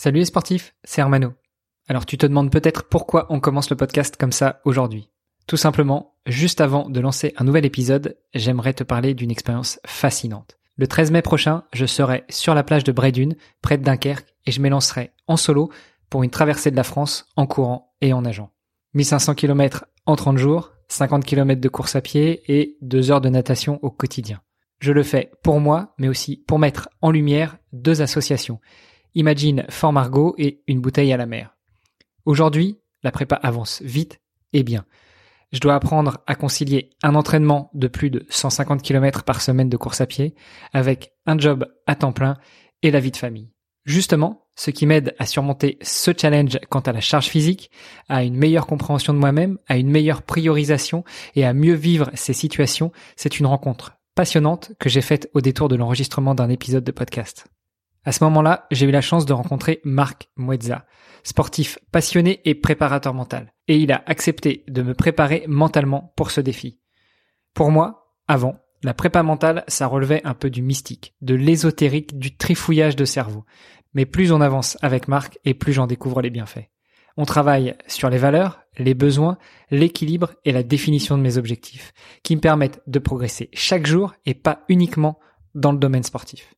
Salut 0.00 0.20
les 0.20 0.26
sportifs, 0.26 0.76
c'est 0.84 1.00
Hermano. 1.00 1.32
Alors 1.88 2.06
tu 2.06 2.16
te 2.16 2.24
demandes 2.24 2.52
peut-être 2.52 2.84
pourquoi 2.84 3.26
on 3.30 3.40
commence 3.40 3.68
le 3.68 3.74
podcast 3.74 4.16
comme 4.16 4.30
ça 4.30 4.60
aujourd'hui. 4.64 5.10
Tout 5.48 5.56
simplement, 5.56 6.14
juste 6.24 6.60
avant 6.60 6.88
de 6.88 7.00
lancer 7.00 7.34
un 7.36 7.42
nouvel 7.42 7.66
épisode, 7.66 8.16
j'aimerais 8.32 8.74
te 8.74 8.84
parler 8.84 9.14
d'une 9.14 9.32
expérience 9.32 9.80
fascinante. 9.84 10.56
Le 10.76 10.86
13 10.86 11.10
mai 11.10 11.20
prochain, 11.20 11.64
je 11.72 11.84
serai 11.84 12.22
sur 12.28 12.54
la 12.54 12.62
plage 12.62 12.84
de 12.84 12.92
Brédune, 12.92 13.34
près 13.60 13.76
de 13.76 13.82
Dunkerque, 13.82 14.36
et 14.46 14.52
je 14.52 14.60
m'élancerai 14.60 15.10
en 15.26 15.36
solo 15.36 15.68
pour 16.10 16.22
une 16.22 16.30
traversée 16.30 16.70
de 16.70 16.76
la 16.76 16.84
France 16.84 17.26
en 17.34 17.48
courant 17.48 17.96
et 18.00 18.12
en 18.12 18.22
nageant. 18.22 18.52
1500 18.94 19.34
km 19.34 19.86
en 20.06 20.14
30 20.14 20.38
jours, 20.38 20.74
50 20.86 21.24
km 21.24 21.60
de 21.60 21.68
course 21.68 21.96
à 21.96 22.02
pied 22.02 22.44
et 22.46 22.76
2 22.82 23.10
heures 23.10 23.20
de 23.20 23.30
natation 23.30 23.80
au 23.82 23.90
quotidien. 23.90 24.40
Je 24.78 24.92
le 24.92 25.02
fais 25.02 25.32
pour 25.42 25.58
moi, 25.58 25.94
mais 25.98 26.06
aussi 26.06 26.36
pour 26.36 26.60
mettre 26.60 26.88
en 27.02 27.10
lumière 27.10 27.58
deux 27.72 28.00
associations 28.00 28.60
Imagine 29.14 29.64
Fort 29.68 29.92
Margot 29.92 30.34
et 30.38 30.62
une 30.66 30.80
bouteille 30.80 31.12
à 31.12 31.16
la 31.16 31.26
mer. 31.26 31.56
Aujourd'hui, 32.24 32.78
la 33.02 33.10
prépa 33.10 33.36
avance 33.36 33.82
vite 33.82 34.20
et 34.52 34.62
bien. 34.62 34.84
Je 35.52 35.60
dois 35.60 35.74
apprendre 35.74 36.18
à 36.26 36.34
concilier 36.34 36.90
un 37.02 37.14
entraînement 37.14 37.70
de 37.72 37.88
plus 37.88 38.10
de 38.10 38.26
150 38.28 38.82
km 38.82 39.24
par 39.24 39.40
semaine 39.40 39.70
de 39.70 39.76
course 39.76 40.00
à 40.00 40.06
pied 40.06 40.34
avec 40.72 41.12
un 41.24 41.38
job 41.38 41.66
à 41.86 41.94
temps 41.94 42.12
plein 42.12 42.36
et 42.82 42.90
la 42.90 43.00
vie 43.00 43.10
de 43.10 43.16
famille. 43.16 43.50
Justement, 43.86 44.46
ce 44.56 44.70
qui 44.70 44.84
m'aide 44.84 45.14
à 45.18 45.24
surmonter 45.24 45.78
ce 45.80 46.10
challenge 46.14 46.58
quant 46.68 46.80
à 46.80 46.92
la 46.92 47.00
charge 47.00 47.28
physique, 47.28 47.70
à 48.08 48.24
une 48.24 48.36
meilleure 48.36 48.66
compréhension 48.66 49.14
de 49.14 49.18
moi-même, 49.18 49.58
à 49.66 49.78
une 49.78 49.88
meilleure 49.88 50.22
priorisation 50.22 51.04
et 51.34 51.46
à 51.46 51.54
mieux 51.54 51.74
vivre 51.74 52.10
ces 52.12 52.34
situations, 52.34 52.92
c'est 53.16 53.40
une 53.40 53.46
rencontre 53.46 53.96
passionnante 54.14 54.72
que 54.78 54.90
j'ai 54.90 55.00
faite 55.00 55.30
au 55.32 55.40
détour 55.40 55.68
de 55.68 55.76
l'enregistrement 55.76 56.34
d'un 56.34 56.50
épisode 56.50 56.84
de 56.84 56.92
podcast. 56.92 57.46
À 58.04 58.12
ce 58.12 58.24
moment-là, 58.24 58.66
j'ai 58.70 58.86
eu 58.86 58.90
la 58.90 59.00
chance 59.00 59.26
de 59.26 59.32
rencontrer 59.32 59.80
Marc 59.84 60.28
Muezza, 60.36 60.86
sportif 61.24 61.78
passionné 61.92 62.40
et 62.44 62.54
préparateur 62.54 63.14
mental. 63.14 63.52
Et 63.66 63.76
il 63.76 63.92
a 63.92 64.02
accepté 64.06 64.64
de 64.68 64.82
me 64.82 64.94
préparer 64.94 65.44
mentalement 65.46 66.12
pour 66.16 66.30
ce 66.30 66.40
défi. 66.40 66.80
Pour 67.54 67.70
moi, 67.70 68.14
avant, 68.28 68.56
la 68.82 68.94
prépa 68.94 69.22
mentale, 69.22 69.64
ça 69.66 69.86
relevait 69.86 70.22
un 70.24 70.34
peu 70.34 70.50
du 70.50 70.62
mystique, 70.62 71.14
de 71.20 71.34
l'ésotérique, 71.34 72.18
du 72.18 72.36
trifouillage 72.36 72.96
de 72.96 73.04
cerveau. 73.04 73.44
Mais 73.92 74.06
plus 74.06 74.32
on 74.32 74.40
avance 74.40 74.78
avec 74.80 75.08
Marc 75.08 75.38
et 75.44 75.54
plus 75.54 75.72
j'en 75.72 75.86
découvre 75.86 76.22
les 76.22 76.30
bienfaits. 76.30 76.68
On 77.16 77.24
travaille 77.24 77.74
sur 77.88 78.10
les 78.10 78.18
valeurs, 78.18 78.60
les 78.78 78.94
besoins, 78.94 79.38
l'équilibre 79.72 80.34
et 80.44 80.52
la 80.52 80.62
définition 80.62 81.18
de 81.18 81.22
mes 81.22 81.36
objectifs, 81.36 81.92
qui 82.22 82.36
me 82.36 82.40
permettent 82.40 82.80
de 82.86 83.00
progresser 83.00 83.50
chaque 83.52 83.86
jour 83.86 84.14
et 84.24 84.34
pas 84.34 84.64
uniquement 84.68 85.18
dans 85.56 85.72
le 85.72 85.78
domaine 85.78 86.04
sportif. 86.04 86.54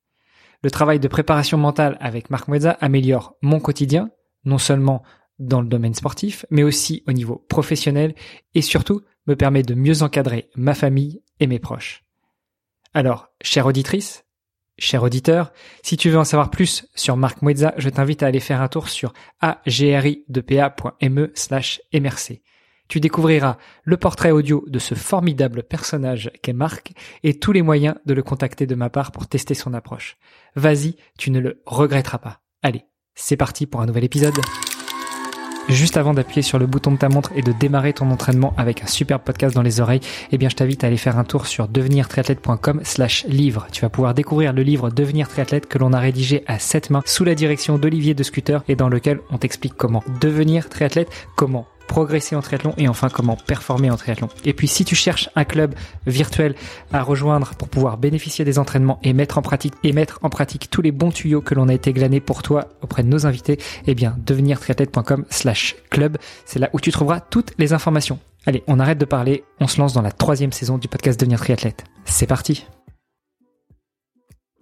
Le 0.63 0.71
travail 0.71 1.01
de 1.01 1.09
préparation 1.09 1.57
mentale 1.57 1.97
avec 2.01 2.31
Marc 2.31 2.49
Muezza 2.49 2.73
améliore 2.81 3.37
mon 3.41 3.61
quotidien, 3.61 4.11
non 4.45 4.59
seulement 4.59 5.03
dans 5.39 5.63
le 5.63 5.69
domaine 5.69 5.95
sportif, 5.95 6.45
mais 6.51 6.63
aussi 6.63 7.03
au 7.09 7.13
niveau 7.13 7.45
professionnel 7.49 8.15
et 8.55 8.63
surtout 8.63 9.01
me 9.27 9.37
permet 9.37 9.63
de 9.63 9.75
mieux 9.75 10.03
encadrer 10.03 10.51
ma 10.55 10.75
famille 10.75 11.23
et 11.41 11.47
mes 11.47 11.59
proches. 11.59 12.05
Alors, 12.93 13.29
chère 13.41 13.67
auditrice, 13.67 14.27
cher 14.79 15.03
auditeur, 15.03 15.53
si 15.83 15.97
tu 15.97 16.11
veux 16.11 16.19
en 16.19 16.25
savoir 16.25 16.51
plus 16.51 16.87
sur 16.95 17.17
Marc 17.17 17.41
Muezza, 17.41 17.73
je 17.79 17.89
t'invite 17.89 18.23
à 18.23 18.27
aller 18.27 18.41
faire 18.41 18.61
un 18.61 18.69
tour 18.69 18.89
sur 18.91 19.15
agri2pa.me 19.43 21.31
slash 21.35 21.81
mrc 21.95 22.43
tu 22.91 23.01
découvriras 23.01 23.57
le 23.85 23.97
portrait 23.97 24.33
audio 24.33 24.65
de 24.67 24.81
ce 24.81 24.95
formidable 24.95 25.63
personnage 25.63 26.31
qu'est 26.43 26.53
Marc 26.53 26.93
et 27.23 27.39
tous 27.39 27.53
les 27.53 27.63
moyens 27.63 27.95
de 28.05 28.13
le 28.13 28.23
contacter 28.25 28.67
de 28.67 28.75
ma 28.75 28.91
part 28.91 29.13
pour 29.13 29.29
tester 29.29 29.55
son 29.55 29.73
approche. 29.75 30.19
Vas-y, 30.57 30.97
tu 31.17 31.31
ne 31.31 31.39
le 31.39 31.63
regretteras 31.67 32.19
pas. 32.19 32.41
Allez, 32.63 32.85
c'est 33.15 33.37
parti 33.37 33.67
pour 33.67 33.81
un 33.81 33.87
nouvel 33.87 34.03
épisode. 34.05 34.35
Juste 35.69 35.99
avant 35.99 36.15
d'appuyer 36.15 36.43
sur 36.43 36.59
le 36.59 36.67
bouton 36.67 36.91
de 36.91 36.97
ta 36.97 37.09
montre 37.09 37.31
et 37.37 37.43
de 37.43 37.53
démarrer 37.53 37.93
ton 37.93 38.11
entraînement 38.11 38.55
avec 38.57 38.83
un 38.83 38.89
super 38.89 39.21
podcast 39.21 39.55
dans 39.55 39.63
les 39.63 39.81
oreilles, 39.81 40.01
eh 40.33 40.39
bien, 40.39 40.49
je 40.49 40.57
t'invite 40.57 40.83
à 40.83 40.89
aller 40.89 40.97
faire 40.97 41.17
un 41.17 41.23
tour 41.23 41.47
sur 41.47 41.69
devenirtriathlète.com 41.69 42.81
slash 42.83 43.25
livre. 43.29 43.69
Tu 43.71 43.83
vas 43.83 43.89
pouvoir 43.89 44.15
découvrir 44.15 44.53
le 44.53 44.63
livre 44.63 44.91
Devenir 44.91 45.29
triathlète 45.29 45.69
que 45.69 45.79
l'on 45.79 45.93
a 45.93 46.01
rédigé 46.01 46.43
à 46.49 46.59
sept 46.59 46.91
mains 46.91 47.03
sous 47.07 47.23
la 47.23 47.37
direction 47.37 47.79
d'Olivier 47.79 48.15
de 48.15 48.25
Scooter 48.25 48.65
et 48.67 48.75
dans 48.75 48.89
lequel 48.89 49.21
on 49.31 49.39
t'explique 49.39 49.75
comment 49.75 50.03
devenir 50.21 50.69
triathlète, 50.69 51.11
comment 51.37 51.69
progresser 51.91 52.37
en 52.37 52.41
triathlon 52.41 52.73
et 52.79 52.87
enfin 52.87 53.09
comment 53.09 53.35
performer 53.35 53.91
en 53.91 53.97
triathlon. 53.97 54.29
Et 54.45 54.53
puis 54.53 54.69
si 54.69 54.85
tu 54.85 54.95
cherches 54.95 55.29
un 55.35 55.45
club 55.45 55.75
virtuel 56.07 56.55
à 56.93 57.03
rejoindre 57.03 57.51
pour 57.59 57.69
pouvoir 57.69 57.99
bénéficier 57.99 58.45
des 58.45 58.61
entraînements 58.61 59.01
et 59.03 59.13
mettre 59.13 59.39
en 59.39 59.43
pratique 59.43 60.71
tous 60.71 60.83
les 60.83 60.93
bons 60.93 61.11
tuyaux 61.11 61.41
que 61.41 61.57
l'on 61.57 61.69
a 61.69 61.75
été 61.75 61.93
glanés 61.93 62.21
pour 62.21 62.45
toi 62.45 62.69
auprès 62.81 63.03
de 63.03 63.09
nos 63.09 63.27
invités, 63.27 63.59
eh 63.89 63.97
bien 63.97 64.15
devenirtriathlète.com 64.25 65.25
slash 65.31 65.75
club, 65.91 66.17
c'est 66.45 66.61
là 66.61 66.71
où 66.73 66.79
tu 66.79 66.93
trouveras 66.93 67.19
toutes 67.19 67.55
les 67.59 67.73
informations. 67.73 68.21
Allez, 68.47 68.63
on 68.69 68.79
arrête 68.79 68.99
de 68.99 69.05
parler, 69.05 69.43
on 69.59 69.67
se 69.67 69.81
lance 69.81 69.93
dans 69.93 70.01
la 70.01 70.13
troisième 70.13 70.53
saison 70.53 70.79
du 70.79 70.87
podcast 70.87 71.19
Devenir 71.19 71.41
triathlète. 71.41 71.85
C'est 72.05 72.29
parti 72.29 72.67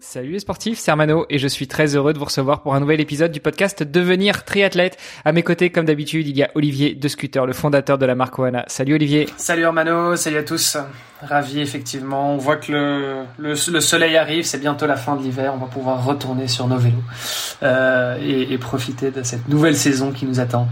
Salut 0.01 0.31
les 0.31 0.39
sportifs, 0.39 0.79
c'est 0.79 0.93
Armano 0.93 1.27
et 1.29 1.39
je 1.39 1.49
suis 1.49 1.67
très 1.67 1.97
heureux 1.97 2.13
de 2.13 2.21
vous 2.21 2.27
recevoir 2.27 2.63
pour 2.63 2.73
un 2.73 2.79
nouvel 2.79 3.01
épisode 3.01 3.33
du 3.33 3.41
podcast 3.41 3.83
Devenir 3.83 4.45
triathlète. 4.45 4.97
À 5.25 5.33
mes 5.33 5.43
côtés, 5.43 5.71
comme 5.71 5.87
d'habitude, 5.87 6.29
il 6.29 6.37
y 6.37 6.45
a 6.45 6.51
Olivier 6.55 6.95
De 6.95 7.09
Scooter, 7.09 7.45
le 7.47 7.53
fondateur 7.53 7.99
de 7.99 8.07
la 8.07 8.15
marque 8.15 8.39
Oana. 8.39 8.65
Salut 8.69 8.95
Olivier. 8.95 9.29
Salut 9.37 9.65
Armano, 9.65 10.15
salut 10.15 10.37
à 10.37 10.45
tous. 10.45 10.77
Ravi 11.21 11.61
effectivement. 11.61 12.33
On 12.33 12.37
voit 12.37 12.59
que 12.59 12.71
le, 12.71 13.25
le, 13.39 13.81
soleil 13.81 14.17
arrive, 14.17 14.45
c'est 14.45 14.61
bientôt 14.61 14.87
la 14.87 14.95
fin 14.97 15.17
de 15.17 15.23
l'hiver. 15.25 15.53
On 15.53 15.59
va 15.59 15.67
pouvoir 15.67 16.05
retourner 16.05 16.47
sur 16.47 16.69
nos 16.69 16.79
vélos 16.79 17.03
euh, 17.65 18.17
et, 18.23 18.53
et 18.53 18.59
profiter 18.59 19.11
de 19.11 19.25
cette 19.25 19.49
nouvelle 19.49 19.77
saison 19.77 20.13
qui 20.13 20.27
nous 20.27 20.39
attend. 20.39 20.69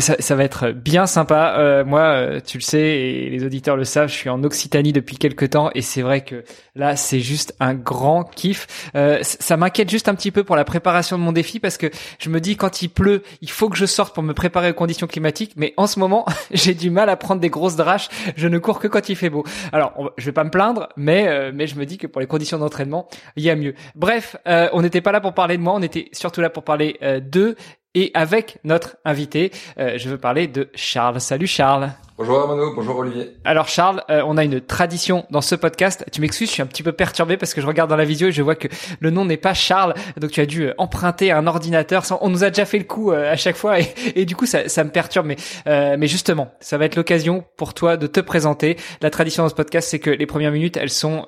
Ça, 0.00 0.16
ça, 0.18 0.34
va 0.34 0.42
être 0.42 0.72
bien 0.72 1.06
sympa. 1.06 1.54
Euh, 1.58 1.84
moi, 1.84 2.00
euh, 2.00 2.40
tu 2.44 2.58
le 2.58 2.62
sais 2.62 2.80
et 2.80 3.30
les 3.30 3.44
auditeurs 3.44 3.76
le 3.76 3.84
savent, 3.84 4.08
je 4.08 4.14
suis 4.14 4.28
en 4.28 4.42
Occitanie 4.42 4.92
depuis 4.92 5.16
quelques 5.16 5.50
temps 5.50 5.70
et 5.76 5.80
c'est 5.80 6.02
vrai 6.02 6.22
que 6.22 6.42
là, 6.74 6.96
c'est 6.96 7.20
juste 7.20 7.54
un 7.60 7.74
grand 7.74 8.24
kiff. 8.24 8.66
Euh, 8.96 9.18
ça 9.22 9.56
m'inquiète 9.56 9.88
juste 9.88 10.08
un 10.08 10.16
petit 10.16 10.32
peu 10.32 10.42
pour 10.42 10.56
la 10.56 10.64
préparation 10.64 11.16
de 11.16 11.22
mon 11.22 11.30
défi 11.30 11.60
parce 11.60 11.76
que 11.76 11.88
je 12.18 12.30
me 12.30 12.40
dis 12.40 12.56
quand 12.56 12.82
il 12.82 12.88
pleut, 12.88 13.22
il 13.42 13.50
faut 13.50 13.68
que 13.68 13.76
je 13.76 13.86
sorte 13.86 14.12
pour 14.12 14.24
me 14.24 14.34
préparer 14.34 14.70
aux 14.70 14.74
conditions 14.74 15.06
climatiques. 15.06 15.52
Mais 15.56 15.72
en 15.76 15.86
ce 15.86 16.00
moment, 16.00 16.26
j'ai 16.50 16.74
du 16.74 16.90
mal 16.90 17.08
à 17.08 17.16
prendre 17.16 17.40
des 17.40 17.50
grosses 17.50 17.76
draches. 17.76 18.08
Je 18.36 18.48
ne 18.48 18.58
cours 18.58 18.80
que 18.80 18.88
quand 18.88 19.08
il 19.08 19.14
fait 19.14 19.30
beau. 19.30 19.44
Alors, 19.72 20.12
je 20.18 20.24
vais 20.26 20.32
pas 20.32 20.44
me 20.44 20.50
plaindre, 20.50 20.88
mais 20.96 21.28
euh, 21.28 21.52
mais 21.54 21.68
je 21.68 21.76
me 21.76 21.86
dis 21.86 21.96
que 21.96 22.08
pour 22.08 22.20
les 22.20 22.26
conditions 22.26 22.58
d'entraînement, 22.58 23.08
il 23.36 23.44
y 23.44 23.50
a 23.50 23.56
mieux. 23.56 23.74
Bref, 23.94 24.36
euh, 24.48 24.68
on 24.72 24.82
n'était 24.82 25.00
pas 25.00 25.12
là 25.12 25.20
pour 25.20 25.32
parler 25.32 25.56
de 25.56 25.62
moi, 25.62 25.74
on 25.74 25.82
était 25.82 26.08
surtout 26.12 26.40
là 26.40 26.50
pour 26.50 26.64
parler 26.64 26.98
d'eux 27.22 27.56
et 27.96 28.12
avec 28.14 28.58
notre 28.62 28.98
invité. 29.04 29.50
Euh, 29.78 29.98
je 29.98 30.08
veux 30.08 30.18
parler 30.18 30.46
de 30.46 30.68
Charles. 30.74 31.20
Salut 31.20 31.48
Charles. 31.48 31.90
Bonjour 32.18 32.38
Armano, 32.38 32.72
bonjour 32.74 32.96
Olivier. 32.96 33.32
Alors 33.44 33.68
Charles, 33.68 34.02
euh, 34.08 34.22
on 34.24 34.38
a 34.38 34.44
une 34.44 34.62
tradition 34.62 35.26
dans 35.30 35.42
ce 35.42 35.54
podcast. 35.54 36.02
Tu 36.12 36.22
m'excuses, 36.22 36.48
je 36.48 36.54
suis 36.54 36.62
un 36.62 36.66
petit 36.66 36.82
peu 36.82 36.92
perturbé 36.92 37.36
parce 37.36 37.52
que 37.52 37.60
je 37.60 37.66
regarde 37.66 37.90
dans 37.90 37.96
la 37.96 38.06
vidéo 38.06 38.28
et 38.28 38.32
je 38.32 38.40
vois 38.40 38.54
que 38.54 38.68
le 39.00 39.10
nom 39.10 39.26
n'est 39.26 39.36
pas 39.36 39.52
Charles, 39.52 39.92
donc 40.16 40.30
tu 40.30 40.40
as 40.40 40.46
dû 40.46 40.62
euh, 40.62 40.74
emprunter 40.78 41.30
un 41.30 41.46
ordinateur. 41.46 42.04
On 42.22 42.30
nous 42.30 42.42
a 42.42 42.48
déjà 42.48 42.64
fait 42.64 42.78
le 42.78 42.84
coup 42.84 43.12
euh, 43.12 43.30
à 43.30 43.36
chaque 43.36 43.56
fois 43.56 43.76
et, 44.14 44.24
du 44.24 44.34
coup 44.34 44.46
ça, 44.46 44.62
me 44.62 44.88
perturbe. 44.88 45.26
Mais, 45.26 45.36
mais 45.66 46.06
justement, 46.06 46.52
ça 46.58 46.78
va 46.78 46.86
être 46.86 46.96
l'occasion 46.96 47.44
pour 47.58 47.74
toi 47.74 47.98
de 47.98 48.06
te 48.06 48.20
présenter. 48.20 48.78
La 49.02 49.10
tradition 49.10 49.42
dans 49.42 49.50
ce 49.50 49.54
podcast, 49.54 49.86
c'est 49.90 49.98
que 49.98 50.08
les 50.08 50.24
premières 50.24 50.52
minutes, 50.52 50.78
elles 50.78 50.88
sont 50.88 51.26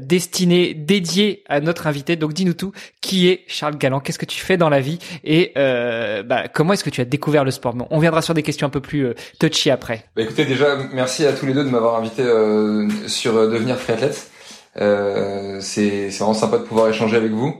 destinées, 0.00 0.74
dédiées 0.74 1.42
à 1.48 1.60
notre 1.60 1.88
invité. 1.88 2.14
Donc 2.14 2.32
dis-nous 2.32 2.54
tout. 2.54 2.70
Qui 3.00 3.28
est 3.28 3.42
Charles 3.48 3.76
Galland? 3.76 3.98
Qu'est-ce 3.98 4.18
que 4.18 4.26
tu 4.26 4.40
fais 4.40 4.56
dans 4.56 4.68
la 4.68 4.80
vie? 4.80 4.98
Et 5.24 5.52
bah, 5.56 6.46
comment 6.52 6.74
est-ce 6.74 6.84
que 6.84 6.90
tu 6.90 7.00
as 7.00 7.06
découvert 7.06 7.44
le 7.44 7.50
sport? 7.50 7.74
On 7.90 7.98
viendra 7.98 8.22
sur 8.22 8.34
des 8.34 8.42
questions 8.42 8.68
un 8.68 8.70
peu 8.70 8.80
plus 8.80 9.14
touchy 9.40 9.70
après. 9.70 10.04
Bah 10.14 10.20
écoutez, 10.22 10.44
déjà, 10.44 10.76
merci 10.92 11.24
à 11.24 11.32
tous 11.32 11.46
les 11.46 11.54
deux 11.54 11.64
de 11.64 11.70
m'avoir 11.70 11.96
invité 11.96 12.22
euh, 12.22 12.86
sur 13.06 13.34
euh, 13.34 13.48
Devenir 13.48 13.78
triathlète. 13.78 14.30
Euh, 14.76 15.58
c'est 15.60 16.08
vraiment 16.08 16.34
sympa 16.34 16.58
de 16.58 16.64
pouvoir 16.64 16.88
échanger 16.88 17.16
avec 17.16 17.32
vous. 17.32 17.54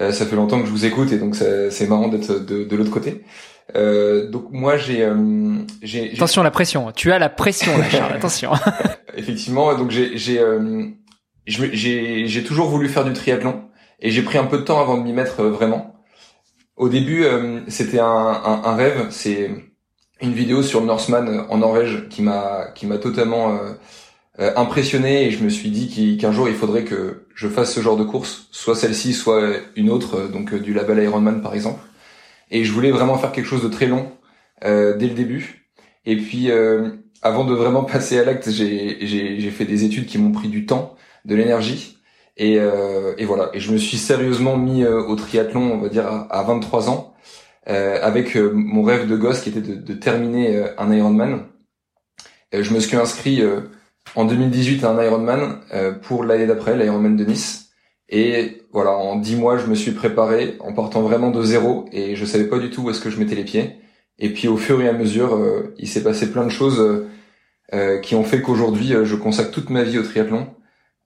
Euh, 0.00 0.10
ça 0.10 0.24
fait 0.24 0.36
longtemps 0.36 0.60
que 0.60 0.66
je 0.66 0.70
vous 0.70 0.86
écoute 0.86 1.12
et 1.12 1.18
donc 1.18 1.34
c'est 1.34 1.86
marrant 1.88 2.08
d'être 2.08 2.38
de, 2.38 2.64
de 2.64 2.76
l'autre 2.76 2.90
côté. 2.90 3.24
Euh, 3.76 4.28
donc 4.30 4.46
moi 4.50 4.76
j'ai 4.78 5.06
j'ai 5.82 6.12
attention 6.14 6.42
la 6.42 6.50
pression. 6.50 6.90
Tu 6.92 7.12
as 7.12 7.18
la 7.18 7.28
pression 7.28 7.76
là, 7.76 7.88
Charles. 7.90 8.14
attention. 8.14 8.52
Effectivement, 9.14 9.74
donc 9.74 9.90
j'ai 9.90 10.16
j'ai 10.16 10.40
j'ai 11.46 12.26
j'ai 12.26 12.44
toujours 12.44 12.68
voulu 12.68 12.88
faire 12.88 13.04
du 13.04 13.12
triathlon 13.12 13.64
et 14.00 14.10
j'ai 14.10 14.22
pris 14.22 14.38
un 14.38 14.44
peu 14.44 14.58
de 14.58 14.62
temps 14.62 14.80
avant 14.80 14.96
de 14.96 15.02
m'y 15.02 15.12
mettre 15.12 15.42
vraiment. 15.44 15.96
Au 16.76 16.88
début, 16.88 17.26
c'était 17.68 18.00
un, 18.00 18.06
un, 18.06 18.62
un, 18.64 18.74
rêve. 18.74 19.08
C'est 19.10 19.50
une 20.22 20.32
vidéo 20.32 20.62
sur 20.62 20.82
Norseman 20.82 21.28
euh, 21.28 21.42
en 21.48 21.58
Norvège 21.58 22.08
qui 22.08 22.22
m'a 22.22 22.66
qui 22.74 22.86
m'a 22.86 22.98
totalement 22.98 23.54
euh, 23.54 23.72
euh, 24.38 24.52
impressionné 24.56 25.26
et 25.26 25.30
je 25.30 25.42
me 25.42 25.48
suis 25.48 25.70
dit 25.70 26.16
qu'un 26.18 26.32
jour 26.32 26.48
il 26.48 26.54
faudrait 26.54 26.84
que 26.84 27.26
je 27.34 27.48
fasse 27.48 27.74
ce 27.74 27.80
genre 27.80 27.96
de 27.96 28.04
course, 28.04 28.48
soit 28.50 28.74
celle-ci, 28.74 29.12
soit 29.12 29.42
une 29.76 29.90
autre, 29.90 30.28
donc 30.28 30.54
du 30.54 30.74
label 30.74 31.02
Ironman 31.02 31.42
par 31.42 31.54
exemple. 31.54 31.80
Et 32.50 32.64
je 32.64 32.72
voulais 32.72 32.90
vraiment 32.90 33.16
faire 33.18 33.32
quelque 33.32 33.46
chose 33.46 33.62
de 33.62 33.68
très 33.68 33.86
long 33.86 34.12
dès 34.62 35.06
le 35.06 35.14
début. 35.14 35.70
Et 36.04 36.16
puis 36.16 36.50
avant 37.22 37.44
de 37.44 37.54
vraiment 37.54 37.84
passer 37.92 38.18
à 38.18 38.24
l'acte, 38.24 38.50
j'ai 38.50 39.50
fait 39.50 39.64
des 39.64 39.84
études 39.84 40.06
qui 40.06 40.18
m'ont 40.18 40.32
pris 40.32 40.48
du 40.48 40.66
temps, 40.66 40.96
de 41.24 41.34
l'énergie. 41.34 41.98
Et, 42.36 42.54
et, 42.54 43.24
voilà. 43.24 43.50
Et 43.54 43.60
je 43.60 43.72
me 43.72 43.78
suis 43.78 43.96
sérieusement 43.96 44.56
mis 44.56 44.84
au 44.84 45.14
triathlon, 45.16 45.72
on 45.72 45.78
va 45.78 45.88
dire, 45.88 46.06
à 46.28 46.42
23 46.42 46.90
ans. 46.90 47.09
Avec 47.70 48.36
mon 48.36 48.82
rêve 48.82 49.06
de 49.06 49.16
gosse 49.16 49.40
qui 49.40 49.50
était 49.50 49.60
de, 49.60 49.74
de 49.74 49.92
terminer 49.94 50.64
un 50.76 50.92
Ironman. 50.92 51.44
je 52.52 52.74
me 52.74 52.80
suis 52.80 52.96
inscrit 52.96 53.42
en 54.16 54.24
2018 54.24 54.84
à 54.84 54.90
un 54.90 55.02
Ironman 55.02 55.60
pour 56.02 56.24
l'année 56.24 56.46
d'après, 56.46 56.76
l'Ironman 56.76 57.16
de 57.16 57.24
Nice. 57.24 57.70
Et 58.10 58.62
voilà, 58.72 58.90
en 58.90 59.16
dix 59.16 59.36
mois, 59.36 59.56
je 59.56 59.66
me 59.66 59.74
suis 59.74 59.92
préparé 59.92 60.56
en 60.60 60.72
partant 60.72 61.02
vraiment 61.02 61.30
de 61.30 61.42
zéro 61.42 61.86
et 61.92 62.16
je 62.16 62.24
savais 62.24 62.48
pas 62.48 62.58
du 62.58 62.70
tout 62.70 62.82
où 62.82 62.90
est-ce 62.90 63.00
que 63.00 63.10
je 63.10 63.18
mettais 63.18 63.36
les 63.36 63.44
pieds. 63.44 63.76
Et 64.18 64.30
puis 64.32 64.48
au 64.48 64.56
fur 64.56 64.80
et 64.82 64.88
à 64.88 64.92
mesure, 64.92 65.34
euh, 65.34 65.74
il 65.78 65.88
s'est 65.88 66.02
passé 66.02 66.30
plein 66.30 66.44
de 66.44 66.50
choses 66.50 66.80
euh, 66.80 67.08
euh, 67.72 67.98
qui 68.00 68.14
ont 68.16 68.24
fait 68.24 68.42
qu'aujourd'hui, 68.42 68.92
je 69.04 69.14
consacre 69.16 69.50
toute 69.50 69.70
ma 69.70 69.82
vie 69.84 69.98
au 69.98 70.02
triathlon. 70.02 70.48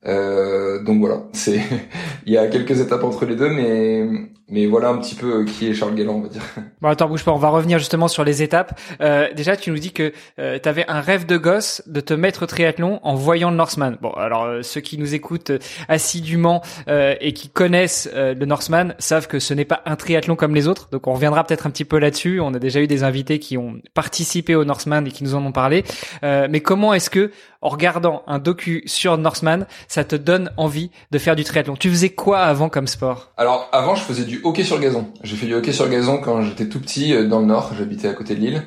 Donc 0.04 1.00
voilà, 1.00 1.22
c'est 1.32 1.60
il 2.26 2.32
y 2.32 2.38
a 2.38 2.46
quelques 2.48 2.80
étapes 2.80 3.04
entre 3.04 3.24
les 3.26 3.36
deux, 3.36 3.48
mais 3.48 4.06
mais 4.48 4.66
voilà 4.66 4.90
un 4.90 4.98
petit 4.98 5.14
peu 5.14 5.44
qui 5.44 5.68
est 5.68 5.74
Charles 5.74 5.94
Galland, 5.94 6.16
on 6.16 6.20
va 6.20 6.28
dire. 6.28 6.42
Bon, 6.82 6.90
attends, 6.90 7.08
bouge 7.08 7.24
pas, 7.24 7.32
on 7.32 7.38
va 7.38 7.48
revenir 7.48 7.78
justement 7.78 8.08
sur 8.08 8.24
les 8.24 8.42
étapes. 8.42 8.78
Euh, 9.00 9.32
déjà, 9.34 9.56
tu 9.56 9.70
nous 9.70 9.78
dis 9.78 9.92
que 9.92 10.12
euh, 10.38 10.58
tu 10.62 10.68
avais 10.68 10.84
un 10.86 11.00
rêve 11.00 11.24
de 11.24 11.38
gosse 11.38 11.82
de 11.86 12.00
te 12.00 12.12
mettre 12.12 12.44
triathlon 12.44 13.00
en 13.02 13.14
voyant 13.14 13.50
le 13.50 13.56
Norseman. 13.56 13.96
Bon, 14.02 14.10
alors 14.10 14.44
euh, 14.44 14.60
ceux 14.60 14.82
qui 14.82 14.98
nous 14.98 15.14
écoutent 15.14 15.48
euh, 15.48 15.58
assidûment 15.88 16.60
euh, 16.88 17.14
et 17.22 17.32
qui 17.32 17.48
connaissent 17.48 18.10
le 18.14 18.44
Norseman 18.44 18.94
savent 18.98 19.28
que 19.28 19.38
ce 19.38 19.54
n'est 19.54 19.64
pas 19.64 19.80
un 19.86 19.96
triathlon 19.96 20.36
comme 20.36 20.54
les 20.54 20.68
autres. 20.68 20.88
Donc 20.90 21.06
on 21.06 21.14
reviendra 21.14 21.44
peut-être 21.44 21.66
un 21.66 21.70
petit 21.70 21.86
peu 21.86 21.98
là-dessus. 21.98 22.38
On 22.40 22.52
a 22.52 22.58
déjà 22.58 22.80
eu 22.80 22.86
des 22.86 23.02
invités 23.02 23.38
qui 23.38 23.56
ont 23.56 23.80
participé 23.94 24.54
au 24.54 24.66
Norseman 24.66 25.06
et 25.06 25.10
qui 25.10 25.24
nous 25.24 25.34
en 25.34 25.44
ont 25.46 25.52
parlé. 25.52 25.84
mais 26.22 26.60
comment 26.60 26.92
est-ce 26.92 27.08
que 27.08 27.30
en 27.64 27.70
regardant 27.70 28.22
un 28.26 28.38
docu 28.38 28.82
sur 28.84 29.16
Norseman, 29.16 29.66
ça 29.94 30.02
te 30.02 30.16
donne 30.16 30.50
envie 30.56 30.90
de 31.12 31.18
faire 31.18 31.36
du 31.36 31.44
triathlon 31.44 31.76
Tu 31.76 31.88
faisais 31.88 32.08
quoi 32.08 32.40
avant 32.40 32.68
comme 32.68 32.88
sport? 32.88 33.32
Alors 33.36 33.68
avant, 33.70 33.94
je 33.94 34.02
faisais 34.02 34.24
du 34.24 34.40
hockey 34.42 34.64
sur 34.64 34.80
gazon. 34.80 35.06
J'ai 35.22 35.36
fait 35.36 35.46
du 35.46 35.54
hockey 35.54 35.70
sur 35.70 35.88
gazon 35.88 36.18
quand 36.18 36.42
j'étais 36.42 36.68
tout 36.68 36.80
petit 36.80 37.14
euh, 37.14 37.28
dans 37.28 37.38
le 37.38 37.46
nord, 37.46 37.72
j'habitais 37.78 38.08
à 38.08 38.12
côté 38.12 38.34
de 38.34 38.40
Lille. 38.40 38.62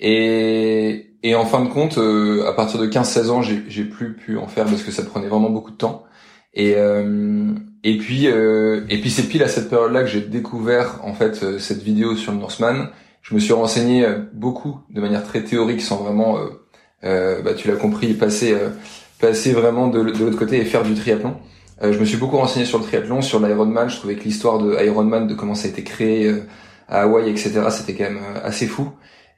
Et, 0.00 1.12
et 1.22 1.36
en 1.36 1.44
fin 1.46 1.64
de 1.64 1.68
compte, 1.68 1.98
euh, 1.98 2.48
à 2.48 2.54
partir 2.54 2.80
de 2.80 2.88
15-16 2.88 3.30
ans, 3.30 3.40
j'ai 3.40 3.84
plus 3.84 4.16
pu 4.16 4.36
en 4.36 4.48
faire 4.48 4.64
parce 4.64 4.82
que 4.82 4.90
ça 4.90 5.04
prenait 5.04 5.28
vraiment 5.28 5.48
beaucoup 5.48 5.70
de 5.70 5.76
temps. 5.76 6.02
Et, 6.54 6.74
euh, 6.76 7.52
et 7.84 7.96
puis 7.96 8.26
et 8.26 9.00
puis 9.00 9.10
c'est 9.10 9.28
pile 9.28 9.44
à 9.44 9.48
cette 9.48 9.70
période-là 9.70 10.02
que 10.02 10.08
j'ai 10.08 10.22
découvert 10.22 10.98
en 11.04 11.14
fait 11.14 11.58
cette 11.60 11.82
vidéo 11.82 12.16
sur 12.16 12.32
le 12.32 12.38
Norseman. 12.38 12.88
Je 13.22 13.36
me 13.36 13.38
suis 13.38 13.52
renseigné 13.52 14.06
beaucoup 14.32 14.80
de 14.90 15.00
manière 15.00 15.22
très 15.22 15.44
théorique 15.44 15.82
sans 15.82 15.98
vraiment, 15.98 16.38
bah, 17.02 17.54
tu 17.56 17.68
l'as 17.68 17.76
compris, 17.76 18.14
passer 18.14 18.56
passer 19.20 19.52
vraiment 19.52 19.88
de, 19.88 20.00
l'autre 20.00 20.38
côté 20.38 20.58
et 20.58 20.64
faire 20.64 20.82
du 20.82 20.94
triathlon. 20.94 21.36
Euh, 21.82 21.92
je 21.92 21.98
me 21.98 22.04
suis 22.04 22.16
beaucoup 22.16 22.36
renseigné 22.36 22.66
sur 22.66 22.78
le 22.78 22.84
triathlon, 22.84 23.22
sur 23.22 23.40
l'Ironman. 23.40 23.88
Je 23.88 23.96
trouvais 23.96 24.16
que 24.16 24.24
l'histoire 24.24 24.58
de 24.58 24.82
Ironman, 24.84 25.26
de 25.26 25.34
comment 25.34 25.54
ça 25.54 25.66
a 25.66 25.70
été 25.70 25.82
créé 25.82 26.28
euh, 26.28 26.46
à 26.88 27.02
Hawaï, 27.02 27.30
etc., 27.30 27.62
c'était 27.70 27.94
quand 27.94 28.04
même 28.04 28.18
euh, 28.22 28.40
assez 28.46 28.66
fou. 28.66 28.90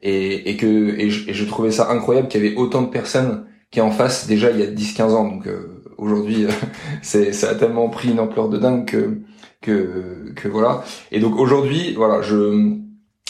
Et, 0.03 0.51
et 0.51 0.57
que 0.57 0.67
et 0.67 1.11
je, 1.11 1.31
et 1.31 1.35
je, 1.35 1.45
trouvais 1.47 1.71
ça 1.71 1.91
incroyable 1.91 2.29
qu'il 2.29 2.45
y 2.45 2.47
avait 2.47 2.57
autant 2.57 2.83
de 2.83 2.89
personnes 2.89 3.47
qui 3.71 3.81
en 3.81 3.91
face 3.91 4.27
déjà 4.27 4.51
il 4.51 4.61
y 4.61 4.63
a 4.63 4.67
10-15 4.67 5.03
ans. 5.13 5.29
Donc 5.29 5.49
aujourd'hui, 5.97 6.47
c'est 7.03 7.33
ça 7.33 7.51
a 7.51 7.55
tellement 7.55 7.89
pris 7.89 8.11
une 8.11 8.21
ampleur 8.21 8.49
de 8.49 8.59
dingue 8.59 8.85
que 8.85 9.19
que, 9.63 10.33
que 10.37 10.49
voilà. 10.49 10.85
Et 11.13 11.19
donc 11.19 11.39
aujourd'hui, 11.39 11.95
voilà, 11.95 12.21
je 12.21 12.77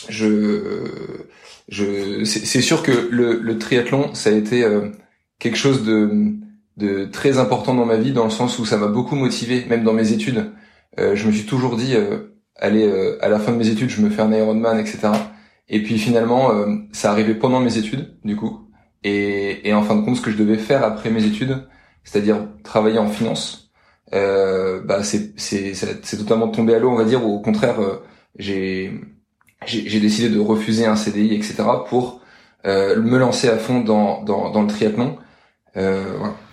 je 0.09 0.85
je 1.69 2.25
c'est 2.25 2.61
sûr 2.61 2.83
que 2.83 3.09
le, 3.11 3.39
le 3.41 3.59
triathlon 3.59 4.13
ça 4.13 4.31
a 4.31 4.33
été 4.33 4.65
quelque 5.38 5.56
chose 5.56 5.85
de 5.85 6.37
de 6.77 7.06
très 7.06 7.38
important 7.38 7.75
dans 7.75 7.87
ma 7.87 7.97
vie 7.97 8.12
dans 8.12 8.25
le 8.25 8.31
sens 8.31 8.59
où 8.59 8.67
ça 8.67 8.77
m'a 8.77 8.88
beaucoup 8.88 9.17
motivé, 9.17 9.65
même 9.69 9.85
dans 9.85 9.93
mes 9.93 10.12
études. 10.12 10.53
Euh, 10.99 11.17
je 11.17 11.27
me 11.27 11.33
suis 11.33 11.47
toujours 11.47 11.77
dit, 11.77 11.94
euh, 11.94 12.38
allez, 12.56 12.85
euh, 12.87 13.19
à 13.25 13.29
la 13.29 13.38
fin 13.38 13.53
de 13.53 13.56
mes 13.56 13.69
études, 13.69 13.91
je 13.91 14.00
me 14.03 14.11
fais 14.11 14.23
un 14.23 14.33
Ironman, 14.33 14.79
etc. 14.79 15.09
Et 15.69 15.83
puis 15.83 15.99
finalement, 15.99 16.53
euh, 16.53 16.75
ça 16.93 17.11
arrivait 17.11 17.35
pendant 17.35 17.61
mes 17.61 17.79
études, 17.79 18.19
du 18.25 18.37
coup. 18.37 18.69
Et, 19.05 19.69
et, 19.69 19.75
en 19.75 19.83
fin 19.83 19.97
de 19.97 20.03
compte, 20.05 20.17
ce 20.17 20.23
que 20.23 20.31
je 20.31 20.37
devais 20.37 20.59
faire 20.59 20.85
après 20.85 21.11
mes 21.11 21.25
études, 21.25 21.67
c'est-à-dire 22.05 22.49
travailler 22.65 22.99
en 22.99 23.09
finance, 23.09 23.71
bah 24.12 25.03
c'est 25.03 25.33
c'est 25.38 26.17
totalement 26.19 26.49
tombé 26.49 26.75
à 26.75 26.79
l'eau, 26.79 26.91
on 26.91 26.97
va 26.97 27.05
dire. 27.05 27.25
Ou 27.27 27.35
au 27.35 27.41
contraire, 27.41 27.77
j'ai 28.38 28.93
j'ai 29.67 30.00
décidé 30.00 30.29
de 30.31 30.41
refuser 30.41 30.87
un 30.87 30.97
CDI, 30.97 31.35
etc. 31.35 31.65
pour 31.88 32.21
me 32.67 33.17
lancer 33.17 33.49
à 33.49 33.57
fond 33.57 33.81
dans 33.81 34.23
dans, 34.23 34.51
dans 34.51 34.63
le 34.63 34.69
triathlon 34.69 35.19
euh, 35.77 36.05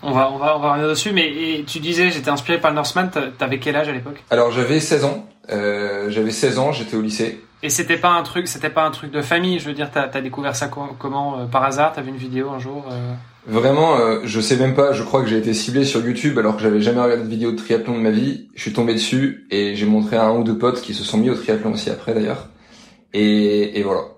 on 0.02 0.12
va, 0.12 0.32
on 0.32 0.38
va, 0.38 0.58
on 0.58 0.60
va 0.60 0.74
revenir 0.74 0.90
dessus. 0.90 1.12
Mais 1.14 1.64
tu 1.66 1.80
disais, 1.80 2.12
j'étais 2.12 2.30
inspiré 2.30 2.60
par 2.60 2.72
le 2.72 2.76
Norseman. 2.76 3.10
T'avais 3.38 3.60
quel 3.60 3.76
âge 3.76 3.88
à 3.88 3.92
l'époque? 3.92 4.24
Alors 4.30 4.52
j'avais 4.52 4.80
16 4.80 5.06
ans. 5.06 5.28
Euh, 5.52 6.10
j'avais 6.10 6.32
16 6.32 6.60
ans, 6.60 6.72
j'étais 6.72 6.96
au 6.96 7.02
lycée. 7.02 7.42
Et 7.62 7.70
c'était 7.70 7.98
pas 7.98 8.10
un 8.10 8.24
truc, 8.24 8.48
c'était 8.48 8.70
pas 8.70 8.84
un 8.84 8.92
truc 8.92 9.12
de 9.12 9.22
famille. 9.22 9.60
Je 9.60 9.66
veux 9.66 9.74
dire, 9.74 9.90
t'as 9.92 10.10
as 10.14 10.22
découvert 10.22 10.56
ça 10.56 10.68
comment 10.68 11.40
euh, 11.40 11.46
par 11.46 11.64
hasard? 11.64 11.94
T'as 11.94 12.02
vu 12.02 12.10
une 12.10 12.18
vidéo 12.18 12.50
un 12.50 12.60
jour 12.60 12.86
Vraiment, 13.46 13.98
je 14.24 14.40
sais 14.40 14.56
même 14.56 14.74
pas. 14.74 14.94
Je 14.94 15.04
crois 15.04 15.22
que 15.22 15.28
j'ai 15.28 15.38
été 15.38 15.54
ciblé 15.54 15.84
sur 15.84 16.00
YouTube 16.06 16.40
alors 16.40 16.56
que 16.56 16.62
j'avais 16.62 16.80
jamais 16.80 17.02
regardé 17.02 17.24
de 17.24 17.30
vidéo 17.30 17.52
de 17.52 17.58
triathlon 17.58 17.98
de 17.98 18.02
ma 18.02 18.10
vie. 18.10 18.48
Je 18.56 18.62
suis 18.62 18.72
tombé 18.72 18.94
dessus 18.94 19.48
et 19.52 19.76
j'ai 19.76 19.86
montré 19.86 20.16
à 20.16 20.24
un 20.24 20.38
ou 20.38 20.46
deux 20.46 20.58
potes 20.58 20.80
qui 20.80 20.94
se 20.94 21.04
sont 21.04 21.18
mis 21.18 21.30
au 21.30 21.36
triathlon 21.36 21.74
aussi 21.74 21.90
après 21.90 22.14
d'ailleurs. 22.14 22.48
Et, 23.14 23.78
et 23.78 23.84
voilà. 23.84 24.13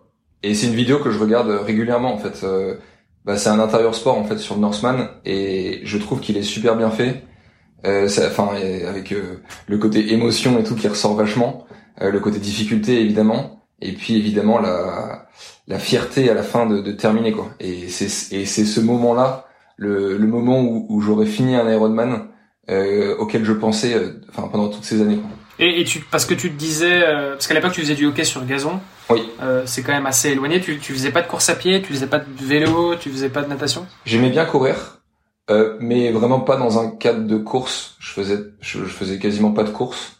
Et 0.45 0.53
c'est 0.53 0.67
une 0.67 0.75
vidéo 0.75 0.99
que 0.99 1.11
je 1.11 1.19
regarde 1.19 1.49
régulièrement 1.49 2.13
en 2.13 2.17
fait 2.17 2.45
bah, 3.25 3.37
c'est 3.37 3.49
un 3.49 3.59
intérieur 3.59 3.95
sport 3.95 4.17
en 4.17 4.23
fait 4.23 4.37
sur 4.37 4.55
le 4.55 4.61
Norseman 4.61 5.09
et 5.25 5.81
je 5.83 5.97
trouve 5.97 6.19
qu'il 6.19 6.37
est 6.37 6.43
super 6.43 6.75
bien 6.75 6.91
fait. 6.91 7.23
Euh, 7.85 8.07
enfin 8.27 8.49
avec 8.87 9.11
euh, 9.11 9.41
le 9.67 9.77
côté 9.77 10.13
émotion 10.13 10.57
et 10.59 10.63
tout 10.63 10.75
qui 10.75 10.87
ressort 10.87 11.15
vachement, 11.15 11.65
euh, 12.01 12.11
le 12.11 12.19
côté 12.19 12.39
difficulté 12.39 13.01
évidemment, 13.01 13.63
et 13.81 13.91
puis 13.91 14.15
évidemment 14.15 14.59
la 14.59 15.27
la 15.67 15.79
fierté 15.79 16.29
à 16.29 16.33
la 16.33 16.43
fin 16.43 16.65
de, 16.65 16.81
de 16.81 16.91
terminer 16.91 17.31
quoi. 17.31 17.49
Et 17.59 17.87
c'est 17.89 18.35
et 18.35 18.45
c'est 18.45 18.65
ce 18.65 18.79
moment 18.79 19.13
là, 19.13 19.45
le, 19.77 20.17
le 20.17 20.27
moment 20.27 20.61
où, 20.61 20.85
où 20.89 21.01
j'aurais 21.01 21.27
fini 21.27 21.55
un 21.55 21.69
Ironman 21.69 22.27
euh, 22.69 23.15
auquel 23.17 23.45
je 23.45 23.53
pensais, 23.53 23.93
euh, 23.93 24.21
enfin 24.29 24.47
pendant 24.47 24.69
toutes 24.69 24.85
ces 24.85 25.01
années 25.01 25.17
quoi. 25.17 25.29
Et, 25.59 25.81
et 25.81 25.83
tu, 25.83 25.99
parce 25.99 26.25
que 26.25 26.33
tu 26.33 26.51
te 26.51 26.57
disais, 26.57 27.03
euh, 27.03 27.33
parce 27.33 27.47
qu'à 27.47 27.53
l'époque 27.53 27.73
tu 27.73 27.81
faisais 27.81 27.95
du 27.95 28.07
hockey 28.07 28.23
sur 28.23 28.45
gazon. 28.45 28.79
Oui. 29.09 29.29
Euh, 29.41 29.63
c'est 29.65 29.83
quand 29.83 29.93
même 29.93 30.05
assez 30.05 30.29
éloigné. 30.29 30.59
Tu, 30.61 30.79
tu 30.79 30.93
faisais 30.93 31.11
pas 31.11 31.21
de 31.21 31.27
course 31.27 31.49
à 31.49 31.55
pied, 31.55 31.81
tu 31.81 31.93
faisais 31.93 32.07
pas 32.07 32.19
de 32.19 32.25
vélo, 32.45 32.95
tu 32.95 33.09
faisais 33.09 33.29
pas 33.29 33.41
de 33.41 33.47
natation? 33.47 33.85
J'aimais 34.05 34.29
bien 34.29 34.45
courir, 34.45 34.99
euh, 35.49 35.77
mais 35.79 36.11
vraiment 36.11 36.39
pas 36.39 36.57
dans 36.57 36.79
un 36.79 36.89
cadre 36.91 37.25
de 37.27 37.37
course. 37.37 37.95
Je 37.99 38.11
faisais, 38.11 38.39
je, 38.61 38.79
je 38.79 38.85
faisais 38.85 39.19
quasiment 39.19 39.51
pas 39.51 39.63
de 39.63 39.69
course. 39.69 40.17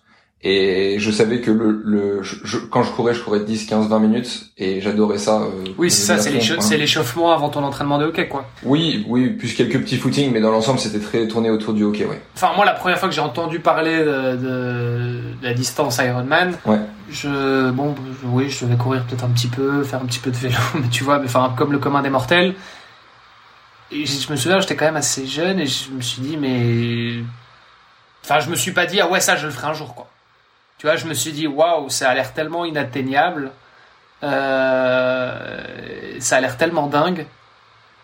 Et 0.48 1.00
je 1.00 1.10
savais 1.10 1.42
que 1.42 1.50
le, 1.50 1.82
le 1.84 2.22
je, 2.22 2.58
quand 2.58 2.84
je 2.84 2.92
courais, 2.92 3.16
je 3.16 3.22
courais 3.24 3.40
10, 3.40 3.66
15, 3.66 3.90
20 3.90 4.00
minutes 4.00 4.52
et 4.58 4.80
j'adorais 4.80 5.18
ça. 5.18 5.42
Euh, 5.42 5.64
oui, 5.80 5.90
c'est 5.90 6.04
ça, 6.04 6.20
c'est 6.20 6.78
l'échauffement 6.78 7.32
avant 7.32 7.50
ton 7.50 7.64
entraînement 7.64 7.98
de 7.98 8.06
hockey, 8.06 8.28
quoi. 8.28 8.46
Oui, 8.64 9.04
oui, 9.08 9.30
plus 9.30 9.56
quelques 9.56 9.80
petits 9.80 9.98
footings, 9.98 10.32
mais 10.32 10.42
dans 10.42 10.52
l'ensemble, 10.52 10.78
c'était 10.78 11.00
très 11.00 11.28
tourné 11.28 11.50
autour 11.50 11.74
du 11.74 11.84
hockey, 11.84 12.06
ouais. 12.06 12.22
Enfin, 12.36 12.52
moi, 12.56 12.64
la 12.64 12.74
première 12.74 13.00
fois 13.00 13.10
que 13.10 13.16
j'ai 13.16 13.22
entendu 13.22 13.60
parler 13.60 13.98
de, 14.00 14.36
de, 14.36 15.22
la 15.42 15.54
distance 15.56 15.98
Ironman, 15.98 16.56
ouais. 16.68 16.80
je, 17.10 17.72
bon, 17.72 17.96
oui, 18.26 18.48
je 18.50 18.66
devais 18.66 18.78
courir 18.78 19.04
peut-être 19.06 19.24
un 19.24 19.30
petit 19.30 19.48
peu, 19.48 19.84
faire 19.84 20.02
un 20.02 20.06
petit 20.06 20.20
peu 20.20 20.30
de 20.30 20.38
vélo, 20.38 20.58
mais 20.76 20.90
tu 20.92 21.04
vois, 21.04 21.20
enfin, 21.24 21.56
comme 21.58 21.72
le 21.72 21.80
commun 21.80 22.04
des 22.04 22.12
mortels. 22.12 22.54
Et 23.92 24.06
je 24.06 24.32
me 24.32 24.36
souviens, 24.36 24.60
j'étais 24.60 24.76
quand 24.76 24.86
même 24.86 24.96
assez 24.96 25.26
jeune 25.26 25.60
et 25.60 25.66
je 25.66 25.90
me 25.90 26.02
suis 26.02 26.22
dit, 26.22 26.38
mais, 26.38 27.24
enfin, 28.24 28.42
je 28.42 28.50
me 28.52 28.56
suis 28.56 28.74
pas 28.74 28.86
dit, 28.86 29.02
ah 29.02 29.10
ouais, 29.10 29.22
ça, 29.22 29.38
je 29.38 29.48
le 29.48 29.52
ferai 29.52 29.68
un 29.68 29.74
jour, 29.74 29.96
quoi. 29.96 30.08
Tu 30.78 30.88
vois, 30.88 30.96
je 30.96 31.06
me 31.06 31.14
suis 31.14 31.32
dit, 31.32 31.48
waouh, 31.48 31.90
ça 31.90 32.10
a 32.10 32.14
l'air 32.14 32.34
tellement 32.34 32.66
inatteignable. 32.66 33.52
Euh, 34.24 36.18
ça 36.20 36.38
a 36.38 36.42
l'air 36.42 36.58
tellement 36.58 36.88
dingue. 36.88 37.26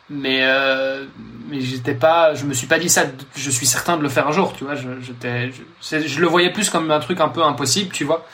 Mais, 0.09 0.41
euh, 0.43 1.05
mais 1.49 1.59
pas, 1.93 2.33
je 2.33 2.45
me 2.45 2.53
suis 2.53 2.67
pas 2.67 2.79
dit 2.79 2.89
ça, 2.89 3.03
je 3.35 3.49
suis 3.49 3.65
certain 3.65 3.97
de 3.97 4.03
le 4.03 4.09
faire 4.09 4.27
un 4.27 4.31
jour, 4.31 4.53
tu 4.53 4.65
vois. 4.65 4.75
Je 4.75 6.19
le 6.19 6.27
voyais 6.27 6.51
plus 6.51 6.69
comme 6.69 6.91
un 6.91 6.99
truc 6.99 7.19
un 7.21 7.29
peu 7.29 7.43
impossible, 7.43 7.91
tu 7.93 8.03
vois. 8.03 8.25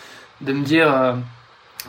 De 0.41 0.53
me 0.53 0.63
dire, 0.63 0.91
euh, 0.91 1.13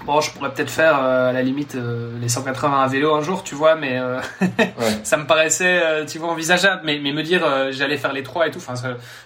Bon, 0.04 0.20
je 0.20 0.30
pourrais 0.30 0.52
peut-être 0.52 0.70
faire 0.70 0.98
euh, 1.02 1.30
à 1.30 1.32
la 1.32 1.42
limite 1.42 1.74
euh, 1.74 2.10
les 2.20 2.28
180 2.28 2.80
à 2.80 2.86
vélo 2.88 3.14
un 3.14 3.20
jour, 3.20 3.42
tu 3.42 3.54
vois, 3.54 3.74
mais 3.74 3.98
euh, 3.98 4.20
ça 5.02 5.16
me 5.16 5.26
paraissait, 5.26 5.82
tu 6.06 6.18
vois, 6.18 6.28
envisageable. 6.28 6.82
Mais, 6.84 6.98
mais 7.02 7.12
me 7.12 7.22
dire 7.22 7.44
j'allais 7.70 7.96
faire 7.96 8.12
les 8.12 8.22
trois 8.22 8.46
et 8.46 8.50
tout, 8.50 8.58
enfin, 8.58 8.74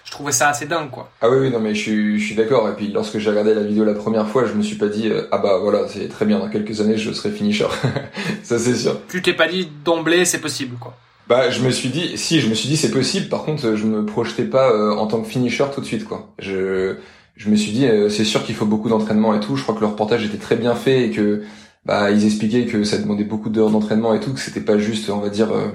je 0.03 0.11
trouvais 0.11 0.31
ça 0.31 0.49
assez 0.49 0.65
dingue, 0.65 0.89
quoi. 0.89 1.09
Ah 1.21 1.29
oui, 1.29 1.37
oui, 1.41 1.51
non, 1.51 1.59
mais 1.59 1.73
je 1.73 1.81
suis, 1.81 2.19
je 2.19 2.25
suis 2.25 2.35
d'accord. 2.35 2.69
Et 2.69 2.73
puis 2.73 2.87
lorsque 2.89 3.17
j'ai 3.17 3.29
regardé 3.29 3.53
la 3.53 3.63
vidéo 3.63 3.85
la 3.85 3.93
première 3.93 4.27
fois, 4.27 4.45
je 4.45 4.53
me 4.53 4.63
suis 4.63 4.75
pas 4.75 4.87
dit 4.87 5.11
ah 5.31 5.37
bah 5.37 5.59
voilà, 5.61 5.87
c'est 5.87 6.09
très 6.09 6.25
bien. 6.25 6.39
Dans 6.39 6.49
quelques 6.49 6.81
années, 6.81 6.97
je 6.97 7.11
serai 7.11 7.31
finisher. 7.31 7.67
ça 8.43 8.59
c'est 8.59 8.75
sûr. 8.75 8.99
Tu 9.07 9.21
t'es 9.21 9.33
pas 9.33 9.47
dit 9.47 9.69
d'emblée 9.85 10.25
c'est 10.25 10.41
possible, 10.41 10.77
quoi. 10.79 10.95
Bah, 11.25 11.49
je 11.49 11.61
me 11.61 11.71
suis 11.71 11.87
dit, 11.87 12.17
si, 12.17 12.41
je 12.41 12.49
me 12.49 12.53
suis 12.53 12.67
dit 12.67 12.75
c'est 12.75 12.91
possible. 12.91 13.29
Par 13.29 13.43
contre, 13.43 13.75
je 13.75 13.85
me 13.85 14.05
projetais 14.05 14.43
pas 14.43 14.95
en 14.95 15.07
tant 15.07 15.21
que 15.21 15.29
finisher 15.29 15.63
tout 15.73 15.79
de 15.79 15.85
suite, 15.85 16.05
quoi. 16.05 16.27
Je 16.39 16.97
je 17.35 17.49
me 17.49 17.55
suis 17.55 17.71
dit 17.71 17.85
euh, 17.87 18.09
c'est 18.09 18.25
sûr 18.25 18.43
qu'il 18.43 18.55
faut 18.55 18.65
beaucoup 18.65 18.89
d'entraînement 18.89 19.33
et 19.35 19.39
tout. 19.39 19.55
Je 19.55 19.63
crois 19.63 19.75
que 19.75 19.81
le 19.81 19.87
reportage 19.87 20.25
était 20.25 20.37
très 20.37 20.55
bien 20.55 20.75
fait 20.75 21.07
et 21.07 21.11
que 21.11 21.43
bah 21.85 22.11
ils 22.11 22.25
expliquaient 22.25 22.65
que 22.65 22.83
ça 22.83 22.97
demandait 22.97 23.23
beaucoup 23.23 23.49
d'heures 23.49 23.71
d'entraînement 23.71 24.13
et 24.13 24.19
tout, 24.19 24.33
que 24.33 24.39
c'était 24.39 24.61
pas 24.61 24.77
juste 24.77 25.09
on 25.09 25.19
va 25.19 25.29
dire 25.29 25.51
euh, 25.51 25.69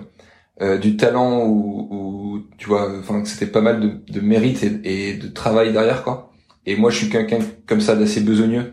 euh 0.62 0.78
du 0.78 0.96
talent 0.96 1.46
ou, 1.46 1.88
ou, 1.90 2.42
tu 2.58 2.68
vois, 2.68 2.98
enfin 2.98 3.22
que 3.22 3.28
c'était 3.28 3.46
pas 3.50 3.60
mal 3.60 4.02
de, 4.08 4.20
mérite 4.20 4.62
et, 4.62 5.10
et, 5.10 5.14
de 5.14 5.28
travail 5.28 5.72
derrière 5.72 6.04
quoi. 6.04 6.32
Et 6.66 6.76
moi 6.76 6.90
je 6.90 6.98
suis 6.98 7.10
quelqu'un 7.10 7.38
comme 7.66 7.80
ça 7.80 7.96
d'assez 7.96 8.20
besogneux. 8.20 8.72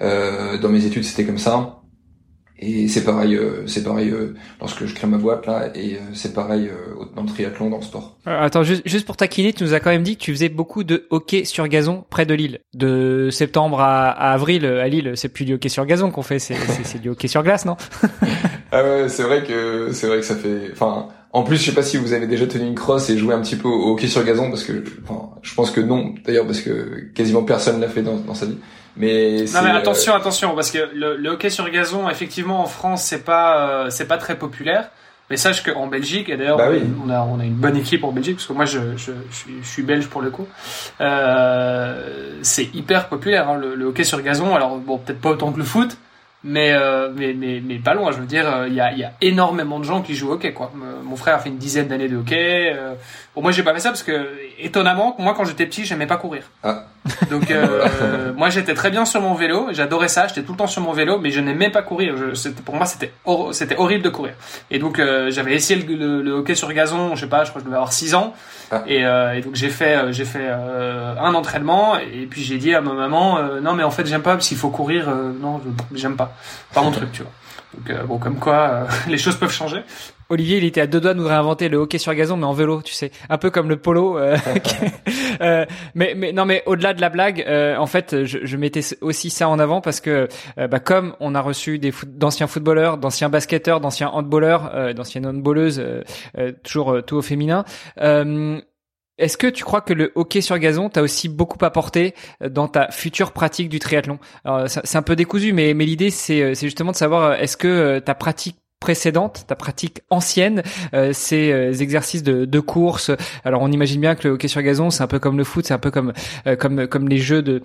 dans 0.00 0.68
mes 0.70 0.86
études, 0.86 1.04
c'était 1.04 1.24
comme 1.24 1.38
ça. 1.38 1.83
Et 2.58 2.86
c'est 2.86 3.02
pareil, 3.02 3.34
euh, 3.34 3.66
c'est 3.66 3.82
pareil 3.82 4.10
euh, 4.10 4.34
lorsque 4.60 4.86
je 4.86 4.94
crée 4.94 5.08
ma 5.08 5.18
boîte 5.18 5.46
là, 5.46 5.70
et 5.74 5.94
euh, 5.94 5.98
c'est 6.14 6.32
pareil 6.32 6.70
dans 7.16 7.22
le 7.22 7.28
triathlon, 7.28 7.68
dans 7.68 7.78
le 7.78 7.82
sport. 7.82 8.16
attends, 8.26 8.62
juste, 8.62 8.82
juste 8.86 9.06
pour 9.06 9.16
taquiner, 9.16 9.52
tu 9.52 9.64
nous 9.64 9.74
as 9.74 9.80
quand 9.80 9.90
même 9.90 10.04
dit 10.04 10.16
que 10.16 10.22
tu 10.22 10.32
faisais 10.32 10.48
beaucoup 10.48 10.84
de 10.84 11.06
hockey 11.10 11.44
sur 11.44 11.66
gazon 11.66 12.04
près 12.10 12.26
de 12.26 12.34
Lille. 12.34 12.60
De 12.72 13.28
septembre 13.30 13.80
à, 13.80 14.10
avril 14.10 14.64
à 14.66 14.86
Lille, 14.86 15.12
c'est 15.16 15.28
plus 15.28 15.44
du 15.44 15.54
hockey 15.54 15.68
sur 15.68 15.84
gazon 15.84 16.12
qu'on 16.12 16.22
fait, 16.22 16.38
c'est, 16.38 16.54
c'est, 16.84 17.00
du 17.00 17.08
hockey 17.08 17.26
sur 17.26 17.42
glace, 17.42 17.64
non? 17.64 17.76
Ah 18.76 18.82
ouais, 18.82 19.08
c'est 19.08 19.22
vrai 19.22 19.44
que 19.44 19.90
c'est 19.92 20.08
vrai 20.08 20.16
que 20.16 20.24
ça 20.24 20.34
fait. 20.34 20.70
Enfin, 20.72 21.06
en 21.32 21.44
plus, 21.44 21.58
je 21.58 21.66
sais 21.66 21.74
pas 21.74 21.84
si 21.84 21.96
vous 21.96 22.12
avez 22.12 22.26
déjà 22.26 22.44
tenu 22.48 22.66
une 22.66 22.74
crosse 22.74 23.08
et 23.08 23.16
joué 23.16 23.32
un 23.32 23.40
petit 23.40 23.54
peu 23.54 23.68
au 23.68 23.92
hockey 23.92 24.08
sur 24.08 24.24
gazon, 24.24 24.50
parce 24.50 24.64
que, 24.64 24.82
enfin, 25.04 25.30
je 25.42 25.54
pense 25.54 25.70
que 25.70 25.80
non, 25.80 26.12
d'ailleurs, 26.24 26.44
parce 26.44 26.60
que 26.60 27.08
quasiment 27.14 27.44
personne 27.44 27.80
l'a 27.80 27.88
fait 27.88 28.02
dans, 28.02 28.16
dans 28.16 28.34
sa 28.34 28.46
vie. 28.46 28.56
Mais 28.96 29.44
non 29.52 29.62
mais 29.62 29.70
euh, 29.70 29.76
attention, 29.76 30.14
attention, 30.14 30.54
parce 30.54 30.70
que 30.70 30.78
le, 30.94 31.16
le, 31.16 31.30
hockey 31.30 31.50
sur 31.50 31.68
gazon, 31.68 32.08
effectivement, 32.08 32.60
en 32.60 32.66
France, 32.66 33.02
c'est 33.02 33.24
pas, 33.24 33.68
euh, 33.68 33.90
c'est 33.90 34.06
pas 34.06 34.18
très 34.18 34.38
populaire. 34.38 34.88
Mais 35.30 35.38
sache 35.38 35.62
qu'en 35.62 35.86
Belgique, 35.86 36.28
et 36.28 36.36
d'ailleurs, 36.36 36.58
bah 36.58 36.68
on, 37.02 37.08
a, 37.08 37.22
on 37.22 37.40
a 37.40 37.44
une 37.44 37.54
bonne 37.54 37.78
équipe 37.78 38.04
en 38.04 38.12
Belgique, 38.12 38.36
parce 38.36 38.46
que 38.46 38.52
moi, 38.52 38.66
je, 38.66 38.96
je, 38.96 39.12
je, 39.30 39.34
suis, 39.34 39.54
je 39.62 39.66
suis, 39.66 39.82
belge 39.82 40.06
pour 40.08 40.20
le 40.20 40.30
coup. 40.30 40.46
Euh, 41.00 42.38
c'est 42.42 42.74
hyper 42.74 43.08
populaire, 43.08 43.48
hein, 43.48 43.56
le, 43.56 43.74
le, 43.74 43.86
hockey 43.86 44.04
sur 44.04 44.20
gazon. 44.20 44.54
Alors, 44.54 44.76
bon, 44.76 44.98
peut-être 44.98 45.22
pas 45.22 45.30
autant 45.30 45.50
que 45.50 45.58
le 45.58 45.64
foot, 45.64 45.96
mais, 46.44 46.74
euh, 46.74 47.10
mais, 47.16 47.32
mais, 47.32 47.62
mais 47.64 47.78
pas 47.78 47.94
loin. 47.94 48.12
Je 48.12 48.18
veux 48.18 48.26
dire, 48.26 48.66
il 48.68 48.74
y 48.74 48.82
a, 48.82 48.92
y 48.92 49.02
a 49.02 49.12
énormément 49.22 49.78
de 49.80 49.84
gens 49.84 50.02
qui 50.02 50.14
jouent 50.14 50.28
au 50.28 50.32
hockey. 50.34 50.52
Quoi. 50.52 50.70
Mon 51.02 51.16
frère 51.16 51.36
a 51.36 51.38
fait 51.38 51.48
une 51.48 51.56
dizaine 51.56 51.88
d'années 51.88 52.08
de 52.08 52.18
hockey. 52.18 52.76
Bon, 53.34 53.40
moi, 53.40 53.50
j'ai 53.50 53.62
pas 53.62 53.72
fait 53.72 53.80
ça 53.80 53.88
parce 53.88 54.02
que, 54.02 54.28
étonnamment, 54.58 55.16
moi, 55.18 55.34
quand 55.36 55.44
j'étais 55.44 55.66
petit, 55.66 55.84
j'aimais 55.84 56.06
pas 56.06 56.16
courir. 56.16 56.44
Ah. 56.62 56.84
Donc 57.30 57.50
euh, 57.50 58.32
moi 58.36 58.48
j'étais 58.48 58.74
très 58.74 58.90
bien 58.90 59.04
sur 59.04 59.20
mon 59.20 59.34
vélo, 59.34 59.68
j'adorais 59.72 60.08
ça, 60.08 60.26
j'étais 60.26 60.42
tout 60.42 60.52
le 60.52 60.58
temps 60.58 60.66
sur 60.66 60.80
mon 60.80 60.92
vélo, 60.92 61.18
mais 61.18 61.30
je 61.30 61.40
n'aimais 61.40 61.70
pas 61.70 61.82
courir. 61.82 62.14
Je, 62.16 62.48
pour 62.50 62.74
moi 62.74 62.86
c'était 62.86 63.12
c'était 63.52 63.76
horrible 63.76 64.02
de 64.02 64.08
courir. 64.08 64.34
Et 64.70 64.78
donc 64.78 64.98
euh, 64.98 65.30
j'avais 65.30 65.54
essayé 65.54 65.82
le, 65.82 66.30
hockey 66.32 66.54
sur 66.54 66.72
gazon, 66.72 67.14
je 67.14 67.20
sais 67.20 67.26
pas, 67.26 67.44
je 67.44 67.50
crois 67.50 67.60
que 67.60 67.64
je 67.64 67.66
devais 67.66 67.76
avoir 67.76 67.92
6 67.92 68.14
ans. 68.14 68.34
Ah. 68.70 68.82
Et, 68.86 69.04
euh, 69.04 69.34
et, 69.34 69.42
donc 69.42 69.54
j'ai 69.54 69.68
fait 69.68 70.12
j'ai 70.12 70.24
fait 70.24 70.48
un 70.48 71.34
entraînement 71.34 71.98
et 71.98 72.26
puis 72.26 72.42
j'ai 72.42 72.56
dit 72.56 72.74
à 72.74 72.80
ma 72.80 72.94
maman 72.94 73.38
non 73.60 73.74
mais 73.74 73.82
en 73.82 73.90
fait 73.90 74.06
j'aime 74.06 74.22
pas 74.22 74.32
parce 74.34 74.48
qu'il 74.48 74.56
faut 74.56 74.70
courir, 74.70 75.08
non 75.40 75.60
j'aime 75.94 76.16
pas, 76.16 76.34
pas 76.72 76.80
mon 76.80 76.90
truc 76.90 77.12
tu 77.12 77.22
vois. 77.22 77.32
Donc 77.76 78.06
bon 78.06 78.18
comme 78.18 78.38
quoi 78.38 78.86
les 79.08 79.18
choses 79.18 79.36
peuvent 79.36 79.52
changer. 79.52 79.82
Olivier, 80.30 80.58
il 80.58 80.64
était 80.64 80.80
à 80.80 80.86
deux 80.86 81.00
doigts 81.00 81.14
de 81.14 81.18
nous 81.18 81.26
réinventer 81.26 81.68
le 81.68 81.76
hockey 81.76 81.98
sur 81.98 82.14
gazon, 82.14 82.36
mais 82.36 82.46
en 82.46 82.52
vélo, 82.52 82.82
tu 82.82 82.94
sais, 82.94 83.10
un 83.28 83.38
peu 83.38 83.50
comme 83.50 83.68
le 83.68 83.76
polo. 83.76 84.18
Euh, 84.18 84.36
euh, 85.40 85.66
mais, 85.94 86.14
mais 86.16 86.32
non, 86.32 86.44
mais 86.46 86.62
au-delà 86.66 86.94
de 86.94 87.00
la 87.00 87.10
blague, 87.10 87.44
euh, 87.46 87.76
en 87.76 87.86
fait, 87.86 88.24
je, 88.24 88.38
je, 88.42 88.56
mettais 88.56 88.80
aussi 89.00 89.30
ça 89.30 89.48
en 89.48 89.58
avant 89.58 89.80
parce 89.80 90.00
que, 90.00 90.28
bah, 90.56 90.80
comme 90.80 91.14
on 91.20 91.34
a 91.34 91.40
reçu 91.40 91.78
des 91.78 91.92
d'anciens 92.06 92.46
footballeurs, 92.46 92.98
d'anciens 92.98 93.28
basketteurs, 93.28 93.80
d'anciens 93.80 94.08
handballeurs, 94.08 94.94
d'anciennes 94.94 95.26
handballeuses, 95.26 95.84
toujours 96.62 97.02
tout 97.04 97.16
au 97.16 97.22
féminin. 97.22 97.64
Est-ce 99.16 99.36
que 99.36 99.46
tu 99.46 99.62
crois 99.62 99.80
que 99.80 99.92
le 99.92 100.10
hockey 100.16 100.40
sur 100.40 100.58
gazon 100.58 100.88
t'a 100.88 101.02
aussi 101.02 101.28
beaucoup 101.28 101.62
apporté 101.64 102.14
dans 102.40 102.66
ta 102.66 102.90
future 102.90 103.32
pratique 103.32 103.68
du 103.68 103.78
triathlon? 103.78 104.18
C'est 104.66 104.96
un 104.96 105.02
peu 105.02 105.16
décousu, 105.16 105.52
mais, 105.52 105.74
mais 105.74 105.84
l'idée 105.84 106.10
c'est 106.10 106.54
justement 106.54 106.92
de 106.92 106.96
savoir 106.96 107.34
est-ce 107.34 107.56
que 107.56 107.98
ta 107.98 108.14
pratique 108.14 108.56
précédente, 108.84 109.44
ta 109.46 109.56
pratique 109.56 110.02
ancienne, 110.10 110.62
euh, 110.92 111.14
ces 111.14 111.50
euh, 111.50 111.72
exercices 111.72 112.22
de, 112.22 112.44
de, 112.44 112.60
course. 112.60 113.10
Alors 113.42 113.62
on 113.62 113.72
imagine 113.72 113.98
bien 113.98 114.14
que 114.14 114.28
le 114.28 114.34
hockey 114.34 114.46
sur 114.46 114.60
gazon, 114.60 114.90
c'est 114.90 115.02
un 115.02 115.06
peu 115.06 115.18
comme 115.18 115.38
le 115.38 115.44
foot, 115.44 115.64
c'est 115.66 115.72
un 115.72 115.78
peu 115.78 115.90
comme 115.90 116.12
euh, 116.46 116.54
comme 116.54 116.86
comme 116.86 117.08
les 117.08 117.16
jeux 117.16 117.40
de 117.40 117.62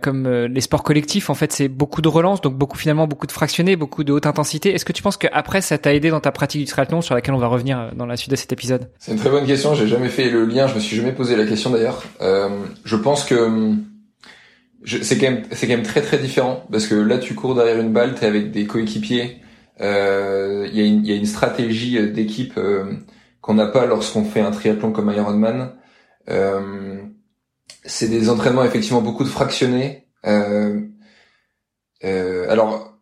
comme 0.00 0.26
les 0.26 0.60
sports 0.62 0.82
collectifs. 0.84 1.28
En 1.28 1.34
fait, 1.34 1.52
c'est 1.52 1.68
beaucoup 1.68 2.00
de 2.00 2.08
relance, 2.08 2.40
donc 2.40 2.54
beaucoup 2.54 2.78
finalement 2.78 3.06
beaucoup 3.06 3.26
de 3.26 3.32
fractionnés, 3.32 3.76
beaucoup 3.76 4.04
de 4.04 4.12
haute 4.12 4.24
intensité. 4.24 4.74
Est-ce 4.74 4.86
que 4.86 4.94
tu 4.94 5.02
penses 5.02 5.18
qu'après 5.18 5.60
ça 5.60 5.76
t'a 5.76 5.92
aidé 5.92 6.08
dans 6.08 6.20
ta 6.20 6.32
pratique 6.32 6.62
du 6.62 6.66
triathlon, 6.66 7.02
sur 7.02 7.14
laquelle 7.14 7.34
on 7.34 7.38
va 7.38 7.48
revenir 7.48 7.90
dans 7.94 8.06
la 8.06 8.16
suite 8.16 8.30
de 8.30 8.36
cet 8.36 8.50
épisode? 8.50 8.88
C'est 8.98 9.12
une 9.12 9.18
très 9.18 9.28
bonne 9.28 9.44
question. 9.44 9.74
J'ai 9.74 9.86
jamais 9.86 10.08
fait 10.08 10.30
le 10.30 10.46
lien. 10.46 10.66
Je 10.66 10.76
me 10.76 10.80
suis 10.80 10.96
jamais 10.96 11.12
posé 11.12 11.36
la 11.36 11.44
question 11.44 11.68
d'ailleurs. 11.68 12.02
je 12.22 12.96
pense 12.96 13.24
que 13.26 13.76
c'est 15.02 15.18
quand 15.18 15.30
même 15.30 15.42
c'est 15.50 15.66
quand 15.66 15.74
même 15.74 15.82
très 15.82 16.00
très 16.00 16.16
différent 16.16 16.64
parce 16.72 16.86
que 16.86 16.94
là 16.94 17.18
tu 17.18 17.34
cours 17.34 17.54
derrière 17.54 17.78
une 17.78 17.92
balle, 17.92 18.14
t'es 18.14 18.24
avec 18.24 18.50
des 18.50 18.66
coéquipiers 18.66 19.36
euh, 19.42 19.47
il 19.80 20.70
y, 20.74 21.08
y, 21.08 21.12
a 21.12 21.16
une 21.16 21.26
stratégie 21.26 21.98
euh, 21.98 22.10
d'équipe 22.10 22.54
euh, 22.58 22.84
qu'on 23.40 23.54
n'a 23.54 23.66
pas 23.66 23.86
lorsqu'on 23.86 24.24
fait 24.24 24.40
un 24.40 24.50
triathlon 24.50 24.92
comme 24.92 25.10
Ironman. 25.10 25.72
Euh, 26.28 27.02
c'est 27.84 28.08
des 28.08 28.28
entraînements 28.28 28.64
effectivement 28.64 29.00
beaucoup 29.00 29.24
de 29.24 29.28
fractionnés. 29.28 30.06
Euh, 30.26 30.80
alors, 32.48 32.98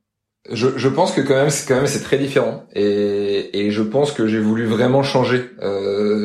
je, 0.51 0.69
je, 0.77 0.89
pense 0.89 1.13
que 1.13 1.21
quand 1.21 1.35
même, 1.35 1.51
c'est 1.51 1.67
quand 1.67 1.77
même 1.77 1.87
c'est 1.87 2.03
très 2.03 2.19
différent. 2.19 2.65
Et, 2.75 3.67
et, 3.67 3.71
je 3.71 3.83
pense 3.83 4.13
que 4.13 4.27
j'ai 4.27 4.39
voulu 4.39 4.67
vraiment 4.67 5.03
changer. 5.03 5.51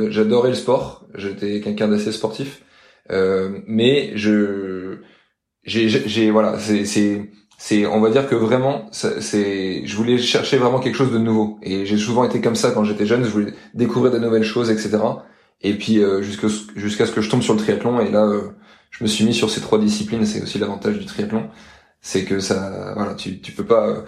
J'adorais 0.09 0.49
le 0.49 0.55
sport. 0.55 1.07
J'étais 1.15 1.59
quelqu'un 1.61 1.87
d'assez 1.87 2.11
sportif, 2.11 2.61
mais 3.09 4.11
je 4.15 4.99
j'ai 5.63 6.31
voilà 6.31 6.57
c'est 6.59 7.29
c'est 7.63 7.85
on 7.85 8.01
va 8.01 8.09
dire 8.09 8.27
que 8.27 8.33
vraiment 8.33 8.87
c'est 8.91 9.85
je 9.85 9.95
voulais 9.95 10.17
chercher 10.17 10.57
vraiment 10.57 10.79
quelque 10.79 10.95
chose 10.95 11.11
de 11.11 11.19
nouveau. 11.19 11.59
Et 11.61 11.85
j'ai 11.85 11.97
souvent 11.97 12.23
été 12.23 12.41
comme 12.41 12.55
ça 12.55 12.71
quand 12.71 12.83
j'étais 12.83 13.05
jeune. 13.05 13.23
Je 13.23 13.29
voulais 13.29 13.53
découvrir 13.75 14.11
de 14.11 14.17
nouvelles 14.17 14.43
choses 14.43 14.71
etc 14.71 14.97
et 15.61 15.75
puis 15.75 15.99
euh, 15.99 16.23
jusqu'à 16.23 17.05
ce 17.05 17.11
que 17.11 17.21
je 17.21 17.29
tombe 17.29 17.43
sur 17.43 17.53
le 17.53 17.59
triathlon 17.59 17.99
et 17.99 18.09
là 18.09 18.25
euh, 18.25 18.49
je 18.89 19.03
me 19.03 19.07
suis 19.07 19.23
mis 19.25 19.35
sur 19.35 19.51
ces 19.51 19.61
trois 19.61 19.77
disciplines 19.77 20.25
c'est 20.25 20.41
aussi 20.41 20.57
l'avantage 20.57 20.97
du 20.97 21.05
triathlon. 21.05 21.49
C'est 22.01 22.25
que 22.25 22.39
ça 22.39 22.93
voilà 22.95 23.13
tu 23.13 23.39
tu 23.41 23.51
peux 23.51 23.65
pas 23.65 24.05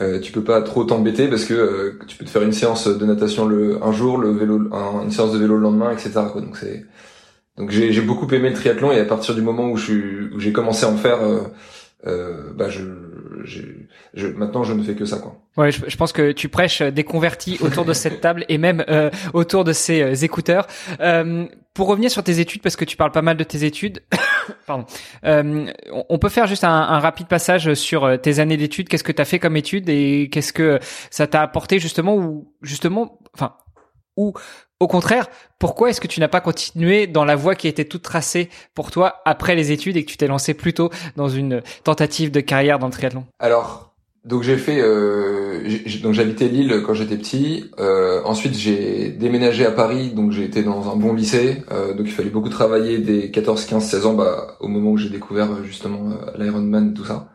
euh, 0.00 0.20
tu 0.20 0.30
peux 0.30 0.44
pas 0.44 0.62
trop 0.62 0.84
t'embêter 0.84 1.26
parce 1.26 1.44
que 1.44 1.54
euh, 1.54 1.98
tu 2.06 2.16
peux 2.16 2.24
te 2.24 2.30
faire 2.30 2.42
une 2.42 2.52
séance 2.52 2.86
de 2.86 3.04
natation 3.04 3.46
le 3.46 3.82
un 3.82 3.90
jour 3.90 4.16
le 4.16 4.30
vélo 4.30 4.70
une 5.02 5.10
séance 5.10 5.32
de 5.32 5.38
vélo 5.38 5.56
le 5.56 5.62
lendemain 5.62 5.90
etc 5.90 6.12
quoi. 6.30 6.40
Donc 6.40 6.56
c'est 6.56 6.86
donc 7.58 7.72
j'ai 7.72 8.00
beaucoup 8.02 8.32
aimé 8.32 8.50
le 8.50 8.54
triathlon 8.54 8.92
et 8.92 9.00
à 9.00 9.04
partir 9.04 9.34
du 9.34 9.42
moment 9.42 9.70
où 9.70 9.76
j'ai 9.76 10.52
commencé 10.52 10.86
à 10.86 10.88
en 10.88 10.96
faire 10.96 11.18
euh, 12.04 12.52
bah 12.52 12.68
je, 12.68 12.82
je, 13.44 14.26
maintenant 14.28 14.62
je 14.62 14.74
ne 14.74 14.82
fais 14.82 14.94
que 14.94 15.06
ça 15.06 15.18
quoi. 15.18 15.40
Ouais, 15.56 15.72
je, 15.72 15.82
je 15.88 15.96
pense 15.96 16.12
que 16.12 16.32
tu 16.32 16.48
prêches 16.48 16.82
des 16.82 17.04
convertis 17.04 17.58
autour 17.62 17.84
de 17.86 17.94
cette 17.94 18.20
table 18.20 18.44
et 18.48 18.58
même 18.58 18.84
euh, 18.88 19.10
autour 19.32 19.64
de 19.64 19.72
ces 19.72 20.02
euh, 20.02 20.14
écouteurs. 20.14 20.66
Euh, 21.00 21.46
pour 21.72 21.88
revenir 21.88 22.10
sur 22.10 22.22
tes 22.22 22.40
études, 22.40 22.62
parce 22.62 22.76
que 22.76 22.84
tu 22.84 22.96
parles 22.96 23.12
pas 23.12 23.22
mal 23.22 23.36
de 23.36 23.44
tes 23.44 23.64
études, 23.64 24.02
pardon, 24.66 24.86
euh, 25.24 25.70
on 26.08 26.18
peut 26.18 26.28
faire 26.28 26.46
juste 26.46 26.64
un, 26.64 26.70
un, 26.70 27.00
rapide 27.00 27.26
passage 27.28 27.74
sur 27.74 28.20
tes 28.20 28.40
années 28.40 28.56
d'études. 28.56 28.88
Qu'est-ce 28.88 29.04
que 29.04 29.12
tu 29.12 29.22
as 29.22 29.26
fait 29.26 29.38
comme 29.38 29.56
études 29.56 29.88
et 29.88 30.28
qu'est-ce 30.30 30.52
que 30.52 30.78
ça 31.10 31.26
t'a 31.26 31.42
apporté 31.42 31.78
justement 31.78 32.14
ou 32.16 32.54
justement, 32.62 33.18
enfin, 33.34 33.56
ou 34.16 34.32
au 34.78 34.88
contraire, 34.88 35.28
pourquoi 35.58 35.90
est-ce 35.90 36.00
que 36.00 36.06
tu 36.06 36.20
n'as 36.20 36.28
pas 36.28 36.40
continué 36.40 37.06
dans 37.06 37.24
la 37.24 37.34
voie 37.34 37.54
qui 37.54 37.66
était 37.66 37.86
toute 37.86 38.02
tracée 38.02 38.50
pour 38.74 38.90
toi 38.90 39.22
après 39.24 39.54
les 39.54 39.72
études 39.72 39.96
et 39.96 40.04
que 40.04 40.10
tu 40.10 40.16
t'es 40.16 40.26
lancé 40.26 40.52
plutôt 40.52 40.90
dans 41.16 41.28
une 41.28 41.62
tentative 41.82 42.30
de 42.30 42.40
carrière 42.40 42.78
dans 42.78 42.86
le 42.86 42.92
triathlon? 42.92 43.24
Alors, 43.38 43.94
donc 44.26 44.42
j'ai 44.42 44.58
fait, 44.58 44.80
euh, 44.80 45.66
donc 46.02 46.12
j'habitais 46.12 46.48
Lille 46.48 46.82
quand 46.84 46.94
j'étais 46.94 47.16
petit. 47.16 47.70
Euh, 47.78 48.20
ensuite 48.24 48.54
j'ai 48.54 49.08
déménagé 49.10 49.64
à 49.64 49.70
Paris, 49.70 50.10
donc 50.10 50.32
j'ai 50.32 50.44
été 50.44 50.62
dans 50.62 50.90
un 50.90 50.96
bon 50.96 51.14
lycée. 51.14 51.62
Euh, 51.70 51.94
donc 51.94 52.06
il 52.06 52.12
fallait 52.12 52.30
beaucoup 52.30 52.48
travailler 52.50 52.98
dès 52.98 53.30
14, 53.30 53.64
15, 53.64 53.82
16 53.82 54.06
ans, 54.06 54.14
bah, 54.14 54.56
au 54.60 54.68
moment 54.68 54.90
où 54.90 54.96
j'ai 54.98 55.10
découvert 55.10 55.64
justement 55.64 56.18
l'Ironman, 56.36 56.92
tout 56.92 57.04
ça. 57.04 57.30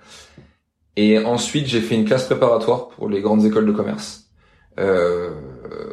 Et 0.97 1.17
ensuite 1.17 1.65
j'ai 1.65 1.81
fait 1.81 1.95
une 1.95 2.05
classe 2.05 2.25
préparatoire 2.25 2.89
pour 2.89 3.09
les 3.09 3.21
grandes 3.21 3.45
écoles 3.45 3.65
de 3.65 3.71
commerce. 3.71 4.27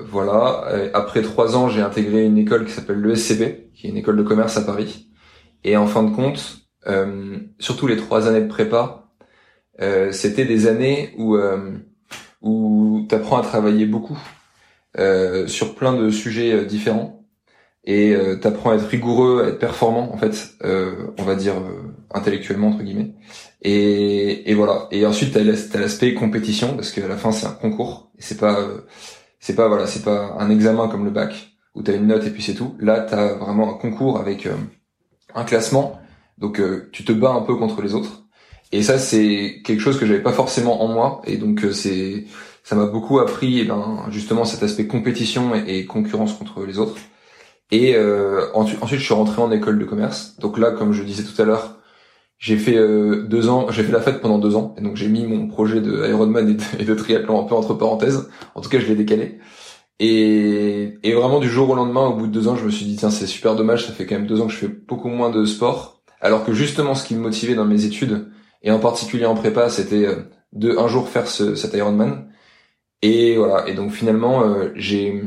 Voilà. 0.07 0.65
Après 0.95 1.23
trois 1.23 1.57
ans, 1.57 1.69
j'ai 1.69 1.81
intégré 1.81 2.25
une 2.25 2.39
école 2.39 2.65
qui 2.67 2.73
s'appelle 2.73 3.01
l'ESCP, 3.01 3.73
qui 3.75 3.87
est 3.87 3.91
une 3.91 3.97
école 3.97 4.17
de 4.17 4.23
commerce 4.23 4.57
à 4.57 4.63
Paris. 4.63 5.09
Et 5.65 5.77
en 5.77 5.87
fin 5.87 6.03
de 6.03 6.15
compte, 6.15 6.69
euh, 6.87 7.39
surtout 7.59 7.87
les 7.87 7.97
trois 7.97 8.29
années 8.29 8.41
de 8.41 8.49
prépa, 8.49 9.11
euh, 9.81 10.13
c'était 10.13 10.45
des 10.45 10.67
années 10.67 11.15
où 11.19 11.37
euh, 11.37 11.73
où 12.43 13.07
t'apprends 13.09 13.39
à 13.39 13.43
travailler 13.43 13.87
beaucoup 13.87 14.19
euh, 14.99 15.47
sur 15.47 15.75
plein 15.75 15.95
de 15.95 16.11
sujets 16.11 16.53
euh, 16.53 16.65
différents 16.65 17.27
et 17.85 18.15
euh, 18.15 18.37
t'apprends 18.37 18.71
à 18.71 18.77
être 18.77 18.87
rigoureux, 18.87 19.43
à 19.45 19.49
être 19.49 19.59
performant 19.59 20.13
en 20.13 20.19
fait, 20.19 20.55
on 20.63 21.23
va 21.23 21.35
dire 21.37 21.55
intellectuellement 22.13 22.69
entre 22.69 22.83
guillemets. 22.83 23.15
Et, 23.63 24.51
et 24.51 24.55
voilà. 24.55 24.89
Et 24.91 25.07
ensuite 25.07 25.33
t'as 25.35 25.79
l'aspect 25.79 26.15
compétition 26.15 26.75
parce 26.75 26.91
qu'à 26.93 27.09
la 27.09 27.17
fin 27.17 27.33
c'est 27.33 27.47
un 27.47 27.53
concours 27.53 28.11
et 28.19 28.23
c'est 28.23 28.39
pas 28.39 28.67
c'est 29.41 29.55
pas 29.55 29.69
voilà, 29.69 29.87
c'est 29.87 30.05
pas 30.05 30.37
un 30.39 30.51
examen 30.51 30.89
comme 30.89 31.05
le 31.05 31.11
bac 31.11 31.55
où 31.75 31.83
t'as 31.83 31.95
une 31.95 32.09
note 32.09 32.27
et 32.27 32.31
puis 32.31 32.43
c'est 32.43 32.55
tout. 32.55 32.75
Là, 32.81 33.01
t'as 33.01 33.35
vraiment 33.35 33.71
un 33.75 33.79
concours 33.79 34.19
avec 34.19 34.47
euh, 34.47 34.55
un 35.35 35.45
classement, 35.45 36.01
donc 36.39 36.61
euh, 36.61 36.89
tu 36.93 37.05
te 37.05 37.13
bats 37.13 37.31
un 37.31 37.43
peu 37.43 37.55
contre 37.57 37.83
les 37.83 37.95
autres. 37.95 38.25
Et 38.73 38.83
ça, 38.83 38.99
c'est 38.99 39.63
quelque 39.65 39.81
chose 39.81 39.99
que 39.99 40.07
j'avais 40.07 40.23
pas 40.23 40.33
forcément 40.33 40.83
en 40.83 40.89
moi, 40.89 41.23
et 41.25 41.37
donc 41.37 41.65
euh, 41.65 41.73
c'est 41.73 42.27
ça 42.65 42.77
m'a 42.77 42.87
beaucoup 42.87 43.19
appris, 43.19 43.61
eh 43.61 43.65
ben, 43.65 44.05
justement 44.11 44.45
cet 44.45 44.63
aspect 44.63 44.87
compétition 44.87 45.55
et, 45.55 45.87
concurrence 45.87 46.35
contre 46.35 46.65
les 46.67 46.79
autres. 46.79 46.97
Et 47.71 47.97
ensuite, 48.55 48.99
je 48.99 49.05
suis 49.05 49.15
rentré 49.15 49.41
en 49.41 49.51
école 49.51 49.79
de 49.79 49.85
commerce. 49.87 50.37
Donc 50.39 50.59
là, 50.59 50.73
comme 50.73 50.93
je 50.93 51.03
disais 51.03 51.23
tout 51.23 51.41
à 51.41 51.47
l'heure, 51.47 51.78
j'ai 52.39 52.57
fait 52.57 52.77
euh, 52.77 53.23
deux 53.25 53.49
ans, 53.49 53.71
j'ai 53.71 53.83
fait 53.83 53.93
la 53.93 54.01
fête 54.01 54.21
pendant 54.21 54.39
deux 54.39 54.57
ans, 54.57 54.75
et 54.79 54.81
donc 54.81 54.97
j'ai 54.97 55.09
mis 55.09 55.27
mon 55.27 55.49
projet 55.49 55.81
de 55.81 56.07
Ironman 56.09 56.57
et 56.79 56.85
de, 56.85 56.95
triathlon 56.95 57.41
un 57.41 57.45
peu 57.45 57.55
entre 57.55 57.75
parenthèses. 57.75 58.29
En 58.55 58.61
tout 58.61 58.71
cas, 58.71 58.79
je 58.79 58.87
l'ai 58.87 58.95
décalé. 58.95 59.39
Et, 60.01 60.99
et 61.03 61.13
vraiment 61.15 61.41
du 61.41 61.49
jour 61.49 61.71
au 61.71 61.75
lendemain, 61.75 62.07
au 62.07 62.15
bout 62.15 62.29
de 62.29 62.33
deux 62.33 62.47
ans, 62.49 62.57
je 62.57 62.65
me 62.65 62.71
suis 62.71 62.87
dit 62.87 62.97
tiens 62.97 63.11
c'est 63.11 63.27
super 63.27 63.57
dommage, 63.57 63.87
ça 63.87 63.93
fait 63.93 64.07
quand 64.07 64.15
même 64.15 64.29
deux 64.29 64.41
ans 64.41 64.47
que 64.47 64.53
je 64.53 64.59
fais 64.59 64.69
beaucoup 64.69 65.09
moins 65.09 65.31
de 65.31 65.45
sport, 65.45 66.03
alors 66.21 66.45
que 66.45 66.53
justement 66.53 66.95
ce 66.95 67.05
qui 67.05 67.15
me 67.17 67.21
motivait 67.21 67.55
dans 67.55 67.65
mes 67.65 67.85
études 67.85 68.29
et 68.63 68.71
en 68.71 68.79
particulier 68.79 69.27
en 69.27 69.35
prépa, 69.35 69.69
c'était 69.71 70.07
euh, 70.07 70.17
de 70.53 70.77
un 70.77 70.89
jour 70.89 71.09
faire 71.09 71.29
ce, 71.29 71.55
cet 71.55 71.75
Ironman. 71.75 72.29
Et 73.03 73.37
voilà. 73.37 73.69
Et 73.69 73.75
donc 73.75 73.93
finalement, 73.93 74.43
euh, 74.43 74.71
j'ai 74.75 75.23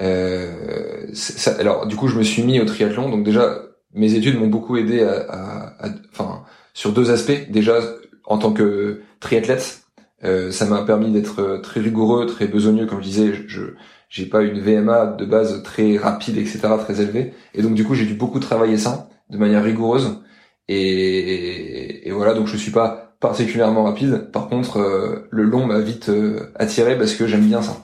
euh, 0.00 1.06
ça, 1.12 1.52
alors 1.58 1.86
du 1.86 1.96
coup, 1.96 2.08
je 2.08 2.18
me 2.18 2.22
suis 2.22 2.42
mis 2.42 2.60
au 2.60 2.64
triathlon. 2.64 3.10
Donc 3.10 3.24
déjà, 3.24 3.65
mes 3.96 4.14
études 4.14 4.38
m'ont 4.38 4.46
beaucoup 4.46 4.76
aidé 4.76 5.02
à, 5.02 5.74
enfin, 6.12 6.44
sur 6.74 6.92
deux 6.92 7.10
aspects. 7.10 7.50
Déjà, 7.50 7.80
en 8.24 8.38
tant 8.38 8.52
que 8.52 9.00
triathlète, 9.20 9.82
euh, 10.24 10.50
ça 10.50 10.66
m'a 10.66 10.82
permis 10.82 11.10
d'être 11.10 11.60
très 11.62 11.80
rigoureux, 11.80 12.26
très 12.26 12.46
besogneux, 12.46 12.86
comme 12.86 13.00
je 13.00 13.08
disais. 13.08 13.32
Je 13.46 13.62
j'ai 14.08 14.26
pas 14.26 14.42
une 14.42 14.60
VMA 14.60 15.06
de 15.18 15.24
base 15.24 15.62
très 15.62 15.96
rapide, 15.96 16.38
etc., 16.38 16.60
très 16.78 17.00
élevée. 17.00 17.32
Et 17.54 17.62
donc 17.62 17.74
du 17.74 17.84
coup, 17.84 17.94
j'ai 17.94 18.06
dû 18.06 18.14
beaucoup 18.14 18.38
travailler 18.38 18.78
ça 18.78 19.08
de 19.30 19.38
manière 19.38 19.64
rigoureuse. 19.64 20.20
Et, 20.68 22.10
voilà, 22.12 22.34
donc 22.34 22.46
je 22.46 22.56
suis 22.56 22.70
pas 22.70 23.14
particulièrement 23.20 23.84
rapide. 23.84 24.30
Par 24.32 24.48
contre, 24.48 24.78
euh, 24.78 25.28
le 25.30 25.42
long 25.44 25.66
m'a 25.66 25.80
vite 25.80 26.08
euh, 26.08 26.52
attiré 26.56 26.96
parce 26.96 27.14
que 27.14 27.26
j'aime 27.26 27.46
bien 27.46 27.62
ça. 27.62 27.76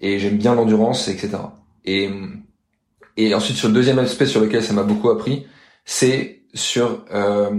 Et 0.00 0.18
j'aime 0.18 0.36
bien 0.36 0.54
l'endurance, 0.54 1.08
etc. 1.08 1.30
Et 1.84 2.10
et 3.16 3.34
ensuite, 3.34 3.56
sur 3.56 3.68
le 3.68 3.74
deuxième 3.74 3.98
aspect 3.98 4.26
sur 4.26 4.40
lequel 4.40 4.62
ça 4.62 4.72
m'a 4.72 4.82
beaucoup 4.82 5.10
appris, 5.10 5.46
c'est 5.84 6.42
sur, 6.54 7.04
euh, 7.12 7.50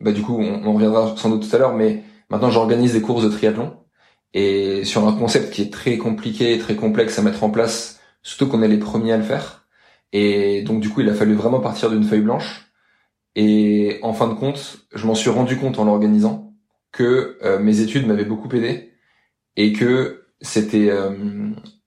bah 0.00 0.12
du 0.12 0.22
coup, 0.22 0.38
on, 0.38 0.64
on, 0.66 0.74
reviendra 0.74 1.16
sans 1.16 1.30
doute 1.30 1.48
tout 1.48 1.56
à 1.56 1.58
l'heure, 1.58 1.74
mais 1.74 2.02
maintenant 2.30 2.50
j'organise 2.50 2.92
des 2.92 3.00
courses 3.00 3.24
de 3.24 3.30
triathlon 3.30 3.76
et 4.34 4.84
sur 4.84 5.06
un 5.08 5.12
concept 5.12 5.52
qui 5.52 5.62
est 5.62 5.72
très 5.72 5.96
compliqué, 5.96 6.58
très 6.58 6.76
complexe 6.76 7.18
à 7.18 7.22
mettre 7.22 7.42
en 7.44 7.50
place, 7.50 8.00
surtout 8.22 8.48
qu'on 8.48 8.62
est 8.62 8.68
les 8.68 8.78
premiers 8.78 9.12
à 9.12 9.16
le 9.16 9.22
faire. 9.22 9.66
Et 10.12 10.62
donc 10.62 10.80
du 10.80 10.90
coup, 10.90 11.00
il 11.00 11.08
a 11.08 11.14
fallu 11.14 11.34
vraiment 11.34 11.60
partir 11.60 11.90
d'une 11.90 12.04
feuille 12.04 12.20
blanche. 12.20 12.66
Et 13.34 13.98
en 14.02 14.12
fin 14.12 14.28
de 14.28 14.34
compte, 14.34 14.86
je 14.94 15.06
m'en 15.06 15.14
suis 15.14 15.30
rendu 15.30 15.56
compte 15.58 15.78
en 15.78 15.84
l'organisant 15.84 16.54
que 16.92 17.38
euh, 17.42 17.58
mes 17.58 17.80
études 17.80 18.06
m'avaient 18.06 18.24
beaucoup 18.24 18.48
aidé 18.54 18.92
et 19.56 19.72
que 19.72 20.25
c'était 20.40 20.90
euh, 20.90 21.10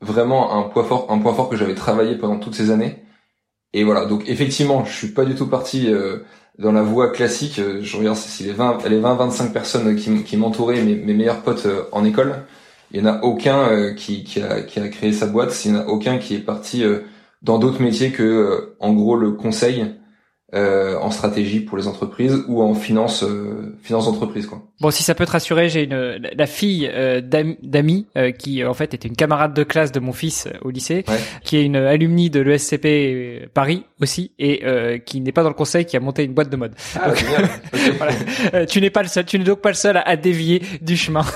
vraiment 0.01 0.53
un 0.57 0.63
point 0.63 0.83
fort, 0.83 1.07
un 1.09 1.19
point 1.19 1.33
fort 1.33 1.49
que 1.49 1.55
j'avais 1.55 1.75
travaillé 1.75 2.15
pendant 2.15 2.39
toutes 2.39 2.55
ces 2.55 2.71
années. 2.71 3.03
Et 3.73 3.83
voilà, 3.83 4.05
donc 4.05 4.23
effectivement, 4.27 4.85
je 4.85 4.93
suis 4.93 5.09
pas 5.09 5.25
du 5.25 5.35
tout 5.35 5.47
parti 5.47 5.87
euh, 5.91 6.19
dans 6.57 6.71
la 6.71 6.81
voie 6.81 7.11
classique. 7.11 7.59
Euh, 7.59 7.79
je 7.83 7.97
regarde 7.97 8.17
si 8.17 8.43
les 8.43 8.53
20, 8.53 8.87
les 8.89 8.99
20, 8.99 9.15
25 9.15 9.53
personnes 9.53 9.95
qui, 9.95 10.37
m'entouraient, 10.37 10.81
mes, 10.81 10.95
meilleurs 11.13 11.41
potes 11.41 11.67
en 11.91 12.03
école, 12.03 12.45
il 12.91 12.99
y 12.99 13.03
en 13.03 13.05
a 13.05 13.21
aucun 13.21 13.93
qui, 13.93 14.23
qui, 14.23 14.41
a, 14.41 14.61
qui 14.61 14.79
a 14.79 14.87
créé 14.87 15.13
sa 15.13 15.27
boîte. 15.27 15.63
Il 15.65 15.71
y 15.71 15.75
en 15.75 15.81
a 15.81 15.85
aucun 15.85 16.17
qui 16.17 16.35
est 16.35 16.39
parti 16.39 16.83
dans 17.43 17.59
d'autres 17.59 17.81
métiers 17.81 18.11
que, 18.11 18.75
en 18.79 18.93
gros, 18.93 19.15
le 19.15 19.31
conseil 19.31 19.93
euh, 20.53 20.97
en 20.99 21.11
stratégie 21.11 21.59
pour 21.59 21.77
les 21.77 21.87
entreprises 21.87 22.43
ou 22.47 22.61
en 22.61 22.73
finance 22.73 23.23
euh, 23.23 23.77
finance 23.83 24.05
d'entreprise 24.05 24.47
quoi. 24.47 24.63
Bon 24.81 24.89
si 24.89 25.03
ça 25.03 25.13
peut 25.13 25.25
te 25.25 25.31
rassurer, 25.31 25.69
j'ai 25.69 25.83
une 25.83 26.19
la 26.35 26.45
fille 26.47 26.89
euh, 26.91 27.21
d'amis 27.21 28.07
euh, 28.17 28.31
qui 28.31 28.63
en 28.65 28.73
fait 28.73 28.93
était 28.93 29.07
une 29.07 29.15
camarade 29.15 29.53
de 29.53 29.63
classe 29.63 29.91
de 29.91 29.99
mon 29.99 30.13
fils 30.13 30.47
au 30.63 30.71
lycée, 30.71 31.05
qui 31.43 31.57
est 31.57 31.63
une 31.63 31.75
alumni 31.75 32.29
de 32.29 32.39
l'ESCP 32.39 33.49
Paris 33.53 33.83
aussi 34.01 34.31
et 34.39 34.63
qui 35.05 35.21
n'est 35.21 35.31
pas 35.31 35.43
dans 35.43 35.49
le 35.49 35.55
conseil, 35.55 35.85
qui 35.85 35.97
a 35.97 35.99
monté 35.99 36.23
une 36.23 36.33
boîte 36.33 36.49
de 36.49 36.55
mode. 36.57 36.73
Ah, 36.95 37.11
voilà. 37.97 38.65
tu 38.65 38.81
n'es 38.81 38.89
pas 38.89 39.03
le 39.03 39.07
seul, 39.07 39.25
tu 39.25 39.37
n'es 39.37 39.45
donc 39.45 39.61
pas 39.61 39.69
le 39.69 39.75
seul 39.75 39.97
à, 39.97 40.01
à 40.01 40.15
dévier 40.15 40.61
du 40.81 40.97
chemin. 40.97 41.23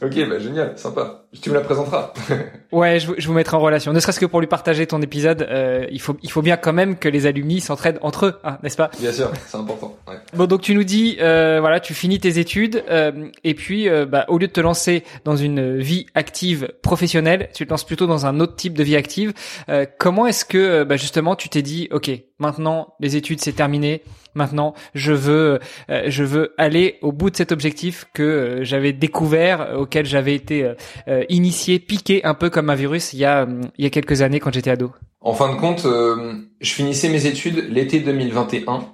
Ok, 0.00 0.14
bah 0.28 0.38
génial, 0.38 0.78
sympa. 0.78 1.24
Tu 1.42 1.50
me 1.50 1.56
la 1.56 1.60
présenteras. 1.60 2.14
ouais, 2.72 2.98
je, 2.98 3.12
je, 3.18 3.26
vous 3.26 3.34
mettrai 3.34 3.54
en 3.54 3.60
relation. 3.60 3.92
Ne 3.92 4.00
serait-ce 4.00 4.18
que 4.18 4.24
pour 4.24 4.40
lui 4.40 4.46
partager 4.46 4.86
ton 4.86 5.02
épisode, 5.02 5.46
euh, 5.50 5.86
il 5.90 6.00
faut 6.00 6.16
il 6.22 6.30
faut 6.30 6.40
bien 6.40 6.56
quand 6.56 6.72
même 6.72 6.96
que 6.96 7.06
les 7.06 7.26
alumni 7.26 7.60
s'entraident 7.60 7.98
entre 8.00 8.26
eux, 8.26 8.40
hein, 8.44 8.58
n'est-ce 8.62 8.78
pas? 8.78 8.90
Bien 8.98 9.12
sûr, 9.12 9.30
c'est 9.46 9.58
important. 9.58 9.94
Ouais. 10.08 10.14
Bon, 10.32 10.46
donc 10.46 10.62
tu 10.62 10.74
nous 10.74 10.84
dis, 10.84 11.18
euh, 11.20 11.58
voilà, 11.60 11.80
tu 11.80 11.92
finis 11.92 12.18
tes 12.18 12.38
études 12.38 12.82
euh, 12.88 13.28
et 13.44 13.52
puis, 13.52 13.90
euh, 13.90 14.06
bah, 14.06 14.24
au 14.28 14.38
lieu 14.38 14.46
de 14.46 14.52
te 14.52 14.60
lancer 14.60 15.04
dans 15.24 15.36
une 15.36 15.76
vie 15.76 16.06
active 16.14 16.72
professionnelle, 16.82 17.50
tu 17.52 17.66
te 17.66 17.70
lances 17.70 17.84
plutôt 17.84 18.06
dans 18.06 18.24
un 18.24 18.40
autre 18.40 18.56
type 18.56 18.72
de 18.72 18.82
vie 18.82 18.96
active. 18.96 19.34
Euh, 19.68 19.84
comment 19.98 20.26
est-ce 20.26 20.46
que, 20.46 20.82
bah, 20.84 20.96
justement, 20.96 21.36
tu 21.36 21.50
t'es 21.50 21.62
dit, 21.62 21.88
ok, 21.92 22.10
maintenant 22.38 22.94
les 23.00 23.16
études 23.16 23.40
c'est 23.40 23.52
terminé, 23.52 24.02
maintenant 24.34 24.74
je 24.94 25.12
veux 25.12 25.58
euh, 25.90 26.04
je 26.06 26.24
veux 26.24 26.54
aller 26.58 26.98
au 27.02 27.12
bout 27.12 27.30
de 27.30 27.36
cet 27.36 27.52
objectif 27.52 28.06
que 28.14 28.22
euh, 28.22 28.64
j'avais 28.64 28.92
découvert 28.92 29.74
auquel 29.76 30.06
j'avais 30.06 30.34
été 30.34 30.72
euh, 31.08 31.17
initié 31.28 31.78
piqué 31.78 32.24
un 32.24 32.34
peu 32.34 32.50
comme 32.50 32.70
un 32.70 32.74
virus 32.74 33.12
il 33.12 33.20
y 33.20 33.24
a 33.24 33.46
il 33.76 33.84
y 33.84 33.86
a 33.86 33.90
quelques 33.90 34.22
années 34.22 34.40
quand 34.40 34.52
j'étais 34.52 34.70
ado. 34.70 34.92
En 35.20 35.34
fin 35.34 35.52
de 35.52 35.58
compte, 35.58 35.84
je 35.84 36.72
finissais 36.72 37.08
mes 37.08 37.26
études 37.26 37.66
l'été 37.70 38.00
2021 38.00 38.86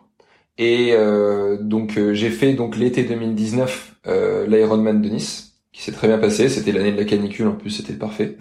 et 0.58 0.94
donc 1.60 1.98
j'ai 2.12 2.30
fait 2.30 2.54
donc 2.54 2.76
l'été 2.76 3.04
2019 3.04 3.96
l'Ironman 4.48 5.02
de 5.02 5.08
Nice 5.08 5.52
qui 5.72 5.82
s'est 5.82 5.92
très 5.92 6.08
bien 6.08 6.18
passé, 6.18 6.48
c'était 6.48 6.72
l'année 6.72 6.92
de 6.92 6.98
la 6.98 7.04
canicule 7.04 7.48
en 7.48 7.52
plus, 7.52 7.70
c'était 7.70 7.94
parfait. 7.94 8.36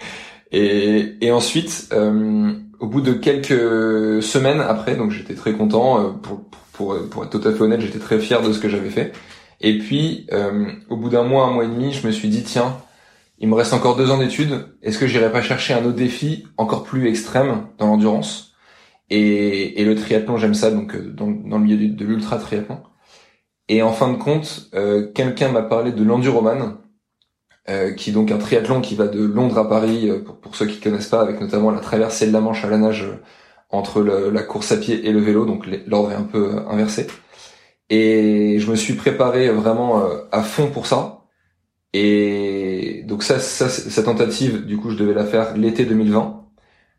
et 0.52 1.16
et 1.20 1.30
ensuite 1.30 1.90
au 2.80 2.86
bout 2.86 3.00
de 3.00 3.12
quelques 3.12 4.22
semaines 4.22 4.60
après, 4.60 4.96
donc 4.96 5.10
j'étais 5.10 5.34
très 5.34 5.52
content. 5.52 6.00
Euh, 6.00 6.10
pour, 6.10 6.44
pour, 6.72 7.08
pour, 7.08 7.24
être 7.24 7.30
tout 7.30 7.48
à 7.48 7.52
fait 7.52 7.62
honnête, 7.62 7.80
j'étais 7.80 7.98
très 7.98 8.18
fier 8.18 8.42
de 8.42 8.52
ce 8.52 8.58
que 8.58 8.68
j'avais 8.68 8.90
fait. 8.90 9.12
Et 9.60 9.78
puis, 9.78 10.26
euh, 10.32 10.66
au 10.90 10.96
bout 10.96 11.08
d'un 11.08 11.22
mois, 11.22 11.46
un 11.46 11.50
mois 11.52 11.64
et 11.64 11.68
demi, 11.68 11.92
je 11.92 12.06
me 12.06 12.12
suis 12.12 12.28
dit, 12.28 12.42
tiens, 12.42 12.76
il 13.38 13.48
me 13.48 13.54
reste 13.54 13.74
encore 13.74 13.96
deux 13.96 14.10
ans 14.10 14.18
d'études. 14.18 14.76
Est-ce 14.82 14.98
que 14.98 15.06
j'irais 15.06 15.32
pas 15.32 15.42
chercher 15.42 15.74
un 15.74 15.84
autre 15.84 15.96
défi 15.96 16.46
encore 16.56 16.84
plus 16.84 17.08
extrême 17.08 17.68
dans 17.78 17.86
l'endurance? 17.86 18.54
Et, 19.10 19.80
et, 19.80 19.84
le 19.84 19.94
triathlon, 19.94 20.36
j'aime 20.36 20.54
ça, 20.54 20.70
donc 20.70 20.94
euh, 20.94 21.12
dans, 21.12 21.30
dans 21.30 21.58
le 21.58 21.64
milieu 21.64 21.88
de, 21.88 22.04
l'ultra 22.04 22.38
triathlon. 22.38 22.82
Et 23.68 23.82
en 23.82 23.92
fin 23.92 24.12
de 24.12 24.16
compte, 24.16 24.68
euh, 24.74 25.10
quelqu'un 25.12 25.50
m'a 25.50 25.62
parlé 25.62 25.92
de 25.92 26.02
l'enduroman, 26.02 26.78
euh, 27.68 27.92
qui 27.94 28.10
est 28.10 28.12
donc 28.12 28.30
un 28.30 28.38
triathlon 28.38 28.80
qui 28.80 28.94
va 28.94 29.08
de 29.08 29.24
Londres 29.24 29.58
à 29.58 29.68
Paris, 29.68 30.08
euh, 30.08 30.22
pour, 30.22 30.36
pour, 30.38 30.54
ceux 30.54 30.66
qui 30.66 30.78
connaissent 30.78 31.08
pas, 31.08 31.20
avec 31.20 31.40
notamment 31.40 31.72
la 31.72 31.80
traversée 31.80 32.28
de 32.28 32.32
la 32.32 32.40
Manche 32.40 32.64
à 32.64 32.70
la 32.70 32.78
nage 32.78 33.02
euh, 33.02 33.16
entre 33.70 34.02
le, 34.02 34.30
la 34.30 34.42
course 34.44 34.70
à 34.70 34.76
pied 34.76 35.04
et 35.06 35.12
le 35.12 35.18
vélo, 35.18 35.46
donc 35.46 35.66
l'ordre 35.86 36.12
est 36.12 36.14
un 36.14 36.22
peu 36.22 36.58
inversé. 36.68 37.08
Et 37.90 38.58
je 38.60 38.70
me 38.70 38.76
suis 38.76 38.94
préparé 38.94 39.48
vraiment 39.50 40.02
à 40.32 40.42
fond 40.42 40.68
pour 40.70 40.86
ça. 40.86 41.24
Et 41.92 42.75
donc 43.06 43.22
ça, 43.22 43.38
ça 43.38 43.68
cette 43.68 44.04
tentative, 44.04 44.66
du 44.66 44.76
coup, 44.76 44.90
je 44.90 44.96
devais 44.96 45.14
la 45.14 45.24
faire 45.24 45.56
l'été 45.56 45.84
2020. 45.86 46.44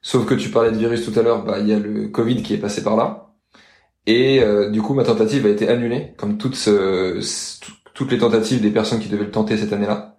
Sauf 0.02 0.26
que 0.26 0.34
tu 0.34 0.50
parlais 0.50 0.72
de 0.72 0.78
virus 0.78 1.06
tout 1.06 1.18
à 1.20 1.24
l'heure, 1.24 1.44
bah 1.44 1.60
il 1.60 1.68
y 1.68 1.74
a 1.74 1.80
le 1.80 2.08
Covid 2.08 2.44
qui 2.44 2.54
est 2.54 2.58
passé 2.58 2.84
par 2.84 2.96
là. 2.96 3.34
Et 4.06 4.42
du 4.72 4.82
coup, 4.82 4.94
ma 4.94 5.04
tentative 5.04 5.46
a 5.46 5.50
été 5.50 5.68
annulée, 5.68 6.14
comme 6.18 6.38
toutes, 6.38 6.58
toutes 7.94 8.12
les 8.12 8.18
tentatives 8.20 8.62
des 8.62 8.72
personnes 8.72 9.00
qui 9.00 9.10
devaient 9.10 9.26
le 9.26 9.32
tenter 9.32 9.58
cette 9.58 9.74
année-là. 9.74 10.18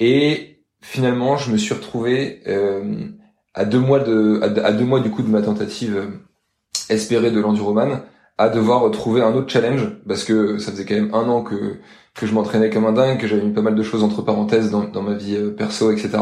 Et 0.00 0.56
finalement, 0.80 1.36
je 1.36 1.50
me 1.52 1.56
suis 1.56 1.74
retrouvé 1.74 2.42
euh, 2.46 3.08
à 3.54 3.64
deux 3.64 3.78
mois 3.78 4.00
de 4.00 4.40
à, 4.42 4.72
deux 4.72 4.84
mois 4.84 5.00
du 5.00 5.10
coup 5.10 5.22
de 5.22 5.28
ma 5.28 5.42
tentative 5.42 5.96
euh, 5.96 6.06
espérée 6.90 7.30
de 7.30 7.40
l'enduroman 7.40 8.02
à 8.38 8.48
devoir 8.48 8.90
trouver 8.90 9.22
un 9.22 9.34
autre 9.34 9.50
challenge 9.50 9.88
parce 10.06 10.24
que 10.24 10.58
ça 10.58 10.70
faisait 10.70 10.84
quand 10.84 10.94
même 10.94 11.14
un 11.14 11.28
an 11.28 11.42
que 11.42 11.78
que 12.16 12.26
je 12.26 12.32
m'entraînais 12.32 12.70
comme 12.70 12.86
un 12.86 12.92
dingue, 12.92 13.18
que 13.18 13.26
j'avais 13.26 13.42
mis 13.42 13.52
pas 13.52 13.62
mal 13.62 13.74
de 13.74 13.82
choses 13.82 14.02
entre 14.02 14.22
parenthèses 14.22 14.70
dans, 14.70 15.02
ma 15.02 15.14
vie 15.14 15.36
euh, 15.36 15.50
perso, 15.50 15.92
etc. 15.92 16.18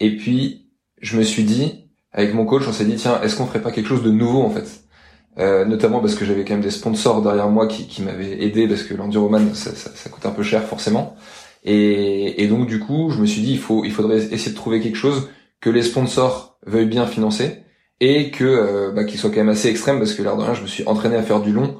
Et 0.00 0.16
puis 0.16 0.66
je 1.00 1.16
me 1.16 1.22
suis 1.22 1.44
dit 1.44 1.84
avec 2.12 2.34
mon 2.34 2.46
coach, 2.46 2.64
on 2.66 2.72
s'est 2.72 2.84
dit 2.84 2.96
tiens, 2.96 3.20
est-ce 3.22 3.36
qu'on 3.36 3.46
ferait 3.46 3.62
pas 3.62 3.70
quelque 3.70 3.88
chose 3.88 4.02
de 4.02 4.10
nouveau 4.10 4.42
en 4.42 4.50
fait? 4.50 4.84
Euh, 5.38 5.64
notamment 5.64 6.00
parce 6.00 6.16
que 6.16 6.24
j'avais 6.24 6.44
quand 6.44 6.54
même 6.54 6.62
des 6.62 6.70
sponsors 6.70 7.22
derrière 7.22 7.48
moi 7.48 7.68
qui, 7.68 7.86
qui 7.86 8.02
m'avaient 8.02 8.42
aidé 8.42 8.66
parce 8.66 8.82
que 8.82 8.94
l'enduroman 8.94 9.54
ça, 9.54 9.72
ça, 9.72 9.90
ça 9.94 10.10
coûte 10.10 10.26
un 10.26 10.32
peu 10.32 10.42
cher 10.42 10.64
forcément 10.64 11.14
et, 11.64 12.42
et, 12.42 12.48
donc 12.48 12.66
du 12.66 12.80
coup, 12.80 13.10
je 13.10 13.20
me 13.20 13.26
suis 13.26 13.42
dit 13.42 13.52
il 13.52 13.58
faut 13.58 13.84
il 13.84 13.92
faudrait 13.92 14.16
essayer 14.32 14.50
de 14.52 14.56
trouver 14.56 14.80
quelque 14.80 14.96
chose 14.96 15.30
que 15.60 15.70
les 15.70 15.82
sponsors 15.82 16.58
veuillent 16.66 16.86
bien 16.86 17.06
financer 17.06 17.62
et 18.00 18.30
que 18.30 18.44
euh, 18.44 18.92
bah, 18.92 19.04
qu'il 19.04 19.18
soit 19.18 19.30
quand 19.30 19.36
même 19.36 19.48
assez 19.48 19.68
extrême 19.68 19.98
parce 19.98 20.14
que 20.14 20.22
l'air 20.22 20.36
de 20.36 20.42
rien, 20.42 20.54
je 20.54 20.62
me 20.62 20.66
suis 20.66 20.86
entraîné 20.86 21.16
à 21.16 21.22
faire 21.22 21.40
du 21.40 21.52
long 21.52 21.78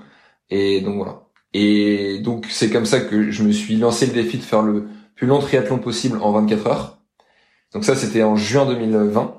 et 0.50 0.80
donc 0.80 0.96
voilà. 0.96 1.27
Et 1.54 2.18
donc 2.18 2.46
c'est 2.50 2.70
comme 2.70 2.87
ça 2.87 3.00
que 3.00 3.30
je 3.30 3.42
me 3.42 3.52
suis 3.52 3.76
lancé 3.76 4.06
le 4.06 4.12
défi 4.12 4.38
de 4.38 4.42
faire 4.42 4.62
le 4.62 4.88
plus 5.14 5.26
long 5.26 5.40
triathlon 5.40 5.78
possible 5.78 6.18
en 6.22 6.32
24 6.32 6.66
heures. 6.66 6.98
Donc 7.74 7.84
ça 7.84 7.96
c'était 7.96 8.22
en 8.22 8.37
juin 8.37 8.66
2020. 8.66 9.34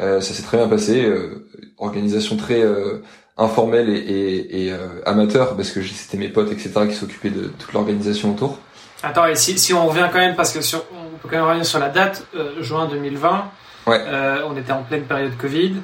Euh, 0.00 0.20
ça 0.20 0.34
s'est 0.34 0.42
très 0.42 0.56
bien 0.56 0.68
passé, 0.68 1.04
euh, 1.04 1.48
organisation 1.78 2.36
très 2.36 2.62
euh, 2.62 3.02
informelle 3.36 3.88
et, 3.88 3.98
et, 3.98 4.66
et 4.66 4.72
euh, 4.72 5.00
amateur 5.06 5.56
parce 5.56 5.70
que 5.70 5.82
c'était 5.82 6.16
mes 6.16 6.28
potes 6.28 6.50
etc 6.50 6.88
qui 6.88 6.94
s'occupaient 6.94 7.30
de 7.30 7.52
toute 7.58 7.72
l'organisation 7.72 8.32
autour. 8.32 8.58
Attends, 9.04 9.26
et 9.26 9.34
si, 9.34 9.58
si 9.58 9.74
on 9.74 9.86
revient 9.86 10.08
quand 10.10 10.18
même, 10.18 10.34
parce 10.34 10.52
que 10.52 10.62
sur, 10.62 10.82
on 10.92 11.18
peut 11.18 11.28
quand 11.28 11.36
même 11.36 11.44
revenir 11.44 11.66
sur 11.66 11.78
la 11.78 11.90
date, 11.90 12.26
euh, 12.34 12.62
juin 12.62 12.88
2020, 12.88 13.50
ouais. 13.86 14.00
euh, 14.00 14.40
on 14.48 14.56
était 14.56 14.72
en 14.72 14.82
pleine 14.82 15.02
période 15.02 15.36
Covid. 15.36 15.74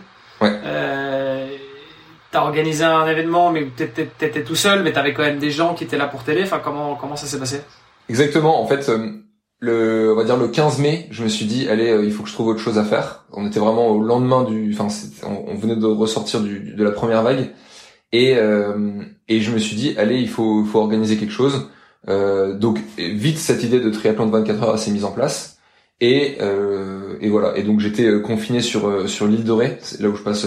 Ouais. 0.40 0.58
Euh, 2.30 2.32
t'as 2.32 2.42
organisé 2.42 2.84
un 2.84 3.06
événement, 3.06 3.50
mais 3.50 3.66
t'étais, 3.76 4.44
tout 4.44 4.54
seul, 4.54 4.82
mais 4.82 4.92
t'avais 4.92 5.12
quand 5.14 5.22
même 5.22 5.38
des 5.38 5.50
gens 5.50 5.74
qui 5.74 5.84
étaient 5.84 5.98
là 5.98 6.06
pour 6.06 6.22
t'aider. 6.22 6.42
Enfin, 6.42 6.60
comment 6.62 6.94
comment 6.94 7.16
ça 7.16 7.26
s'est 7.26 7.38
passé? 7.38 7.60
Exactement. 8.08 8.62
En 8.62 8.66
fait, 8.66 8.88
euh, 8.88 9.20
le 9.60 10.12
on 10.12 10.16
va 10.16 10.24
dire 10.24 10.36
le 10.36 10.48
15 10.48 10.78
mai, 10.78 11.06
je 11.10 11.22
me 11.22 11.28
suis 11.28 11.46
dit 11.46 11.68
allez, 11.68 11.90
euh, 11.90 12.04
il 12.04 12.12
faut 12.12 12.22
que 12.22 12.28
je 12.28 12.34
trouve 12.34 12.48
autre 12.48 12.60
chose 12.60 12.78
à 12.78 12.84
faire. 12.84 13.24
On 13.32 13.46
était 13.46 13.60
vraiment 13.60 13.88
au 13.88 14.02
lendemain 14.02 14.42
du, 14.44 14.74
enfin, 14.74 14.88
on, 15.26 15.54
venait 15.54 15.76
de 15.76 15.86
ressortir 15.86 16.40
du, 16.40 16.74
de 16.74 16.84
la 16.84 16.90
première 16.90 17.22
vague, 17.22 17.50
et 18.12 18.36
euh, 18.36 19.02
et 19.28 19.40
je 19.40 19.52
me 19.52 19.58
suis 19.58 19.76
dit 19.76 19.94
allez, 19.98 20.18
il 20.20 20.28
faut 20.28 20.64
faut 20.64 20.80
organiser 20.80 21.16
quelque 21.16 21.32
chose. 21.32 21.68
Euh, 22.08 22.54
donc 22.54 22.78
vite 22.96 23.38
cette 23.38 23.62
idée 23.62 23.80
de 23.80 23.90
triathlon 23.90 24.26
de 24.26 24.32
24 24.32 24.62
heures 24.62 24.78
s'est 24.78 24.90
mise 24.90 25.04
en 25.04 25.12
place. 25.12 25.58
Et, 26.02 26.38
euh, 26.40 27.18
et 27.20 27.28
voilà. 27.28 27.58
Et 27.58 27.62
donc 27.62 27.80
j'étais 27.80 28.22
confiné 28.22 28.62
sur 28.62 29.08
sur 29.08 29.26
l'île 29.26 29.44
de 29.44 29.52
Ré, 29.52 29.78
là 30.00 30.08
où 30.08 30.16
je 30.16 30.22
passe 30.22 30.46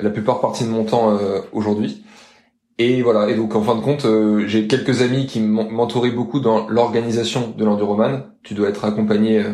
la 0.00 0.10
plupart 0.10 0.40
partie 0.40 0.64
de 0.64 0.70
mon 0.70 0.84
temps 0.84 1.16
euh, 1.16 1.40
aujourd'hui. 1.52 2.04
Et 2.78 3.02
voilà. 3.02 3.28
Et 3.28 3.34
donc 3.34 3.54
en 3.54 3.62
fin 3.62 3.74
de 3.74 3.80
compte, 3.80 4.04
euh, 4.04 4.46
j'ai 4.46 4.66
quelques 4.66 5.02
amis 5.02 5.26
qui 5.26 5.40
m'entouraient 5.40 6.10
beaucoup 6.10 6.40
dans 6.40 6.68
l'organisation 6.68 7.52
de 7.56 7.64
l'enduroman. 7.64 8.22
Tu 8.42 8.54
dois 8.54 8.68
être 8.68 8.84
accompagné, 8.84 9.44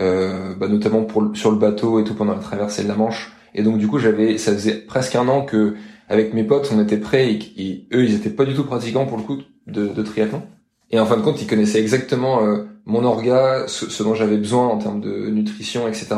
euh, 0.00 0.54
bah, 0.56 0.68
notamment 0.68 1.04
pour 1.04 1.36
sur 1.36 1.50
le 1.50 1.58
bateau 1.58 2.00
et 2.00 2.04
tout 2.04 2.14
pendant 2.14 2.32
la 2.32 2.40
traversée 2.40 2.82
de 2.82 2.88
la 2.88 2.94
Manche. 2.94 3.32
Et 3.54 3.62
donc 3.62 3.76
du 3.76 3.88
coup, 3.88 3.98
j'avais, 3.98 4.38
ça 4.38 4.52
faisait 4.52 4.74
presque 4.74 5.14
un 5.16 5.28
an 5.28 5.44
que 5.44 5.74
avec 6.08 6.32
mes 6.32 6.44
potes, 6.44 6.70
on 6.74 6.80
était 6.82 6.96
prêts 6.96 7.32
et, 7.32 7.86
eux, 7.92 8.04
ils 8.04 8.14
étaient 8.14 8.30
pas 8.30 8.44
du 8.44 8.54
tout 8.54 8.64
pratiquants 8.64 9.06
pour 9.06 9.18
le 9.18 9.24
coup 9.24 9.38
de, 9.66 9.88
de 9.88 10.02
triathlon. 10.02 10.42
Et 10.90 10.98
en 10.98 11.06
fin 11.06 11.16
de 11.16 11.22
compte, 11.22 11.40
ils 11.40 11.46
connaissaient 11.46 11.80
exactement 11.80 12.40
mon 12.84 13.04
orga, 13.04 13.64
ce, 13.66 14.02
dont 14.02 14.14
j'avais 14.14 14.36
besoin 14.36 14.66
en 14.66 14.76
termes 14.76 15.00
de 15.00 15.30
nutrition, 15.30 15.88
etc. 15.88 16.08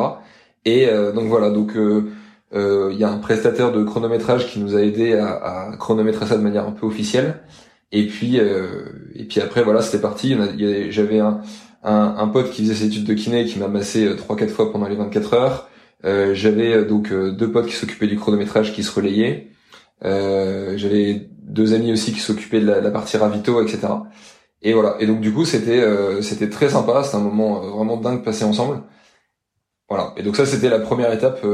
Et 0.64 0.88
donc 1.14 1.28
voilà, 1.28 1.50
donc 1.50 1.76
euh, 1.76 2.10
il 2.54 2.96
y 2.96 3.04
a 3.04 3.10
un 3.10 3.18
prestataire 3.18 3.72
de 3.72 3.82
chronométrage 3.82 4.46
qui 4.46 4.60
nous 4.60 4.76
a 4.76 4.80
aidé 4.80 5.14
à, 5.14 5.70
à, 5.70 5.76
chronométrer 5.76 6.26
ça 6.26 6.36
de 6.36 6.42
manière 6.42 6.66
un 6.66 6.72
peu 6.72 6.86
officielle. 6.86 7.40
Et 7.94 8.08
puis 8.08 8.40
euh, 8.40 8.86
et 9.14 9.24
puis 9.24 9.40
après 9.40 9.62
voilà 9.62 9.80
c'était 9.80 10.00
parti. 10.00 10.36
J'avais 10.90 11.20
un, 11.20 11.40
un, 11.84 12.16
un, 12.18 12.28
pote 12.28 12.50
qui 12.50 12.62
faisait 12.62 12.74
ses 12.74 12.86
études 12.86 13.04
de 13.04 13.14
kiné 13.14 13.44
qui 13.44 13.58
m'a 13.60 13.68
massé 13.68 14.04
euh, 14.04 14.16
trois 14.16 14.36
quatre 14.36 14.50
fois 14.50 14.72
pendant 14.72 14.88
les 14.88 14.96
24 14.96 15.34
heures. 15.34 15.68
Euh, 16.04 16.34
j'avais 16.34 16.84
donc 16.84 17.12
deux 17.12 17.52
potes 17.52 17.66
qui 17.66 17.74
s'occupaient 17.74 18.08
du 18.08 18.18
chronométrage 18.18 18.72
qui 18.72 18.82
se 18.82 18.92
relayaient. 18.92 19.50
j'avais 20.02 21.28
deux 21.42 21.72
amis 21.72 21.92
aussi 21.92 22.12
qui 22.12 22.20
s'occupaient 22.20 22.60
de 22.60 22.66
la, 22.66 22.80
la, 22.80 22.90
partie 22.90 23.16
ravito, 23.16 23.62
etc. 23.62 23.86
Et 24.62 24.72
voilà. 24.72 24.96
Et 24.98 25.06
donc 25.06 25.20
du 25.20 25.32
coup 25.32 25.44
c'était 25.44 25.84
c'était 26.20 26.50
très 26.50 26.70
sympa. 26.70 27.04
C'était 27.04 27.16
un 27.16 27.20
moment 27.20 27.60
vraiment 27.60 27.96
dingue 27.96 28.24
passé 28.24 28.44
ensemble. 28.44 28.82
Voilà. 29.88 30.12
Et 30.16 30.24
donc 30.24 30.36
ça 30.36 30.46
c'était 30.46 30.68
la 30.68 30.80
première 30.80 31.12
étape 31.12 31.46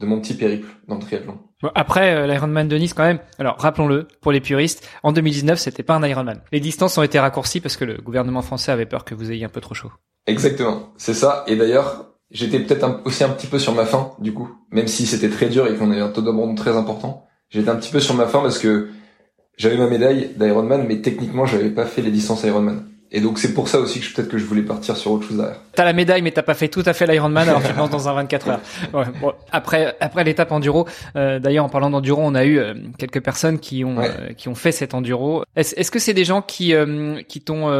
de 0.00 0.06
mon 0.06 0.20
petit 0.20 0.34
périple 0.34 0.66
dans 0.88 0.96
le 0.96 1.00
triathlon. 1.02 1.38
Bon, 1.62 1.70
après 1.74 2.14
euh, 2.14 2.26
l'Ironman 2.26 2.66
de 2.66 2.76
Nice 2.76 2.94
quand 2.94 3.04
même. 3.04 3.20
Alors 3.38 3.56
rappelons-le 3.58 4.08
pour 4.20 4.32
les 4.32 4.40
puristes, 4.40 4.88
en 5.02 5.12
2019 5.12 5.58
c'était 5.58 5.82
pas 5.82 5.94
un 5.94 6.06
Ironman. 6.06 6.40
Les 6.52 6.60
distances 6.60 6.96
ont 6.98 7.02
été 7.02 7.18
raccourcies 7.18 7.60
parce 7.60 7.76
que 7.76 7.84
le 7.84 7.98
gouvernement 7.98 8.42
français 8.42 8.72
avait 8.72 8.86
peur 8.86 9.04
que 9.04 9.14
vous 9.14 9.30
ayez 9.30 9.44
un 9.44 9.50
peu 9.50 9.60
trop 9.60 9.74
chaud. 9.74 9.92
Exactement, 10.26 10.92
c'est 10.96 11.14
ça. 11.14 11.44
Et 11.46 11.56
d'ailleurs 11.56 12.14
j'étais 12.30 12.60
peut-être 12.60 13.02
aussi 13.04 13.24
un 13.24 13.28
petit 13.28 13.46
peu 13.46 13.58
sur 13.58 13.74
ma 13.74 13.84
faim 13.84 14.12
du 14.18 14.32
coup, 14.32 14.50
même 14.70 14.88
si 14.88 15.06
c'était 15.06 15.28
très 15.28 15.48
dur 15.48 15.66
et 15.66 15.76
qu'on 15.76 15.90
avait 15.90 16.00
un 16.00 16.10
taux 16.10 16.22
d'abandon 16.22 16.54
très 16.54 16.76
important. 16.76 17.26
J'étais 17.50 17.68
un 17.68 17.76
petit 17.76 17.92
peu 17.92 18.00
sur 18.00 18.14
ma 18.14 18.26
faim 18.26 18.40
parce 18.42 18.58
que 18.58 18.88
j'avais 19.58 19.76
ma 19.76 19.88
médaille 19.88 20.30
d'Ironman, 20.38 20.86
mais 20.88 21.02
techniquement 21.02 21.44
j'avais 21.44 21.70
pas 21.70 21.84
fait 21.84 22.00
les 22.00 22.10
distances 22.10 22.44
Ironman. 22.44 22.89
Et 23.12 23.20
donc 23.20 23.38
c'est 23.38 23.54
pour 23.54 23.68
ça 23.68 23.80
aussi 23.80 24.00
que 24.00 24.14
peut-être 24.14 24.28
que 24.28 24.38
je 24.38 24.44
voulais 24.44 24.62
partir 24.62 24.96
sur 24.96 25.10
autre 25.10 25.26
chose 25.26 25.36
derrière. 25.36 25.60
T'as 25.74 25.84
la 25.84 25.92
médaille 25.92 26.22
mais 26.22 26.30
t'as 26.30 26.42
pas 26.42 26.54
fait 26.54 26.68
tout 26.68 26.82
à 26.86 26.92
fait 26.92 27.06
l'Ironman 27.06 27.48
alors 27.48 27.62
tu 27.62 27.72
penses 27.72 27.90
dans 27.90 28.08
un 28.08 28.14
24 28.14 28.48
heures. 28.48 28.60
Ouais, 28.94 29.04
bon, 29.20 29.32
après 29.50 29.96
après 30.00 30.22
l'étape 30.22 30.52
enduro, 30.52 30.86
euh, 31.16 31.40
d'ailleurs 31.40 31.64
en 31.64 31.68
parlant 31.68 31.90
d'enduro, 31.90 32.22
on 32.22 32.36
a 32.36 32.44
eu 32.44 32.58
euh, 32.58 32.74
quelques 32.98 33.20
personnes 33.20 33.58
qui 33.58 33.84
ont 33.84 33.98
euh, 33.98 34.32
qui 34.36 34.48
ont 34.48 34.54
fait 34.54 34.70
cet 34.70 34.94
enduro. 34.94 35.42
Est-ce 35.56 35.74
est-ce 35.76 35.90
que 35.90 35.98
c'est 35.98 36.14
des 36.14 36.24
gens 36.24 36.40
qui 36.40 36.72
euh, 36.72 37.20
qui 37.26 37.40
t'ont 37.40 37.70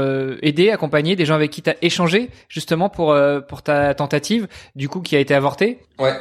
aidé, 0.43 0.71
accompagné, 0.71 1.15
des 1.15 1.25
gens 1.25 1.35
avec 1.35 1.51
qui 1.51 1.63
t'as 1.63 1.75
échangé 1.81 2.31
justement 2.49 2.89
pour 2.89 3.17
pour 3.49 3.63
ta 3.63 3.95
tentative, 3.95 4.49
du 4.75 4.89
coup 4.89 5.01
qui 5.01 5.15
a 5.15 5.21
été 5.21 5.35
avortée 5.35 5.79
Ouais. 5.99 6.15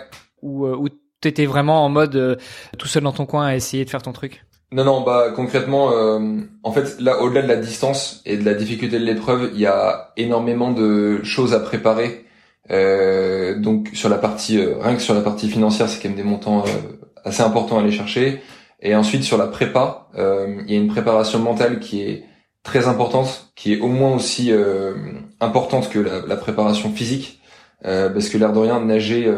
Ou 0.43 0.67
ou 0.67 0.87
t'étais 1.19 1.45
vraiment 1.45 1.83
en 1.83 1.89
mode 1.89 2.39
tout 2.77 2.87
seul 2.87 3.03
dans 3.03 3.11
ton 3.11 3.25
coin 3.25 3.47
à 3.47 3.55
essayer 3.55 3.85
de 3.85 3.89
faire 3.89 4.03
ton 4.03 4.11
truc? 4.13 4.45
Non, 4.71 4.83
non, 4.83 5.01
bah 5.01 5.31
concrètement, 5.35 5.91
euh, 5.93 6.41
en 6.61 6.71
fait, 6.71 6.99
là, 6.99 7.21
au-delà 7.21 7.41
de 7.41 7.47
la 7.47 7.55
distance 7.55 8.21
et 8.25 8.37
de 8.37 8.45
la 8.45 8.53
difficulté 8.53 8.99
de 8.99 9.03
l'épreuve, 9.05 9.49
il 9.53 9.59
y 9.59 9.65
a 9.65 10.11
énormément 10.15 10.71
de 10.71 11.23
choses 11.23 11.55
à 11.55 11.59
préparer. 11.59 12.25
Euh, 12.69 13.59
donc 13.59 13.89
sur 13.93 14.09
la 14.09 14.19
partie, 14.19 14.59
euh, 14.59 14.75
rien 14.79 14.95
que 14.95 15.01
sur 15.01 15.15
la 15.15 15.21
partie 15.21 15.49
financière, 15.49 15.89
c'est 15.89 15.99
quand 15.99 16.09
même 16.09 16.17
des 16.17 16.23
montants 16.23 16.63
assez 17.23 17.41
importants 17.41 17.77
à 17.79 17.81
aller 17.81 17.91
chercher. 17.91 18.41
Et 18.81 18.95
ensuite 18.95 19.23
sur 19.23 19.37
la 19.39 19.47
prépa, 19.47 20.09
il 20.15 20.71
y 20.71 20.75
a 20.75 20.79
une 20.79 20.87
préparation 20.87 21.39
mentale 21.39 21.79
qui 21.79 22.03
est 22.03 22.25
très 22.63 22.87
importante, 22.87 23.51
qui 23.55 23.73
est 23.73 23.79
au 23.79 23.87
moins 23.87 24.15
aussi 24.15 24.51
importante 25.41 25.89
que 25.89 25.99
la, 25.99 26.35
préparation 26.37 26.91
physique, 26.91 27.41
parce 27.83 28.29
que 28.29 28.37
l'air 28.37 28.53
de 28.53 28.59
rien, 28.59 28.79
nager, 28.81 29.29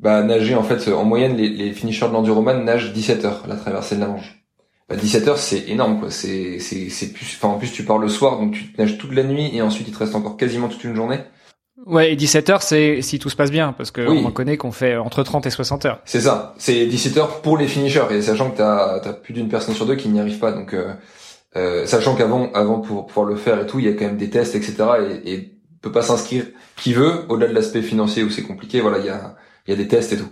bah 0.00 0.22
nager 0.22 0.54
en 0.54 0.62
fait 0.62 0.88
en 0.92 1.04
moyenne 1.04 1.36
les, 1.36 1.48
les 1.48 1.72
finishers 1.72 2.08
de 2.08 2.12
l'enduroman 2.12 2.64
nagent 2.64 2.92
17 2.92 3.24
heures 3.24 3.44
la 3.48 3.56
traversée 3.56 3.96
de 3.96 4.00
la 4.00 4.08
Manche. 4.08 4.41
17 4.90 5.24
bah, 5.24 5.30
heures, 5.30 5.38
c'est 5.38 5.68
énorme, 5.68 6.00
quoi. 6.00 6.10
C'est, 6.10 6.58
c'est, 6.58 6.88
c'est 6.90 7.12
plus, 7.12 7.36
enfin, 7.36 7.48
en 7.48 7.58
plus, 7.58 7.72
tu 7.72 7.84
pars 7.84 7.98
le 7.98 8.08
soir, 8.08 8.38
donc 8.38 8.52
tu 8.52 8.74
nages 8.78 8.98
toute 8.98 9.12
la 9.12 9.22
nuit, 9.22 9.50
et 9.54 9.62
ensuite, 9.62 9.88
il 9.88 9.94
te 9.94 9.98
reste 9.98 10.14
encore 10.14 10.36
quasiment 10.36 10.68
toute 10.68 10.84
une 10.84 10.94
journée. 10.94 11.18
Ouais, 11.86 12.12
et 12.12 12.16
17 12.16 12.50
heures, 12.50 12.62
c'est 12.62 13.02
si 13.02 13.18
tout 13.18 13.30
se 13.30 13.36
passe 13.36 13.50
bien, 13.50 13.72
parce 13.72 13.90
que 13.90 14.06
on 14.06 14.30
connaît 14.30 14.56
qu'on 14.56 14.72
fait 14.72 14.96
entre 14.96 15.22
30 15.22 15.46
et 15.46 15.50
60 15.50 15.86
heures. 15.86 16.00
C'est 16.04 16.20
ça. 16.20 16.54
C'est 16.58 16.86
17 16.86 17.16
heures 17.16 17.40
pour 17.42 17.56
les 17.56 17.66
finishers, 17.66 18.06
et 18.10 18.22
sachant 18.22 18.50
que 18.50 18.58
t'as, 18.58 19.00
as 19.00 19.12
plus 19.12 19.34
d'une 19.34 19.48
personne 19.48 19.74
sur 19.74 19.86
deux 19.86 19.96
qui 19.96 20.08
n'y 20.08 20.20
arrive 20.20 20.38
pas, 20.38 20.52
donc, 20.52 20.74
euh, 20.74 20.94
euh, 21.56 21.86
sachant 21.86 22.14
qu'avant, 22.14 22.52
avant 22.52 22.80
pour 22.80 23.06
pouvoir 23.06 23.26
le 23.26 23.36
faire 23.36 23.60
et 23.60 23.66
tout, 23.66 23.78
il 23.78 23.86
y 23.86 23.88
a 23.88 23.92
quand 23.92 24.06
même 24.06 24.16
des 24.16 24.30
tests, 24.30 24.54
etc. 24.54 24.76
Et, 25.24 25.32
et 25.32 25.52
peut 25.82 25.92
pas 25.92 26.02
s'inscrire 26.02 26.46
qui 26.76 26.94
veut, 26.94 27.24
au-delà 27.28 27.48
de 27.48 27.54
l'aspect 27.54 27.82
financier 27.82 28.22
où 28.22 28.30
c'est 28.30 28.42
compliqué. 28.42 28.80
Voilà, 28.80 28.98
il 28.98 29.06
y 29.06 29.10
a, 29.10 29.36
il 29.66 29.70
y 29.70 29.74
a 29.74 29.76
des 29.76 29.88
tests 29.88 30.12
et 30.12 30.16
tout. 30.16 30.30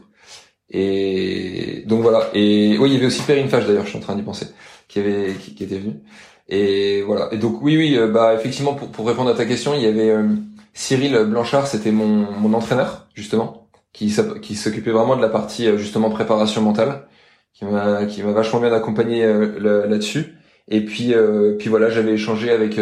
Et 0.70 1.82
donc 1.86 2.02
voilà. 2.02 2.30
Et 2.34 2.76
oui, 2.78 2.90
il 2.90 2.94
y 2.94 2.96
avait 2.96 3.06
aussi 3.06 3.22
Perrine 3.22 3.48
Fage 3.48 3.66
d'ailleurs, 3.66 3.84
je 3.84 3.90
suis 3.90 3.98
en 3.98 4.02
train 4.02 4.14
d'y 4.14 4.22
penser, 4.22 4.46
qui 4.88 5.00
avait 5.00 5.34
qui, 5.34 5.62
était 5.64 5.78
venu. 5.78 6.00
Et 6.48 7.02
voilà. 7.02 7.28
Et 7.32 7.38
donc 7.38 7.60
oui, 7.62 7.76
oui, 7.76 7.96
euh, 7.96 8.08
bah 8.08 8.34
effectivement, 8.34 8.74
pour, 8.74 8.90
pour 8.90 9.06
répondre 9.06 9.30
à 9.30 9.34
ta 9.34 9.46
question, 9.46 9.74
il 9.74 9.82
y 9.82 9.86
avait 9.86 10.10
euh, 10.10 10.28
Cyril 10.74 11.24
Blanchard, 11.24 11.66
c'était 11.66 11.92
mon, 11.92 12.06
mon 12.06 12.54
entraîneur 12.54 13.08
justement, 13.14 13.68
qui 13.92 14.14
qui 14.42 14.54
s'occupait 14.56 14.92
vraiment 14.92 15.16
de 15.16 15.22
la 15.22 15.28
partie 15.28 15.66
euh, 15.68 15.76
justement 15.78 16.10
préparation 16.10 16.62
mentale, 16.62 17.08
qui 17.54 17.64
m'a 17.64 18.06
qui 18.06 18.22
m'a 18.22 18.32
vachement 18.32 18.60
bien 18.60 18.72
accompagné 18.72 19.26
là-dessus. 19.58 20.36
Et 20.68 20.84
puis 20.84 21.14
puis 21.58 21.68
voilà, 21.68 21.90
j'avais 21.90 22.12
échangé 22.12 22.50
avec 22.50 22.76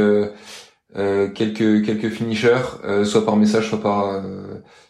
quelques 1.35 1.85
quelques 1.87 2.11
finishers, 2.11 2.59
soit 3.05 3.24
par 3.24 3.37
message, 3.37 3.68
soit 3.68 3.81
par 3.81 4.22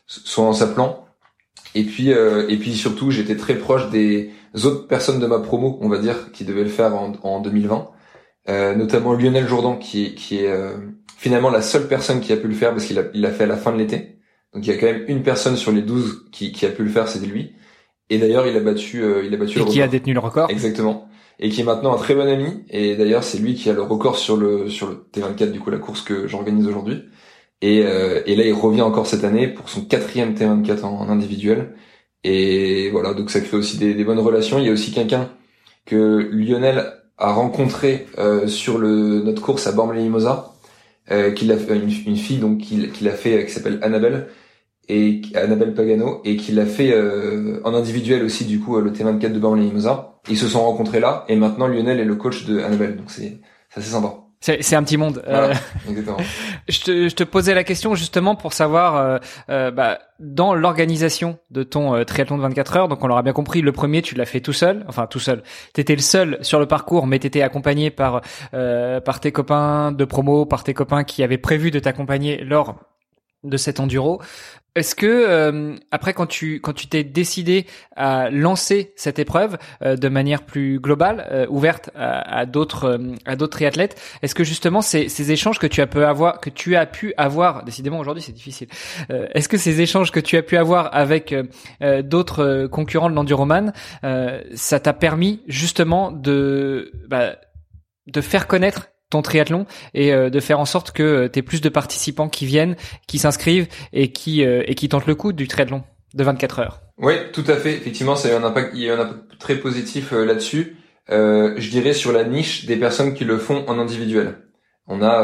soit 0.07 0.45
en 0.45 0.53
s'appelant 0.53 1.08
et 1.75 1.85
puis 1.85 2.13
euh, 2.13 2.47
et 2.49 2.57
puis 2.57 2.75
surtout, 2.75 3.11
j'étais 3.11 3.37
très 3.37 3.55
proche 3.55 3.91
des 3.91 4.31
autres 4.65 4.87
personnes 4.87 5.21
de 5.21 5.27
ma 5.27 5.39
promo, 5.39 5.79
on 5.81 5.89
va 5.89 5.99
dire, 5.99 6.33
qui 6.33 6.45
devaient 6.45 6.65
le 6.65 6.69
faire 6.69 6.95
en, 6.95 7.13
en 7.23 7.41
2020, 7.41 7.91
euh, 8.49 8.75
notamment 8.75 9.13
Lionel 9.13 9.47
Jourdan, 9.47 9.77
qui, 9.77 10.15
qui 10.15 10.39
est 10.39 10.49
euh, 10.49 10.75
finalement 11.17 11.51
la 11.51 11.63
seule 11.63 11.87
personne 11.87 12.21
qui 12.21 12.33
a 12.33 12.37
pu 12.37 12.49
le 12.49 12.55
faire 12.55 12.71
parce 12.71 12.85
qu'il 12.87 12.99
a, 12.99 13.05
il 13.15 13.21
l'a 13.21 13.31
fait 13.31 13.45
à 13.45 13.49
la 13.49 13.57
fin 13.57 13.73
de 13.73 13.79
l'été. 13.79 14.19
Donc 14.55 14.67
il 14.67 14.73
y 14.73 14.73
a 14.73 14.79
quand 14.79 14.87
même 14.87 15.05
une 15.09 15.23
personne 15.23 15.57
sur 15.57 15.73
les 15.73 15.83
12 15.83 16.29
qui, 16.33 16.53
qui 16.53 16.65
a 16.65 16.71
pu 16.71 16.83
le 16.83 16.91
faire, 16.91 17.09
c'était 17.09 17.27
lui. 17.27 17.53
Et 18.11 18.19
d'ailleurs, 18.19 18.47
il 18.47 18.57
a 18.57 18.61
battu, 18.61 19.03
euh, 19.03 19.23
il 19.25 19.35
a 19.35 19.37
battu. 19.37 19.61
Et 19.61 19.65
qui 19.67 19.83
a 19.83 19.89
détenu 19.89 20.15
le 20.15 20.21
record. 20.21 20.51
Exactement. 20.51 21.09
Et 21.39 21.51
qui 21.51 21.61
est 21.61 21.65
maintenant 21.65 21.95
un 21.95 21.99
très 21.99 22.15
bon 22.15 22.27
ami. 22.27 22.65
Et 22.71 22.97
d'ailleurs, 22.97 23.23
c'est 23.23 23.39
lui 23.39 23.55
qui 23.55 23.69
a 23.69 23.75
le 23.75 23.83
record 23.83 24.17
sur 24.17 24.37
le 24.37 24.71
sur 24.71 24.89
le 24.89 25.07
T24, 25.13 25.53
du 25.53 25.61
coup 25.61 25.71
la 25.71 25.79
course 25.79 26.01
que 26.01 26.27
j'organise 26.27 26.67
aujourd'hui. 26.67 27.05
Et, 27.61 27.83
euh, 27.85 28.23
et 28.27 28.37
là, 28.37 28.45
il 28.45 28.53
revient 28.53 28.83
encore 28.83 29.07
cette 29.07 29.25
année 29.25 29.49
pour 29.49 29.69
son 29.69 29.85
quatrième 29.85 30.35
T24 30.35 30.85
en, 30.85 31.01
en 31.01 31.09
individuel. 31.09 31.75
Et 32.25 32.91
voilà, 32.91 33.15
donc 33.15 33.31
ça 33.31 33.41
crée 33.41 33.57
aussi 33.57 33.79
des, 33.79 33.95
des 33.95 34.05
bonnes 34.05 34.21
relations. 34.21 34.59
Il 34.59 34.67
y 34.67 34.69
a 34.69 34.73
aussi 34.73 34.93
quelqu'un 34.93 35.31
que 35.87 36.29
Lionel 36.33 36.93
a 37.19 37.33
rencontré 37.33 38.07
euh, 38.19 38.49
sur 38.49 38.79
le 38.79 39.23
notre 39.23 39.43
course 39.43 39.67
à 39.67 39.73
Bormes-les-Mimosas, 39.73 40.55
euh, 41.11 41.33
qu'il 41.33 41.53
a 41.53 41.57
une, 41.75 41.91
une 42.07 42.17
fille 42.17 42.39
donc 42.39 42.59
qu'il 42.61 43.09
a 43.09 43.13
fait 43.13 43.47
qui 43.47 43.53
s'appelle 43.53 43.81
Annabelle 43.83 44.29
et 44.89 45.23
Annabelle 45.35 45.75
Pagano 45.75 46.23
et 46.25 46.37
qui 46.37 46.53
l'a 46.53 46.67
fait 46.67 46.93
euh, 46.93 47.61
en 47.65 47.75
individuel 47.75 48.25
aussi 48.25 48.45
du 48.47 48.61
coup 48.61 48.81
le 48.81 48.93
T24 48.93 49.33
de 49.33 49.39
Bormes-les-Mimosas. 49.41 50.21
Ils 50.31 50.39
se 50.39 50.49
sont 50.49 50.63
rencontrés 50.63 51.01
là 51.01 51.25
et 51.29 51.37
maintenant 51.37 51.67
Lionel 51.69 52.01
est 52.01 52.05
le 52.05 52.17
coach 52.17 52.47
de 52.47 52.61
Annabelle, 52.61 52.97
donc 52.97 53.11
c'est 53.11 53.41
assez 53.75 53.91
sympa. 53.91 54.28
C'est 54.41 54.77
un 54.77 54.85
petit 54.85 54.97
monde. 54.97 55.23
Euh, 55.27 55.53
je, 56.69 56.81
te, 56.81 57.09
je 57.09 57.15
te 57.15 57.25
posais 57.25 57.55
la 57.55 57.65
question 57.65 57.97
justement 57.97 58.37
pour 58.37 58.53
savoir 58.53 58.97
euh, 58.97 59.19
euh, 59.51 59.71
bah, 59.73 59.99
dans 60.21 60.55
l'organisation 60.55 61.39
de 61.51 61.65
ton 61.65 62.05
triathlon 62.05 62.37
de 62.37 62.43
24 62.43 62.77
heures. 62.77 62.89
Donc 62.89 63.03
on 63.03 63.09
l'aura 63.09 63.23
bien 63.23 63.33
compris, 63.33 63.63
le 63.63 63.73
premier 63.73 64.01
tu 64.01 64.15
l'as 64.15 64.27
fait 64.27 64.41
tout 64.41 64.53
seul, 64.53 64.85
enfin 64.89 65.07
tout 65.07 65.19
seul. 65.19 65.43
T'étais 65.73 65.97
le 65.97 66.03
seul 66.03 66.39
sur 66.43 66.61
le 66.61 66.67
parcours, 66.67 67.09
mais 67.09 67.19
t'étais 67.19 67.43
accompagné 67.43 67.91
par 67.91 68.21
par 68.53 69.21
tes 69.21 69.33
copains 69.33 69.91
de 69.91 70.05
promo, 70.05 70.47
par 70.47 70.63
tes 70.63 70.75
copains 70.75 71.03
qui 71.03 71.23
avaient 71.25 71.39
prévu 71.39 71.71
de 71.71 71.81
t'accompagner 71.81 72.45
lors 72.45 72.77
de 73.45 73.57
cet 73.57 73.81
enduro. 73.81 74.21
Est-ce 74.79 74.95
que 74.95 75.07
euh, 75.07 75.75
après 75.91 76.15
quand 76.15 76.27
tu 76.27 76.61
quand 76.61 76.73
tu 76.73 76.87
t'es 76.87 77.03
décidé 77.03 77.67
à 77.97 78.31
lancer 78.31 78.93
cette 78.95 79.19
épreuve 79.19 79.59
euh, 79.83 79.97
de 79.97 80.09
manière 80.09 80.45
plus 80.45 80.79
globale, 80.79 81.27
euh, 81.33 81.47
ouverte 81.49 81.91
à, 81.97 82.47
d'autres 82.47 83.01
à 83.27 83.35
d'autres 83.35 83.53
triathlètes, 83.53 84.01
est-ce 84.23 84.35
que 84.35 84.45
justement 84.45 84.81
ces, 84.81 85.33
échanges 85.33 85.59
que 85.59 85.67
tu 85.67 85.81
as 85.81 85.89
pu 85.89 86.05
avoir 86.05 86.41
que 86.41 86.51
tu 86.51 86.77
as 86.77 86.87
pu 86.87 87.13
avoir, 87.17 87.65
décidément 87.65 87.99
aujourd'hui 87.99 88.23
c'est 88.23 88.33
difficile, 88.33 88.69
est-ce 89.11 89.49
que 89.49 89.59
ces 89.59 89.81
échanges 89.81 90.13
que 90.13 90.21
tu 90.21 90.37
as 90.37 90.43
pu 90.43 90.57
avoir 90.57 90.95
avec 90.95 91.35
d'autres 92.05 92.67
concurrents 92.67 93.11
de 93.11 93.15
l'enduroman, 93.15 93.73
ça 94.55 94.81
t'a 94.81 94.93
permis 94.93 95.43
justement 95.49 96.13
de 96.13 96.93
bah, 97.09 97.37
de 98.07 98.21
faire 98.21 98.47
connaître 98.47 98.89
ton 99.11 99.23
triathlon 99.23 99.67
et 99.95 100.13
euh, 100.13 100.31
de 100.31 100.41
faire 100.41 100.61
en 100.61 100.65
sorte 100.65 100.93
que 100.93 101.03
euh, 101.03 101.29
tu 101.29 101.43
plus 101.43 101.61
de 101.61 101.69
participants 101.69 102.29
qui 102.29 102.47
viennent, 102.47 102.77
qui 103.07 103.19
s'inscrivent 103.19 103.69
et 103.93 104.13
qui 104.13 104.45
euh, 104.45 104.63
et 104.67 104.75
qui 104.75 104.89
tentent 104.89 105.07
le 105.07 105.15
coup 105.15 105.33
du 105.33 105.49
triathlon 105.49 105.83
de 106.15 106.25
24 106.25 106.59
heures. 106.59 106.81
Oui, 106.99 107.15
tout 107.33 107.45
à 107.47 107.57
fait. 107.57 107.75
Effectivement, 107.75 108.17
ça 108.17 108.29
a 108.29 108.33
eu 108.33 108.35
un 108.35 108.45
impact, 108.45 108.73
il 108.75 108.83
y 108.83 108.91
a 108.91 108.97
un 108.97 109.01
impact 109.01 109.39
très 109.39 109.57
positif 109.57 110.13
là-dessus. 110.13 110.77
je 111.09 111.71
dirais 111.71 111.93
sur 111.93 112.13
la 112.13 112.25
niche 112.25 112.67
des 112.67 112.77
personnes 112.77 113.15
qui 113.15 113.25
le 113.25 113.39
font 113.39 113.65
en 113.69 113.79
individuel. 113.79 114.39
On 114.89 115.03
a 115.03 115.23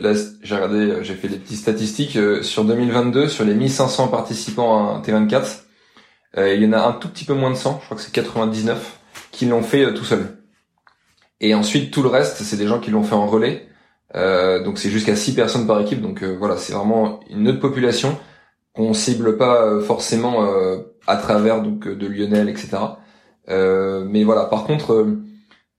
là, 0.00 0.12
j'ai 0.42 0.54
regardé, 0.54 0.98
j'ai 1.02 1.14
fait 1.14 1.28
des 1.28 1.38
petites 1.38 1.58
statistiques 1.58 2.18
sur 2.42 2.64
2022 2.64 3.28
sur 3.28 3.44
les 3.44 3.54
1500 3.54 4.08
participants 4.08 4.96
à 4.96 5.00
T24. 5.00 5.60
il 6.36 6.62
y 6.62 6.66
en 6.66 6.72
a 6.72 6.80
un 6.80 6.92
tout 6.92 7.08
petit 7.08 7.24
peu 7.24 7.34
moins 7.34 7.50
de 7.50 7.56
100, 7.56 7.78
je 7.80 7.84
crois 7.86 7.96
que 7.96 8.02
c'est 8.02 8.12
99 8.12 8.98
qui 9.30 9.46
l'ont 9.46 9.62
fait 9.62 9.94
tout 9.94 10.04
seul. 10.04 10.37
Et 11.40 11.54
ensuite, 11.54 11.92
tout 11.92 12.02
le 12.02 12.08
reste, 12.08 12.42
c'est 12.42 12.56
des 12.56 12.66
gens 12.66 12.80
qui 12.80 12.90
l'ont 12.90 13.02
fait 13.02 13.14
en 13.14 13.26
relais. 13.26 13.68
Euh, 14.14 14.62
donc 14.62 14.78
c'est 14.78 14.90
jusqu'à 14.90 15.16
6 15.16 15.34
personnes 15.34 15.66
par 15.66 15.80
équipe. 15.80 16.00
Donc 16.00 16.22
euh, 16.22 16.36
voilà, 16.38 16.56
c'est 16.56 16.72
vraiment 16.72 17.20
une 17.30 17.48
autre 17.48 17.60
population 17.60 18.16
qu'on 18.72 18.94
cible 18.94 19.36
pas 19.36 19.62
euh, 19.62 19.80
forcément 19.80 20.44
euh, 20.44 20.78
à 21.06 21.16
travers 21.16 21.62
donc 21.62 21.88
de 21.88 22.06
Lionel, 22.06 22.48
etc. 22.48 22.78
mais 23.48 24.24
voilà, 24.24 24.44
par 24.44 24.64
contre, 24.64 25.06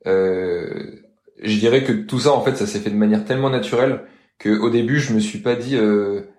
je 0.05 1.59
dirais 1.59 1.83
que 1.83 1.93
tout 1.93 2.19
ça, 2.19 2.33
en 2.33 2.41
fait, 2.41 2.55
ça 2.55 2.65
s'est 2.65 2.79
fait 2.79 2.89
de 2.89 2.95
manière 2.95 3.25
tellement 3.25 3.49
naturelle 3.49 4.01
que 4.39 4.49
au 4.49 4.69
début, 4.69 4.99
je 4.99 5.13
me 5.13 5.19
suis 5.19 5.39
pas 5.39 5.55
dit. 5.55 5.77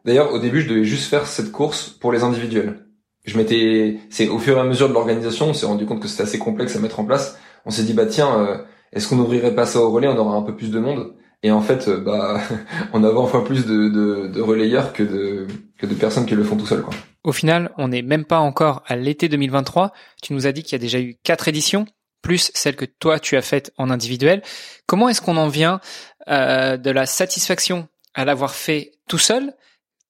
D'ailleurs, 0.04 0.32
au 0.32 0.38
début, 0.40 0.60
je 0.62 0.68
devais 0.68 0.84
juste 0.84 1.08
faire 1.08 1.26
cette 1.26 1.52
course 1.52 1.88
pour 1.88 2.12
les 2.12 2.24
individuels. 2.24 2.86
Je 3.26 3.36
m'étais, 3.36 3.98
c'est 4.10 4.28
au 4.28 4.38
fur 4.38 4.56
et 4.56 4.60
à 4.60 4.64
mesure 4.64 4.88
de 4.88 4.94
l'organisation, 4.94 5.50
on 5.50 5.54
s'est 5.54 5.66
rendu 5.66 5.86
compte 5.86 6.00
que 6.00 6.08
c'était 6.08 6.24
assez 6.24 6.38
complexe 6.38 6.74
à 6.74 6.80
mettre 6.80 6.98
en 6.98 7.04
place. 7.04 7.38
On 7.64 7.70
s'est 7.70 7.84
dit 7.84 7.92
bah 7.92 8.06
tiens 8.06 8.64
est-ce 8.92 9.08
qu'on 9.08 9.18
ouvrirait 9.18 9.54
pas 9.54 9.66
ça 9.66 9.80
au 9.80 9.90
relais? 9.90 10.08
On 10.08 10.16
aurait 10.18 10.36
un 10.36 10.42
peu 10.42 10.56
plus 10.56 10.70
de 10.70 10.78
monde. 10.78 11.14
Et 11.42 11.50
en 11.50 11.60
fait, 11.62 11.88
euh, 11.88 12.00
bah, 12.00 12.40
on 12.92 13.02
a 13.04 13.10
20 13.10 13.26
fois 13.26 13.44
plus 13.44 13.66
de, 13.66 13.88
de, 14.28 14.40
relayeurs 14.40 14.92
que 14.92 15.02
de, 15.02 15.46
personnes 15.94 16.26
qui 16.26 16.34
le 16.34 16.44
font 16.44 16.56
tout 16.56 16.66
seul. 16.66 16.84
Au 17.24 17.32
final, 17.32 17.72
on 17.78 17.88
n'est 17.88 18.02
même 18.02 18.24
pas 18.24 18.40
encore 18.40 18.82
à 18.86 18.96
l'été 18.96 19.28
2023. 19.28 19.92
Tu 20.22 20.32
nous 20.32 20.46
as 20.46 20.52
dit 20.52 20.62
qu'il 20.62 20.72
y 20.72 20.76
a 20.76 20.78
déjà 20.78 21.00
eu 21.00 21.16
quatre 21.22 21.48
éditions, 21.48 21.86
plus 22.22 22.50
celle 22.54 22.76
que 22.76 22.84
toi 22.84 23.18
tu 23.18 23.36
as 23.36 23.42
faite 23.42 23.72
en 23.78 23.90
individuel. 23.90 24.42
Comment 24.86 25.08
est-ce 25.08 25.20
qu'on 25.20 25.36
en 25.36 25.48
vient 25.48 25.80
euh, 26.28 26.76
de 26.76 26.90
la 26.90 27.06
satisfaction 27.06 27.88
à 28.14 28.24
l'avoir 28.24 28.54
fait 28.54 28.92
tout 29.08 29.18
seul, 29.18 29.54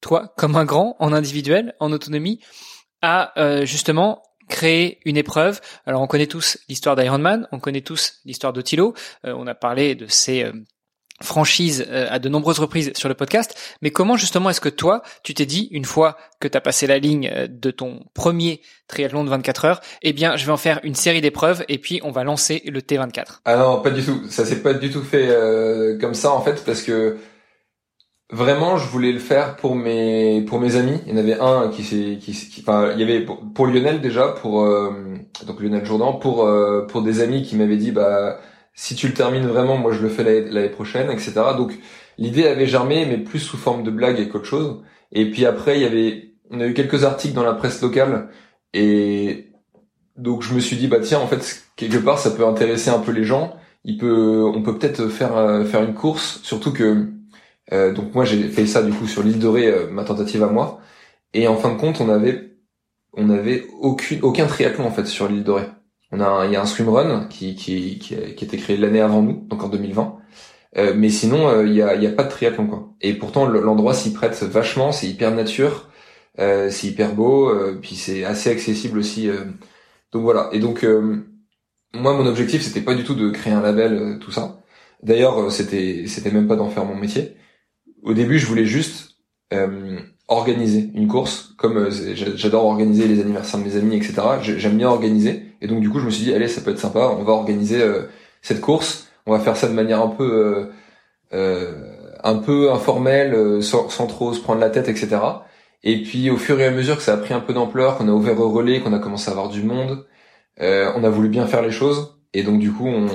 toi 0.00 0.32
comme 0.36 0.56
un 0.56 0.64
grand, 0.64 0.96
en 0.98 1.12
individuel, 1.12 1.74
en 1.80 1.92
autonomie, 1.92 2.40
à 3.02 3.32
euh, 3.40 3.64
justement 3.64 4.22
créer 4.50 4.98
une 5.06 5.16
épreuve. 5.16 5.60
Alors 5.86 6.02
on 6.02 6.06
connaît 6.06 6.26
tous 6.26 6.58
l'histoire 6.68 6.96
d'Ironman, 6.96 7.48
on 7.52 7.58
connaît 7.58 7.80
tous 7.80 8.20
l'histoire 8.26 8.52
de 8.52 8.60
Thilo, 8.60 8.92
euh, 9.24 9.32
on 9.34 9.46
a 9.46 9.54
parlé 9.54 9.94
de 9.94 10.06
ces 10.06 10.44
euh, 10.44 10.52
franchises 11.22 11.86
euh, 11.88 12.06
à 12.10 12.18
de 12.18 12.28
nombreuses 12.28 12.58
reprises 12.58 12.92
sur 12.94 13.08
le 13.08 13.14
podcast, 13.14 13.58
mais 13.80 13.90
comment 13.90 14.16
justement 14.16 14.50
est-ce 14.50 14.60
que 14.60 14.68
toi, 14.68 15.02
tu 15.22 15.32
t'es 15.32 15.46
dit, 15.46 15.68
une 15.70 15.86
fois 15.86 16.18
que 16.40 16.48
tu 16.48 16.58
as 16.58 16.60
passé 16.60 16.86
la 16.86 16.98
ligne 16.98 17.30
de 17.48 17.70
ton 17.70 18.04
premier 18.12 18.60
triathlon 18.88 19.24
de 19.24 19.30
24 19.30 19.64
heures, 19.64 19.80
eh 20.02 20.12
bien 20.12 20.36
je 20.36 20.44
vais 20.44 20.52
en 20.52 20.58
faire 20.58 20.80
une 20.82 20.94
série 20.94 21.20
d'épreuves 21.20 21.64
et 21.68 21.78
puis 21.78 22.00
on 22.02 22.10
va 22.10 22.24
lancer 22.24 22.62
le 22.66 22.80
T24 22.80 23.40
Ah 23.46 23.56
non, 23.56 23.80
pas 23.80 23.90
du 23.90 24.02
tout, 24.02 24.22
ça 24.28 24.44
s'est 24.44 24.62
pas 24.62 24.74
du 24.74 24.90
tout 24.90 25.02
fait 25.02 25.28
comme 26.00 26.14
ça 26.14 26.32
en 26.32 26.42
fait, 26.42 26.64
parce 26.64 26.82
que 26.82 27.18
Vraiment, 28.32 28.76
je 28.76 28.86
voulais 28.86 29.10
le 29.10 29.18
faire 29.18 29.56
pour 29.56 29.74
mes 29.74 30.42
pour 30.42 30.60
mes 30.60 30.76
amis. 30.76 31.00
Il 31.06 31.12
y 31.12 31.16
en 31.16 31.18
avait 31.18 31.40
un 31.40 31.68
qui 31.68 31.82
s'est 31.82 32.16
qui, 32.20 32.32
enfin 32.60 32.92
il 32.92 33.00
y 33.00 33.02
avait 33.02 33.26
pour, 33.26 33.66
Lionel 33.66 34.00
déjà 34.00 34.28
pour 34.28 34.62
euh, 34.62 34.92
donc 35.46 35.60
Lionel 35.60 35.84
Jourdan 35.84 36.12
pour 36.12 36.44
euh, 36.46 36.86
pour 36.86 37.02
des 37.02 37.20
amis 37.22 37.42
qui 37.42 37.56
m'avaient 37.56 37.76
dit 37.76 37.90
bah 37.90 38.38
si 38.72 38.94
tu 38.94 39.08
le 39.08 39.14
termines 39.14 39.46
vraiment, 39.46 39.76
moi 39.78 39.92
je 39.92 40.00
le 40.00 40.08
fais 40.08 40.22
l'année 40.22 40.68
prochaine, 40.68 41.10
etc. 41.10 41.32
Donc 41.56 41.76
l'idée 42.18 42.46
avait 42.46 42.66
germé, 42.66 43.04
mais 43.04 43.18
plus 43.18 43.40
sous 43.40 43.56
forme 43.56 43.82
de 43.82 43.90
blague 43.90 44.20
et 44.20 44.28
qu'autre 44.28 44.44
chose. 44.46 44.82
Et 45.12 45.30
puis 45.30 45.44
après, 45.44 45.76
il 45.78 45.82
y 45.82 45.86
avait 45.86 46.34
on 46.50 46.60
a 46.60 46.66
eu 46.66 46.74
quelques 46.74 47.04
articles 47.04 47.34
dans 47.34 47.42
la 47.44 47.54
presse 47.54 47.82
locale 47.82 48.28
et 48.74 49.48
donc 50.16 50.42
je 50.42 50.54
me 50.54 50.60
suis 50.60 50.76
dit 50.76 50.86
bah 50.86 51.00
tiens 51.00 51.18
en 51.18 51.26
fait 51.26 51.64
quelque 51.76 51.98
part 51.98 52.18
ça 52.18 52.30
peut 52.30 52.46
intéresser 52.46 52.90
un 52.90 53.00
peu 53.00 53.10
les 53.12 53.24
gens. 53.24 53.56
Il 53.84 53.98
peut 53.98 54.44
on 54.44 54.62
peut 54.62 54.78
peut-être 54.78 55.08
faire 55.08 55.36
euh, 55.36 55.64
faire 55.64 55.82
une 55.82 55.94
course, 55.94 56.40
surtout 56.44 56.72
que 56.72 57.08
euh, 57.72 57.92
donc 57.92 58.14
moi 58.14 58.24
j'ai 58.24 58.48
fait 58.48 58.66
ça 58.66 58.82
du 58.82 58.92
coup 58.92 59.06
sur 59.06 59.22
l'île 59.22 59.38
dorée, 59.38 59.66
euh, 59.68 59.88
ma 59.90 60.04
tentative 60.04 60.42
à 60.42 60.48
moi. 60.48 60.80
Et 61.34 61.48
en 61.48 61.56
fin 61.56 61.72
de 61.72 61.78
compte, 61.78 62.00
on 62.00 62.08
avait 62.08 62.56
on 63.14 63.30
avait 63.30 63.66
aucune 63.80 64.20
aucun 64.22 64.46
triathlon 64.46 64.86
en 64.86 64.90
fait 64.92 65.06
sur 65.06 65.28
l'île 65.28 65.44
dorée. 65.44 65.66
On 66.12 66.20
a 66.20 66.46
il 66.46 66.52
y 66.52 66.56
a 66.56 66.62
un 66.62 66.66
swimrun 66.66 67.26
qui 67.28 67.54
qui 67.56 67.98
qui 67.98 68.16
qui 68.34 68.44
a 68.44 68.46
été 68.46 68.56
créé 68.58 68.76
l'année 68.76 69.00
avant 69.00 69.22
nous, 69.22 69.46
donc 69.48 69.62
en 69.62 69.68
2020. 69.68 70.18
Euh, 70.78 70.94
mais 70.96 71.10
sinon 71.10 71.48
euh, 71.48 71.66
il 71.66 71.74
y 71.74 71.82
a 71.82 71.94
il 71.96 72.02
y 72.02 72.06
a 72.06 72.12
pas 72.12 72.24
de 72.24 72.30
triathlon 72.30 72.66
quoi. 72.68 72.94
Et 73.00 73.14
pourtant 73.14 73.46
l'endroit 73.46 73.94
s'y 73.94 74.12
prête 74.12 74.42
vachement, 74.42 74.92
c'est 74.92 75.08
hyper 75.08 75.32
nature, 75.32 75.90
c'est 76.38 76.84
hyper 76.86 77.14
beau, 77.14 77.52
puis 77.82 77.96
c'est 77.96 78.24
assez 78.24 78.50
accessible 78.50 78.98
aussi. 78.98 79.28
donc 80.12 80.22
voilà. 80.22 80.50
Et 80.52 80.60
donc 80.60 80.84
moi 81.94 82.14
mon 82.14 82.26
objectif 82.26 82.62
c'était 82.62 82.80
pas 82.82 82.94
du 82.94 83.04
tout 83.04 83.14
de 83.14 83.30
créer 83.30 83.52
un 83.52 83.60
label 83.62 84.18
tout 84.20 84.30
ça. 84.32 84.62
D'ailleurs 85.02 85.52
c'était 85.52 86.04
c'était 86.06 86.30
même 86.30 86.48
pas 86.48 86.56
d'en 86.56 86.70
faire 86.70 86.84
mon 86.84 86.96
métier 86.96 87.36
au 88.02 88.14
début, 88.14 88.38
je 88.38 88.46
voulais 88.46 88.66
juste 88.66 89.16
euh, 89.52 89.98
organiser 90.28 90.90
une 90.94 91.08
course, 91.08 91.54
comme 91.58 91.76
euh, 91.76 91.90
j'adore 91.90 92.64
organiser 92.64 93.08
les 93.08 93.20
anniversaires 93.20 93.58
de 93.60 93.64
mes 93.64 93.76
amis, 93.76 93.96
etc. 93.96 94.14
J'aime 94.40 94.76
bien 94.76 94.88
organiser, 94.88 95.42
et 95.60 95.66
donc 95.66 95.80
du 95.80 95.90
coup, 95.90 95.98
je 95.98 96.06
me 96.06 96.10
suis 96.10 96.24
dit, 96.24 96.32
allez, 96.32 96.48
ça 96.48 96.60
peut 96.60 96.70
être 96.70 96.78
sympa, 96.78 97.14
on 97.18 97.24
va 97.24 97.32
organiser 97.32 97.82
euh, 97.82 98.04
cette 98.42 98.60
course, 98.60 99.08
on 99.26 99.32
va 99.32 99.40
faire 99.40 99.56
ça 99.56 99.68
de 99.68 99.74
manière 99.74 100.00
un 100.00 100.08
peu, 100.08 100.70
un 101.32 102.36
peu 102.36 102.72
informelle, 102.72 103.62
sans, 103.62 103.88
sans, 103.88 104.06
trop 104.06 104.32
se 104.32 104.40
prendre 104.40 104.60
la 104.60 104.70
tête, 104.70 104.88
etc. 104.88 105.18
Et 105.82 106.02
puis, 106.02 106.30
au 106.30 106.36
fur 106.36 106.60
et 106.60 106.66
à 106.66 106.70
mesure 106.70 106.96
que 106.96 107.02
ça 107.02 107.14
a 107.14 107.16
pris 107.16 107.34
un 107.34 107.40
peu 107.40 107.52
d'ampleur, 107.52 107.98
qu'on 107.98 108.08
a 108.08 108.12
ouvert 108.12 108.38
au 108.40 108.50
relais, 108.50 108.80
qu'on 108.80 108.92
a 108.92 108.98
commencé 108.98 109.28
à 109.28 109.32
avoir 109.32 109.48
du 109.48 109.62
monde, 109.62 110.06
on 110.58 111.04
a 111.04 111.10
voulu 111.10 111.28
bien 111.28 111.46
faire 111.46 111.62
les 111.62 111.70
choses, 111.70 112.16
et 112.32 112.42
donc 112.42 112.60
du 112.60 112.72
coup, 112.72 112.86
on, 112.86 113.08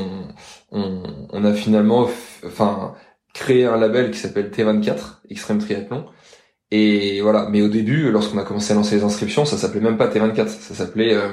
on, 0.71 1.03
on 1.31 1.43
a 1.43 1.53
finalement, 1.53 2.07
enfin 2.45 2.95
créé 3.35 3.65
un 3.65 3.77
label 3.77 4.11
qui 4.11 4.17
s'appelle 4.17 4.49
T24, 4.49 5.19
Extreme 5.29 5.59
Triathlon. 5.59 6.05
Et 6.71 7.21
voilà, 7.21 7.47
mais 7.51 7.61
au 7.61 7.67
début, 7.67 8.09
lorsqu'on 8.09 8.39
a 8.39 8.43
commencé 8.43 8.71
à 8.71 8.75
lancer 8.75 8.95
les 8.95 9.03
inscriptions, 9.03 9.45
ça 9.45 9.57
s'appelait 9.57 9.81
même 9.81 9.97
pas 9.97 10.07
T24, 10.07 10.47
ça 10.47 10.73
s'appelait, 10.73 11.13
euh, 11.13 11.29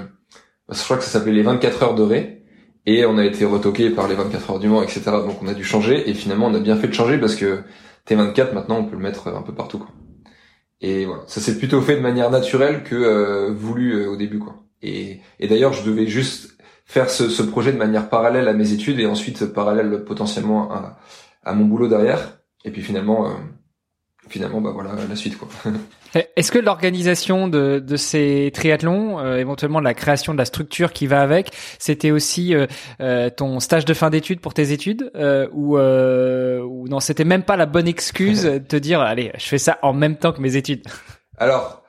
je 0.71 0.83
crois 0.83 0.99
que 0.99 1.05
ça 1.05 1.11
s'appelait 1.11 1.33
les 1.33 1.43
24 1.43 1.83
heures 1.83 1.95
de 1.95 2.03
Ré, 2.03 2.43
et 2.87 3.07
on 3.07 3.17
a 3.19 3.25
été 3.25 3.45
retoqué 3.45 3.91
par 3.91 4.09
les 4.09 4.17
24 4.17 4.51
heures 4.51 4.59
du 4.59 4.69
Mans, 4.69 4.83
etc. 4.83 5.01
Donc 5.05 5.41
on 5.43 5.47
a 5.47 5.55
dû 5.55 5.65
changer, 5.65 6.11
et 6.11 6.15
finalement 6.15 6.49
on 6.49 6.55
a 6.55 6.61
bien 6.61 6.77
fait 6.77 6.89
de 6.89 6.93
changer 6.93 7.19
parce 7.19 7.37
que 7.37 7.61
T24 8.09 8.53
maintenant 8.53 8.79
on 8.79 8.85
peut 8.85 8.97
le 8.97 9.03
mettre 9.03 9.29
un 9.29 9.43
peu 9.43 9.55
partout. 9.55 9.79
Quoi. 9.79 9.91
Et 10.81 11.07
voilà, 11.07 11.23
ça 11.29 11.41
s'est 11.41 11.57
plutôt 11.57 11.81
fait 11.81 11.97
de 11.97 12.03
manière 12.03 12.31
naturelle 12.31 12.83
que 12.83 12.97
euh, 12.97 13.53
voulu 13.53 13.95
euh, 13.95 14.11
au 14.11 14.17
début. 14.17 14.41
quoi. 14.41 14.57
Et, 14.83 15.21
et 15.39 15.47
d'ailleurs 15.47 15.73
je 15.73 15.85
devais 15.85 16.09
juste 16.09 16.57
faire 16.85 17.09
ce, 17.09 17.29
ce, 17.29 17.43
projet 17.43 17.73
de 17.73 17.79
manière 17.79 18.09
parallèle 18.09 18.49
à 18.49 18.53
mes 18.53 18.73
études 18.73 18.99
et 18.99 19.07
ensuite 19.07 19.47
parallèle 19.47 20.05
potentiellement 20.05 20.73
à, 20.73 20.99
à 21.45 21.55
mon 21.55 21.65
boulot 21.65 21.89
derrière. 21.89 22.39
Et 22.65 22.71
puis 22.71 22.83
finalement, 22.83 23.27
euh, 23.27 23.33
finalement, 24.29 24.61
bah 24.61 24.71
voilà 24.73 24.93
la 25.09 25.17
suite 25.17 25.39
quoi. 25.39 25.49
Est-ce 26.37 26.53
que 26.53 26.59
l'organisation 26.59 27.49
de, 27.49 27.79
de, 27.79 27.97
ces 27.97 28.51
triathlons, 28.53 29.19
euh, 29.19 29.39
éventuellement 29.39 29.81
la 29.81 29.95
création 29.95 30.35
de 30.35 30.39
la 30.39 30.45
structure 30.45 30.93
qui 30.93 31.07
va 31.07 31.23
avec, 31.23 31.53
c'était 31.79 32.11
aussi 32.11 32.55
euh, 32.55 32.67
euh 33.01 33.31
ton 33.31 33.61
stage 33.61 33.87
de 33.87 33.95
fin 33.95 34.11
d'études 34.11 34.41
pour 34.41 34.53
tes 34.53 34.73
études 34.73 35.11
ou, 35.53 35.79
ou 35.79 36.89
non, 36.89 37.01
c'était 37.01 37.25
même 37.25 37.45
pas 37.45 37.57
la 37.57 37.65
bonne 37.65 37.89
excuse 37.89 38.43
de 38.45 38.59
te 38.59 38.77
dire 38.77 39.01
allez, 39.01 39.33
je 39.39 39.47
fais 39.47 39.59
ça 39.59 39.79
en 39.81 39.95
même 39.95 40.17
temps 40.17 40.33
que 40.33 40.43
mes 40.43 40.57
études? 40.57 40.87
Alors, 41.39 41.83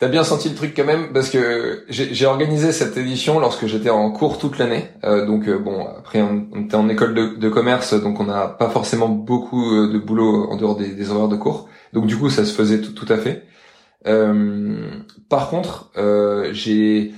T'as 0.00 0.08
bien 0.08 0.24
senti 0.24 0.48
le 0.48 0.54
truc 0.54 0.72
quand 0.74 0.86
même 0.86 1.12
parce 1.12 1.28
que 1.28 1.84
j'ai 1.90 2.24
organisé 2.24 2.72
cette 2.72 2.96
édition 2.96 3.38
lorsque 3.38 3.66
j'étais 3.66 3.90
en 3.90 4.10
cours 4.10 4.38
toute 4.38 4.56
l'année. 4.56 4.88
Euh, 5.04 5.26
donc 5.26 5.46
euh, 5.46 5.58
bon, 5.58 5.86
après 5.98 6.22
on, 6.22 6.46
était 6.58 6.74
en 6.76 6.88
école 6.88 7.12
de, 7.38 7.48
commerce, 7.50 7.92
donc 7.92 8.18
on 8.18 8.24
n'a 8.24 8.48
pas 8.48 8.70
forcément 8.70 9.10
beaucoup 9.10 9.74
euh, 9.74 9.92
de 9.92 9.98
boulot 9.98 10.48
en 10.50 10.56
dehors 10.56 10.74
des, 10.74 11.10
horaires 11.10 11.28
de 11.28 11.36
cours. 11.36 11.68
Donc 11.92 12.06
du 12.06 12.16
coup, 12.16 12.30
ça 12.30 12.46
se 12.46 12.54
faisait 12.54 12.80
tout, 12.80 12.92
tout 12.92 13.12
à 13.12 13.18
fait. 13.18 13.44
par 15.28 15.50
contre, 15.50 15.90
j'ai, 16.52 17.12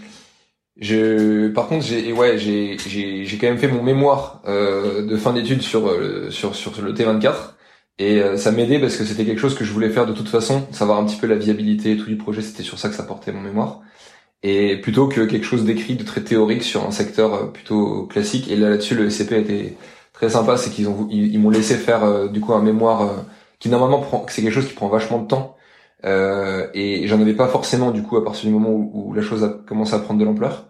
je, 0.77 1.49
par 1.51 1.68
contre, 1.68 1.85
j'ai, 1.85 2.12
ouais, 2.12 2.37
j'ai, 2.37 2.79
j'ai, 2.85 3.25
j'ai 3.25 3.38
quand 3.38 3.47
même 3.47 3.59
fait 3.59 3.68
mon 3.68 3.85
mémoire 3.85 4.42
de 4.45 5.16
fin 5.16 5.33
d'études 5.33 5.62
sur, 5.62 5.88
sur 6.31 6.57
sur 6.57 6.73
le 6.83 6.92
T24 6.92 7.55
Et 7.98 8.20
euh, 8.20 8.37
ça 8.37 8.52
m'aidait 8.52 8.81
parce 8.81 8.96
que 8.96 9.05
c'était 9.05 9.24
quelque 9.24 9.38
chose 9.38 9.55
que 9.55 9.64
je 9.64 9.72
voulais 9.72 9.90
faire 9.90 10.07
de 10.07 10.12
toute 10.12 10.28
façon, 10.28 10.66
savoir 10.72 10.98
un 10.98 11.05
petit 11.07 11.16
peu 11.16 11.26
la 11.26 11.37
viabilité 11.37 11.92
et 11.92 11.96
tout 11.96 12.07
du 12.07 12.16
projet, 12.16 12.42
c'était 12.42 12.62
sur 12.62 12.78
ça 12.78 12.88
que 12.88 12.94
ça 12.94 13.05
portait 13.05 13.33
mon 13.33 13.40
mémoire. 13.40 13.81
Et 14.42 14.78
plutôt 14.81 15.09
que 15.09 15.22
quelque 15.22 15.44
chose 15.46 15.64
d'écrit, 15.64 15.96
de 15.96 16.05
très 16.05 16.22
théorique 16.22 16.64
sur 16.64 16.85
un 16.87 16.90
secteur 16.90 17.35
euh, 17.35 17.46
plutôt 17.46 18.07
classique. 18.07 18.50
Et 18.50 18.57
là 18.57 18.70
là-dessus, 18.70 18.94
le 18.96 19.11
SCP 19.11 19.33
été 19.33 19.78
très 20.12 20.31
sympa, 20.31 20.57
c'est 20.57 20.70
qu'ils 20.70 20.88
ont 20.88 21.09
ils, 21.11 21.38
m'ont 21.40 21.50
laissé 21.50 21.76
faire 21.76 22.05
euh, 22.05 22.28
du 22.28 22.40
coup 22.40 22.55
un 22.55 22.62
mémoire 22.62 23.26
qui 23.59 23.68
normalement 23.68 24.00
prend, 24.00 24.26
c'est 24.28 24.42
quelque 24.42 24.52
chose 24.55 24.68
qui 24.68 24.74
prend 24.74 24.88
vachement 24.88 25.18
de 25.22 25.28
temps. 25.28 25.57
et 26.74 27.07
j'en 27.07 27.20
avais 27.20 27.35
pas 27.35 27.48
forcément 27.48 27.90
du 27.92 28.02
coup 28.02 28.16
à 28.16 28.24
partir 28.24 28.46
du 28.48 28.52
moment 28.55 28.70
où, 28.70 29.11
où 29.11 29.14
la 29.14 29.22
chose 29.22 29.44
a 29.44 29.48
commencé 29.50 29.94
à 29.94 30.00
prendre 30.00 30.20
de 30.20 30.24
l'ampleur. 30.24 30.66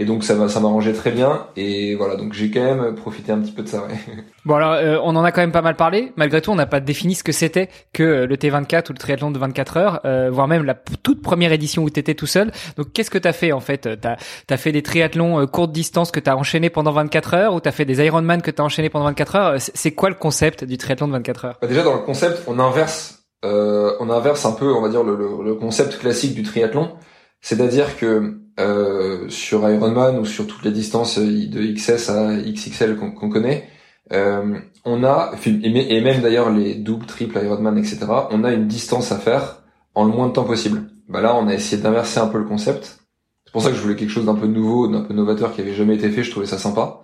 Et 0.00 0.04
donc 0.04 0.22
ça 0.22 0.34
va, 0.36 0.48
ça 0.48 0.60
m'arrangeait 0.60 0.92
très 0.92 1.10
bien. 1.10 1.48
Et 1.56 1.96
voilà, 1.96 2.14
donc 2.14 2.32
j'ai 2.32 2.52
quand 2.52 2.62
même 2.62 2.94
profité 2.94 3.32
un 3.32 3.40
petit 3.40 3.50
peu 3.50 3.62
de 3.62 3.68
ça. 3.68 3.82
Ouais. 3.82 3.94
Bon 4.44 4.54
alors, 4.54 4.72
euh, 4.72 4.98
on 5.02 5.14
en 5.14 5.24
a 5.24 5.32
quand 5.32 5.42
même 5.42 5.52
pas 5.52 5.60
mal 5.60 5.74
parlé. 5.74 6.12
Malgré 6.16 6.40
tout, 6.40 6.50
on 6.50 6.54
n'a 6.54 6.64
pas 6.64 6.80
défini 6.80 7.14
ce 7.14 7.22
que 7.22 7.32
c'était 7.32 7.68
que 7.92 8.02
euh, 8.02 8.26
le 8.26 8.36
T24 8.36 8.88
ou 8.88 8.92
le 8.92 8.98
triathlon 8.98 9.30
de 9.30 9.38
24 9.38 9.76
heures, 9.76 10.00
euh, 10.06 10.30
voire 10.30 10.48
même 10.48 10.64
la 10.64 10.74
toute 10.74 11.20
première 11.20 11.52
édition 11.52 11.82
où 11.82 11.90
tu 11.90 12.00
étais 12.00 12.14
tout 12.14 12.26
seul. 12.26 12.52
Donc 12.76 12.92
qu'est-ce 12.94 13.10
que 13.10 13.18
tu 13.18 13.28
as 13.28 13.34
fait 13.34 13.52
en 13.52 13.60
fait? 13.60 13.88
T'as 14.00 14.16
as 14.48 14.56
fait 14.56 14.72
des 14.72 14.82
triathlons 14.82 15.46
courte 15.48 15.72
distance 15.72 16.12
que 16.12 16.20
tu 16.20 16.30
as 16.30 16.36
enchaîné 16.36 16.70
pendant 16.70 16.92
24 16.92 17.34
heures 17.34 17.54
ou 17.54 17.60
tu 17.60 17.68
as 17.68 17.72
fait 17.72 17.84
des 17.84 18.02
Ironman 18.02 18.40
que 18.40 18.52
tu 18.52 18.62
as 18.62 18.64
enchaîné 18.64 18.88
pendant 18.88 19.06
24 19.06 19.36
heures? 19.36 19.54
C'est 19.58 19.92
quoi 19.92 20.08
le 20.08 20.14
concept 20.14 20.64
du 20.64 20.78
triathlon 20.78 21.08
de 21.08 21.12
24 21.12 21.44
heures? 21.44 21.58
Bah 21.60 21.68
Déjà 21.68 21.82
dans 21.82 21.94
le 21.94 22.02
concept, 22.02 22.44
on 22.46 22.58
inverse, 22.60 23.24
on 23.42 24.08
inverse 24.08 24.46
un 24.46 24.52
peu, 24.52 24.72
on 24.72 24.80
va 24.80 24.88
dire 24.88 25.02
le, 25.02 25.16
le, 25.16 25.44
le 25.44 25.54
concept 25.56 25.98
classique 25.98 26.34
du 26.34 26.44
triathlon. 26.44 26.92
C'est-à-dire 27.40 27.98
que 27.98 28.40
euh, 28.58 29.28
sur 29.28 29.68
Ironman 29.68 30.18
ou 30.18 30.24
sur 30.24 30.46
toutes 30.46 30.64
les 30.64 30.72
distances 30.72 31.18
de 31.18 31.72
XS 31.72 32.10
à 32.10 32.36
XXL 32.36 32.96
qu'on 32.96 33.30
connaît, 33.30 33.68
euh, 34.12 34.58
on 34.84 35.04
a, 35.04 35.32
et 35.44 36.00
même 36.00 36.22
d'ailleurs 36.22 36.50
les 36.50 36.74
doubles, 36.74 37.06
triples, 37.06 37.38
Ironman, 37.42 37.76
etc., 37.78 38.06
on 38.30 38.44
a 38.44 38.52
une 38.52 38.66
distance 38.66 39.12
à 39.12 39.18
faire 39.18 39.62
en 39.94 40.04
le 40.04 40.12
moins 40.12 40.28
de 40.28 40.32
temps 40.32 40.44
possible. 40.44 40.90
Bah 41.08 41.20
là, 41.20 41.34
on 41.34 41.48
a 41.48 41.54
essayé 41.54 41.80
d'inverser 41.80 42.20
un 42.20 42.28
peu 42.28 42.38
le 42.38 42.44
concept. 42.44 43.00
C'est 43.44 43.52
pour 43.52 43.62
ça 43.62 43.70
que 43.70 43.76
je 43.76 43.80
voulais 43.80 43.96
quelque 43.96 44.10
chose 44.10 44.26
d'un 44.26 44.34
peu 44.34 44.46
nouveau, 44.46 44.88
d'un 44.88 45.00
peu 45.00 45.14
novateur 45.14 45.54
qui 45.54 45.60
avait 45.60 45.74
jamais 45.74 45.94
été 45.94 46.10
fait. 46.10 46.22
Je 46.22 46.30
trouvais 46.30 46.46
ça 46.46 46.58
sympa. 46.58 47.00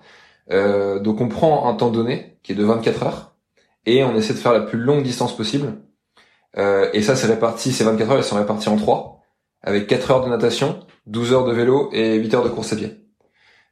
Euh, 0.51 0.99
donc 1.01 1.21
on 1.21 1.29
prend 1.29 1.69
un 1.69 1.75
temps 1.75 1.91
donné 1.91 2.39
qui 2.43 2.53
est 2.53 2.55
de 2.55 2.65
24 2.65 3.03
heures 3.05 3.35
et 3.87 4.05
on 4.05 4.15
essaie 4.15 4.35
de 4.35 4.39
faire 4.39 4.53
la 4.53 4.61
plus 4.61 4.79
longue 4.79 5.03
distance 5.03 5.35
possible. 5.35 5.79
Euh, 6.59 6.91
et 6.93 7.03
ça, 7.03 7.17
c'est 7.17 7.27
réparti. 7.27 7.73
Ces 7.73 7.85
24 7.85 8.11
heures, 8.11 8.19
elles 8.19 8.25
sont 8.25 8.37
réparties 8.37 8.69
en 8.69 8.77
trois, 8.77 9.23
avec 9.63 9.87
4 9.87 10.11
heures 10.11 10.25
de 10.25 10.31
natation, 10.31 10.81
12 11.07 11.33
heures 11.33 11.45
de 11.45 11.53
vélo 11.53 11.91
et 11.93 12.17
8 12.17 12.35
heures 12.35 12.45
de 12.45 12.49
course 12.49 12.73
à 12.73 12.77
pied. 12.77 13.05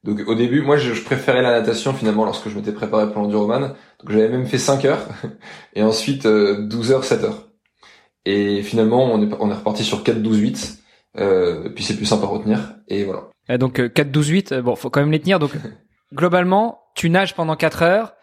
Donc 0.05 0.21
au 0.27 0.35
début, 0.35 0.63
moi 0.63 0.77
je, 0.77 1.01
préférais 1.03 1.43
la 1.43 1.53
natation 1.53 1.95
finalement 1.95 2.25
lorsque 2.25 2.49
je 2.49 2.57
m'étais 2.57 2.73
préparé 2.73 3.11
pour 3.13 3.23
l'enduroman. 3.23 3.61
Donc 4.01 4.11
j'avais 4.11 4.29
même 4.29 4.47
fait 4.47 4.59
5 4.59 4.85
heures 4.85 5.07
et 5.75 5.83
ensuite 5.83 6.27
12 6.27 6.27
euh, 6.27 6.95
heures, 6.95 7.05
7 7.05 7.25
heures. 7.25 7.49
Et 8.25 8.63
finalement 8.63 9.05
on 9.05 9.23
est, 9.23 9.33
on 9.39 9.51
est 9.51 9.55
reparti 9.55 9.85
sur 9.85 10.03
4, 10.03 10.21
12, 10.21 10.39
8. 10.39 10.79
Euh, 11.19 11.69
puis 11.69 11.85
c'est 11.85 11.97
plus 11.97 12.07
simple 12.07 12.25
à 12.25 12.29
retenir 12.29 12.77
et 12.89 13.05
voilà. 13.05 13.29
Et 13.49 13.59
donc 13.59 13.93
4, 13.93 14.11
12, 14.11 14.29
8, 14.29 14.55
bon 14.55 14.75
faut 14.75 14.91
quand 14.91 15.01
même 15.01 15.13
les 15.13 15.21
tenir. 15.21 15.39
Donc 15.39 15.53
globalement, 16.13 16.81
tu 16.95 17.09
nages 17.09 17.35
pendant 17.35 17.55
4 17.55 17.83
heures, 17.83 18.15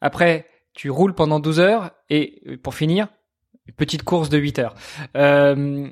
après 0.00 0.46
tu 0.74 0.90
roules 0.90 1.14
pendant 1.14 1.40
12 1.40 1.60
heures 1.60 1.90
et 2.10 2.56
pour 2.62 2.74
finir, 2.74 3.08
une 3.66 3.74
petite 3.74 4.02
course 4.02 4.28
de 4.28 4.38
8 4.38 4.58
heures. 4.58 4.74
Euh, 5.16 5.88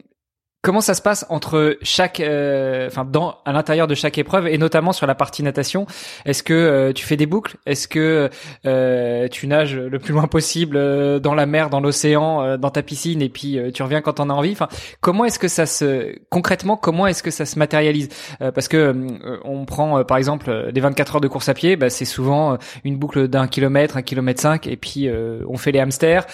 Comment 0.67 0.81
ça 0.81 0.95
se 0.95 1.03
passe 1.03 1.25
entre 1.29 1.79
chaque, 1.83 2.19
euh, 2.19 2.89
enfin 2.89 3.05
dans 3.05 3.37
à 3.45 3.53
l'intérieur 3.53 3.87
de 3.87 3.95
chaque 3.95 4.19
épreuve 4.19 4.49
et 4.49 4.59
notamment 4.59 4.93
sur 4.93 5.07
la 5.07 5.15
partie 5.15 5.45
natation? 5.45 5.87
Est-ce 6.25 6.43
que 6.43 6.53
euh, 6.55 6.93
tu 6.93 7.07
fais 7.07 7.17
des 7.17 7.27
boucles? 7.27 7.57
Est-ce 7.67 7.87
que 7.87 8.31
euh, 8.67 9.29
tu 9.29 9.47
nages 9.47 9.77
le 9.77 9.99
plus 10.01 10.13
loin 10.13 10.27
possible 10.27 10.77
dans 11.21 11.35
la 11.35 11.47
mer, 11.47 11.71
dans 11.71 11.79
l'océan, 11.79 12.59
dans 12.59 12.71
ta 12.71 12.83
piscine 12.83 13.23
et 13.23 13.29
puis 13.29 13.61
tu 13.73 13.85
reviens 13.85 14.01
quand 14.01 14.19
on 14.19 14.29
a 14.29 14.33
envie? 14.33 14.51
Enfin, 14.51 14.67
comment 15.01 15.25
est-ce 15.25 15.39
que 15.39 15.47
ça 15.47 15.67
se 15.67 16.17
concrètement 16.31 16.77
Comment 16.77 17.07
est-ce 17.07 17.23
que 17.23 17.31
ça 17.31 17.47
se 17.47 17.61
matérialise? 17.61 18.09
Parce 18.41 18.67
que 18.67 18.93
on 19.45 19.67
prend 19.67 20.03
par 20.03 20.17
exemple 20.17 20.51
les 20.75 20.81
24 20.81 21.15
heures 21.15 21.21
de 21.21 21.29
course 21.29 21.49
à 21.49 21.55
pied, 21.55 21.77
bah, 21.77 21.91
c'est 21.91 22.05
souvent 22.05 22.59
une 22.83 22.97
boucle 22.97 23.29
d'un 23.29 23.47
kilomètre, 23.47 23.97
un 23.97 24.03
kilomètre 24.03 24.41
cinq, 24.41 24.67
et 24.67 24.77
puis 24.77 25.09
on 25.49 25.59
fait 25.59 25.71
les 25.71 25.79
hamsters. 25.79 26.27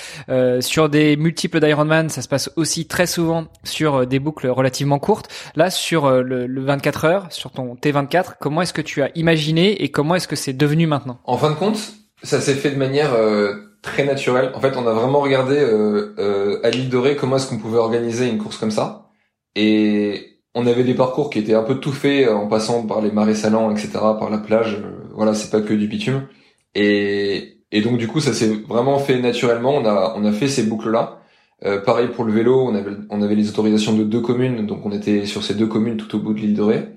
sur 0.60 0.88
des 0.88 1.18
multiples 1.18 1.60
d'Ironman, 1.60 2.08
ça 2.08 2.22
se 2.22 2.28
passe 2.28 2.50
aussi 2.56 2.86
très 2.86 3.06
souvent 3.06 3.44
sur 3.64 4.06
des 4.06 4.21
boucles 4.22 4.48
relativement 4.48 4.98
courtes. 4.98 5.28
Là, 5.54 5.70
sur 5.70 6.06
euh, 6.06 6.22
le, 6.22 6.60
24 6.60 7.04
heures, 7.04 7.26
sur 7.30 7.50
ton 7.50 7.74
T24, 7.74 8.34
comment 8.40 8.62
est-ce 8.62 8.72
que 8.72 8.80
tu 8.80 9.02
as 9.02 9.10
imaginé 9.16 9.82
et 9.82 9.90
comment 9.90 10.14
est-ce 10.14 10.28
que 10.28 10.36
c'est 10.36 10.52
devenu 10.52 10.86
maintenant? 10.86 11.18
En 11.24 11.36
fin 11.36 11.50
de 11.50 11.56
compte, 11.56 11.78
ça 12.22 12.40
s'est 12.40 12.54
fait 12.54 12.70
de 12.70 12.78
manière 12.78 13.12
euh, 13.14 13.54
très 13.82 14.04
naturelle. 14.04 14.52
En 14.54 14.60
fait, 14.60 14.76
on 14.76 14.86
a 14.86 14.92
vraiment 14.92 15.20
regardé 15.20 15.56
euh, 15.58 16.60
à 16.62 16.70
l'île 16.70 16.88
Dorée 16.88 17.16
comment 17.16 17.36
est-ce 17.36 17.48
qu'on 17.48 17.58
pouvait 17.58 17.78
organiser 17.78 18.28
une 18.28 18.38
course 18.38 18.56
comme 18.56 18.70
ça. 18.70 19.10
Et 19.54 20.38
on 20.54 20.66
avait 20.66 20.84
des 20.84 20.94
parcours 20.94 21.28
qui 21.28 21.38
étaient 21.38 21.54
un 21.54 21.62
peu 21.62 21.76
tout 21.76 21.92
faits 21.92 22.28
en 22.28 22.46
passant 22.46 22.86
par 22.86 23.02
les 23.02 23.10
marais 23.10 23.34
salants, 23.34 23.70
etc., 23.70 23.90
par 23.92 24.30
la 24.30 24.38
plage. 24.38 24.82
voilà, 25.14 25.34
c'est 25.34 25.50
pas 25.50 25.60
que 25.60 25.74
du 25.74 25.88
bitume. 25.88 26.28
Et, 26.74 27.58
et 27.70 27.80
donc 27.82 27.98
du 27.98 28.08
coup, 28.08 28.20
ça 28.20 28.32
s'est 28.32 28.52
vraiment 28.68 28.98
fait 28.98 29.18
naturellement. 29.18 29.74
On 29.74 29.84
a 29.84 30.14
on 30.16 30.24
a 30.24 30.32
fait 30.32 30.48
ces 30.48 30.62
boucles 30.62 30.90
là. 30.90 31.21
Euh, 31.64 31.80
pareil 31.80 32.08
pour 32.08 32.24
le 32.24 32.32
vélo, 32.32 32.68
on 33.10 33.22
avait, 33.22 33.34
les 33.34 33.48
autorisations 33.48 33.92
de 33.92 34.02
deux 34.02 34.20
communes, 34.20 34.66
donc 34.66 34.84
on 34.84 34.92
était 34.92 35.26
sur 35.26 35.44
ces 35.44 35.54
deux 35.54 35.66
communes 35.66 35.96
tout 35.96 36.16
au 36.16 36.18
bout 36.18 36.34
de 36.34 36.40
l'île 36.40 36.54
Dorée. 36.54 36.88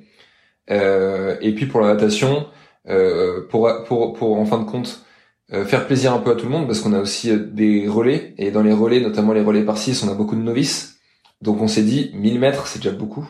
Euh, 0.72 1.38
et 1.42 1.54
puis 1.54 1.68
pour 1.68 1.82
la 1.82 1.88
natation, 1.88 2.48
euh, 2.88 3.48
pour, 3.48 3.68
en 3.68 4.46
fin 4.46 4.60
de 4.60 4.66
compte 4.66 5.06
euh, 5.54 5.66
faire 5.66 5.86
plaisir 5.86 6.14
un 6.14 6.20
peu 6.20 6.32
à 6.32 6.36
tout 6.36 6.46
le 6.46 6.52
monde, 6.52 6.66
parce 6.66 6.80
qu'on 6.80 6.94
a 6.94 7.00
aussi 7.00 7.32
des 7.38 7.88
relais, 7.88 8.34
et 8.38 8.52
dans 8.52 8.64
les 8.64 8.74
relais, 8.74 9.00
notamment 9.00 9.34
les 9.34 9.42
relais 9.42 9.64
par 9.64 9.78
6, 9.78 10.04
on 10.04 10.12
a 10.12 10.16
beaucoup 10.16 10.36
de 10.36 10.42
novices. 10.42 11.00
Donc 11.42 11.62
on 11.62 11.68
s'est 11.68 11.84
dit 11.84 12.12
1000 12.16 12.40
mètres, 12.40 12.68
c'est 12.68 12.80
déjà 12.80 12.96
beaucoup. 12.96 13.30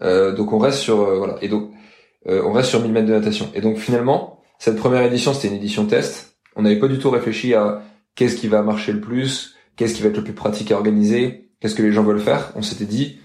donc 0.00 0.52
on 0.52 0.58
reste 0.58 0.78
sur 0.78 0.96
voilà, 1.18 1.36
et 1.42 1.48
donc 1.48 1.70
on 2.26 2.52
reste 2.52 2.70
sur 2.70 2.80
1000 2.80 2.90
mètres 2.90 3.06
de 3.06 3.12
natation. 3.12 3.50
Et 3.54 3.60
donc 3.60 3.76
finalement, 3.76 4.40
cette 4.58 4.76
première 4.76 5.02
édition, 5.02 5.32
c'était 5.34 5.48
une 5.48 5.54
édition 5.54 5.86
test. 5.86 6.36
On 6.56 6.62
n'avait 6.62 6.78
pas 6.78 6.88
du 6.88 6.98
tout 6.98 7.10
réfléchi 7.10 7.54
à 7.54 7.82
qu'est-ce 8.14 8.36
qui 8.36 8.48
va 8.48 8.62
marcher 8.62 8.92
le 8.92 9.00
plus, 9.00 9.54
qu'est-ce 9.76 9.94
qui 9.94 10.02
va 10.02 10.08
être 10.08 10.16
le 10.16 10.24
plus 10.24 10.32
pratique 10.32 10.70
à 10.72 10.76
organiser, 10.76 11.50
qu'est-ce 11.60 11.74
que 11.74 11.82
les 11.82 11.92
gens 11.92 12.02
veulent 12.02 12.20
faire? 12.20 12.52
On 12.56 12.62
s'était 12.62 12.84
dit, 12.84 13.18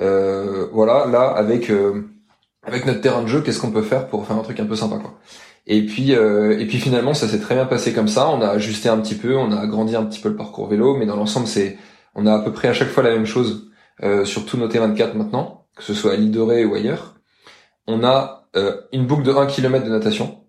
euh, 0.00 0.68
voilà, 0.72 1.06
là 1.06 1.28
avec 1.28 1.70
euh, 1.70 2.02
avec 2.62 2.84
notre 2.84 3.00
terrain 3.00 3.22
de 3.22 3.28
jeu, 3.28 3.40
qu'est-ce 3.42 3.60
qu'on 3.60 3.70
peut 3.70 3.82
faire 3.82 4.08
pour 4.08 4.26
faire 4.26 4.36
un 4.36 4.42
truc 4.42 4.58
un 4.60 4.66
peu 4.66 4.76
sympa, 4.76 4.98
quoi. 4.98 5.18
Et 5.66 5.84
puis 5.84 6.14
euh, 6.14 6.58
et 6.58 6.66
puis 6.66 6.78
finalement, 6.78 7.14
ça 7.14 7.28
s'est 7.28 7.40
très 7.40 7.54
bien 7.54 7.66
passé 7.66 7.92
comme 7.92 8.08
ça. 8.08 8.28
On 8.28 8.40
a 8.40 8.48
ajusté 8.48 8.88
un 8.88 8.98
petit 8.98 9.14
peu, 9.14 9.36
on 9.36 9.52
a 9.52 9.60
agrandi 9.60 9.96
un 9.96 10.04
petit 10.04 10.20
peu 10.20 10.28
le 10.28 10.36
parcours 10.36 10.68
vélo, 10.68 10.96
mais 10.96 11.06
dans 11.06 11.16
l'ensemble, 11.16 11.46
c'est 11.46 11.78
on 12.14 12.26
a 12.26 12.34
à 12.34 12.38
peu 12.40 12.52
près 12.52 12.68
à 12.68 12.72
chaque 12.72 12.88
fois 12.88 13.02
la 13.02 13.10
même 13.10 13.26
chose 13.26 13.70
euh, 14.02 14.24
sur 14.24 14.46
tous 14.46 14.56
nos 14.56 14.68
T24 14.68 15.14
maintenant, 15.16 15.66
que 15.76 15.82
ce 15.82 15.94
soit 15.94 16.12
à 16.12 16.16
l'île 16.16 16.30
de 16.30 16.40
Ré 16.40 16.64
ou 16.64 16.74
ailleurs. 16.74 17.16
On 17.86 18.04
a 18.04 18.48
euh, 18.56 18.80
une 18.92 19.06
boucle 19.06 19.22
de 19.22 19.32
1 19.32 19.46
km 19.46 19.84
de 19.84 19.90
natation 19.90 20.42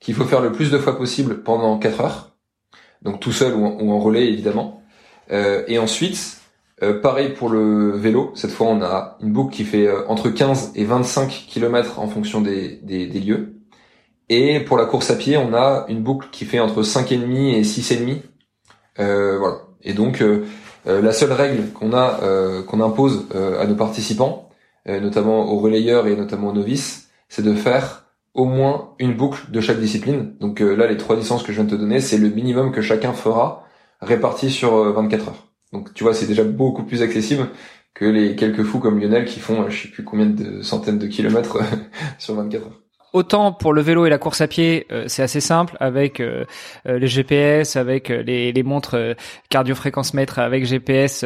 qu'il 0.00 0.14
faut 0.14 0.24
faire 0.24 0.40
le 0.40 0.52
plus 0.52 0.70
de 0.70 0.78
fois 0.78 0.96
possible 0.96 1.42
pendant 1.42 1.78
4 1.78 2.00
heures. 2.00 2.36
Donc 3.02 3.20
tout 3.20 3.32
seul 3.32 3.54
ou 3.54 3.92
en 3.92 4.00
relais 4.00 4.26
évidemment. 4.26 4.82
Euh, 5.30 5.64
et 5.68 5.78
ensuite, 5.78 6.44
euh, 6.82 7.00
pareil 7.00 7.30
pour 7.30 7.48
le 7.48 7.92
vélo. 7.92 8.32
Cette 8.34 8.50
fois, 8.50 8.66
on 8.66 8.82
a 8.82 9.16
une 9.22 9.32
boucle 9.32 9.54
qui 9.54 9.64
fait 9.64 9.86
euh, 9.86 10.06
entre 10.08 10.28
15 10.28 10.72
et 10.74 10.84
25 10.84 11.46
km 11.48 12.00
en 12.00 12.08
fonction 12.08 12.40
des, 12.40 12.80
des, 12.82 13.06
des, 13.06 13.20
lieux. 13.20 13.54
Et 14.28 14.60
pour 14.60 14.76
la 14.76 14.84
course 14.84 15.10
à 15.10 15.14
pied, 15.14 15.36
on 15.36 15.54
a 15.54 15.86
une 15.88 16.02
boucle 16.02 16.28
qui 16.32 16.44
fait 16.44 16.58
entre 16.58 16.82
5,5 16.82 17.54
et 17.54 17.62
6,5. 17.62 18.22
Euh, 18.98 19.38
voilà. 19.38 19.58
Et 19.82 19.92
donc, 19.92 20.20
euh, 20.20 20.44
la 20.86 21.12
seule 21.12 21.32
règle 21.32 21.70
qu'on 21.72 21.92
a, 21.94 22.20
qu'on 22.66 22.80
impose 22.80 23.26
à 23.34 23.66
nos 23.66 23.74
participants, 23.74 24.50
notamment 24.86 25.50
aux 25.50 25.58
relayeurs 25.58 26.06
et 26.06 26.14
notamment 26.14 26.48
aux 26.48 26.52
novices, 26.52 27.08
c'est 27.30 27.42
de 27.42 27.54
faire 27.54 28.04
au 28.34 28.44
moins 28.44 28.90
une 28.98 29.14
boucle 29.14 29.50
de 29.50 29.60
chaque 29.60 29.80
discipline. 29.80 30.34
Donc 30.40 30.60
là, 30.60 30.86
les 30.86 30.98
trois 30.98 31.16
distances 31.16 31.42
que 31.42 31.52
je 31.52 31.56
viens 31.56 31.64
de 31.64 31.70
te 31.70 31.80
donner, 31.80 32.00
c'est 32.00 32.18
le 32.18 32.28
minimum 32.28 32.70
que 32.70 32.82
chacun 32.82 33.14
fera 33.14 33.63
répartis 34.04 34.50
sur 34.50 34.74
24 34.92 35.22
euh, 35.22 35.30
heures. 35.30 35.48
Donc 35.72 35.92
tu 35.94 36.04
vois, 36.04 36.14
c'est 36.14 36.26
déjà 36.26 36.44
beaucoup 36.44 36.84
plus 36.84 37.02
accessible 37.02 37.48
que 37.94 38.04
les 38.04 38.36
quelques 38.36 38.64
fous 38.64 38.80
comme 38.80 38.98
Lionel 38.98 39.24
qui 39.24 39.40
font 39.40 39.62
euh, 39.62 39.70
je 39.70 39.82
sais 39.82 39.88
plus 39.88 40.04
combien 40.04 40.26
de 40.26 40.62
centaines 40.62 40.98
de 40.98 41.06
kilomètres 41.06 41.58
sur 42.18 42.34
24 42.34 42.66
heures. 42.66 42.83
Autant 43.14 43.52
pour 43.52 43.72
le 43.72 43.80
vélo 43.80 44.04
et 44.04 44.10
la 44.10 44.18
course 44.18 44.42
à 44.42 44.48
pied, 44.48 44.86
euh, 44.92 45.04
c'est 45.06 45.22
assez 45.22 45.40
simple 45.40 45.76
avec 45.80 46.20
les 46.84 47.06
GPS, 47.06 47.76
avec 47.76 48.08
les, 48.08 48.52
les 48.52 48.62
montres 48.62 49.16
cardio-fréquence 49.48 50.14
mètre, 50.14 50.38
avec 50.38 50.66
GPS, 50.66 51.24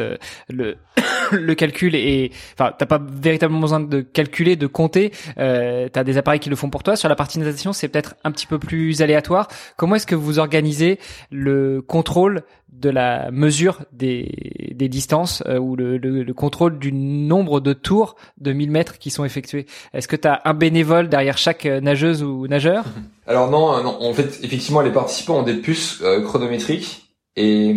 le 0.49 0.77
le 1.31 1.55
calcul 1.55 1.95
est, 1.95 2.31
enfin, 2.53 2.73
t'as 2.77 2.85
pas 2.85 2.99
véritablement 2.99 3.61
besoin 3.61 3.79
de 3.79 4.01
calculer, 4.01 4.55
de 4.55 4.67
compter. 4.67 5.11
Euh, 5.37 5.87
t'as 5.91 6.03
des 6.03 6.17
appareils 6.17 6.39
qui 6.39 6.49
le 6.49 6.55
font 6.55 6.69
pour 6.69 6.83
toi. 6.83 6.95
Sur 6.95 7.09
la 7.09 7.15
partie 7.15 7.39
natation, 7.39 7.73
c'est 7.73 7.87
peut-être 7.87 8.15
un 8.23 8.31
petit 8.31 8.47
peu 8.47 8.59
plus 8.59 9.01
aléatoire. 9.01 9.47
Comment 9.77 9.95
est-ce 9.95 10.07
que 10.07 10.15
vous 10.15 10.39
organisez 10.39 10.99
le 11.31 11.81
contrôle 11.81 12.43
de 12.71 12.89
la 12.89 13.31
mesure 13.31 13.81
des, 13.91 14.71
des 14.75 14.89
distances 14.89 15.43
euh, 15.47 15.57
ou 15.57 15.75
le, 15.75 15.97
le, 15.97 16.33
contrôle 16.33 16.77
du 16.77 16.93
nombre 16.93 17.59
de 17.59 17.73
tours 17.73 18.15
de 18.37 18.53
1000 18.53 18.71
mètres 18.71 18.97
qui 18.99 19.09
sont 19.09 19.25
effectués? 19.25 19.65
Est-ce 19.93 20.07
que 20.07 20.15
tu 20.15 20.27
as 20.27 20.41
un 20.45 20.53
bénévole 20.53 21.09
derrière 21.09 21.37
chaque 21.37 21.65
nageuse 21.81 22.23
ou 22.23 22.47
nageur? 22.47 22.85
Alors 23.27 23.49
non, 23.49 23.83
non, 23.83 23.97
en 24.01 24.13
fait, 24.13 24.39
effectivement, 24.43 24.81
les 24.81 24.91
participants 24.91 25.39
ont 25.39 25.43
des 25.43 25.55
puces 25.55 25.99
euh, 26.01 26.21
chronométriques 26.21 27.13
Et, 27.35 27.75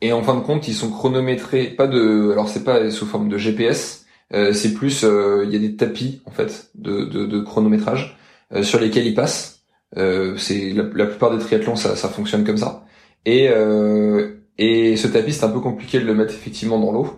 et 0.00 0.12
en 0.12 0.22
fin 0.22 0.34
de 0.34 0.40
compte, 0.40 0.68
ils 0.68 0.74
sont 0.74 0.90
chronométrés, 0.90 1.64
pas 1.64 1.86
de, 1.86 2.30
alors 2.32 2.48
c'est 2.48 2.64
pas 2.64 2.90
sous 2.90 3.06
forme 3.06 3.28
de 3.28 3.38
GPS, 3.38 4.06
euh, 4.34 4.52
c'est 4.52 4.74
plus, 4.74 5.04
euh, 5.04 5.44
il 5.46 5.52
y 5.52 5.56
a 5.56 5.58
des 5.58 5.76
tapis 5.76 6.20
en 6.26 6.30
fait 6.30 6.70
de, 6.74 7.04
de, 7.04 7.24
de 7.24 7.40
chronométrage 7.40 8.18
euh, 8.52 8.62
sur 8.62 8.78
lesquels 8.78 9.06
ils 9.06 9.14
passent. 9.14 9.62
c'est 9.96 10.72
la, 10.72 10.84
plupart 10.84 11.36
des 11.36 11.38
triathlons, 11.38 11.76
ça, 11.76 11.96
ça 11.96 12.08
fonctionne 12.08 12.44
comme 12.44 12.58
ça. 12.58 12.84
Et 13.24 13.48
et 14.60 14.96
ce 14.96 15.06
tapis, 15.06 15.32
c'est 15.32 15.44
un 15.44 15.50
peu 15.50 15.60
compliqué 15.60 16.00
de 16.00 16.04
le 16.04 16.14
mettre 16.14 16.34
effectivement 16.34 16.80
dans 16.80 16.92
l'eau. 16.92 17.08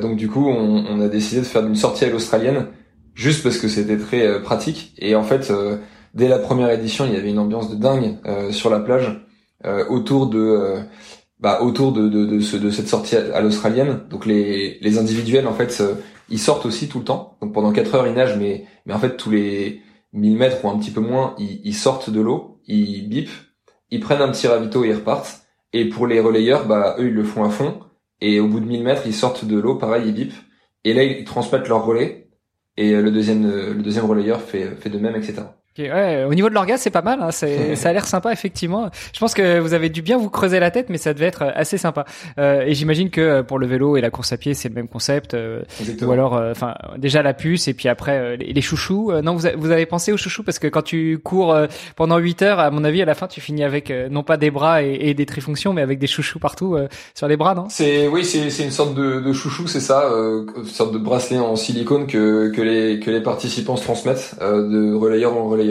donc 0.00 0.16
du 0.16 0.28
coup, 0.28 0.46
on, 0.48 0.86
on, 0.86 1.00
a 1.00 1.08
décidé 1.08 1.42
de 1.42 1.46
faire 1.46 1.66
une 1.66 1.76
sortie 1.76 2.04
à 2.04 2.08
l'australienne, 2.10 2.68
juste 3.16 3.42
parce 3.42 3.58
que 3.58 3.66
c'était 3.66 3.98
très 3.98 4.40
pratique. 4.42 4.94
Et 4.98 5.16
en 5.16 5.24
fait, 5.24 5.52
dès 6.14 6.28
la 6.28 6.38
première 6.38 6.70
édition, 6.70 7.04
il 7.06 7.12
y 7.12 7.16
avait 7.16 7.30
une 7.30 7.40
ambiance 7.40 7.68
de 7.68 7.74
dingue 7.74 8.18
sur 8.52 8.70
la 8.70 8.78
plage, 8.78 9.26
autour 9.88 10.28
de 10.28 10.78
bah, 11.40 11.60
autour 11.62 11.92
de, 11.92 12.08
de, 12.08 12.24
de, 12.24 12.40
ce, 12.40 12.56
de 12.56 12.70
cette 12.70 12.88
sortie 12.88 13.16
à, 13.16 13.40
l'australienne. 13.40 14.02
Donc 14.08 14.26
les, 14.26 14.78
les 14.80 14.98
individuels, 14.98 15.46
en 15.46 15.52
fait, 15.52 15.82
ils 16.30 16.38
sortent 16.38 16.66
aussi 16.66 16.88
tout 16.88 16.98
le 16.98 17.04
temps. 17.04 17.36
Donc 17.40 17.52
pendant 17.52 17.72
4 17.72 17.94
heures, 17.94 18.06
ils 18.06 18.14
nagent, 18.14 18.38
mais, 18.38 18.64
mais 18.86 18.94
en 18.94 18.98
fait, 18.98 19.16
tous 19.16 19.30
les 19.30 19.82
1000 20.12 20.36
mètres 20.36 20.64
ou 20.64 20.68
un 20.68 20.78
petit 20.78 20.90
peu 20.90 21.00
moins, 21.00 21.34
ils, 21.38 21.60
ils 21.64 21.74
sortent 21.74 22.10
de 22.10 22.20
l'eau, 22.20 22.60
ils 22.66 23.08
bipent, 23.08 23.30
ils 23.90 24.00
prennent 24.00 24.22
un 24.22 24.30
petit 24.30 24.46
ravito 24.46 24.84
et 24.84 24.88
ils 24.88 24.94
repartent. 24.94 25.42
Et 25.72 25.88
pour 25.88 26.06
les 26.06 26.20
relayeurs, 26.20 26.66
bah, 26.66 26.96
eux, 26.98 27.08
ils 27.08 27.14
le 27.14 27.24
font 27.24 27.44
à 27.44 27.50
fond. 27.50 27.80
Et 28.20 28.40
au 28.40 28.48
bout 28.48 28.60
de 28.60 28.66
1000 28.66 28.82
mètres, 28.82 29.02
ils 29.06 29.14
sortent 29.14 29.44
de 29.44 29.58
l'eau, 29.58 29.76
pareil, 29.76 30.04
ils 30.06 30.14
bipent. 30.14 30.32
Et 30.84 30.94
là, 30.94 31.02
ils 31.02 31.24
transmettent 31.24 31.68
leur 31.68 31.84
relais. 31.84 32.25
Et 32.76 32.92
le 32.92 33.10
deuxième, 33.10 33.46
le 33.50 33.82
deuxième 33.82 34.04
relayeur 34.04 34.40
fait, 34.42 34.76
fait 34.76 34.90
de 34.90 34.98
même, 34.98 35.16
etc 35.16 35.44
ouais, 35.78 36.24
au 36.24 36.34
niveau 36.34 36.48
de 36.48 36.54
l'orgasme, 36.54 36.82
c'est 36.82 36.90
pas 36.90 37.02
mal. 37.02 37.20
Hein, 37.22 37.30
c'est, 37.30 37.76
ça 37.76 37.90
a 37.90 37.92
l'air 37.92 38.06
sympa, 38.06 38.32
effectivement. 38.32 38.90
Je 39.12 39.20
pense 39.20 39.34
que 39.34 39.58
vous 39.58 39.74
avez 39.74 39.88
dû 39.88 40.02
bien 40.02 40.18
vous 40.18 40.30
creuser 40.30 40.60
la 40.60 40.70
tête, 40.70 40.88
mais 40.88 40.98
ça 40.98 41.14
devait 41.14 41.26
être 41.26 41.42
assez 41.54 41.78
sympa. 41.78 42.04
Euh, 42.38 42.62
et 42.62 42.74
j'imagine 42.74 43.10
que 43.10 43.20
euh, 43.20 43.42
pour 43.42 43.58
le 43.58 43.66
vélo 43.66 43.96
et 43.96 44.00
la 44.00 44.10
course 44.10 44.32
à 44.32 44.36
pied, 44.36 44.54
c'est 44.54 44.68
le 44.68 44.74
même 44.74 44.88
concept. 44.88 45.34
Euh, 45.34 45.62
ou 46.02 46.10
alors, 46.10 46.36
euh, 46.36 46.50
enfin, 46.50 46.74
déjà 46.98 47.22
la 47.22 47.34
puce 47.34 47.68
et 47.68 47.74
puis 47.74 47.88
après 47.88 48.36
les, 48.36 48.52
les, 48.52 48.60
chouchous. 48.60 49.12
non, 49.22 49.34
vous, 49.34 49.48
vous 49.56 49.70
avez 49.70 49.86
pensé 49.86 50.12
aux 50.12 50.16
chouchous 50.16 50.42
parce 50.42 50.58
que 50.58 50.66
quand 50.66 50.82
tu 50.82 51.18
cours 51.18 51.56
pendant 51.94 52.18
8 52.18 52.42
heures, 52.42 52.60
à 52.60 52.70
mon 52.70 52.84
avis, 52.84 53.02
à 53.02 53.04
la 53.04 53.14
fin, 53.14 53.26
tu 53.26 53.40
finis 53.40 53.64
avec 53.64 53.92
non 54.10 54.22
pas 54.22 54.36
des 54.36 54.50
bras 54.50 54.82
et, 54.82 54.96
et, 55.00 55.14
des 55.14 55.26
trifonctions, 55.26 55.72
mais 55.72 55.82
avec 55.82 55.98
des 55.98 56.06
chouchous 56.06 56.38
partout 56.38 56.76
sur 57.14 57.28
les 57.28 57.36
bras, 57.36 57.54
non? 57.54 57.66
C'est 57.68 58.08
oui, 58.08 58.24
c'est, 58.24 58.50
c'est 58.50 58.64
une 58.64 58.70
sorte 58.70 58.94
de, 58.94 59.20
de 59.20 59.32
chouchou, 59.32 59.66
c'est 59.66 59.80
ça, 59.80 60.08
une 60.10 60.64
sorte 60.64 60.92
de 60.92 60.98
bracelet 60.98 61.38
en 61.38 61.56
silicone 61.56 62.06
que 62.06 62.50
que 62.50 62.62
les 62.62 63.00
que 63.00 63.10
les 63.10 63.20
participants 63.20 63.76
se 63.76 63.84
transmettent 63.84 64.36
de 64.40 64.94
relayeur 64.94 65.36
en 65.36 65.48
relayeur. 65.48 65.65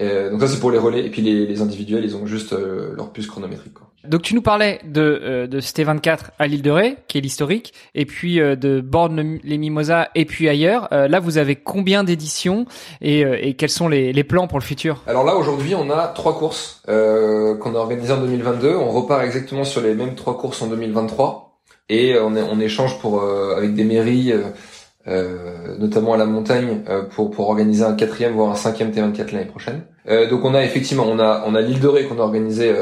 Euh, 0.00 0.30
donc 0.30 0.40
ça 0.42 0.48
c'est 0.48 0.60
pour 0.60 0.70
les 0.70 0.78
relais 0.78 1.06
et 1.06 1.10
puis 1.10 1.22
les, 1.22 1.46
les 1.46 1.62
individuels 1.62 2.04
ils 2.04 2.16
ont 2.16 2.26
juste 2.26 2.52
euh, 2.52 2.94
leur 2.94 3.12
puce 3.12 3.26
chronométrique. 3.26 3.72
Quoi. 3.72 3.88
Donc 4.06 4.22
tu 4.22 4.34
nous 4.34 4.42
parlais 4.42 4.78
de 4.84 5.00
euh, 5.00 5.46
de 5.46 5.58
CT24 5.58 6.18
à 6.38 6.46
l'île 6.46 6.60
de 6.60 6.70
Ré 6.70 6.96
qui 7.08 7.16
est 7.16 7.20
l'historique 7.22 7.72
et 7.94 8.04
puis 8.04 8.38
euh, 8.38 8.56
de 8.56 8.82
Borne 8.82 9.38
les 9.42 9.56
Mimosas 9.56 10.08
et 10.14 10.26
puis 10.26 10.50
ailleurs. 10.50 10.88
là 10.90 11.18
vous 11.18 11.38
avez 11.38 11.56
combien 11.56 12.04
d'éditions 12.04 12.66
et, 13.00 13.20
et 13.20 13.54
quels 13.54 13.70
sont 13.70 13.88
les, 13.88 14.12
les, 14.12 14.24
plans 14.24 14.48
pour 14.48 14.58
le 14.58 14.64
futur? 14.64 15.02
Alors 15.06 15.24
là 15.24 15.34
aujourd'hui 15.34 15.74
on 15.74 15.88
a 15.88 16.08
trois 16.08 16.36
courses 16.36 16.82
qu'on 16.86 17.74
a 17.74 17.78
organisées 17.78 18.12
en 18.12 18.20
2022. 18.20 18.74
On 18.74 18.90
repart 18.90 19.24
exactement 19.24 19.64
sur 19.64 19.80
les 19.80 19.94
mêmes 19.94 20.14
trois 20.14 20.36
courses 20.36 20.60
en 20.60 20.66
2023 20.66 21.58
et 21.88 22.18
on, 22.18 22.36
est, 22.36 22.42
on 22.42 22.60
échange 22.60 22.98
pour 22.98 23.22
avec 23.22 23.74
des 23.74 23.84
mairies. 23.84 24.32
Euh, 25.08 25.76
notamment 25.78 26.14
à 26.14 26.16
la 26.16 26.26
montagne, 26.26 26.82
euh, 26.88 27.02
pour, 27.04 27.30
pour 27.30 27.48
organiser 27.48 27.84
un 27.84 27.94
quatrième 27.94 28.32
voire 28.32 28.50
un 28.50 28.56
cinquième 28.56 28.90
T24 28.90 29.32
l'année 29.32 29.44
prochaine. 29.44 29.82
Euh, 30.08 30.28
donc 30.28 30.44
on 30.44 30.52
a 30.52 30.64
effectivement, 30.64 31.04
on 31.06 31.20
a, 31.20 31.44
on 31.46 31.54
a 31.54 31.60
l'île 31.60 31.78
de 31.78 31.86
Ré 31.86 32.06
qu'on 32.06 32.18
a 32.18 32.22
organisé 32.22 32.74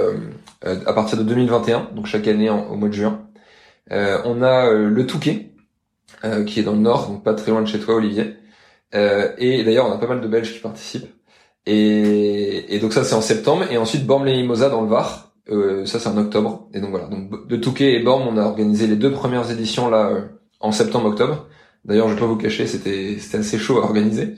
à 0.62 0.92
partir 0.94 1.18
de 1.18 1.22
2021, 1.22 1.90
donc 1.94 2.06
chaque 2.06 2.26
année 2.26 2.48
au 2.48 2.76
mois 2.76 2.88
de 2.88 2.94
juin. 2.94 3.26
on 3.90 4.42
a 4.42 4.70
le 4.72 5.06
Touquet, 5.06 5.52
qui 6.46 6.60
est 6.60 6.62
dans 6.62 6.72
le 6.72 6.78
nord, 6.78 7.08
donc 7.08 7.22
pas 7.22 7.34
très 7.34 7.50
loin 7.50 7.60
de 7.60 7.66
chez 7.66 7.78
toi 7.78 7.96
Olivier. 7.96 8.36
et 8.94 9.62
d'ailleurs 9.64 9.86
on 9.86 9.92
a 9.92 9.98
pas 9.98 10.06
mal 10.06 10.22
de 10.22 10.28
Belges 10.28 10.54
qui 10.54 10.60
participent. 10.60 11.08
Et, 11.66 12.74
et 12.74 12.78
donc 12.78 12.94
ça 12.94 13.04
c'est 13.04 13.14
en 13.14 13.20
septembre, 13.20 13.64
et 13.70 13.76
ensuite 13.76 14.06
Bormes-les-Mimosas 14.06 14.70
dans 14.70 14.80
le 14.80 14.88
Var, 14.88 15.34
ça 15.84 16.00
c'est 16.00 16.08
en 16.08 16.16
octobre. 16.16 16.68
Et 16.72 16.80
donc 16.80 16.90
voilà, 16.90 17.06
donc 17.08 17.46
de 17.46 17.56
Touquet 17.56 17.92
et 17.92 18.00
Bormes 18.00 18.26
on 18.26 18.38
a 18.38 18.44
organisé 18.44 18.86
les 18.86 18.96
deux 18.96 19.12
premières 19.12 19.50
éditions 19.50 19.90
là 19.90 20.10
en 20.60 20.72
septembre-octobre. 20.72 21.46
D'ailleurs, 21.84 22.08
je 22.08 22.14
vais 22.14 22.20
pas 22.20 22.26
vous 22.26 22.36
cacher, 22.36 22.66
c'était 22.66 23.16
c'était 23.18 23.38
assez 23.38 23.58
chaud 23.58 23.78
à 23.78 23.84
organiser. 23.84 24.34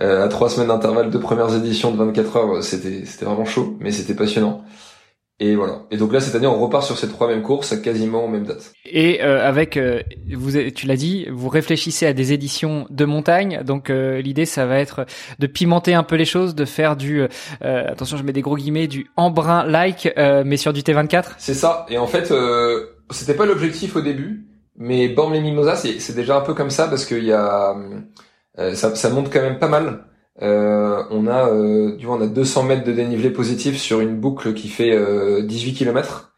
Euh, 0.00 0.24
à 0.24 0.28
trois 0.28 0.50
semaines 0.50 0.68
d'intervalle, 0.68 1.10
deux 1.10 1.20
premières 1.20 1.54
éditions 1.54 1.90
de 1.90 1.96
24 1.96 2.36
heures, 2.36 2.62
c'était 2.62 3.04
c'était 3.04 3.24
vraiment 3.24 3.44
chaud, 3.44 3.76
mais 3.80 3.90
c'était 3.90 4.14
passionnant. 4.14 4.64
Et 5.38 5.54
voilà. 5.54 5.82
Et 5.90 5.98
donc 5.98 6.14
là, 6.14 6.20
cette 6.20 6.34
année, 6.34 6.46
on 6.46 6.58
repart 6.58 6.82
sur 6.82 6.96
ces 6.96 7.08
trois 7.08 7.28
mêmes 7.28 7.42
courses 7.42 7.70
à 7.70 7.76
quasiment 7.76 8.24
aux 8.24 8.28
mêmes 8.28 8.46
dates. 8.46 8.72
Et 8.86 9.22
euh, 9.22 9.46
avec, 9.46 9.76
euh, 9.76 10.00
vous, 10.32 10.52
tu 10.70 10.86
l'as 10.86 10.96
dit, 10.96 11.26
vous 11.30 11.50
réfléchissez 11.50 12.06
à 12.06 12.14
des 12.14 12.32
éditions 12.32 12.86
de 12.88 13.04
montagne. 13.04 13.60
Donc 13.62 13.90
euh, 13.90 14.22
l'idée, 14.22 14.46
ça 14.46 14.64
va 14.64 14.78
être 14.78 15.04
de 15.38 15.46
pimenter 15.46 15.92
un 15.92 16.04
peu 16.04 16.16
les 16.16 16.24
choses, 16.24 16.54
de 16.54 16.64
faire 16.64 16.96
du, 16.96 17.20
euh, 17.20 17.28
attention, 17.60 18.16
je 18.16 18.22
mets 18.22 18.32
des 18.32 18.40
gros 18.40 18.56
guillemets, 18.56 18.86
du 18.86 19.10
embrun-like, 19.16 20.08
mais 20.16 20.56
sur 20.56 20.72
du 20.72 20.80
T24. 20.80 21.32
C'est 21.36 21.54
ça. 21.54 21.84
Et 21.90 21.98
en 21.98 22.06
fait, 22.06 22.32
c'était 23.10 23.34
pas 23.34 23.44
l'objectif 23.44 23.94
au 23.94 24.00
début. 24.00 24.46
Mais 24.78 25.08
Born 25.08 25.32
les 25.32 25.40
Mimosas, 25.40 25.76
c'est 25.98 26.14
déjà 26.14 26.36
un 26.36 26.42
peu 26.42 26.54
comme 26.54 26.70
ça 26.70 26.88
parce 26.88 27.06
qu'il 27.06 27.24
y 27.24 27.32
a, 27.32 27.74
euh, 28.58 28.74
ça, 28.74 29.10
monte 29.10 29.32
quand 29.32 29.40
même 29.40 29.58
pas 29.58 29.68
mal. 29.68 30.04
Euh, 30.42 31.02
on 31.10 31.26
a, 31.26 31.48
euh, 31.48 31.96
du 31.96 32.06
on 32.06 32.20
a 32.20 32.26
200 32.26 32.64
mètres 32.64 32.84
de 32.84 32.92
dénivelé 32.92 33.30
positif 33.30 33.78
sur 33.78 34.00
une 34.00 34.16
boucle 34.20 34.54
qui 34.54 34.68
fait 34.68 34.94
18 35.42 35.74
km. 35.74 36.34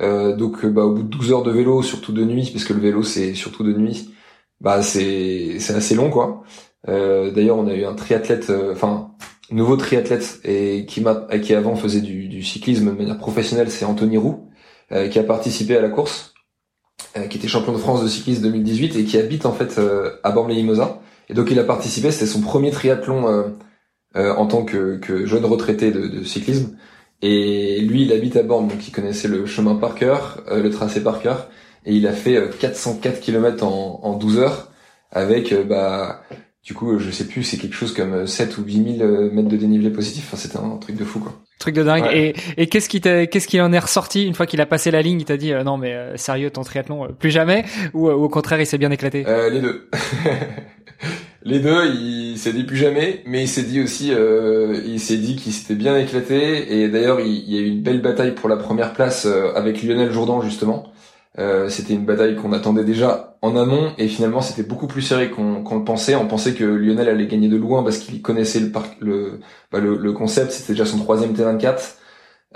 donc, 0.00 0.64
bah, 0.66 0.84
au 0.84 0.94
bout 0.94 1.02
de 1.02 1.08
12 1.08 1.32
heures 1.32 1.42
de 1.42 1.50
vélo, 1.50 1.82
surtout 1.82 2.12
de 2.12 2.24
nuit, 2.24 2.50
parce 2.52 2.64
que 2.64 2.72
le 2.72 2.80
vélo 2.80 3.02
c'est 3.02 3.34
surtout 3.34 3.62
de 3.64 3.72
nuit, 3.72 4.14
bah 4.60 4.82
c'est 4.82 5.58
c'est 5.60 5.74
assez 5.74 5.94
long 5.94 6.10
quoi. 6.10 6.42
D'ailleurs, 6.86 7.58
on 7.58 7.66
a 7.68 7.74
eu 7.74 7.84
un 7.84 7.94
triathlète, 7.94 8.52
enfin 8.72 9.12
nouveau 9.50 9.76
triathlète 9.76 10.40
et 10.44 10.86
qui 10.86 11.00
m'a 11.02 11.14
qui 11.42 11.54
avant 11.54 11.76
faisait 11.76 12.00
du, 12.00 12.28
du 12.28 12.42
cyclisme 12.42 12.86
de 12.86 12.98
manière 12.98 13.18
professionnelle, 13.18 13.70
c'est 13.70 13.84
Anthony 13.84 14.16
Roux, 14.18 14.48
qui 15.10 15.18
a 15.18 15.24
participé 15.24 15.76
à 15.76 15.82
la 15.82 15.90
course. 15.90 16.31
Euh, 17.16 17.26
qui 17.26 17.36
était 17.36 17.48
champion 17.48 17.72
de 17.72 17.78
France 17.78 18.02
de 18.02 18.08
cyclisme 18.08 18.42
2018 18.42 18.96
et 18.96 19.04
qui 19.04 19.18
habite 19.18 19.44
en 19.44 19.52
fait 19.52 19.78
euh, 19.78 20.12
à 20.22 20.30
Bormes-les-Mimosas. 20.30 20.98
Et 21.28 21.34
donc 21.34 21.50
il 21.50 21.58
a 21.58 21.64
participé, 21.64 22.10
c'était 22.10 22.26
son 22.26 22.40
premier 22.40 22.70
triathlon 22.70 23.52
euh, 24.16 24.34
en 24.34 24.46
tant 24.46 24.64
que, 24.64 24.96
que 24.96 25.26
jeune 25.26 25.44
retraité 25.44 25.90
de, 25.90 26.06
de, 26.06 26.24
cyclisme. 26.24 26.76
Et 27.20 27.80
lui, 27.80 28.02
il 28.02 28.12
habite 28.12 28.36
à 28.36 28.42
Borne, 28.42 28.68
donc 28.68 28.86
il 28.88 28.90
connaissait 28.92 29.28
le 29.28 29.46
chemin 29.46 29.74
par 29.74 29.94
cœur, 29.94 30.42
le 30.50 30.68
tracé 30.70 31.02
par 31.02 31.20
cœur. 31.20 31.48
Et 31.84 31.94
il 31.94 32.06
a 32.06 32.12
fait 32.12 32.50
404 32.58 33.20
km 33.20 33.64
en, 33.64 34.00
en 34.02 34.16
12 34.16 34.38
heures 34.38 34.70
avec 35.10 35.54
bah 35.68 36.22
du 36.64 36.74
coup, 36.74 36.98
je 36.98 37.10
sais 37.10 37.26
plus, 37.26 37.42
c'est 37.42 37.56
quelque 37.56 37.74
chose 37.74 37.92
comme 37.92 38.26
7 38.26 38.58
ou 38.58 38.62
8000 38.62 39.30
mètres 39.32 39.48
de 39.48 39.56
dénivelé 39.56 39.90
positif. 39.90 40.24
Enfin, 40.28 40.36
c'était 40.36 40.58
un 40.58 40.76
truc 40.76 40.96
de 40.96 41.04
fou, 41.04 41.18
quoi. 41.18 41.42
Truc 41.62 41.76
de 41.76 41.84
dingue. 41.84 42.06
Et, 42.12 42.34
et 42.56 42.66
qu'est-ce 42.66 42.88
qui 42.88 43.00
qu'est-ce 43.00 43.46
qui 43.46 43.60
en 43.60 43.72
est 43.72 43.78
ressorti 43.78 44.26
une 44.26 44.34
fois 44.34 44.46
qu'il 44.46 44.60
a 44.60 44.66
passé 44.66 44.90
la 44.90 45.00
ligne? 45.00 45.20
Il 45.20 45.24
t'a 45.24 45.36
dit 45.36 45.52
euh, 45.52 45.62
non 45.62 45.78
mais 45.78 45.92
euh, 45.92 46.16
sérieux 46.16 46.50
ton 46.50 46.62
triathlon 46.62 47.04
euh, 47.04 47.08
plus 47.16 47.30
jamais? 47.30 47.64
Ou, 47.94 48.10
au 48.10 48.28
contraire 48.28 48.60
il 48.60 48.66
s'est 48.66 48.78
bien 48.78 48.90
éclaté? 48.90 49.24
Les 49.52 49.60
deux. 49.60 49.88
les 51.44 51.60
deux, 51.60 51.86
il 51.94 52.36
s'est 52.36 52.52
dit 52.52 52.64
plus 52.64 52.76
jamais, 52.76 53.22
mais 53.26 53.44
il 53.44 53.48
s'est 53.48 53.62
dit 53.62 53.80
aussi, 53.80 54.10
il 54.10 54.98
s'est 54.98 55.18
dit 55.18 55.36
qu'il 55.36 55.52
s'était 55.52 55.76
bien 55.76 55.96
éclaté. 55.96 56.82
Et 56.82 56.88
d'ailleurs, 56.88 57.20
il, 57.20 57.44
il, 57.46 57.54
y 57.54 57.58
a 57.58 57.60
eu 57.60 57.68
une 57.68 57.82
belle 57.82 58.02
bataille 58.02 58.34
pour 58.34 58.48
la 58.48 58.56
première 58.56 58.92
place 58.92 59.26
avec 59.54 59.84
Lionel 59.84 60.10
Jourdan 60.10 60.40
justement. 60.42 60.91
Euh, 61.38 61.70
c'était 61.70 61.94
une 61.94 62.04
bataille 62.04 62.36
qu'on 62.36 62.52
attendait 62.52 62.84
déjà 62.84 63.38
en 63.40 63.56
amont 63.56 63.94
et 63.96 64.06
finalement 64.06 64.42
c'était 64.42 64.62
beaucoup 64.62 64.86
plus 64.86 65.00
serré 65.02 65.30
qu'on 65.30 65.62
le 65.62 65.84
pensait. 65.84 66.14
On 66.14 66.28
pensait 66.28 66.54
que 66.54 66.64
Lionel 66.64 67.08
allait 67.08 67.26
gagner 67.26 67.48
de 67.48 67.56
loin 67.56 67.82
parce 67.82 67.98
qu'il 67.98 68.20
connaissait 68.22 68.60
le, 68.60 68.70
le, 69.00 69.40
bah, 69.70 69.80
le, 69.80 69.96
le, 69.96 70.12
concept, 70.12 70.52
c'était 70.52 70.74
déjà 70.74 70.84
son 70.86 70.98
troisième 70.98 71.32
T24. 71.32 71.96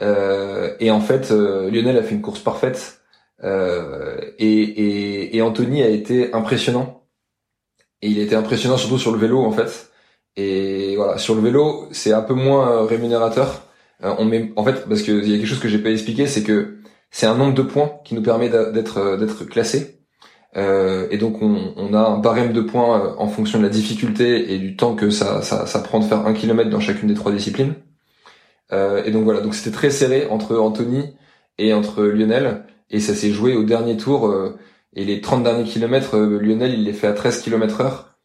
Euh, 0.01 0.75
et 0.81 0.91
en 0.91 1.01
fait, 1.01 1.31
euh, 1.31 1.71
Lionel 1.71 1.97
a 1.97 2.03
fait 2.03 2.15
une 2.15 2.23
course 2.23 2.41
parfaite 2.41 3.01
euh, 3.45 4.21
et, 4.39 4.47
et, 4.47 5.37
et, 5.37 5.43
Anthony 5.43 5.83
a 5.83 5.89
été 5.89 6.33
impressionnant. 6.35 7.05
Et 8.03 8.09
il 8.09 8.19
a 8.21 8.23
été 8.23 8.35
impressionnant 8.37 8.77
surtout 8.77 8.99
sur 8.99 9.13
le 9.13 9.19
vélo 9.19 9.45
en 9.45 9.53
fait. 9.53 9.91
Et 10.37 10.97
voilà, 10.97 11.19
sur 11.19 11.35
le 11.35 11.41
vélo, 11.41 11.89
c'est 11.93 12.13
un 12.13 12.23
peu 12.23 12.35
moins 12.35 12.87
rémunérateur. 12.87 13.63
on 14.03 14.25
met, 14.27 14.53
en 14.57 14.65
fait, 14.65 14.87
parce 14.89 15.03
qu'il 15.03 15.27
y 15.29 15.35
a 15.35 15.39
quelque 15.39 15.47
chose 15.47 15.61
que 15.61 15.69
j'ai 15.69 15.79
pas 15.79 15.91
expliqué, 15.91 16.27
c'est 16.27 16.43
que 16.43 16.79
c'est 17.17 17.25
un 17.25 17.35
nombre 17.35 17.55
de 17.55 17.63
points 17.63 17.93
qui 18.05 18.15
nous 18.15 18.21
permet 18.21 18.51
d'être 18.51 18.99
euh, 18.99 19.17
d'être 19.17 19.45
classé. 19.47 20.01
Euh, 20.55 21.09
et 21.11 21.17
donc 21.17 21.41
on, 21.41 21.95
a 21.95 21.99
un 21.99 22.19
barème 22.19 22.53
de 22.53 22.61
points 22.61 23.01
euh, 23.01 23.15
en 23.17 23.27
fonction 23.27 23.59
de 23.59 23.65
la 23.65 23.71
difficulté 23.71 24.53
et 24.53 24.59
du 24.59 24.77
temps 24.77 24.95
que 24.95 25.09
ça, 25.09 25.41
prend 25.83 26.01
de 26.01 26.05
faire 26.05 26.27
un 26.27 26.35
kilomètre 26.35 26.69
dans 26.69 26.79
chacune 26.79 27.09
des 27.09 27.15
trois 27.15 27.33
disciplines. 27.33 27.75
Et 28.71 29.11
donc 29.13 29.25
voilà, 29.25 29.41
donc 29.41 29.55
c'était 29.55 29.75
très 29.75 29.91
serré 29.91 30.27
entre 30.29 30.57
Anthony 30.59 31.15
et 31.57 31.73
entre 31.73 32.03
Lionel, 32.05 32.67
et 32.91 33.01
ça 33.01 33.15
s'est 33.15 33.31
joué 33.31 33.55
au 33.55 33.63
dernier 33.63 33.97
tour. 33.97 34.35
Et 34.95 35.05
les 35.05 35.21
30 35.21 35.45
derniers 35.45 35.65
kilomètres, 35.65 36.19
Lionel 36.19 36.75
il 36.75 36.85
les 36.85 36.93
fait 36.93 37.07
à 37.07 37.13
13 37.13 37.43
km 37.43 37.81
heure, 37.81 38.19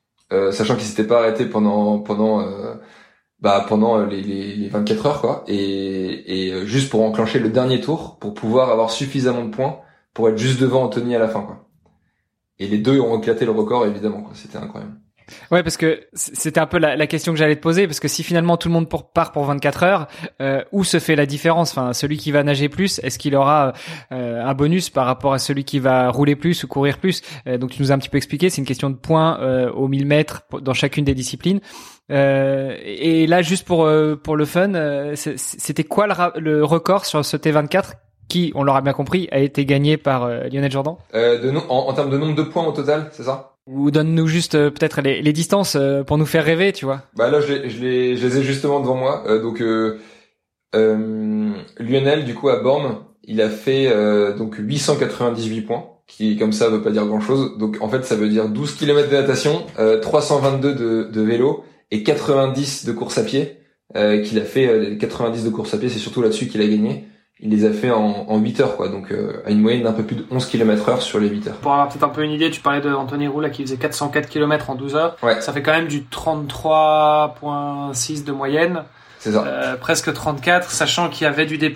sachant 0.52 0.76
qu'il 0.76 0.86
s'était 0.86 1.06
pas 1.06 1.20
arrêté 1.20 1.46
pendant 1.46 2.00
pendant 2.00 2.44
bah 3.42 3.66
pendant 3.68 4.06
les, 4.06 4.22
les, 4.22 4.56
les 4.56 4.70
24 4.70 5.06
heures 5.08 5.22
quoi 5.22 5.44
et, 5.48 6.48
et 6.48 6.66
juste 6.68 6.90
pour 6.90 7.02
enclencher 7.04 7.40
le 7.40 7.50
dernier 7.50 7.82
tour 7.82 8.18
pour 8.20 8.34
pouvoir 8.34 8.70
avoir 8.70 8.92
suffisamment 8.92 9.46
de 9.46 9.52
points 9.52 9.80
pour 10.14 10.30
être 10.30 10.38
juste 10.38 10.62
devant 10.62 10.84
Anthony 10.84 11.16
à 11.16 11.20
la 11.20 11.28
fin 11.28 11.42
quoi. 11.42 11.68
Et 12.60 12.68
les 12.68 12.78
deux 12.78 13.00
ont 13.00 13.18
éclaté 13.20 13.46
le 13.46 13.52
record 13.52 13.86
évidemment 13.88 14.22
quoi, 14.22 14.34
c'était 14.36 14.58
incroyable. 14.58 15.01
Ouais, 15.52 15.64
parce 15.64 15.78
que 15.78 16.02
c'était 16.14 16.60
un 16.60 16.66
peu 16.66 16.78
la, 16.78 17.08
question 17.08 17.34
que 17.34 17.40
j'allais 17.40 17.56
te 17.56 17.62
poser, 17.62 17.88
parce 17.88 18.00
que 18.00 18.08
si 18.08 18.24
finalement 18.24 18.58
tout 18.58 18.68
le 18.68 18.74
monde 18.74 18.88
part 19.14 19.32
pour 19.32 19.46
24 19.46 19.84
heures, 19.84 20.08
euh, 20.42 20.64
où 20.72 20.84
se 20.84 21.00
fait 21.00 21.16
la 21.16 21.26
différence? 21.26 21.72
Enfin, 21.72 21.94
celui 21.94 22.18
qui 22.18 22.32
va 22.32 22.44
nager 22.44 22.70
plus, 22.70 23.00
est-ce 23.00 23.18
qu'il 23.18 23.36
aura 23.36 23.74
euh, 24.12 24.44
un 24.44 24.54
bonus 24.54 24.90
par 24.90 25.06
rapport 25.06 25.34
à 25.34 25.40
celui 25.40 25.64
qui 25.64 25.80
va 25.80 26.10
rouler 26.10 26.36
plus 26.36 26.64
ou 26.64 26.68
courir 26.68 26.98
plus? 26.98 27.22
Euh, 27.48 27.58
Donc 27.58 27.72
tu 27.72 27.82
nous 27.82 27.92
as 27.92 27.96
un 27.96 27.98
petit 27.98 28.10
peu 28.10 28.18
expliqué, 28.18 28.50
c'est 28.50 28.62
une 28.62 28.68
question 28.68 28.90
de 28.90 28.96
points 28.96 29.40
euh, 29.42 29.72
au 29.72 29.88
1000 29.88 30.06
mètres 30.06 30.44
dans 30.62 30.74
chacune 30.74 31.06
des 31.06 31.16
disciplines. 31.16 31.60
Et 32.10 33.26
là, 33.26 33.42
juste 33.42 33.66
pour 33.66 33.90
pour 34.24 34.36
le 34.36 34.46
fun, 34.46 35.14
c'était 35.16 35.86
quoi 35.86 36.08
le, 36.36 36.66
record 36.66 37.06
sur 37.06 37.24
ce 37.24 37.38
T24 37.38 37.94
qui, 38.28 38.52
on 38.54 38.64
l'aura 38.64 38.82
bien 38.82 38.92
compris, 38.92 39.30
a 39.32 39.40
été 39.40 39.66
gagné 39.66 39.96
par 39.96 40.28
Lionel 40.28 40.70
Jordan? 40.70 40.96
En 41.70 41.94
termes 41.94 42.10
de 42.10 42.18
nombre 42.18 42.36
de 42.36 42.44
points 42.44 42.66
au 42.66 42.74
total, 42.74 43.08
c'est 43.14 43.24
ça? 43.24 43.52
Ou 43.72 43.92
donne-nous 43.92 44.28
juste 44.28 44.56
euh, 44.56 44.70
peut-être 44.70 45.02
les, 45.02 45.22
les, 45.22 45.34
distances 45.34 45.76
euh, 45.76 46.04
pour 46.04 46.18
nous 46.18 46.26
faire 46.26 46.44
rêver, 46.44 46.74
tu 46.74 46.86
vois. 46.86 47.04
Bah 47.16 47.30
là, 47.30 47.42
je 47.42 47.54
les, 47.54 47.70
je 47.70 47.82
les, 47.82 48.18
je 48.18 48.28
les 48.28 48.38
ai 48.38 48.44
justement 48.44 48.80
devant 48.80 48.96
moi. 48.96 49.24
Euh, 49.28 49.42
donc 49.42 49.64
Lionel, 51.80 52.26
du 52.26 52.36
coup, 52.36 52.50
à 52.50 52.62
Borne, 52.62 52.98
il 53.24 53.42
a 53.42 53.50
fait 53.50 53.90
donc 54.38 54.56
898 54.58 55.62
points, 55.62 55.86
qui 56.08 56.38
comme 56.38 56.54
ça 56.54 56.70
veut 56.70 56.82
pas 56.82 56.92
dire 56.92 57.06
grand-chose. 57.06 57.58
Donc 57.58 57.78
en 57.82 57.90
fait, 57.90 58.06
ça 58.06 58.16
veut 58.16 58.30
dire 58.30 58.50
12 58.50 58.76
km 58.76 59.10
de 59.10 59.16
natation, 59.16 59.66
322 60.02 60.74
de, 60.74 61.04
de 61.12 61.22
vélo 61.22 61.64
et 61.92 62.04
90 62.04 62.86
de 62.86 62.92
course 62.94 63.18
à 63.18 63.24
pied. 63.24 63.58
qu'il 63.94 64.40
a 64.40 64.46
fait 64.46 64.98
90 64.98 65.44
de 65.44 65.50
course 65.50 65.74
à 65.74 65.78
pied, 65.78 65.90
c'est 65.90 66.00
surtout 66.00 66.22
là-dessus 66.22 66.48
qu'il 66.48 66.62
a 66.62 66.68
gagné 66.68 67.06
il 67.42 67.50
les 67.50 67.66
a 67.66 67.74
fait 67.74 67.90
en, 67.90 68.26
en 68.28 68.38
8 68.38 68.60
heures, 68.60 68.78
quoi. 68.78 68.90
Donc, 68.90 69.12
euh, 69.12 69.42
à 69.46 69.50
une 69.50 69.62
moyenne 69.62 69.82
d'un 69.84 69.94
peu 69.94 70.04
plus 70.04 70.16
de 70.16 70.26
11 70.30 70.46
km 70.46 70.90
heure 70.90 71.02
sur 71.02 71.20
les 71.20 71.28
8 71.28 71.48
heures. 71.48 71.56
Pour 71.56 71.72
avoir 71.74 71.90
peut-être 71.90 72.04
un 72.04 72.10
peu 72.10 72.24
une 72.24 72.30
idée, 72.32 72.52
tu 72.52 72.62
parlais 72.62 72.82
de 72.82 72.94
Anthony 72.94 73.28
Roux, 73.28 73.42
là, 73.42 73.50
qui 73.50 73.64
faisait 73.64 73.78
404 73.78 74.30
km 74.30 74.70
en 74.70 74.76
12 74.76 74.96
heures. 74.96 75.18
Ouais. 75.24 75.42
Ça 75.42 75.52
fait 75.52 75.64
quand 75.64 75.72
même 75.72 75.88
du 75.88 76.02
33.6 76.02 78.26
de 78.26 78.32
moyenne. 78.32 78.84
C'est 79.18 79.32
ça. 79.32 79.44
Euh, 79.46 79.76
presque 79.76 80.14
34, 80.14 80.70
sachant 80.70 81.10
qu'il 81.10 81.26
y 81.26 81.28
avait 81.28 81.46
du 81.46 81.58
D+. 81.58 81.74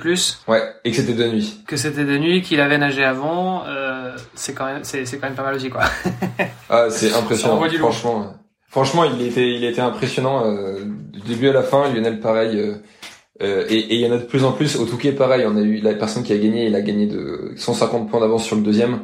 Ouais, 0.48 0.62
et 0.84 0.92
que 0.92 0.98
c'était 0.98 1.14
de 1.14 1.28
nuit. 1.28 1.64
Que 1.68 1.78
c'était 1.78 2.06
de 2.06 2.18
nuit, 2.18 2.42
qu'il 2.42 2.60
avait 2.60 2.80
nagé 2.80 3.04
avant. 3.04 3.64
Euh, 3.68 4.16
c'est 4.34 4.54
quand 4.54 4.66
même, 4.66 4.84
c'est, 4.84 5.06
c'est 5.06 5.18
quand 5.18 5.28
même 5.28 5.36
pas 5.36 5.44
mal 5.44 5.54
aussi, 5.56 5.70
quoi. 5.70 5.84
ah, 6.70 6.88
c'est 6.90 7.14
impressionnant. 7.14 7.62
franchement, 7.80 8.34
franchement, 8.68 9.04
il 9.04 9.22
était, 9.28 9.52
il 9.52 9.64
était 9.64 9.82
impressionnant 9.82 10.44
euh, 10.46 10.86
du 11.14 11.20
début 11.22 11.50
à 11.50 11.54
la 11.54 11.62
fin. 11.62 11.88
Lionel, 11.94 12.20
pareil. 12.20 12.76
Euh, 13.42 13.64
euh, 13.64 13.66
et 13.70 13.96
il 13.96 14.00
y 14.00 14.08
en 14.08 14.12
a 14.12 14.18
de 14.18 14.24
plus 14.24 14.44
en 14.44 14.52
plus. 14.54 14.78
Au 14.78 14.86
Touquet, 14.86 15.12
pareil, 15.12 15.46
on 15.48 15.58
a 15.58 15.62
eu 15.62 15.82
la 15.82 15.94
personne 15.94 16.24
qui 16.24 16.34
a 16.34 16.38
gagné, 16.38 16.66
il 16.68 16.76
a 16.76 16.82
gagné 16.82 17.08
de 17.08 17.54
150 17.58 18.10
points 18.10 18.20
d'avance 18.20 18.46
sur 18.46 18.56
le 18.56 18.62
deuxième. 18.62 19.02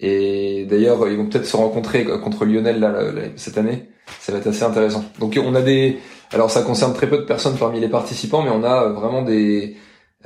Et 0.00 0.66
d'ailleurs, 0.66 1.08
ils 1.08 1.16
vont 1.16 1.28
peut-être 1.28 1.46
se 1.46 1.56
rencontrer 1.56 2.04
contre 2.04 2.44
Lionel 2.44 2.80
là, 2.80 3.12
cette 3.36 3.58
année. 3.58 3.88
Ça 4.20 4.32
va 4.32 4.38
être 4.38 4.48
assez 4.48 4.64
intéressant. 4.64 5.04
Donc 5.18 5.38
on 5.42 5.54
a 5.54 5.62
des, 5.62 5.98
alors 6.32 6.50
ça 6.50 6.62
concerne 6.62 6.94
très 6.94 7.08
peu 7.08 7.18
de 7.18 7.22
personnes 7.22 7.56
parmi 7.56 7.80
les 7.80 7.88
participants, 7.88 8.42
mais 8.42 8.50
on 8.50 8.64
a 8.64 8.88
vraiment 8.88 9.22
des 9.22 9.76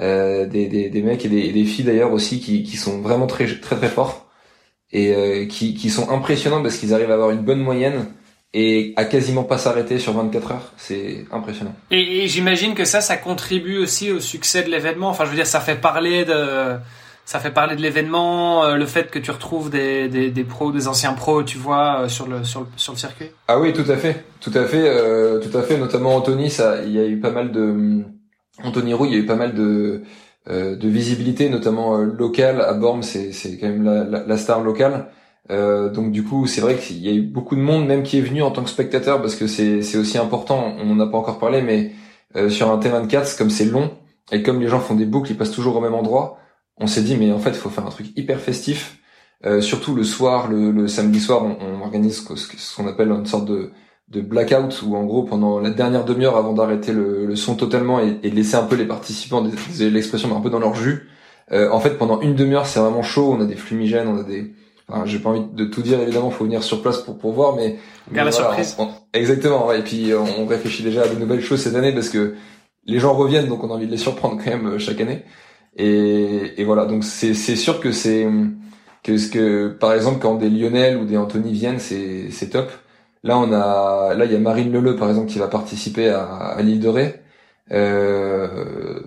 euh, 0.00 0.46
des, 0.46 0.68
des, 0.68 0.90
des, 0.90 1.02
mecs 1.02 1.24
et 1.24 1.28
des, 1.28 1.52
des 1.52 1.64
filles 1.64 1.84
d'ailleurs 1.84 2.12
aussi 2.12 2.40
qui, 2.40 2.62
qui 2.62 2.76
sont 2.76 3.00
vraiment 3.00 3.26
très 3.26 3.46
très 3.60 3.76
très 3.76 3.88
forts 3.88 4.30
et 4.92 5.14
euh, 5.14 5.46
qui, 5.46 5.74
qui 5.74 5.90
sont 5.90 6.10
impressionnants 6.10 6.62
parce 6.62 6.78
qu'ils 6.78 6.94
arrivent 6.94 7.10
à 7.10 7.14
avoir 7.14 7.30
une 7.30 7.42
bonne 7.42 7.60
moyenne 7.60 8.06
et 8.54 8.94
à 8.96 9.04
quasiment 9.04 9.44
pas 9.44 9.58
s'arrêter 9.58 9.98
sur 9.98 10.12
24 10.14 10.52
heures. 10.52 10.72
C'est 10.76 11.26
impressionnant. 11.30 11.74
Et, 11.90 12.24
et 12.24 12.28
j'imagine 12.28 12.74
que 12.74 12.84
ça, 12.84 13.00
ça 13.00 13.16
contribue 13.16 13.78
aussi 13.78 14.10
au 14.10 14.20
succès 14.20 14.62
de 14.62 14.70
l'événement. 14.70 15.08
Enfin, 15.08 15.24
je 15.24 15.30
veux 15.30 15.36
dire, 15.36 15.46
ça 15.46 15.60
fait 15.60 15.80
parler 15.80 16.24
de, 16.24 16.78
ça 17.28 17.40
fait 17.40 17.50
parler 17.50 17.76
de 17.76 17.82
l'événement, 17.82 18.64
euh, 18.64 18.76
le 18.76 18.86
fait 18.86 19.10
que 19.10 19.18
tu 19.18 19.30
retrouves 19.30 19.68
des, 19.68 20.08
des, 20.08 20.30
des, 20.30 20.44
pros, 20.44 20.72
des 20.72 20.88
anciens 20.88 21.12
pros, 21.12 21.42
tu 21.42 21.58
vois, 21.58 22.04
euh, 22.04 22.08
sur 22.08 22.26
le, 22.26 22.42
sur 22.42 22.60
le, 22.60 22.66
sur 22.76 22.94
le 22.94 22.98
circuit. 22.98 23.26
Ah 23.48 23.60
oui, 23.60 23.74
tout 23.74 23.84
à 23.86 23.98
fait, 23.98 24.24
tout 24.40 24.52
à 24.54 24.64
fait, 24.64 24.88
euh, 24.88 25.38
tout 25.38 25.54
à 25.54 25.60
fait. 25.60 25.76
Notamment 25.76 26.16
Anthony, 26.16 26.48
ça, 26.48 26.82
il 26.82 26.92
y 26.92 26.98
a 26.98 27.04
eu 27.04 27.20
pas 27.20 27.30
mal 27.30 27.52
de, 27.52 28.02
Anthony 28.64 28.94
Roux, 28.94 29.04
il 29.04 29.12
y 29.12 29.16
a 29.16 29.18
eu 29.18 29.26
pas 29.26 29.36
mal 29.36 29.52
de, 29.52 30.04
de 30.46 30.88
visibilité, 30.88 31.50
notamment 31.50 31.98
locale 31.98 32.62
à 32.62 32.72
Bormes, 32.72 33.02
c'est, 33.02 33.32
c'est 33.32 33.58
quand 33.58 33.68
même 33.68 33.84
la, 33.84 34.04
la, 34.04 34.24
la 34.26 34.36
star 34.38 34.62
locale. 34.62 35.10
Euh, 35.50 35.90
donc 35.90 36.12
du 36.12 36.24
coup, 36.24 36.46
c'est 36.46 36.60
vrai 36.60 36.76
qu'il 36.76 36.98
y 36.98 37.08
a 37.08 37.12
eu 37.12 37.22
beaucoup 37.22 37.56
de 37.56 37.60
monde, 37.60 37.86
même 37.86 38.02
qui 38.02 38.18
est 38.18 38.22
venu 38.22 38.42
en 38.42 38.50
tant 38.50 38.62
que 38.62 38.70
spectateur, 38.70 39.20
parce 39.20 39.36
que 39.36 39.46
c'est 39.46 39.96
aussi 39.96 40.18
important. 40.18 40.74
On 40.78 40.86
n'en 40.86 41.00
a 41.00 41.06
pas 41.10 41.18
encore 41.18 41.38
parlé, 41.38 41.62
mais 41.62 41.92
euh, 42.36 42.50
sur 42.50 42.70
un 42.70 42.78
T24, 42.78 43.36
comme 43.36 43.50
c'est 43.50 43.64
long 43.64 43.90
et 44.32 44.42
comme 44.42 44.60
les 44.60 44.68
gens 44.68 44.80
font 44.80 44.94
des 44.94 45.06
boucles, 45.06 45.30
ils 45.32 45.36
passent 45.36 45.52
toujours 45.52 45.76
au 45.76 45.80
même 45.80 45.94
endroit. 45.94 46.38
On 46.76 46.86
s'est 46.86 47.02
dit, 47.02 47.16
mais 47.16 47.32
en 47.32 47.38
fait, 47.38 47.50
il 47.50 47.56
faut 47.56 47.70
faire 47.70 47.86
un 47.86 47.90
truc 47.90 48.08
hyper 48.16 48.40
festif. 48.40 48.98
Euh, 49.46 49.60
surtout 49.60 49.94
le 49.94 50.04
soir, 50.04 50.48
le, 50.48 50.88
samedi 50.88 51.20
soir, 51.20 51.44
on, 51.44 51.80
organise 51.82 52.24
ce 52.24 52.76
qu'on 52.76 52.86
appelle 52.88 53.10
une 53.10 53.26
sorte 53.26 53.46
de, 53.46 53.70
de 54.08 54.20
blackout, 54.20 54.82
où 54.82 54.96
en 54.96 55.04
gros, 55.04 55.22
pendant 55.22 55.60
la 55.60 55.70
dernière 55.70 56.04
demi-heure, 56.04 56.36
avant 56.36 56.52
d'arrêter 56.52 56.92
le, 56.92 57.24
le, 57.26 57.36
son 57.36 57.54
totalement 57.54 58.00
et, 58.00 58.18
et, 58.22 58.30
laisser 58.30 58.56
un 58.56 58.64
peu 58.64 58.76
les 58.76 58.86
participants, 58.86 59.44
l'expression, 59.80 60.36
un 60.36 60.40
peu 60.40 60.50
dans 60.50 60.58
leur 60.58 60.74
jus. 60.74 61.08
Euh, 61.52 61.70
en 61.70 61.80
fait, 61.80 61.98
pendant 61.98 62.20
une 62.20 62.34
demi-heure, 62.34 62.66
c'est 62.66 62.80
vraiment 62.80 63.02
chaud. 63.02 63.32
On 63.32 63.40
a 63.40 63.44
des 63.44 63.56
fumigènes, 63.56 64.08
on 64.08 64.18
a 64.18 64.22
des 64.22 64.52
j'ai 65.04 65.18
pas 65.18 65.30
envie 65.30 65.44
de 65.52 65.64
tout 65.64 65.82
dire 65.82 66.00
évidemment, 66.00 66.30
faut 66.30 66.44
venir 66.44 66.62
sur 66.62 66.82
place 66.82 66.98
pour 66.98 67.18
pour 67.18 67.32
voir, 67.32 67.54
mais, 67.56 67.76
la 68.12 68.32
surprise. 68.32 68.76
exactement. 69.12 69.72
Et 69.72 69.82
puis 69.82 70.12
on 70.14 70.46
réfléchit 70.46 70.82
déjà 70.82 71.02
à 71.02 71.08
de 71.08 71.14
nouvelles 71.18 71.42
choses 71.42 71.60
cette 71.60 71.74
année 71.74 71.92
parce 71.92 72.08
que 72.08 72.34
les 72.86 72.98
gens 72.98 73.14
reviennent, 73.14 73.48
donc 73.48 73.62
on 73.62 73.70
a 73.70 73.74
envie 73.74 73.86
de 73.86 73.90
les 73.90 73.98
surprendre 73.98 74.40
quand 74.42 74.50
même 74.50 74.66
euh, 74.66 74.78
chaque 74.78 75.00
année. 75.00 75.22
Et, 75.76 76.60
et 76.60 76.64
voilà, 76.64 76.86
donc 76.86 77.04
c'est 77.04 77.34
c'est 77.34 77.56
sûr 77.56 77.80
que 77.80 77.92
c'est 77.92 78.26
que 79.02 79.16
ce 79.18 79.30
que 79.30 79.68
par 79.68 79.92
exemple 79.92 80.18
quand 80.20 80.34
des 80.36 80.50
Lionel 80.50 80.96
ou 80.96 81.04
des 81.04 81.16
Anthony 81.16 81.52
viennent, 81.52 81.78
c'est 81.78 82.30
c'est 82.30 82.48
top. 82.48 82.70
Là 83.24 83.38
on 83.38 83.52
a 83.52 84.14
là 84.14 84.24
il 84.24 84.32
y 84.32 84.36
a 84.36 84.38
Marine 84.38 84.72
Leleu 84.72 84.96
par 84.96 85.08
exemple 85.10 85.28
qui 85.28 85.38
va 85.38 85.48
participer 85.48 86.08
à, 86.08 86.24
à 86.24 86.62
l'île 86.62 86.80
de 86.80 86.88
Ré. 86.88 87.14
Euh, 87.70 89.00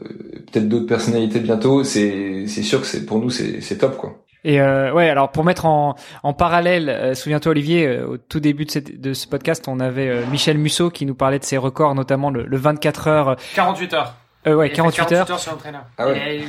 peut-être 0.51 0.67
d'autres 0.69 0.87
personnalités 0.87 1.39
bientôt. 1.39 1.83
C'est 1.83 2.45
c'est 2.47 2.63
sûr 2.63 2.81
que 2.81 2.87
c'est 2.87 3.05
pour 3.05 3.19
nous 3.19 3.29
c'est 3.29 3.61
c'est 3.61 3.77
top 3.77 3.97
quoi. 3.97 4.21
Et 4.43 4.59
euh, 4.59 4.91
ouais, 4.91 5.07
alors 5.07 5.31
pour 5.31 5.43
mettre 5.43 5.65
en, 5.65 5.95
en 6.23 6.33
parallèle, 6.33 6.89
euh, 6.89 7.13
souviens-toi 7.13 7.51
Olivier, 7.51 7.85
euh, 7.85 8.07
au 8.07 8.17
tout 8.17 8.39
début 8.39 8.65
de, 8.65 8.71
cette, 8.71 8.99
de 8.99 9.13
ce 9.13 9.27
podcast, 9.27 9.67
on 9.67 9.79
avait 9.79 10.07
euh, 10.07 10.25
Michel 10.31 10.57
Musso 10.57 10.89
qui 10.89 11.05
nous 11.05 11.13
parlait 11.13 11.37
de 11.37 11.43
ses 11.43 11.57
records, 11.57 11.93
notamment 11.93 12.31
le, 12.31 12.45
le 12.45 12.57
24 12.57 13.07
heures. 13.07 13.35
48 13.53 13.93
heures. 13.93 14.15
Euh, 14.47 14.55
ouais, 14.55 14.71
48, 14.71 14.97
48 14.97 15.31
heures. 15.31 15.39
sur 15.39 15.51
l'entraîneur. 15.51 15.85
Ah 15.99 16.07
ouais. 16.07 16.37
Et, 16.37 16.43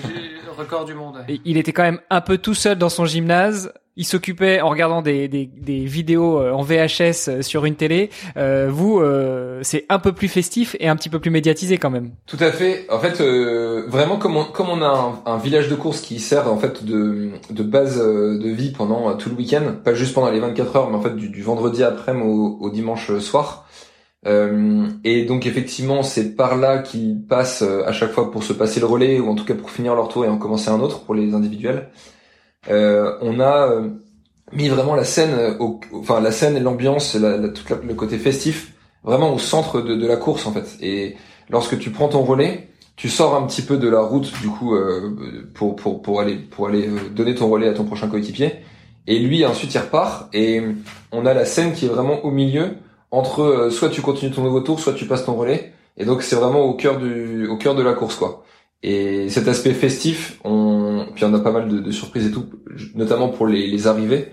record 0.58 0.84
du 0.84 0.94
monde. 0.94 1.24
Et 1.28 1.40
il 1.44 1.58
était 1.58 1.72
quand 1.72 1.82
même 1.82 2.00
un 2.10 2.20
peu 2.20 2.38
tout 2.38 2.54
seul 2.54 2.76
dans 2.78 2.88
son 2.88 3.04
gymnase 3.04 3.72
il 3.96 4.06
s'occupait 4.06 4.60
en 4.60 4.70
regardant 4.70 5.02
des, 5.02 5.28
des, 5.28 5.46
des, 5.46 5.84
vidéos 5.84 6.38
euh, 6.38 6.52
en 6.52 6.62
VHS 6.62 7.28
euh, 7.28 7.42
sur 7.42 7.66
une 7.66 7.74
télé. 7.74 8.08
Euh, 8.36 8.68
vous, 8.70 9.00
euh, 9.00 9.60
c'est 9.62 9.84
un 9.90 9.98
peu 9.98 10.12
plus 10.12 10.28
festif 10.28 10.76
et 10.80 10.88
un 10.88 10.96
petit 10.96 11.10
peu 11.10 11.18
plus 11.18 11.30
médiatisé 11.30 11.76
quand 11.76 11.90
même. 11.90 12.12
Tout 12.26 12.38
à 12.40 12.52
fait. 12.52 12.86
En 12.90 12.98
fait, 12.98 13.20
euh, 13.20 13.84
vraiment 13.88 14.16
comme 14.16 14.36
on, 14.36 14.44
comme 14.44 14.70
on 14.70 14.80
a 14.80 15.20
un, 15.26 15.32
un, 15.32 15.36
village 15.36 15.68
de 15.68 15.74
course 15.74 16.00
qui 16.00 16.20
sert 16.20 16.50
en 16.50 16.56
fait 16.56 16.84
de, 16.84 17.32
de 17.50 17.62
base 17.62 17.98
de 17.98 18.48
vie 18.48 18.70
pendant 18.70 19.14
tout 19.16 19.28
le 19.28 19.36
week-end, 19.36 19.74
pas 19.84 19.92
juste 19.92 20.14
pendant 20.14 20.30
les 20.30 20.40
24 20.40 20.76
heures, 20.76 20.90
mais 20.90 20.96
en 20.96 21.02
fait 21.02 21.14
du, 21.14 21.28
du 21.28 21.42
vendredi 21.42 21.82
après-midi 21.84 22.26
au, 22.26 22.58
au, 22.60 22.70
dimanche 22.70 23.18
soir. 23.18 23.66
et 24.24 25.24
donc 25.24 25.46
effectivement, 25.46 26.02
c'est 26.02 26.34
par 26.36 26.56
là 26.56 26.78
qu'ils 26.78 27.20
passent 27.26 27.62
à 27.62 27.92
chaque 27.92 28.12
fois 28.12 28.30
pour 28.30 28.42
se 28.42 28.52
passer 28.52 28.80
le 28.80 28.86
relais 28.86 29.18
ou 29.20 29.28
en 29.28 29.34
tout 29.34 29.44
cas 29.44 29.54
pour 29.54 29.70
finir 29.70 29.94
leur 29.94 30.08
tour 30.08 30.24
et 30.24 30.28
en 30.28 30.38
commencer 30.38 30.70
un 30.70 30.80
autre 30.80 31.00
pour 31.00 31.14
les 31.14 31.34
individuels. 31.34 31.90
Euh, 32.70 33.16
on 33.20 33.40
a 33.40 33.68
euh, 33.68 33.88
mis 34.52 34.68
vraiment 34.68 34.94
la 34.94 35.04
scène, 35.04 35.34
euh, 35.34 35.58
au, 35.58 35.80
enfin 35.94 36.20
la 36.20 36.30
scène 36.30 36.56
et 36.56 36.60
l'ambiance, 36.60 37.14
la, 37.14 37.36
la, 37.36 37.48
tout 37.48 37.64
le 37.82 37.94
côté 37.94 38.18
festif, 38.18 38.74
vraiment 39.02 39.34
au 39.34 39.38
centre 39.38 39.80
de, 39.80 39.96
de, 39.96 40.06
la 40.06 40.16
course 40.16 40.46
en 40.46 40.52
fait. 40.52 40.76
Et 40.80 41.16
lorsque 41.50 41.78
tu 41.78 41.90
prends 41.90 42.08
ton 42.08 42.22
relais, 42.22 42.68
tu 42.96 43.08
sors 43.08 43.34
un 43.34 43.46
petit 43.46 43.62
peu 43.62 43.78
de 43.78 43.88
la 43.88 44.00
route 44.00 44.32
du 44.40 44.48
coup 44.48 44.74
euh, 44.74 45.16
pour, 45.54 45.76
pour, 45.76 46.02
pour 46.02 46.20
aller 46.20 46.36
pour 46.36 46.68
aller 46.68 46.88
donner 47.14 47.34
ton 47.34 47.48
relais 47.48 47.68
à 47.68 47.74
ton 47.74 47.84
prochain 47.84 48.08
coéquipier. 48.08 48.52
Et 49.08 49.18
lui 49.18 49.44
ensuite 49.44 49.74
il 49.74 49.78
repart 49.78 50.32
et 50.32 50.62
on 51.10 51.26
a 51.26 51.34
la 51.34 51.44
scène 51.44 51.72
qui 51.72 51.86
est 51.86 51.88
vraiment 51.88 52.24
au 52.24 52.30
milieu 52.30 52.76
entre 53.10 53.68
soit 53.70 53.88
tu 53.88 54.00
continues 54.00 54.30
ton 54.30 54.42
nouveau 54.42 54.60
tour, 54.60 54.78
soit 54.78 54.92
tu 54.92 55.06
passes 55.06 55.24
ton 55.24 55.34
relais. 55.34 55.72
Et 55.96 56.04
donc 56.04 56.22
c'est 56.22 56.36
vraiment 56.36 56.60
au 56.60 56.74
cœur 56.74 56.98
du 56.98 57.48
au 57.48 57.56
cœur 57.56 57.74
de 57.74 57.82
la 57.82 57.94
course 57.94 58.14
quoi. 58.14 58.44
Et 58.82 59.28
cet 59.28 59.46
aspect 59.48 59.74
festif, 59.74 60.40
on, 60.44 60.81
puis 61.14 61.24
on 61.24 61.34
a 61.34 61.40
pas 61.40 61.52
mal 61.52 61.68
de, 61.68 61.78
de 61.78 61.90
surprises 61.90 62.26
et 62.26 62.30
tout, 62.30 62.46
notamment 62.94 63.28
pour 63.28 63.46
les, 63.46 63.66
les 63.66 63.86
arrivées. 63.86 64.32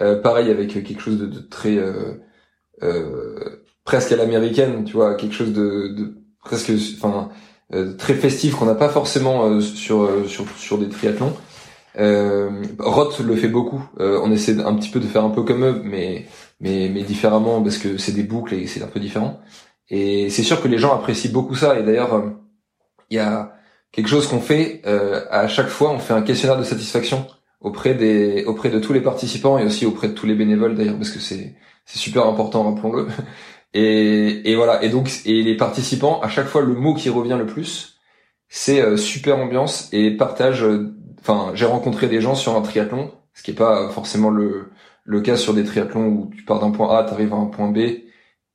Euh, 0.00 0.20
pareil 0.20 0.50
avec 0.50 0.70
quelque 0.72 1.00
chose 1.00 1.18
de, 1.18 1.26
de 1.26 1.38
très 1.38 1.76
euh, 1.76 2.14
euh, 2.82 3.62
presque 3.84 4.12
à 4.12 4.16
l'américaine, 4.16 4.84
tu 4.84 4.94
vois, 4.94 5.14
quelque 5.14 5.34
chose 5.34 5.52
de, 5.52 5.88
de 5.88 6.14
presque, 6.42 6.72
enfin, 6.96 7.30
euh, 7.74 7.94
très 7.96 8.14
festif 8.14 8.54
qu'on 8.56 8.66
n'a 8.66 8.74
pas 8.74 8.88
forcément 8.88 9.46
euh, 9.46 9.60
sur 9.60 10.08
sur 10.28 10.48
sur 10.56 10.78
des 10.78 10.88
triathlons. 10.88 11.34
Roth 11.94 13.20
le 13.20 13.36
fait 13.36 13.48
beaucoup. 13.48 13.84
on 13.98 14.32
essaie 14.32 14.58
un 14.60 14.74
petit 14.76 14.88
peu 14.90 14.98
de 15.00 15.06
faire 15.06 15.24
un 15.24 15.30
peu 15.30 15.42
comme 15.42 15.64
eux, 15.64 15.82
mais 15.84 16.26
mais 16.60 16.90
mais 16.92 17.02
différemment 17.02 17.62
parce 17.62 17.76
que 17.78 17.98
c'est 17.98 18.12
des 18.12 18.22
boucles 18.22 18.54
et 18.54 18.66
c'est 18.66 18.82
un 18.82 18.86
peu 18.86 19.00
différent. 19.00 19.40
Et 19.90 20.30
c'est 20.30 20.42
sûr 20.42 20.62
que 20.62 20.68
les 20.68 20.78
gens 20.78 20.94
apprécient 20.94 21.32
beaucoup 21.32 21.54
ça. 21.54 21.78
Et 21.78 21.82
d'ailleurs, 21.82 22.32
il 23.10 23.16
y 23.16 23.20
a 23.20 23.52
quelque 23.92 24.08
chose 24.08 24.26
qu'on 24.26 24.40
fait 24.40 24.82
à 25.30 25.48
chaque 25.48 25.68
fois. 25.68 25.90
On 25.90 25.98
fait 25.98 26.14
un 26.14 26.22
questionnaire 26.22 26.58
de 26.58 26.64
satisfaction 26.64 27.26
auprès 27.62 27.94
des 27.94 28.44
auprès 28.44 28.70
de 28.70 28.78
tous 28.78 28.92
les 28.92 29.00
participants 29.00 29.58
et 29.58 29.64
aussi 29.64 29.86
auprès 29.86 30.08
de 30.08 30.14
tous 30.14 30.26
les 30.26 30.34
bénévoles 30.34 30.74
d'ailleurs 30.74 30.96
parce 30.96 31.10
que 31.10 31.20
c'est 31.20 31.54
c'est 31.86 31.98
super 31.98 32.26
important 32.26 32.64
rappelons-le 32.64 33.08
et 33.74 34.50
et 34.50 34.56
voilà 34.56 34.82
et 34.82 34.88
donc 34.88 35.10
et 35.24 35.42
les 35.42 35.56
participants 35.56 36.20
à 36.20 36.28
chaque 36.28 36.46
fois 36.46 36.62
le 36.62 36.74
mot 36.74 36.94
qui 36.94 37.08
revient 37.08 37.36
le 37.38 37.46
plus 37.46 37.98
c'est 38.48 38.80
euh, 38.82 38.96
super 38.96 39.38
ambiance 39.38 39.88
et 39.92 40.10
partage 40.16 40.64
euh, 40.64 40.94
enfin 41.20 41.52
j'ai 41.54 41.66
rencontré 41.66 42.08
des 42.08 42.20
gens 42.20 42.34
sur 42.34 42.56
un 42.56 42.62
triathlon 42.62 43.12
ce 43.34 43.42
qui 43.42 43.52
est 43.52 43.54
pas 43.54 43.90
forcément 43.90 44.30
le 44.30 44.70
le 45.04 45.20
cas 45.20 45.36
sur 45.36 45.54
des 45.54 45.64
triathlons 45.64 46.06
où 46.06 46.30
tu 46.36 46.44
pars 46.44 46.60
d'un 46.60 46.70
point 46.70 46.96
A 46.96 47.04
t'arrives 47.04 47.32
à 47.32 47.36
un 47.36 47.46
point 47.46 47.70
B 47.70 47.78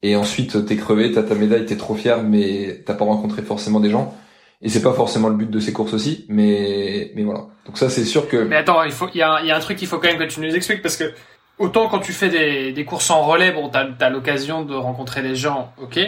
et 0.03 0.15
ensuite 0.15 0.65
t'es 0.65 0.75
crevé 0.75 1.11
t'as 1.13 1.23
ta 1.23 1.35
médaille 1.35 1.65
t'es 1.65 1.77
trop 1.77 1.95
fier 1.95 2.23
mais 2.23 2.83
t'as 2.85 2.93
pas 2.93 3.05
rencontré 3.05 3.41
forcément 3.41 3.79
des 3.79 3.89
gens 3.89 4.13
et 4.61 4.69
c'est 4.69 4.81
pas 4.81 4.93
forcément 4.93 5.29
le 5.29 5.35
but 5.35 5.49
de 5.49 5.59
ces 5.59 5.71
courses 5.71 5.93
aussi, 5.93 6.25
mais 6.29 7.11
mais 7.15 7.23
voilà. 7.23 7.45
Donc 7.65 7.77
ça 7.77 7.89
c'est 7.89 8.05
sûr 8.05 8.27
que. 8.27 8.37
Mais 8.37 8.55
attends, 8.55 8.83
il 8.83 8.91
faut 8.91 9.07
il 9.13 9.17
y 9.17 9.21
a, 9.21 9.43
y 9.43 9.51
a 9.51 9.55
un 9.55 9.59
truc 9.59 9.77
qu'il 9.77 9.87
faut 9.87 9.99
quand 9.99 10.07
même 10.07 10.17
que 10.17 10.23
tu 10.23 10.39
nous 10.39 10.55
expliques 10.55 10.81
parce 10.81 10.97
que 10.97 11.13
autant 11.59 11.87
quand 11.89 11.99
tu 11.99 12.11
fais 12.11 12.29
des, 12.29 12.71
des 12.71 12.85
courses 12.85 13.09
en 13.11 13.21
relais, 13.23 13.51
bon 13.51 13.69
t'as 13.69 13.87
as, 13.99 14.09
l'occasion 14.09 14.63
de 14.63 14.73
rencontrer 14.73 15.21
des 15.21 15.35
gens, 15.35 15.73
ok. 15.81 15.99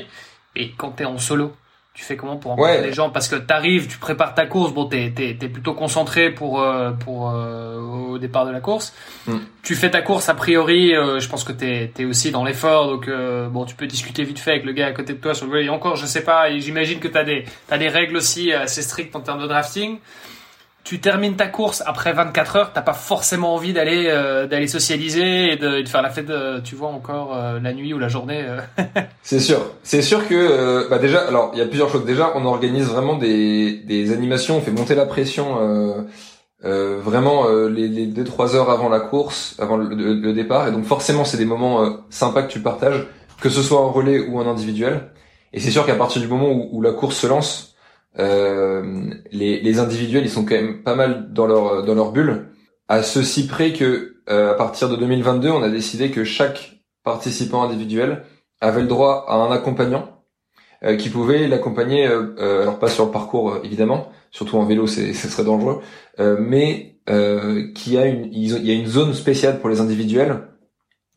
Et 0.55 0.71
quand 0.77 0.91
t'es 0.91 1.05
en 1.05 1.19
solo, 1.19 1.53
tu 1.93 2.03
fais 2.03 2.15
comment 2.15 2.37
pour 2.37 2.51
rencontrer 2.51 2.81
les 2.81 2.93
gens? 2.93 3.09
Parce 3.09 3.27
que 3.27 3.35
t'arrives, 3.35 3.87
tu 3.87 3.97
prépares 3.97 4.33
ta 4.33 4.45
course, 4.45 4.73
bon, 4.73 4.85
t'es 4.85 5.11
es, 5.17 5.29
es, 5.29 5.49
plutôt 5.49 5.73
concentré 5.73 6.29
pour 6.29 6.61
euh, 6.61 6.91
pour 6.91 7.29
euh, 7.29 7.79
au 7.79 8.17
départ 8.17 8.45
de 8.45 8.51
la 8.51 8.61
course. 8.61 8.93
Mm. 9.27 9.37
Tu 9.63 9.75
fais 9.75 9.91
ta 9.91 10.01
course 10.01 10.29
a 10.29 10.33
priori, 10.35 10.95
euh, 10.95 11.19
je 11.19 11.27
pense 11.27 11.43
que 11.43 11.51
t'es 11.51 11.91
es 11.97 12.05
aussi 12.05 12.31
dans 12.31 12.43
l'effort, 12.43 12.87
donc 12.87 13.09
bon, 13.51 13.65
tu 13.65 13.75
peux 13.75 13.87
discuter 13.87 14.23
vite 14.23 14.39
fait 14.39 14.51
avec 14.51 14.65
le 14.65 14.71
gars 14.71 14.87
à 14.87 14.91
côté 14.91 15.13
de 15.13 15.19
toi 15.19 15.33
sur 15.33 15.47
le 15.47 15.61
Et 15.61 15.69
encore, 15.69 15.95
je 15.95 16.05
sais 16.05 16.23
pas, 16.23 16.49
j'imagine 16.57 16.99
que 16.99 17.07
t'as 17.07 17.23
des 17.23 17.45
t'as 17.67 17.77
des 17.77 17.89
règles 17.89 18.17
aussi 18.17 18.53
assez 18.53 18.81
strictes 18.81 19.15
en 19.15 19.21
termes 19.21 19.41
de 19.41 19.47
drafting 19.47 19.97
tu 20.89 20.99
termines 20.99 21.35
ta 21.35 21.45
course 21.45 21.83
après 21.85 22.13
24 22.13 22.55
heures, 22.55 22.73
t'as 22.73 22.81
pas 22.81 22.93
forcément 22.93 23.53
envie 23.53 23.73
d'aller 23.73 24.05
euh, 24.07 24.47
d'aller 24.47 24.65
socialiser 24.65 25.53
et 25.53 25.55
de, 25.55 25.83
de, 25.83 25.87
faire 25.87 26.01
la 26.01 26.09
fête, 26.09 26.25
de, 26.25 26.61
tu 26.61 26.73
vois 26.73 26.89
encore 26.89 27.37
euh, 27.37 27.59
la 27.59 27.73
nuit 27.73 27.93
ou 27.93 27.99
la 27.99 28.07
journée. 28.07 28.43
Euh. 28.43 28.59
c'est 29.21 29.39
sûr, 29.39 29.59
c'est 29.83 30.01
sûr 30.01 30.27
que 30.27 30.89
bah 30.89 30.97
déjà, 30.97 31.19
alors 31.27 31.51
il 31.53 31.59
y 31.59 31.61
a 31.61 31.67
plusieurs 31.67 31.91
choses. 31.91 32.05
Déjà, 32.05 32.31
on 32.33 32.43
organise 32.43 32.87
vraiment 32.87 33.17
des 33.17 33.83
des 33.85 34.11
animations, 34.11 34.57
on 34.57 34.61
fait 34.61 34.71
monter 34.71 34.95
la 34.95 35.05
pression 35.05 36.07
vraiment 36.63 37.47
les 37.67 37.87
les 37.87 38.07
deux 38.07 38.23
trois 38.23 38.55
heures 38.55 38.71
avant 38.71 38.89
la 38.89 38.99
course, 38.99 39.57
avant 39.59 39.77
le, 39.77 39.93
le 39.93 40.33
départ, 40.33 40.67
et 40.67 40.71
donc 40.71 40.85
forcément 40.85 41.23
c'est 41.23 41.37
des 41.37 41.45
moments 41.45 41.99
sympas 42.09 42.41
que 42.41 42.51
tu 42.51 42.61
partages, 42.61 43.05
que 43.39 43.49
ce 43.49 43.61
soit 43.61 43.79
en 43.79 43.91
relais 43.91 44.25
ou 44.27 44.39
en 44.39 44.47
individuel. 44.47 45.11
Et 45.53 45.59
c'est 45.59 45.69
sûr 45.69 45.85
qu'à 45.85 45.93
partir 45.93 46.19
du 46.19 46.27
moment 46.27 46.49
où, 46.49 46.69
où 46.71 46.81
la 46.81 46.93
course 46.93 47.17
se 47.17 47.27
lance, 47.27 47.75
euh, 48.17 49.11
les, 49.31 49.61
les, 49.61 49.79
individuels 49.79 50.25
ils 50.25 50.31
sont 50.31 50.43
quand 50.43 50.55
même 50.55 50.81
pas 50.81 50.95
mal 50.95 51.31
dans 51.31 51.45
leur 51.45 51.83
dans 51.83 51.93
leur 51.93 52.11
bulle. 52.11 52.49
À 52.87 53.03
ceci 53.03 53.45
près 53.45 53.71
que 53.71 54.15
euh, 54.29 54.51
à 54.51 54.55
partir 54.55 54.89
de 54.89 54.95
2022 54.95 55.49
on 55.49 55.61
a 55.61 55.69
décidé 55.69 56.09
que 56.09 56.23
chaque 56.23 56.79
participant 57.03 57.63
individuel 57.63 58.23
avait 58.61 58.81
le 58.81 58.87
droit 58.87 59.25
à 59.27 59.35
un 59.35 59.51
accompagnant 59.51 60.23
euh, 60.83 60.95
qui 60.95 61.09
pouvait 61.09 61.47
l'accompagner 61.47 62.05
alors 62.05 62.79
pas 62.79 62.89
sur 62.89 63.05
le 63.05 63.11
parcours 63.11 63.59
évidemment 63.63 64.11
surtout 64.31 64.57
en 64.57 64.65
vélo 64.65 64.87
c'est 64.87 65.13
ce 65.13 65.27
serait 65.27 65.45
dangereux 65.45 65.81
mais 66.39 66.97
qui 67.75 67.97
a 67.97 68.05
une 68.05 68.25
il 68.31 68.65
y 68.65 68.71
a 68.71 68.73
une 68.73 68.87
zone 68.87 69.13
spéciale 69.13 69.59
pour 69.59 69.69
les 69.69 69.81
individuels 69.81 70.47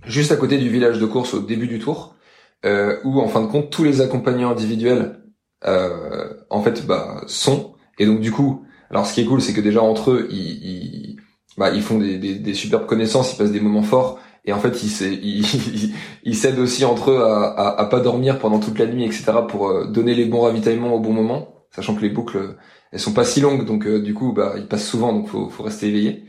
juste 0.05 0.33
à 0.33 0.37
côté 0.37 0.59
du 0.59 0.69
village 0.69 0.99
de 0.99 1.07
course 1.07 1.35
au 1.35 1.41
début 1.41 1.67
du 1.67 1.79
tour 1.79 2.17
où 2.65 3.21
en 3.21 3.29
fin 3.29 3.43
de 3.43 3.47
compte 3.47 3.71
tous 3.71 3.85
les 3.85 4.01
accompagnants 4.01 4.51
individuels 4.51 5.22
euh, 5.67 6.33
en 6.51 6.63
fait 6.63 6.87
bah 6.87 7.23
sont. 7.27 7.75
Et 7.99 8.07
donc 8.07 8.21
du 8.21 8.33
coup 8.33 8.65
alors 8.91 9.07
ce 9.07 9.15
qui 9.15 9.21
est 9.21 9.25
cool 9.25 9.41
c'est 9.41 9.53
que 9.53 9.61
déjà 9.61 9.83
entre 9.83 10.11
eux 10.13 10.29
ils, 10.31 10.37
ils 10.39 11.17
bah, 11.59 11.71
ils 11.71 11.83
font 11.83 11.99
des, 11.99 12.19
des, 12.19 12.35
des, 12.37 12.55
superbes 12.55 12.87
connaissances 12.87 13.33
ils 13.35 13.37
passent 13.37 13.53
des 13.53 13.61
moments 13.61 13.83
forts. 13.83 14.21
Et 14.45 14.53
en 14.53 14.59
fait 14.59 14.83
ils 14.83 16.35
s'aident 16.35 16.59
aussi 16.59 16.85
entre 16.85 17.13
eux 17.13 17.23
à, 17.23 17.45
à, 17.45 17.81
à, 17.81 17.87
pas 17.87 18.01
dormir 18.01 18.39
pendant 18.39 18.59
toute 18.59 18.79
la 18.79 18.87
nuit 18.87 19.05
etc 19.05 19.25
pour 19.49 19.69
euh, 19.69 19.87
donner 19.87 20.15
les 20.15 20.25
bons 20.25 20.43
ravitaillements 20.43 20.95
au 20.95 21.01
bon 21.01 21.13
moment 21.13 21.67
sachant 21.71 21.95
que 21.95 22.03
les 22.03 22.11
boucles 22.11 22.57
elles 22.93 23.01
sont 23.01 23.15
pas 23.15 23.25
si 23.25 23.41
longues. 23.41 23.67
Donc 23.67 23.87
euh, 23.87 24.01
du 24.03 24.15
coup 24.15 24.33
bah 24.33 24.55
ils 24.57 24.67
passent 24.67 24.87
souvent 24.87 25.13
donc 25.13 25.29
faut 25.29 25.49
faut 25.49 25.63
rester 25.63 25.89
éveillé. 25.89 26.25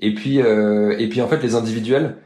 Et 0.00 0.14
puis 0.14 0.40
euh, 0.42 0.96
et 0.98 1.08
puis 1.08 1.22
en 1.22 1.28
fait 1.28 1.42
les 1.42 1.54
individuels 1.54 2.18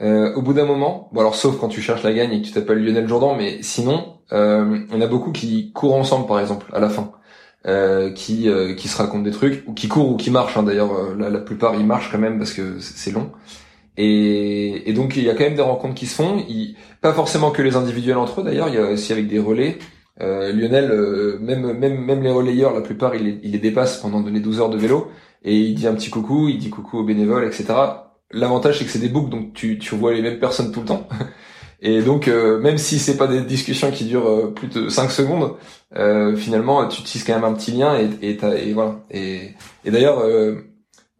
euh, 0.00 0.32
au 0.34 0.42
bout 0.42 0.52
d'un 0.52 0.64
moment, 0.64 1.08
bon 1.12 1.20
alors 1.20 1.34
sauf 1.34 1.58
quand 1.58 1.68
tu 1.68 1.80
cherches 1.80 2.04
la 2.04 2.12
gagne 2.12 2.32
et 2.32 2.40
que 2.40 2.46
tu 2.46 2.52
t'appelles 2.52 2.84
Lionel 2.84 3.08
Jourdan, 3.08 3.34
mais 3.34 3.62
sinon, 3.62 4.17
euh, 4.32 4.78
il 4.88 4.94
y 4.94 4.98
en 4.98 5.00
a 5.00 5.06
beaucoup 5.06 5.32
qui 5.32 5.72
courent 5.72 5.96
ensemble 5.96 6.26
par 6.26 6.40
exemple 6.40 6.66
à 6.72 6.80
la 6.80 6.88
fin, 6.88 7.12
euh, 7.66 8.10
qui 8.12 8.48
euh, 8.48 8.74
qui 8.74 8.88
se 8.88 8.96
racontent 8.96 9.22
des 9.22 9.30
trucs 9.30 9.64
ou 9.66 9.72
qui 9.72 9.88
courent 9.88 10.10
ou 10.12 10.16
qui 10.16 10.30
marchent. 10.30 10.56
Hein, 10.56 10.62
D'ailleurs, 10.62 10.92
euh, 10.92 11.16
la, 11.18 11.30
la, 11.30 11.40
plupart 11.40 11.74
ils 11.74 11.86
marchent 11.86 12.10
quand 12.10 12.18
même 12.18 12.38
parce 12.38 12.52
que 12.52 12.78
c'est 12.80 13.10
long. 13.10 13.32
Et, 13.96 14.88
et, 14.88 14.92
donc 14.92 15.16
il 15.16 15.24
y 15.24 15.30
a 15.30 15.34
quand 15.34 15.44
même 15.44 15.56
des 15.56 15.62
rencontres 15.62 15.94
qui 15.94 16.06
se 16.06 16.14
font. 16.14 16.44
Il, 16.48 16.76
pas 17.00 17.12
forcément 17.12 17.50
que 17.50 17.62
les 17.62 17.76
individuels 17.76 18.18
entre 18.18 18.40
eux. 18.40 18.44
D'ailleurs, 18.44 18.68
il 18.68 18.74
y 18.74 18.78
a 18.78 18.90
aussi 18.90 19.12
avec 19.12 19.28
des 19.28 19.38
relais. 19.38 19.78
Lionel, 20.20 21.38
même 21.40 21.72
même 21.74 22.04
même 22.04 22.22
les 22.24 22.30
relayeurs, 22.32 22.74
la 22.74 22.80
plupart 22.80 23.14
il 23.14 23.22
les, 23.22 23.40
il 23.44 23.52
les 23.52 23.58
dépasse 23.58 23.98
pendant 23.98 24.20
les 24.20 24.40
12 24.40 24.60
heures 24.60 24.68
de 24.68 24.76
vélo 24.76 25.12
et 25.44 25.56
il 25.56 25.74
dit 25.74 25.86
un 25.86 25.94
petit 25.94 26.10
coucou, 26.10 26.48
il 26.48 26.58
dit 26.58 26.70
coucou 26.70 26.98
aux 26.98 27.04
bénévoles, 27.04 27.44
etc 27.44 27.66
L'avantage 28.32 28.78
c'est 28.78 28.84
que 28.84 28.90
c'est 28.90 28.98
des 28.98 29.08
boucles, 29.08 29.30
donc 29.30 29.54
tu, 29.54 29.78
tu 29.78 29.94
vois 29.94 30.12
les 30.12 30.22
mêmes 30.22 30.40
personnes 30.40 30.72
tout 30.72 30.80
le 30.80 30.86
temps. 30.86 31.08
Et 31.80 32.02
donc 32.02 32.26
euh, 32.26 32.58
même 32.58 32.78
si 32.78 32.98
c'est 32.98 33.16
pas 33.16 33.28
des 33.28 33.42
discussions 33.42 33.90
qui 33.90 34.04
durent 34.04 34.28
euh, 34.28 34.52
plus 34.52 34.68
de 34.68 34.88
5 34.88 35.10
secondes, 35.10 35.54
euh, 35.96 36.36
finalement 36.36 36.88
tu 36.88 37.02
tisses 37.02 37.24
quand 37.24 37.34
même 37.34 37.44
un 37.44 37.54
petit 37.54 37.70
lien 37.70 37.96
et, 37.96 38.08
et, 38.30 38.38
et 38.68 38.72
voilà. 38.72 38.96
Et, 39.10 39.54
et 39.84 39.90
d'ailleurs 39.90 40.24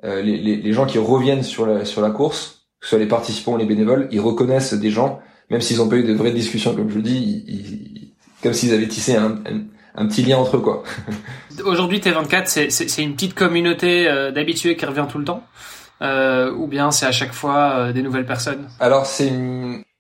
les, 0.02 0.22
les, 0.22 0.56
les, 0.56 0.72
gens 0.72 0.86
qui 0.86 0.98
reviennent 0.98 1.42
sur 1.42 1.66
la, 1.66 1.84
sur 1.84 2.00
la 2.00 2.10
course, 2.10 2.66
que 2.80 2.86
ce 2.86 2.90
soit 2.90 2.98
les 2.98 3.06
participants 3.06 3.52
ou 3.52 3.56
les 3.56 3.66
bénévoles, 3.66 4.08
ils 4.10 4.20
reconnaissent 4.20 4.74
des 4.74 4.90
gens, 4.90 5.20
même 5.50 5.60
s'ils 5.60 5.80
ont 5.80 5.88
pas 5.88 5.96
eu 5.96 6.04
de 6.04 6.12
vraies 6.12 6.32
discussions 6.32 6.74
comme 6.74 6.90
je 6.90 6.96
le 6.96 7.02
dis, 7.02 7.44
ils, 7.46 8.14
comme 8.42 8.52
s'ils 8.52 8.72
avaient 8.72 8.88
tissé 8.88 9.16
un, 9.16 9.38
un, 9.94 10.06
petit 10.06 10.22
lien 10.22 10.38
entre 10.38 10.56
eux 10.56 10.60
quoi. 10.60 10.82
Aujourd'hui 11.64 11.98
T24 11.98 12.68
c'est 12.70 13.02
une 13.02 13.14
petite 13.14 13.34
communauté 13.34 14.04
d'habitués 14.34 14.76
qui 14.76 14.86
revient 14.86 15.06
tout 15.08 15.18
le 15.18 15.24
temps 15.24 15.44
euh, 16.00 16.52
ou 16.52 16.66
bien 16.66 16.90
c'est 16.90 17.06
à 17.06 17.12
chaque 17.12 17.32
fois 17.32 17.72
euh, 17.74 17.92
des 17.92 18.02
nouvelles 18.02 18.26
personnes? 18.26 18.68
Alors 18.78 19.06
c'est 19.06 19.32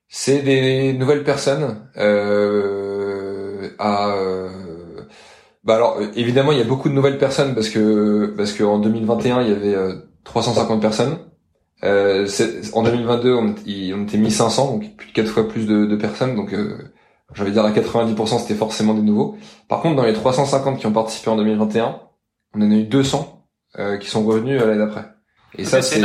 c'est 0.08 0.40
des 0.40 0.94
nouvelles 0.94 1.22
personnes 1.22 1.88
euh, 1.98 3.68
à 3.78 4.14
euh, 4.16 4.48
bah 5.64 5.76
alors 5.76 5.98
évidemment 6.16 6.52
il 6.52 6.58
y 6.58 6.62
a 6.62 6.64
beaucoup 6.64 6.88
de 6.88 6.94
nouvelles 6.94 7.18
personnes 7.18 7.54
parce 7.54 7.68
que 7.68 8.32
parce 8.36 8.52
que 8.52 8.64
en 8.64 8.78
2021 8.78 9.42
il 9.42 9.48
y 9.48 9.52
avait 9.52 9.76
350 10.24 10.80
personnes. 10.80 11.18
Euh, 11.84 12.26
en 12.72 12.82
2022 12.82 13.34
on, 13.34 13.54
on, 13.54 14.02
était 14.02 14.18
1500 14.18 14.72
donc 14.72 14.96
plus 14.96 15.08
de 15.08 15.12
quatre 15.12 15.28
fois 15.28 15.46
plus 15.46 15.64
de, 15.66 15.86
de 15.86 15.94
personnes 15.94 16.34
donc 16.34 16.52
j'allais 17.34 17.52
dire 17.52 17.64
à 17.64 17.70
90% 17.70 18.40
c'était 18.40 18.54
forcément 18.54 18.94
des 18.94 19.02
nouveaux. 19.02 19.36
Par 19.68 19.82
contre 19.82 19.96
dans 19.96 20.04
les 20.04 20.14
350 20.14 20.78
qui 20.78 20.86
ont 20.86 20.92
participé 20.92 21.30
en 21.30 21.36
2021 21.36 22.00
on 22.54 22.62
en 22.62 22.70
a 22.70 22.74
eu 22.74 22.84
200 22.84 23.44
qui 24.00 24.08
sont 24.08 24.24
revenus 24.24 24.58
l'année 24.58 24.78
d'après. 24.78 25.04
Et 25.56 25.64
ça, 25.64 25.82
c'est 25.82 26.00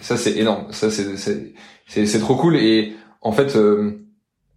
ça 0.00 0.16
c'est 0.16 0.36
énorme. 0.36 0.66
Ça 0.70 0.90
c'est 0.90 1.16
c'est 1.16 2.06
c'est 2.06 2.18
trop 2.20 2.36
cool. 2.36 2.56
Et 2.56 2.94
en 3.26 3.32
fait, 3.32 3.56
euh, 3.56 3.90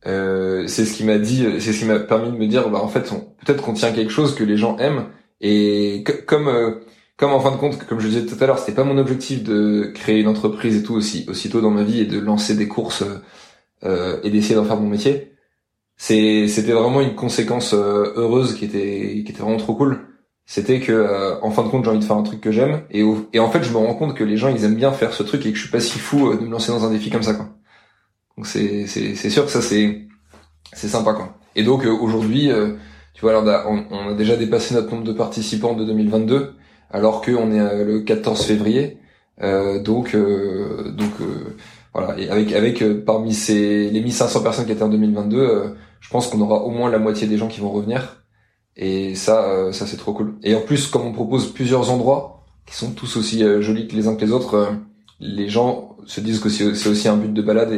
euh, 0.05 0.67
c'est 0.67 0.85
ce 0.85 0.93
qui 0.95 1.03
m'a 1.03 1.17
dit, 1.17 1.43
c'est 1.59 1.73
ce 1.73 1.79
qui 1.79 1.85
m'a 1.85 1.99
permis 1.99 2.31
de 2.31 2.37
me 2.37 2.47
dire, 2.47 2.69
bah 2.69 2.79
en 2.83 2.87
fait, 2.87 3.09
peut-être 3.43 3.63
qu'on 3.63 3.73
tient 3.73 3.91
quelque 3.91 4.11
chose 4.11 4.35
que 4.35 4.43
les 4.43 4.57
gens 4.57 4.77
aiment. 4.77 5.05
Et 5.41 6.03
comme 6.27 6.47
euh, 6.47 6.75
comme 7.17 7.31
en 7.33 7.39
fin 7.39 7.51
de 7.51 7.57
compte, 7.57 7.83
comme 7.87 7.99
je 7.99 8.07
disais 8.07 8.25
tout 8.25 8.35
à 8.41 8.45
l'heure, 8.45 8.59
c'était 8.59 8.73
pas 8.73 8.83
mon 8.83 8.97
objectif 8.97 9.43
de 9.43 9.91
créer 9.93 10.19
une 10.19 10.27
entreprise 10.27 10.77
et 10.77 10.83
tout 10.83 10.93
aussi 10.93 11.25
aussitôt 11.29 11.61
dans 11.61 11.71
ma 11.71 11.83
vie 11.83 12.01
et 12.01 12.05
de 12.05 12.19
lancer 12.19 12.55
des 12.55 12.67
courses 12.67 13.03
euh, 13.83 14.19
et 14.23 14.29
d'essayer 14.29 14.55
d'en 14.55 14.65
faire 14.65 14.79
mon 14.79 14.89
métier. 14.89 15.33
C'était 15.97 16.71
vraiment 16.71 17.01
une 17.01 17.15
conséquence 17.15 17.73
euh, 17.73 18.13
heureuse 18.15 18.55
qui 18.55 18.65
était 18.65 19.23
qui 19.25 19.31
était 19.31 19.41
vraiment 19.41 19.57
trop 19.57 19.75
cool 19.75 20.05
c'était 20.45 20.79
que 20.79 20.91
euh, 20.91 21.39
en 21.41 21.51
fin 21.51 21.63
de 21.63 21.69
compte 21.69 21.83
j'ai 21.83 21.91
envie 21.91 21.99
de 21.99 22.03
faire 22.05 22.17
un 22.17 22.23
truc 22.23 22.41
que 22.41 22.51
j'aime 22.51 22.81
et, 22.89 23.03
et 23.33 23.39
en 23.39 23.51
fait 23.51 23.63
je 23.63 23.71
me 23.71 23.77
rends 23.77 23.93
compte 23.93 24.15
que 24.15 24.23
les 24.23 24.35
gens 24.35 24.49
ils 24.49 24.63
aiment 24.63 24.75
bien 24.75 24.91
faire 24.91 25.13
ce 25.13 25.21
truc 25.21 25.45
et 25.45 25.51
que 25.51 25.55
je 25.57 25.61
suis 25.61 25.71
pas 25.71 25.79
si 25.79 25.99
fou 25.99 26.33
de 26.35 26.41
me 26.41 26.49
lancer 26.49 26.71
dans 26.71 26.85
un 26.85 26.89
défi 26.89 27.11
comme 27.11 27.21
ça 27.21 27.35
quoi 27.35 27.49
donc 28.39 28.47
c'est 28.47 28.87
c'est 28.87 29.29
sûr 29.29 29.45
que 29.45 29.51
ça 29.51 29.61
c'est 29.61 30.07
c'est 30.73 30.87
sympa 30.87 31.13
quoi. 31.13 31.37
Et 31.55 31.63
donc 31.63 31.85
euh, 31.85 31.91
aujourd'hui 31.91 32.49
tu 33.13 33.21
vois 33.21 33.31
alors 33.37 33.65
on, 33.67 33.83
on, 33.91 34.09
a 34.09 34.13
déjà 34.13 34.35
dépassé 34.35 34.73
notre 34.73 34.89
nombre 34.91 35.03
de 35.03 35.13
participants 35.13 35.75
de 35.75 35.83
2022 35.83 36.55
alors 36.89 37.21
que 37.21 37.31
on 37.31 37.51
est 37.51 37.83
le 37.83 37.99
14 37.99 38.45
février. 38.45 38.97
Donc 39.41 40.15
donc 40.15 41.11
voilà. 41.93 42.17
Et 42.17 42.29
avec 42.29 42.53
avec 42.53 42.83
parmi 43.05 43.33
ces 43.33 43.89
les 43.89 44.01
1500 44.01 44.41
personnes 44.41 44.65
qui 44.65 44.71
étaient 44.71 44.83
en 44.83 44.89
2022 44.89 45.75
je 45.99 46.09
pense 46.09 46.27
qu'on 46.27 46.41
aura 46.41 46.63
au 46.63 46.71
moins 46.71 46.89
la 46.89 46.99
moitié 46.99 47.27
des 47.27 47.37
gens 47.37 47.47
qui 47.47 47.59
vont 47.59 47.71
revenir. 47.71 48.23
Et 48.75 49.15
ça, 49.15 49.43
euh, 49.43 49.71
ça 49.71 49.85
c'est 49.85 49.97
trop 49.97 50.13
cool. 50.13 50.35
Et 50.41 50.55
en 50.55 50.61
plus, 50.61 50.87
comme 50.87 51.05
on 51.05 51.11
propose 51.11 51.51
plusieurs 51.51 51.91
endroits 51.91 52.45
qui 52.65 52.75
sont 52.75 52.91
tous 52.91 53.17
aussi 53.17 53.43
euh, 53.43 53.61
jolis 53.61 53.87
que 53.87 53.95
les 53.95 54.07
uns 54.07 54.15
que 54.15 54.23
les 54.23 54.31
autres, 54.31 54.53
euh, 54.53 54.71
les 55.19 55.49
gens 55.49 55.97
se 56.05 56.21
disent 56.21 56.39
que 56.39 56.49
c'est 56.49 56.87
aussi 56.87 57.07
un 57.07 57.17
but 57.17 57.33
de 57.33 57.41
balade 57.41 57.73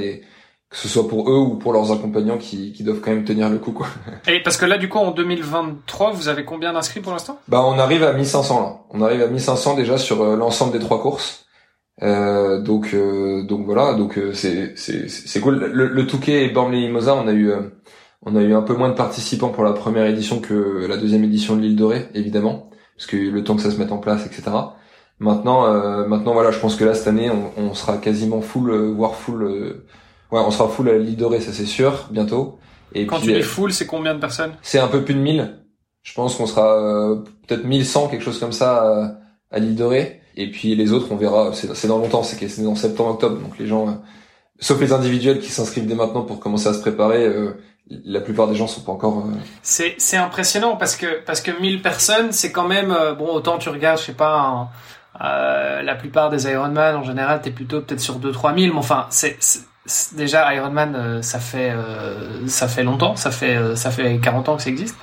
que 0.72 0.78
ce 0.78 0.88
soit 0.88 1.08
pour 1.08 1.30
eux 1.30 1.38
ou 1.38 1.56
pour 1.56 1.74
leurs 1.74 1.92
accompagnants 1.92 2.38
qui, 2.38 2.72
qui 2.72 2.84
doivent 2.84 3.02
quand 3.02 3.12
même 3.12 3.26
tenir 3.26 3.50
le 3.50 3.60
coup 3.60 3.74
quoi. 3.74 3.88
Et 4.28 4.42
parce 4.42 4.56
que 4.56 4.66
là 4.66 4.78
du 4.78 4.88
coup 4.88 4.98
en 4.98 5.12
2023 5.12 6.12
vous 6.12 6.30
avez 6.30 6.46
combien 6.46 6.72
d'inscrits 6.72 7.02
pour 7.02 7.12
l'instant? 7.12 7.40
Bah 7.50 7.62
on 7.66 7.78
arrive 7.78 8.04
à 8.04 8.14
1500 8.14 8.62
là. 8.62 8.80
On 8.90 9.02
arrive 9.02 9.22
à 9.22 9.28
1500 9.28 9.76
déjà 9.76 9.98
sur 9.98 10.22
euh, 10.22 10.38
l'ensemble 10.38 10.72
des 10.72 10.80
trois 10.80 11.02
courses. 11.02 11.46
Euh, 12.04 12.62
donc 12.62 12.94
euh, 12.94 13.44
donc 13.44 13.66
voilà 13.66 13.94
donc 13.94 14.18
euh, 14.18 14.34
c'est 14.34 14.76
c'est 14.78 15.08
c'est 15.08 15.40
cool. 15.42 15.58
Le, 15.58 15.88
le 15.88 16.08
Touquet 16.08 16.46
et 16.46 16.50
Bormley 16.50 16.80
Limosa 16.80 17.14
on 17.14 17.28
a 17.28 17.34
eu 17.34 17.52
on 18.26 18.36
a 18.36 18.42
eu 18.42 18.54
un 18.54 18.62
peu 18.62 18.74
moins 18.74 18.90
de 18.90 18.96
participants 18.96 19.50
pour 19.50 19.64
la 19.64 19.74
première 19.74 20.06
édition 20.06 20.40
que 20.40 20.88
la 20.88 20.98
deuxième 20.98 21.24
édition 21.26 21.56
de 21.56 21.62
l'île 21.62 21.76
Dorée 21.76 22.08
évidemment 22.16 22.70
parce 22.96 23.08
que 23.08 23.18
le 23.18 23.44
temps 23.44 23.56
que 23.56 23.62
ça 23.62 23.72
se 23.72 23.78
mette 23.78 23.92
en 23.92 23.98
place 23.98 24.26
etc. 24.26 24.44
Maintenant 25.20 25.72
maintenant 26.08 26.34
voilà 26.34 26.50
je 26.50 26.60
pense 26.60 26.76
que 26.76 26.86
là 26.86 26.96
cette 26.96 27.08
année 27.08 27.30
on, 27.30 27.52
on 27.62 27.74
sera 27.76 27.98
quasiment 27.98 28.42
full 28.42 28.72
voire 28.96 29.16
full 29.16 29.84
Ouais, 30.32 30.40
on 30.40 30.52
sera 30.52 30.70
full 30.70 30.90
à 30.90 30.98
l'île 30.98 31.18
dorée, 31.18 31.42
ça 31.42 31.52
c'est 31.52 31.66
sûr, 31.66 32.08
bientôt. 32.10 32.58
Et 32.94 33.06
Quand 33.06 33.20
tu 33.20 33.34
dis 33.34 33.42
full, 33.42 33.74
c'est 33.74 33.86
combien 33.86 34.14
de 34.14 34.20
personnes? 34.20 34.54
C'est 34.62 34.80
un 34.80 34.88
peu 34.88 35.04
plus 35.04 35.14
de 35.14 35.20
1000. 35.20 35.58
Je 36.04 36.14
pense 36.14 36.36
qu'on 36.36 36.48
sera 36.48 36.78
euh, 36.78 37.24
peut-être 37.48 37.64
1100, 37.64 38.08
quelque 38.08 38.24
chose 38.24 38.40
comme 38.40 38.52
ça, 38.52 38.86
euh, 38.86 39.08
à, 39.52 39.60
l'île 39.60 39.76
dorée. 39.76 40.22
Et 40.36 40.50
puis 40.50 40.76
les 40.76 40.94
autres, 40.94 41.08
on 41.12 41.16
verra. 41.16 41.52
C'est 41.54 41.88
dans 41.88 41.98
longtemps, 41.98 42.24
c'est 42.24 42.48
c'est 42.48 42.64
dans 42.64 42.76
septembre-octobre. 42.76 43.40
Donc 43.40 43.60
les 43.60 43.68
gens, 43.68 43.88
euh, 43.88 43.92
sauf 44.60 44.80
les 44.80 44.94
individuels 44.94 45.40
qui 45.40 45.50
s'inscrivent 45.50 45.86
dès 45.86 45.96
maintenant 45.96 46.24
pour 46.24 46.40
commencer 46.40 46.68
à 46.68 46.74
se 46.74 46.80
préparer, 46.80 47.30
la 47.90 48.22
plupart 48.22 48.48
des 48.48 48.56
gens 48.56 48.68
sont 48.68 48.82
pas 48.82 48.94
encore. 48.94 49.26
C'est 49.62 49.96
c'est 49.98 50.16
impressionnant 50.16 50.78
parce 50.78 50.96
que 50.96 51.22
parce 51.26 51.42
que 51.42 51.52
1000 51.60 51.82
personnes, 51.82 52.32
c'est 52.32 52.54
quand 52.54 52.68
même 52.68 52.96
bon. 53.20 53.28
Autant 53.34 53.58
tu 53.58 53.68
regardes, 53.68 54.00
je 54.00 54.06
sais 54.06 54.14
pas. 54.14 54.70
la 55.20 55.96
plupart 55.96 56.30
des 56.30 56.50
Ironman 56.50 56.96
en 56.96 57.04
général, 57.04 57.42
t'es 57.42 57.52
plutôt 57.52 57.82
peut-être 57.82 58.00
sur 58.00 58.18
2-3 58.18 58.58
000, 58.58 58.74
mais 58.74 58.80
enfin, 58.80 59.08
c'est 59.10 59.38
déjà 60.14 60.54
Ironman 60.54 60.96
euh, 60.96 61.22
ça 61.22 61.40
fait 61.40 61.72
euh, 61.72 62.48
ça 62.48 62.68
fait 62.68 62.84
longtemps 62.84 63.16
ça 63.16 63.32
fait 63.32 63.56
euh, 63.56 63.76
ça 63.76 63.90
fait 63.90 64.20
40 64.20 64.50
ans 64.50 64.58
que 64.58 64.64
ça 64.64 64.70
existe. 64.70 64.96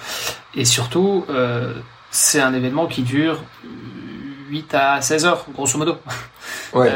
Et 0.55 0.65
surtout 0.65 1.25
c'est 2.11 2.41
un 2.41 2.55
événement 2.55 2.87
qui 2.87 3.03
dure 3.03 3.43
8 4.51 4.75
à 4.75 5.01
16 5.01 5.27
heures 5.27 5.47
grosso 5.55 5.79
modo. 5.79 5.99
Ouais. 6.73 6.91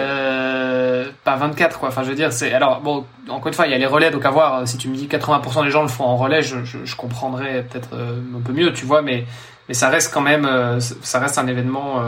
pas 1.25 1.37
24 1.37 1.79
quoi. 1.79 1.89
Enfin 1.89 2.03
je 2.03 2.09
veux 2.09 2.15
dire 2.15 2.33
c'est 2.33 2.53
alors 2.53 2.81
bon 2.81 3.05
encore 3.29 3.49
une 3.49 3.55
fois 3.55 3.67
il 3.67 3.73
y 3.73 3.75
a 3.75 3.79
les 3.79 3.87
relais 3.87 4.11
donc 4.11 4.25
à 4.25 4.31
voir 4.31 4.67
si 4.67 4.79
tu 4.79 4.89
me 4.89 4.97
dis 4.97 5.07
80% 5.07 5.65
des 5.65 5.71
gens 5.71 5.83
le 5.83 5.89
font 5.89 6.05
en 6.05 6.17
relais 6.17 6.43
je, 6.43 6.65
je, 6.65 6.85
je 6.85 6.97
comprendrais 6.97 7.63
peut-être 7.63 7.91
un 7.95 8.41
peu 8.41 8.53
mieux 8.53 8.73
tu 8.73 8.85
vois 8.85 9.03
mais 9.03 9.25
mais 9.69 9.75
ça 9.75 9.89
reste 9.91 10.13
quand 10.13 10.21
même 10.23 10.81
ça 10.81 11.21
reste 11.21 11.39
un 11.39 11.47
événement 11.47 12.03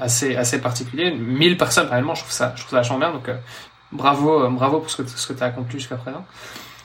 assez 0.00 0.36
assez 0.36 0.60
particulier. 0.60 1.10
1000 1.10 1.56
personnes 1.56 1.88
réellement 1.88 2.14
je 2.14 2.22
trouve 2.22 2.32
ça 2.32 2.54
je 2.56 2.64
trouve 2.64 2.82
ça 2.82 3.10
donc 3.10 3.30
bravo, 3.96 4.42
euh, 4.42 4.48
bravo 4.50 4.80
pour 4.80 4.90
ce 4.90 5.02
que, 5.02 5.32
tu 5.32 5.42
as 5.42 5.46
accompli 5.46 5.78
jusqu'à 5.78 5.96
présent. 5.96 6.24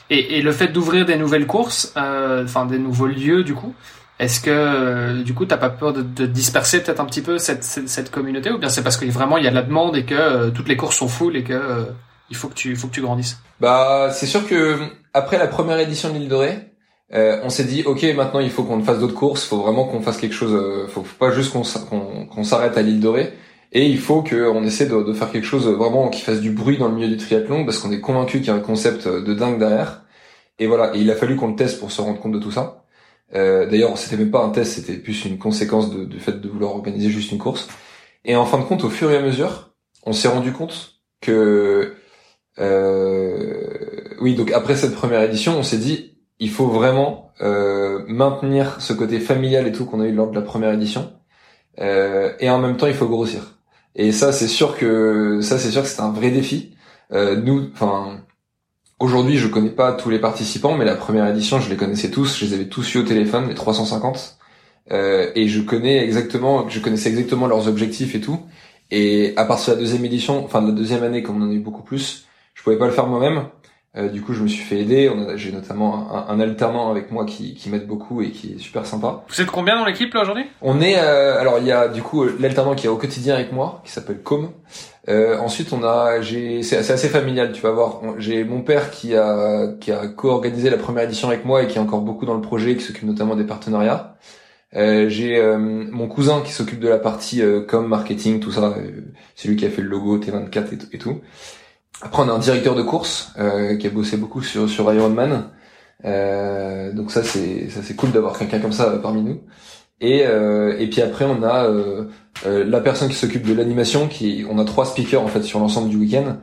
Et, 0.09 0.41
le 0.41 0.51
fait 0.51 0.67
d'ouvrir 0.67 1.05
des 1.05 1.15
nouvelles 1.15 1.47
courses, 1.47 1.93
euh, 1.95 2.43
enfin 2.43 2.65
des 2.65 2.79
nouveaux 2.79 3.07
lieux 3.07 3.43
du 3.45 3.53
coup, 3.53 3.73
est-ce 4.19 4.41
que 4.41 4.49
euh, 4.51 5.23
du 5.23 5.33
coup 5.33 5.45
t'as 5.45 5.55
pas 5.57 5.69
peur 5.69 5.93
de, 5.93 6.01
de 6.01 6.25
disperser 6.25 6.83
peut-être 6.83 6.99
un 6.99 7.05
petit 7.05 7.21
peu 7.21 7.37
cette, 7.37 8.11
communauté 8.11 8.51
ou 8.51 8.57
bien 8.57 8.67
c'est 8.67 8.83
parce 8.83 8.97
que 8.97 9.05
vraiment 9.05 9.37
il 9.37 9.45
y 9.45 9.47
a 9.47 9.51
de 9.51 9.55
la 9.55 9.61
demande 9.61 9.95
et 9.95 10.03
que 10.03 10.49
toutes 10.49 10.67
les 10.67 10.75
courses 10.75 10.97
sont 10.97 11.07
full 11.07 11.37
et 11.37 11.43
que 11.43 11.87
il 12.29 12.35
faut 12.35 12.49
que 12.49 12.55
tu 12.55 12.75
faut 12.75 12.87
que 12.87 12.93
tu 12.93 13.01
grandisses? 13.01 13.39
Bah 13.61 14.09
c'est 14.11 14.25
sûr 14.25 14.45
que 14.45 14.79
après 15.13 15.37
la 15.37 15.47
première 15.47 15.79
édition 15.79 16.09
de 16.09 16.15
l'île 16.17 16.27
Dorée, 16.27 16.59
on 17.13 17.49
s'est 17.49 17.63
dit 17.63 17.83
ok 17.85 18.03
maintenant 18.13 18.41
il 18.41 18.51
faut 18.51 18.63
qu'on 18.63 18.83
fasse 18.83 18.99
d'autres 18.99 19.15
courses, 19.15 19.45
faut 19.45 19.61
vraiment 19.61 19.85
qu'on 19.85 20.01
fasse 20.01 20.17
quelque 20.17 20.35
chose, 20.35 20.89
faut, 20.89 21.05
pas 21.17 21.31
juste 21.31 21.53
qu'on 21.53 22.25
qu'on 22.25 22.43
s'arrête 22.43 22.77
à 22.77 22.81
l'île 22.81 22.99
Dorée. 22.99 23.31
Et 23.71 23.87
il 23.87 23.99
faut 23.99 24.21
qu'on 24.23 24.63
essaie 24.63 24.85
de, 24.85 25.01
de, 25.01 25.13
faire 25.13 25.31
quelque 25.31 25.45
chose 25.45 25.67
vraiment 25.67 26.09
qui 26.09 26.21
fasse 26.21 26.41
du 26.41 26.51
bruit 26.51 26.77
dans 26.77 26.89
le 26.89 26.95
milieu 26.95 27.07
du 27.07 27.17
triathlon 27.17 27.65
parce 27.65 27.79
qu'on 27.79 27.91
est 27.91 28.01
convaincu 28.01 28.39
qu'il 28.39 28.47
y 28.47 28.51
a 28.51 28.55
un 28.55 28.59
concept 28.59 29.07
de 29.07 29.33
dingue 29.33 29.59
derrière. 29.59 30.03
Et 30.59 30.67
voilà, 30.67 30.95
et 30.95 30.99
il 30.99 31.09
a 31.09 31.15
fallu 31.15 31.35
qu'on 31.37 31.47
le 31.47 31.55
teste 31.55 31.79
pour 31.79 31.91
se 31.91 32.01
rendre 32.01 32.19
compte 32.19 32.33
de 32.33 32.39
tout 32.39 32.51
ça. 32.51 32.85
Euh, 33.33 33.69
D'ailleurs, 33.69 33.97
c'était 33.97 34.17
même 34.17 34.31
pas 34.31 34.43
un 34.43 34.49
test, 34.49 34.73
c'était 34.73 34.97
plus 34.97 35.25
une 35.25 35.37
conséquence 35.37 35.89
de, 35.89 36.05
du 36.05 36.19
fait 36.19 36.39
de 36.39 36.49
vouloir 36.49 36.75
organiser 36.75 37.09
juste 37.09 37.31
une 37.31 37.37
course. 37.37 37.67
Et 38.25 38.35
en 38.35 38.45
fin 38.45 38.59
de 38.59 38.63
compte, 38.63 38.83
au 38.83 38.89
fur 38.89 39.11
et 39.11 39.17
à 39.17 39.21
mesure, 39.21 39.73
on 40.05 40.13
s'est 40.13 40.27
rendu 40.27 40.51
compte 40.51 41.01
que, 41.21 41.95
euh, 42.59 44.15
oui, 44.21 44.35
donc 44.35 44.51
après 44.51 44.75
cette 44.75 44.93
première 44.93 45.21
édition, 45.23 45.57
on 45.57 45.63
s'est 45.63 45.77
dit, 45.77 46.17
il 46.39 46.49
faut 46.49 46.67
vraiment 46.67 47.31
euh, 47.41 48.03
maintenir 48.07 48.81
ce 48.81 48.93
côté 48.93 49.19
familial 49.19 49.67
et 49.67 49.71
tout 49.71 49.85
qu'on 49.85 50.01
a 50.01 50.07
eu 50.07 50.13
lors 50.13 50.29
de 50.29 50.35
la 50.35 50.41
première 50.41 50.73
édition, 50.73 51.13
euh, 51.79 52.33
et 52.39 52.49
en 52.49 52.59
même 52.59 52.77
temps, 52.77 52.87
il 52.87 52.93
faut 52.93 53.07
grossir. 53.07 53.60
Et 53.95 54.11
ça, 54.11 54.31
c'est 54.31 54.47
sûr 54.47 54.77
que 54.77 55.41
ça, 55.41 55.59
c'est 55.59 55.71
sûr 55.71 55.81
que 55.83 55.87
c'est 55.87 56.01
un 56.01 56.11
vrai 56.11 56.31
défi. 56.31 56.75
Euh, 57.11 57.35
nous, 57.35 57.69
enfin, 57.73 58.21
aujourd'hui, 58.99 59.37
je 59.37 59.47
connais 59.47 59.69
pas 59.69 59.93
tous 59.93 60.09
les 60.09 60.19
participants, 60.19 60.77
mais 60.77 60.85
la 60.85 60.95
première 60.95 61.27
édition, 61.27 61.59
je 61.59 61.69
les 61.69 61.77
connaissais 61.77 62.09
tous. 62.11 62.37
Je 62.37 62.45
les 62.45 62.53
avais 62.53 62.67
tous 62.67 62.95
eu 62.95 62.99
au 62.99 63.03
téléphone, 63.03 63.47
les 63.49 63.55
350. 63.55 64.37
Euh, 64.91 65.31
et 65.35 65.47
je 65.47 65.61
connais 65.61 66.03
exactement, 66.03 66.67
je 66.69 66.79
connaissais 66.79 67.09
exactement 67.09 67.47
leurs 67.47 67.67
objectifs 67.67 68.15
et 68.15 68.21
tout. 68.21 68.39
Et 68.91 69.33
à 69.37 69.45
partir 69.45 69.73
de 69.73 69.79
la 69.79 69.83
deuxième 69.85 70.05
édition, 70.05 70.43
enfin 70.43 70.61
de 70.61 70.67
la 70.67 70.73
deuxième 70.73 71.03
année, 71.03 71.23
comme 71.23 71.41
on 71.41 71.45
en 71.45 71.49
a 71.49 71.53
eu 71.53 71.59
beaucoup 71.59 71.83
plus, 71.83 72.25
je 72.53 72.63
pouvais 72.63 72.77
pas 72.77 72.87
le 72.87 72.91
faire 72.91 73.07
moi-même. 73.07 73.45
Euh, 73.97 74.07
du 74.07 74.21
coup, 74.21 74.31
je 74.33 74.41
me 74.41 74.47
suis 74.47 74.63
fait 74.63 74.79
aider. 74.79 75.11
J'ai 75.35 75.51
notamment 75.51 76.15
un, 76.15 76.33
un, 76.33 76.39
alternant 76.39 76.89
avec 76.89 77.11
moi 77.11 77.25
qui, 77.25 77.55
qui 77.55 77.69
m'aide 77.69 77.87
beaucoup 77.87 78.21
et 78.21 78.31
qui 78.31 78.53
est 78.53 78.57
super 78.57 78.85
sympa. 78.85 79.23
Vous 79.27 79.41
êtes 79.41 79.51
combien 79.51 79.75
dans 79.75 79.83
l'équipe 79.83 80.13
là 80.13 80.21
aujourd'hui? 80.21 80.45
On 80.61 80.79
est 80.79 80.97
euh, 80.97 81.37
alors 81.37 81.59
il 81.59 81.65
y 81.65 81.73
a 81.73 81.89
du 81.89 82.01
coup 82.01 82.23
l'alternant 82.39 82.73
qui 82.73 82.85
est 82.85 82.89
au 82.89 82.95
quotidien 82.95 83.35
avec 83.35 83.51
moi, 83.51 83.81
qui 83.83 83.91
s'appelle 83.91 84.21
Com. 84.21 84.51
Euh, 85.09 85.37
ensuite, 85.39 85.73
on 85.73 85.83
a, 85.83 86.21
j'ai, 86.21 86.63
c'est 86.63 86.77
assez 86.77 87.09
familial. 87.09 87.51
Tu 87.51 87.61
vas 87.61 87.71
voir, 87.71 87.99
j'ai 88.17 88.45
mon 88.45 88.61
père 88.61 88.91
qui 88.91 89.13
a 89.13 89.73
qui 89.81 89.91
a 89.91 90.07
co-organisé 90.07 90.69
la 90.69 90.77
première 90.77 91.03
édition 91.03 91.27
avec 91.27 91.43
moi 91.43 91.63
et 91.63 91.67
qui 91.67 91.77
est 91.77 91.81
encore 91.81 92.01
beaucoup 92.01 92.25
dans 92.25 92.35
le 92.35 92.41
projet, 92.41 92.77
qui 92.77 92.83
s'occupe 92.83 93.03
notamment 93.03 93.35
des 93.35 93.45
partenariats. 93.45 94.15
Euh, 94.73 95.09
j'ai 95.09 95.37
euh, 95.37 95.57
mon 95.57 96.07
cousin 96.07 96.41
qui 96.45 96.53
s'occupe 96.53 96.79
de 96.79 96.87
la 96.87 96.97
partie 96.97 97.41
com, 97.67 97.85
marketing, 97.87 98.39
tout 98.39 98.51
ça. 98.53 98.73
c'est 99.35 99.49
lui 99.49 99.57
qui 99.57 99.65
a 99.65 99.69
fait 99.69 99.81
le 99.81 99.89
logo 99.89 100.17
T24 100.17 100.73
et, 100.73 100.95
et 100.95 100.97
tout. 100.97 101.19
Après, 102.01 102.23
on 102.23 102.29
a 102.29 102.31
un 102.31 102.39
directeur 102.39 102.75
de 102.75 102.81
course 102.81 103.31
euh, 103.37 103.77
qui 103.77 103.87
a 103.87 103.89
bossé 103.89 104.17
beaucoup 104.17 104.41
sur 104.41 104.69
sur 104.69 104.91
Ironman. 104.93 105.49
Euh, 106.03 106.91
donc 106.93 107.11
ça 107.11 107.23
c'est 107.23 107.69
ça 107.69 107.81
c'est 107.83 107.95
cool 107.95 108.11
d'avoir 108.11 108.37
quelqu'un 108.37 108.59
comme 108.59 108.71
ça 108.71 108.89
parmi 109.01 109.21
nous. 109.21 109.41
Et 110.01 110.25
euh, 110.25 110.75
et 110.79 110.87
puis 110.89 111.01
après 111.01 111.25
on 111.25 111.43
a 111.43 111.65
euh, 111.65 112.05
euh, 112.47 112.65
la 112.65 112.81
personne 112.81 113.09
qui 113.09 113.15
s'occupe 113.15 113.45
de 113.45 113.53
l'animation. 113.53 114.07
Qui 114.07 114.45
on 114.49 114.57
a 114.57 114.65
trois 114.65 114.85
speakers 114.85 115.21
en 115.21 115.27
fait 115.27 115.43
sur 115.43 115.59
l'ensemble 115.59 115.89
du 115.89 115.97
week-end 115.97 116.37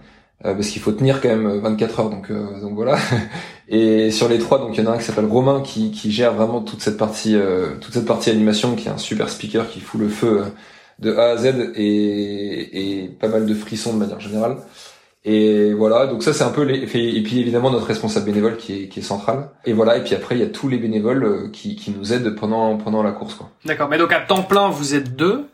parce 0.45 0.69
qu'il 0.69 0.81
faut 0.81 0.93
tenir 0.93 1.21
quand 1.21 1.29
même 1.29 1.49
24 1.59 2.01
heures. 2.01 2.11
Donc 2.11 2.31
donc 2.31 2.75
voilà. 2.75 2.97
Et 3.69 4.11
sur 4.13 4.29
les 4.29 4.39
trois 4.39 4.59
donc 4.59 4.79
il 4.79 4.85
y 4.85 4.87
en 4.87 4.91
a 4.91 4.95
un 4.95 4.99
qui 4.99 5.05
s'appelle 5.05 5.27
Romain 5.27 5.61
qui 5.63 5.91
qui 5.91 6.13
gère 6.13 6.35
vraiment 6.35 6.61
toute 6.61 6.81
cette 6.81 6.97
partie 6.97 7.37
toute 7.81 7.93
cette 7.93 8.07
partie 8.07 8.31
animation 8.31 8.77
qui 8.77 8.89
est 8.89 8.93
un 8.93 8.99
super 8.99 9.29
speaker 9.29 9.69
qui 9.69 9.81
fout 9.81 10.01
le 10.01 10.09
feu 10.09 10.45
de 11.01 11.15
A 11.17 11.31
à 11.31 11.37
Z 11.37 11.73
et 11.75 13.03
et 13.03 13.09
pas 13.09 13.29
mal 13.29 13.47
de 13.47 13.55
frissons 13.55 13.93
de 13.93 13.99
manière 13.99 14.21
générale. 14.21 14.59
Et 15.25 15.75
voilà, 15.75 16.07
donc 16.07 16.23
ça 16.23 16.33
c'est 16.33 16.45
un 16.45 16.51
peu 16.51 16.63
les... 16.63 16.79
et 16.79 17.23
puis 17.23 17.41
évidemment 17.41 17.71
notre 17.71 17.87
responsable 17.87 18.27
bénévole 18.27 18.57
qui 18.57 18.85
est, 18.85 18.89
qui 18.89 19.01
est 19.01 19.03
central. 19.03 19.51
Et 19.65 19.73
voilà, 19.73 19.97
et 19.97 20.03
puis 20.05 20.15
après 20.15 20.37
il 20.37 20.41
y 20.41 20.45
a 20.45 20.49
tous 20.49 20.69
les 20.69 20.79
bénévoles 20.79 21.25
euh, 21.25 21.49
qui, 21.53 21.77
qui 21.77 21.91
nous 21.91 22.13
aident 22.13 22.35
pendant 22.37 22.77
pendant 22.77 23.03
la 23.03 23.11
course 23.11 23.35
quoi. 23.35 23.51
D'accord, 23.65 23.89
mais 23.89 23.99
donc 23.99 24.13
à 24.13 24.21
temps 24.21 24.43
plein 24.43 24.69
vous 24.69 24.95
êtes 24.95 25.17
deux 25.17 25.47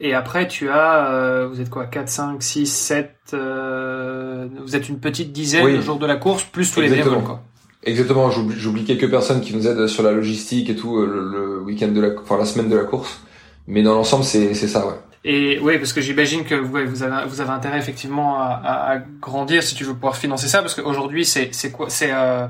et 0.00 0.14
après 0.14 0.48
tu 0.48 0.70
as 0.70 1.12
euh, 1.12 1.46
vous 1.46 1.60
êtes 1.60 1.68
quoi? 1.68 1.84
4 1.84 2.08
5 2.08 2.42
6 2.42 2.66
7 2.66 3.16
vous 3.32 4.76
êtes 4.76 4.88
une 4.88 4.98
petite 4.98 5.30
dizaine 5.32 5.66
le 5.66 5.80
jour 5.82 5.98
de 5.98 6.06
la 6.06 6.16
course 6.16 6.44
plus 6.44 6.72
tous 6.72 6.80
les 6.80 6.88
bénévoles 6.88 7.22
quoi. 7.22 7.42
Exactement, 7.84 8.30
j'oublie 8.30 8.84
quelques 8.84 9.10
personnes 9.10 9.40
qui 9.40 9.54
nous 9.54 9.66
aident 9.66 9.88
sur 9.88 10.02
la 10.04 10.12
logistique 10.12 10.70
et 10.70 10.76
tout 10.76 10.96
euh, 10.98 11.06
le, 11.06 11.30
le 11.30 11.60
week-end 11.62 11.88
de 11.88 12.00
la 12.00 12.08
enfin 12.18 12.38
la 12.38 12.44
semaine 12.44 12.68
de 12.68 12.76
la 12.76 12.84
course. 12.84 13.20
Mais 13.66 13.82
dans 13.82 13.94
l'ensemble 13.94 14.24
c'est 14.24 14.54
c'est 14.54 14.68
ça 14.68 14.86
ouais. 14.86 14.94
Et 15.24 15.60
oui, 15.60 15.78
parce 15.78 15.92
que 15.92 16.00
j'imagine 16.00 16.44
que 16.44 16.56
vous, 16.56 16.78
vous, 16.84 17.02
avez, 17.04 17.28
vous 17.28 17.40
avez 17.40 17.50
intérêt 17.50 17.78
effectivement 17.78 18.40
à, 18.40 18.60
à, 18.64 18.98
grandir 19.20 19.62
si 19.62 19.76
tu 19.76 19.84
veux 19.84 19.94
pouvoir 19.94 20.16
financer 20.16 20.48
ça, 20.48 20.62
parce 20.62 20.74
qu'aujourd'hui 20.74 21.24
c'est 21.24 21.70
quoi 21.70 21.86
C'est 21.88 22.10
euh, 22.12 22.48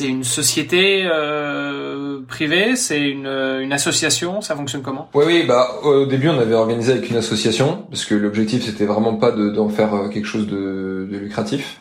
une 0.00 0.22
société 0.22 1.02
euh, 1.12 2.20
privée, 2.28 2.76
c'est 2.76 3.00
une, 3.00 3.26
une 3.26 3.72
association, 3.72 4.40
ça 4.40 4.54
fonctionne 4.54 4.82
comment? 4.82 5.10
Oui, 5.14 5.24
oui, 5.26 5.44
bah 5.48 5.80
au 5.82 6.06
début 6.06 6.28
on 6.28 6.38
avait 6.38 6.54
organisé 6.54 6.92
avec 6.92 7.10
une 7.10 7.16
association, 7.16 7.86
parce 7.90 8.04
que 8.04 8.14
l'objectif 8.14 8.64
c'était 8.64 8.86
vraiment 8.86 9.16
pas 9.16 9.32
d'en 9.32 9.68
faire 9.68 9.92
euh, 9.94 10.08
quelque 10.08 10.26
chose 10.26 10.46
de, 10.46 11.08
de 11.10 11.18
lucratif. 11.18 11.80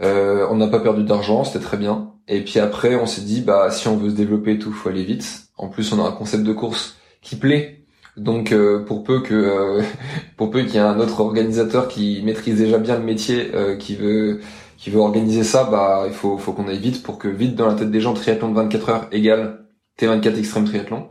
Euh, 0.00 0.46
on 0.50 0.56
n'a 0.56 0.66
pas 0.66 0.80
perdu 0.80 1.04
d'argent, 1.04 1.44
c'était 1.44 1.64
très 1.64 1.76
bien. 1.76 2.12
Et 2.26 2.40
puis 2.42 2.58
après 2.58 2.96
on 2.96 3.06
s'est 3.06 3.20
dit 3.20 3.42
bah 3.42 3.70
si 3.70 3.86
on 3.86 3.98
veut 3.98 4.08
se 4.08 4.14
développer 4.14 4.58
tout, 4.58 4.72
faut 4.72 4.88
aller 4.88 5.04
vite. 5.04 5.42
En 5.58 5.68
plus 5.68 5.92
on 5.92 6.02
a 6.02 6.08
un 6.08 6.12
concept 6.12 6.42
de 6.42 6.54
course 6.54 6.96
qui 7.20 7.36
plaît 7.36 7.75
donc 8.16 8.52
euh, 8.52 8.84
pour 8.84 9.04
peu 9.04 9.20
que 9.20 9.34
euh, 9.34 9.82
pour 10.36 10.50
peu 10.50 10.62
qu'il 10.62 10.74
y 10.74 10.76
ait 10.78 10.80
un 10.80 10.98
autre 11.00 11.20
organisateur 11.20 11.88
qui 11.88 12.22
maîtrise 12.24 12.58
déjà 12.58 12.78
bien 12.78 12.98
le 12.98 13.04
métier, 13.04 13.50
euh, 13.54 13.76
qui 13.76 13.96
veut 13.96 14.40
qui 14.78 14.90
veut 14.90 15.00
organiser 15.00 15.44
ça, 15.44 15.64
bah 15.64 16.04
il 16.06 16.12
faut 16.12 16.38
faut 16.38 16.52
qu'on 16.52 16.68
aille 16.68 16.78
vite 16.78 17.02
pour 17.02 17.18
que 17.18 17.28
vite 17.28 17.56
dans 17.56 17.66
la 17.66 17.74
tête 17.74 17.90
des 17.90 18.00
gens 18.00 18.14
triathlon 18.14 18.50
de 18.50 18.54
24 18.54 18.88
heures 18.90 19.06
égale 19.12 19.66
T24 19.98 20.38
extrême 20.38 20.64
triathlon. 20.64 21.08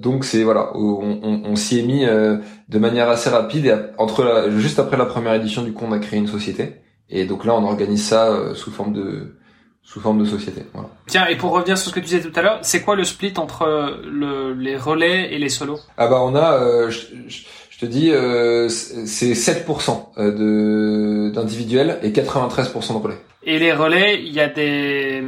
donc 0.00 0.24
c'est 0.24 0.42
voilà, 0.44 0.72
on, 0.76 1.56
s'y 1.56 1.80
est 1.80 1.82
mis 1.82 2.04
de 2.04 2.78
manière 2.78 3.08
assez 3.10 3.30
rapide 3.30 3.66
et 3.66 3.74
entre 3.98 4.24
la, 4.24 4.50
juste 4.50 4.78
après 4.78 4.96
la 4.96 5.06
première 5.06 5.34
édition 5.34 5.62
du 5.62 5.72
coup 5.72 5.84
on 5.86 5.92
a 5.92 5.98
créé 5.98 6.18
une 6.18 6.26
société 6.26 6.84
Et 7.08 7.26
donc 7.26 7.44
là, 7.44 7.54
on 7.54 7.64
organise 7.64 8.04
ça 8.04 8.30
euh, 8.30 8.54
sous 8.54 8.70
forme 8.70 8.92
de 8.92 9.36
sous 9.84 10.00
forme 10.00 10.18
de 10.18 10.24
société. 10.24 10.62
Voilà. 10.72 10.88
Tiens, 11.06 11.26
et 11.26 11.36
pour 11.36 11.52
revenir 11.52 11.76
sur 11.76 11.90
ce 11.90 11.94
que 11.94 12.00
tu 12.00 12.06
disais 12.06 12.20
tout 12.20 12.32
à 12.38 12.42
l'heure, 12.42 12.58
c'est 12.62 12.82
quoi 12.82 12.96
le 12.96 13.04
split 13.04 13.34
entre 13.36 14.00
le, 14.04 14.54
les 14.54 14.76
relais 14.76 15.32
et 15.32 15.38
les 15.38 15.50
solos? 15.50 15.78
Ah 15.96 16.08
bah 16.08 16.20
on 16.22 16.34
a, 16.34 16.54
euh, 16.54 16.90
je, 16.90 17.00
je, 17.28 17.78
te 17.78 17.86
dis, 17.86 18.10
euh, 18.10 18.68
c'est 18.68 19.32
7% 19.32 20.16
de 20.16 21.30
d'individuels 21.34 21.98
et 22.02 22.10
93% 22.10 22.94
de 22.94 23.02
relais. 23.02 23.18
Et 23.46 23.58
les 23.58 23.74
relais, 23.74 24.22
il 24.22 24.32
y 24.32 24.40
a 24.40 24.48
des, 24.48 25.22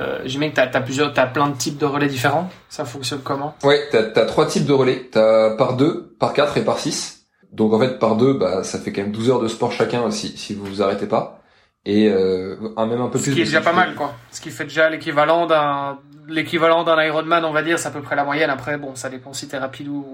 euh, 0.00 0.18
j'imagine 0.24 0.52
que 0.52 0.56
t'as 0.56 0.78
as 0.78 0.80
plusieurs, 0.80 1.12
t'as 1.14 1.26
plein 1.26 1.48
de 1.48 1.56
types 1.56 1.78
de 1.78 1.86
relais 1.86 2.08
différents. 2.08 2.50
Ça 2.68 2.84
fonctionne 2.84 3.20
comment? 3.22 3.54
Ouais, 3.62 3.80
t'as 3.92 4.20
as 4.20 4.26
trois 4.26 4.46
types 4.46 4.66
de 4.66 4.72
relais. 4.72 5.08
T'as 5.12 5.54
par 5.56 5.76
deux, 5.76 6.16
par 6.18 6.32
quatre 6.32 6.56
et 6.56 6.64
par 6.64 6.80
six. 6.80 7.20
Donc 7.52 7.72
en 7.72 7.78
fait 7.78 7.98
par 8.00 8.16
deux, 8.16 8.32
bah 8.32 8.64
ça 8.64 8.78
fait 8.78 8.92
quand 8.92 9.02
même 9.02 9.12
12 9.12 9.30
heures 9.30 9.40
de 9.40 9.46
sport 9.46 9.70
chacun 9.70 10.10
si 10.10 10.36
si 10.36 10.54
vous 10.54 10.64
vous 10.64 10.82
arrêtez 10.82 11.06
pas. 11.06 11.41
Et 11.84 12.08
euh, 12.08 12.56
un 12.76 12.86
même 12.86 13.00
un 13.00 13.08
peu 13.08 13.18
Ce 13.18 13.24
plus. 13.24 13.34
qui 13.34 13.40
est 13.40 13.44
déjà 13.44 13.60
pas 13.60 13.72
mal, 13.72 13.94
quoi. 13.94 14.14
Ce 14.30 14.40
qui 14.40 14.50
fait 14.50 14.64
déjà 14.64 14.88
l'équivalent 14.88 15.46
d'un, 15.46 15.98
l'équivalent 16.28 16.84
d'un 16.84 17.02
Ironman, 17.02 17.44
on 17.44 17.52
va 17.52 17.62
dire, 17.62 17.78
c'est 17.78 17.88
à 17.88 17.90
peu 17.90 18.02
près 18.02 18.14
la 18.16 18.24
moyenne. 18.24 18.50
Après, 18.50 18.78
bon, 18.78 18.94
ça 18.94 19.08
dépend 19.08 19.32
si 19.32 19.48
t'es 19.48 19.58
rapide 19.58 19.88
ou, 19.88 20.04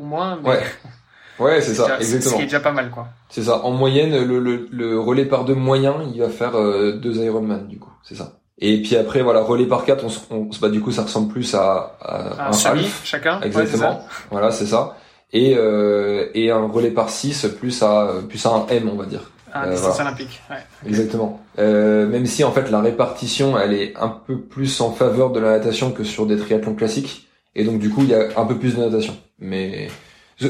ou 0.00 0.04
moins. 0.04 0.38
mais 0.42 0.48
Ouais, 0.48 0.62
ouais, 1.38 1.60
c'est 1.60 1.74
ça, 1.74 1.82
déjà- 1.84 1.96
Ce 1.98 2.02
exactement. 2.02 2.36
qui 2.36 2.42
est 2.42 2.46
déjà 2.46 2.60
pas 2.60 2.72
mal, 2.72 2.90
quoi. 2.90 3.08
C'est 3.28 3.42
ça. 3.42 3.62
En 3.64 3.70
moyenne, 3.72 4.24
le, 4.24 4.38
le, 4.40 4.66
le 4.72 4.98
relais 4.98 5.26
par 5.26 5.44
deux 5.44 5.54
moyen, 5.54 5.96
il 6.14 6.20
va 6.20 6.30
faire 6.30 6.56
euh, 6.56 6.92
deux 6.92 7.16
Ironman 7.22 7.66
du 7.68 7.78
coup. 7.78 7.92
C'est 8.02 8.14
ça. 8.14 8.38
Et 8.62 8.80
puis 8.82 8.96
après, 8.96 9.20
voilà, 9.22 9.40
relais 9.42 9.66
par 9.66 9.84
quatre, 9.84 10.04
on, 10.04 10.08
se- 10.08 10.20
on, 10.30 10.48
bah, 10.60 10.68
du 10.70 10.80
coup, 10.80 10.90
ça 10.92 11.02
ressemble 11.02 11.30
plus 11.32 11.54
à, 11.54 11.96
à 12.00 12.48
Un 12.48 12.52
semi, 12.52 12.80
half. 12.80 13.00
chacun. 13.04 13.40
Ouais, 13.40 13.46
Exactement. 13.46 14.06
voilà, 14.30 14.50
c'est 14.50 14.66
ça. 14.66 14.96
Et 15.32 15.54
euh, 15.56 16.28
et 16.34 16.50
un 16.50 16.66
relais 16.66 16.90
par 16.90 17.08
6 17.10 17.46
plus 17.58 17.82
à 17.82 18.08
plus 18.28 18.44
à 18.46 18.50
un 18.50 18.66
M, 18.68 18.90
on 18.92 18.96
va 18.96 19.04
dire. 19.06 19.30
Un 19.54 19.64
Euh, 19.66 19.70
distance 19.72 19.94
voilà. 19.96 20.10
olympique. 20.10 20.40
Ouais. 20.50 20.56
Exactement. 20.86 21.40
Euh, 21.58 22.06
même 22.06 22.26
si 22.26 22.44
en 22.44 22.52
fait 22.52 22.70
la 22.70 22.80
répartition, 22.80 23.58
elle 23.58 23.72
est 23.74 23.94
un 24.00 24.08
peu 24.08 24.38
plus 24.38 24.80
en 24.80 24.92
faveur 24.92 25.30
de 25.30 25.40
la 25.40 25.50
natation 25.52 25.90
que 25.92 26.04
sur 26.04 26.26
des 26.26 26.36
triathlons 26.38 26.74
classiques. 26.74 27.28
Et 27.56 27.64
donc 27.64 27.78
du 27.78 27.90
coup, 27.90 28.02
il 28.02 28.08
y 28.10 28.14
a 28.14 28.28
un 28.36 28.44
peu 28.46 28.56
plus 28.56 28.76
de 28.76 28.80
natation. 28.80 29.16
Mais 29.38 29.88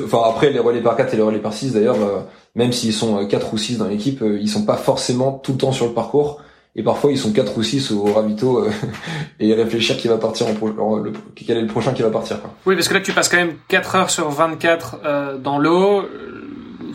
enfin 0.05 0.21
après 0.29 0.51
les 0.51 0.59
relais 0.59 0.81
par 0.83 0.97
4 0.97 1.15
et 1.15 1.17
les 1.17 1.23
relais 1.23 1.39
par 1.39 1.53
6 1.53 1.73
d'ailleurs, 1.73 1.97
euh, 2.01 2.21
même 2.55 2.73
s'ils 2.73 2.93
sont 2.93 3.27
4 3.27 3.55
ou 3.55 3.59
6 3.59 3.79
dans 3.79 3.87
l'équipe, 3.89 4.23
euh, 4.23 4.39
ils 4.41 4.49
sont 4.49 4.65
pas 4.65 4.77
forcément 4.77 5.33
tout 5.33 5.53
le 5.53 5.59
temps 5.59 5.73
sur 5.73 5.87
le 5.87 5.93
parcours. 5.93 6.41
Et 6.77 6.85
parfois 6.85 7.11
ils 7.11 7.19
sont 7.19 7.33
4 7.33 7.59
ou 7.59 7.63
6 7.65 7.91
au 7.91 8.05
ravito 8.05 8.65
euh, 8.65 8.71
et 9.41 9.53
réfléchir 9.55 9.97
qui 9.97 10.07
va 10.09 10.19
partir 10.19 10.47
en, 10.47 10.55
pro- 10.55 10.99
le, 11.01 11.13
quel 11.35 11.57
est 11.57 11.63
le 11.63 11.67
prochain 11.67 11.93
qui 11.93 12.03
va 12.03 12.11
partir. 12.11 12.41
Quoi. 12.41 12.51
Oui, 12.67 12.77
parce 12.77 12.87
que 12.89 12.95
là, 12.95 13.01
tu 13.01 13.13
passes 13.13 13.29
quand 13.29 13.39
même 13.39 13.55
4 13.69 13.97
heures 13.97 14.11
sur 14.11 14.29
24 14.31 14.99
euh, 15.05 15.37
dans 15.39 15.59
l'eau, 15.59 16.03
euh, 16.03 16.07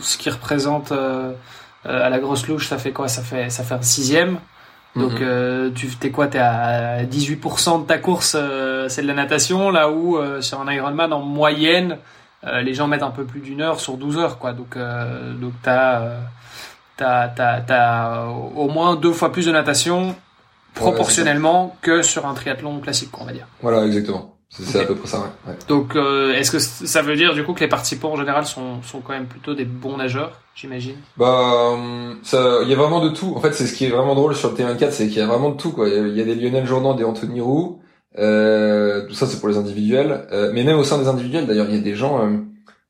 ce 0.00 0.16
qui 0.16 0.30
représente 0.30 0.92
euh, 0.92 0.96
euh, 0.96 1.32
à 1.88 2.08
la 2.10 2.18
grosse 2.18 2.46
louche, 2.48 2.68
ça 2.68 2.78
fait 2.78 2.92
quoi? 2.92 3.08
Ça 3.08 3.22
fait 3.22 3.50
ça 3.50 3.62
fait 3.64 3.74
un 3.74 3.82
sixième. 3.82 4.38
Donc 4.94 5.12
Mhm. 5.12 5.18
euh, 5.22 5.70
tu 5.74 5.88
t'es 5.88 6.10
quoi? 6.10 6.26
T'es 6.26 6.38
à 6.38 7.04
18% 7.04 7.82
de 7.82 7.86
ta 7.86 7.98
course, 7.98 8.34
euh, 8.38 8.88
c'est 8.88 9.02
de 9.02 9.06
la 9.06 9.12
natation, 9.14 9.70
là 9.70 9.90
où 9.90 10.16
euh, 10.16 10.40
sur 10.40 10.58
un 10.60 10.72
Ironman 10.72 11.12
en 11.12 11.20
moyenne, 11.20 11.98
euh, 12.46 12.62
les 12.62 12.72
gens 12.74 12.86
mettent 12.88 13.02
un 13.02 13.10
peu 13.10 13.24
plus 13.24 13.40
d'une 13.40 13.60
heure 13.60 13.78
sur 13.80 13.98
12 13.98 14.16
heures, 14.18 14.38
quoi. 14.38 14.52
Donc 14.54 14.76
euh, 14.76 15.34
donc 15.34 15.52
t'as 15.62 16.00
euh, 16.00 16.18
t'as 16.96 17.28
t'as 17.28 17.60
t'as 17.60 18.22
au 18.24 18.68
moins 18.68 18.96
deux 18.96 19.12
fois 19.12 19.32
plus 19.32 19.44
de 19.46 19.52
natation 19.52 20.14
proportionnellement 20.74 21.76
que 21.82 22.02
sur 22.02 22.26
un 22.26 22.34
triathlon 22.34 22.78
classique, 22.80 23.10
quoi, 23.10 23.22
on 23.24 23.26
va 23.26 23.32
dire. 23.32 23.46
Voilà, 23.62 23.84
exactement. 23.84 24.35
C'est 24.48 24.62
c'est 24.62 24.78
Ok. 24.78 24.84
à 24.84 24.86
peu 24.86 24.94
près 24.94 25.08
ça. 25.08 25.18
Ouais. 25.20 25.24
ouais. 25.52 25.58
Donc, 25.68 25.96
euh, 25.96 26.32
est-ce 26.34 26.50
que 26.50 26.58
ça 26.58 27.02
veut 27.02 27.16
dire 27.16 27.34
du 27.34 27.44
coup 27.44 27.52
que 27.52 27.60
les 27.60 27.68
participants 27.68 28.12
en 28.12 28.16
général 28.16 28.46
sont, 28.46 28.80
sont 28.82 29.00
quand 29.00 29.12
même 29.12 29.26
plutôt 29.26 29.54
des 29.54 29.64
bons 29.64 29.96
nageurs, 29.96 30.40
j'imagine? 30.54 30.96
Bah, 31.16 31.76
ça, 32.22 32.60
il 32.62 32.68
y 32.68 32.72
a 32.72 32.76
vraiment 32.76 33.00
de 33.04 33.08
tout. 33.10 33.34
En 33.36 33.40
fait, 33.40 33.52
c'est 33.52 33.66
ce 33.66 33.74
qui 33.74 33.84
est 33.86 33.90
vraiment 33.90 34.14
drôle 34.14 34.34
sur 34.36 34.50
le 34.50 34.56
T24, 34.56 34.90
c'est 34.92 35.08
qu'il 35.08 35.18
y 35.18 35.20
a 35.20 35.26
vraiment 35.26 35.50
de 35.50 35.56
tout, 35.56 35.72
quoi. 35.72 35.88
Il 35.88 35.94
y 35.94 35.98
a- 35.98 36.06
il 36.06 36.16
y 36.16 36.20
a 36.20 36.24
des 36.24 36.34
Lionel 36.36 36.66
Jourdan, 36.66 36.94
des 36.94 37.04
Anthony 37.04 37.40
Roux. 37.40 37.80
Euh, 38.18 39.06
tout 39.08 39.14
ça, 39.14 39.26
c'est 39.26 39.40
pour 39.40 39.48
les 39.48 39.58
individuels. 39.58 40.26
Euh, 40.32 40.50
mais 40.54 40.64
même 40.64 40.78
au 40.78 40.84
sein 40.84 40.98
des 40.98 41.08
individuels, 41.08 41.46
d'ailleurs, 41.46 41.66
il 41.68 41.74
y 41.74 41.78
a 41.78 41.82
des 41.82 41.94
gens. 41.96 42.20
euh, 42.24 42.36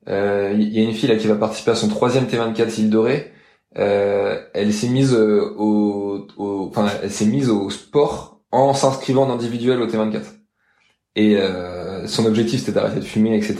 euh, 0.08 0.52
Il 0.54 0.68
y 0.68 0.78
a 0.80 0.82
une 0.84 0.92
fille 0.94 1.08
là 1.08 1.16
qui 1.16 1.26
va 1.26 1.34
participer 1.36 1.72
à 1.72 1.74
son 1.74 1.88
troisième 1.88 2.26
T24 2.26 2.78
île 2.78 2.90
dorée. 2.90 3.32
Euh, 3.78 4.40
elle 4.54 4.72
s'est 4.72 4.88
mise 4.88 5.14
euh, 5.14 5.52
au, 5.58 6.26
au, 6.36 6.68
enfin, 6.68 6.86
elle 7.02 7.10
s'est 7.10 7.26
mise 7.26 7.50
au 7.50 7.68
sport 7.70 8.40
en 8.52 8.72
s'inscrivant 8.72 9.24
en 9.24 9.30
individuel 9.32 9.82
au 9.82 9.86
T24. 9.86 10.22
Et 11.16 11.36
euh, 11.38 12.06
son 12.06 12.26
objectif 12.26 12.60
c'était 12.60 12.72
d'arrêter 12.72 13.00
de 13.00 13.04
fumer, 13.04 13.36
etc. 13.36 13.56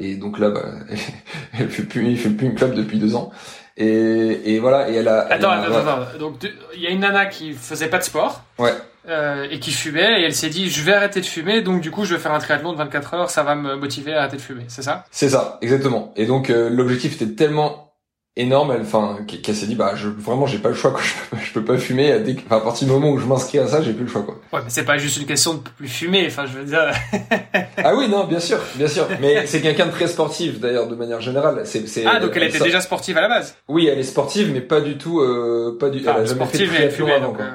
Et, 0.00 0.12
et 0.12 0.16
donc 0.16 0.38
là, 0.38 0.50
bah, 0.50 0.62
elle 1.58 1.68
fait 1.68 1.82
plus, 1.82 2.08
il 2.12 2.36
plus 2.36 2.46
une 2.46 2.54
club 2.54 2.74
depuis 2.74 2.98
deux 2.98 3.14
ans. 3.16 3.30
Et, 3.76 4.54
et 4.54 4.58
voilà, 4.60 4.88
et 4.90 4.94
elle 4.94 5.08
a. 5.08 5.26
elle 5.30 5.32
Attends, 5.44 5.50
a- 5.50 5.56
attends, 5.56 6.02
attends. 6.02 6.18
Donc, 6.18 6.34
il 6.74 6.80
y 6.82 6.86
a 6.86 6.90
une 6.90 7.00
nana 7.00 7.26
qui 7.26 7.52
faisait 7.52 7.88
pas 7.88 7.98
de 7.98 8.04
sport. 8.04 8.42
Ouais. 8.58 8.72
euh, 9.08 9.46
et 9.50 9.58
qui 9.58 9.70
fumait, 9.72 10.20
et 10.20 10.24
elle 10.24 10.34
s'est 10.34 10.50
dit, 10.50 10.68
je 10.68 10.82
vais 10.84 10.92
arrêter 10.92 11.20
de 11.20 11.26
fumer, 11.26 11.62
donc 11.62 11.80
du 11.80 11.90
coup, 11.90 12.04
je 12.04 12.14
vais 12.14 12.20
faire 12.20 12.32
un 12.32 12.38
triathlon 12.38 12.72
de 12.72 12.78
24 12.78 13.14
heures, 13.14 13.30
ça 13.30 13.42
va 13.42 13.54
me 13.54 13.74
motiver 13.76 14.12
à 14.12 14.20
arrêter 14.20 14.36
de 14.36 14.42
fumer, 14.42 14.64
c'est 14.68 14.82
ça? 14.82 15.04
C'est 15.10 15.30
ça, 15.30 15.58
exactement. 15.62 16.12
Et 16.16 16.26
donc 16.26 16.50
euh, 16.50 16.68
l'objectif 16.68 17.14
était 17.20 17.32
tellement 17.34 17.89
énorme, 18.36 18.72
elle, 18.72 18.82
enfin, 18.82 19.18
qu'elle 19.26 19.40
qu'elle 19.42 19.54
s'est 19.54 19.66
dit, 19.66 19.74
bah, 19.74 19.92
je, 19.96 20.08
vraiment, 20.08 20.46
j'ai 20.46 20.58
pas 20.58 20.68
le 20.70 20.74
choix, 20.74 20.92
quoi. 20.92 21.00
Je 21.30 21.36
peux, 21.36 21.42
je 21.44 21.52
peux 21.52 21.64
pas 21.64 21.76
fumer. 21.78 22.18
Dès 22.20 22.36
que- 22.36 22.54
à 22.54 22.60
partir 22.60 22.86
du 22.86 22.92
moment 22.94 23.10
où 23.10 23.18
je 23.18 23.26
m'inscris 23.26 23.58
à 23.58 23.66
ça, 23.66 23.82
j'ai 23.82 23.92
plus 23.92 24.04
le 24.04 24.10
choix, 24.10 24.22
quoi. 24.22 24.34
Ouais, 24.52 24.60
mais 24.64 24.70
c'est 24.70 24.84
pas 24.84 24.98
juste 24.98 25.16
une 25.18 25.26
question 25.26 25.54
de 25.54 25.60
plus 25.76 25.88
fumer, 25.88 26.26
enfin, 26.26 26.46
je 26.46 26.58
veux 26.58 26.64
dire... 26.64 26.90
Ah 27.82 27.94
oui, 27.96 28.08
non, 28.08 28.24
bien 28.26 28.40
sûr, 28.40 28.58
bien 28.76 28.88
sûr. 28.88 29.06
Mais 29.20 29.46
c'est 29.46 29.60
quelqu'un 29.60 29.86
de 29.86 29.90
très 29.92 30.06
sportif, 30.06 30.60
d'ailleurs, 30.60 30.86
de 30.86 30.94
manière 30.94 31.20
générale. 31.20 31.62
C'est, 31.64 31.84
ah, 32.06 32.20
donc 32.20 32.32
elle 32.36 32.44
était 32.44 32.58
ça- 32.58 32.64
déjà 32.64 32.80
sportive 32.80 33.16
à 33.18 33.22
la 33.22 33.28
base 33.28 33.56
Oui, 33.68 33.86
elle 33.86 33.98
est 33.98 34.02
sportive, 34.04 34.50
mais 34.52 34.60
pas 34.60 34.80
du 34.80 34.96
tout, 34.98 35.20
euh, 35.20 35.76
pas 35.80 35.88
du. 35.90 36.00
Enfin, 36.00 36.14
elle 36.18 36.22
a 36.22 36.24
jamais 36.26 36.44
fait 36.46 36.58
de 36.58 36.64
sportive, 36.66 36.70
mais 36.72 36.84
elle 36.84 36.92
triathlon 36.92 37.06
fumait, 37.06 37.16
avant, 37.16 37.26
donc... 37.28 37.36
quoi. 37.36 37.46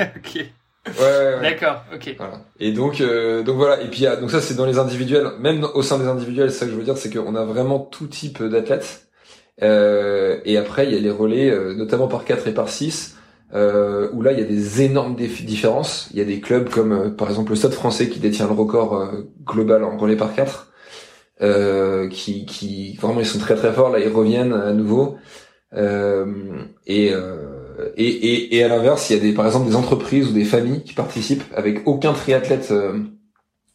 euh, 0.00 0.06
ok, 0.16 0.46
Ouais, 0.84 0.92
ouais, 1.00 1.34
ouais. 1.36 1.42
d'accord, 1.50 1.84
ok. 1.94 2.14
Voilà. 2.18 2.40
Et 2.58 2.72
donc, 2.72 3.00
euh, 3.00 3.42
donc 3.44 3.56
voilà. 3.56 3.80
Et 3.82 3.88
puis, 3.88 4.04
donc 4.20 4.30
ça, 4.30 4.40
c'est 4.40 4.54
dans 4.54 4.66
les 4.66 4.78
individuels. 4.78 5.28
Même 5.38 5.64
au 5.74 5.82
sein 5.82 5.96
des 5.98 6.06
individuels, 6.06 6.50
c'est 6.50 6.58
ça 6.60 6.64
que 6.66 6.72
je 6.72 6.76
veux 6.76 6.82
dire, 6.82 6.96
c'est 6.96 7.08
qu'on 7.12 7.34
a 7.36 7.44
vraiment 7.44 7.78
tout 7.78 8.06
type 8.08 8.42
d'athlètes. 8.42 9.06
Euh, 9.62 10.40
et 10.44 10.56
après, 10.56 10.86
il 10.86 10.92
y 10.92 10.96
a 10.96 11.00
les 11.00 11.10
relais, 11.10 11.50
euh, 11.50 11.74
notamment 11.74 12.08
par 12.08 12.24
4 12.24 12.48
et 12.48 12.54
par 12.54 12.68
6, 12.68 13.16
euh, 13.54 14.08
où 14.12 14.22
là, 14.22 14.32
il 14.32 14.38
y 14.38 14.42
a 14.42 14.46
des 14.46 14.82
énormes 14.82 15.14
différences. 15.14 16.08
Il 16.12 16.18
y 16.18 16.22
a 16.22 16.24
des 16.24 16.40
clubs 16.40 16.68
comme, 16.68 16.92
euh, 16.92 17.10
par 17.10 17.28
exemple, 17.28 17.50
le 17.50 17.56
Stade 17.56 17.72
français 17.72 18.08
qui 18.08 18.18
détient 18.18 18.46
le 18.46 18.54
record 18.54 18.96
euh, 18.96 19.28
global 19.44 19.84
en 19.84 19.96
relais 19.96 20.16
par 20.16 20.34
4, 20.34 20.72
euh, 21.42 22.08
qui, 22.08 22.46
qui, 22.46 22.96
vraiment, 22.96 23.20
ils 23.20 23.26
sont 23.26 23.38
très 23.38 23.54
très 23.54 23.72
forts. 23.72 23.90
Là, 23.90 24.00
ils 24.00 24.08
reviennent 24.08 24.52
à 24.52 24.72
nouveau. 24.72 25.16
Et, 25.74 25.80
et, 26.86 27.14
et, 27.96 28.56
et 28.56 28.64
à 28.64 28.68
l'inverse, 28.68 29.08
il 29.08 29.16
y 29.16 29.18
a 29.18 29.22
des, 29.22 29.32
par 29.32 29.46
exemple 29.46 29.66
des 29.66 29.76
entreprises 29.76 30.28
ou 30.28 30.32
des 30.32 30.44
familles 30.44 30.82
qui 30.82 30.92
participent 30.92 31.44
avec 31.54 31.86
aucun 31.86 32.12
triathlète 32.12 32.74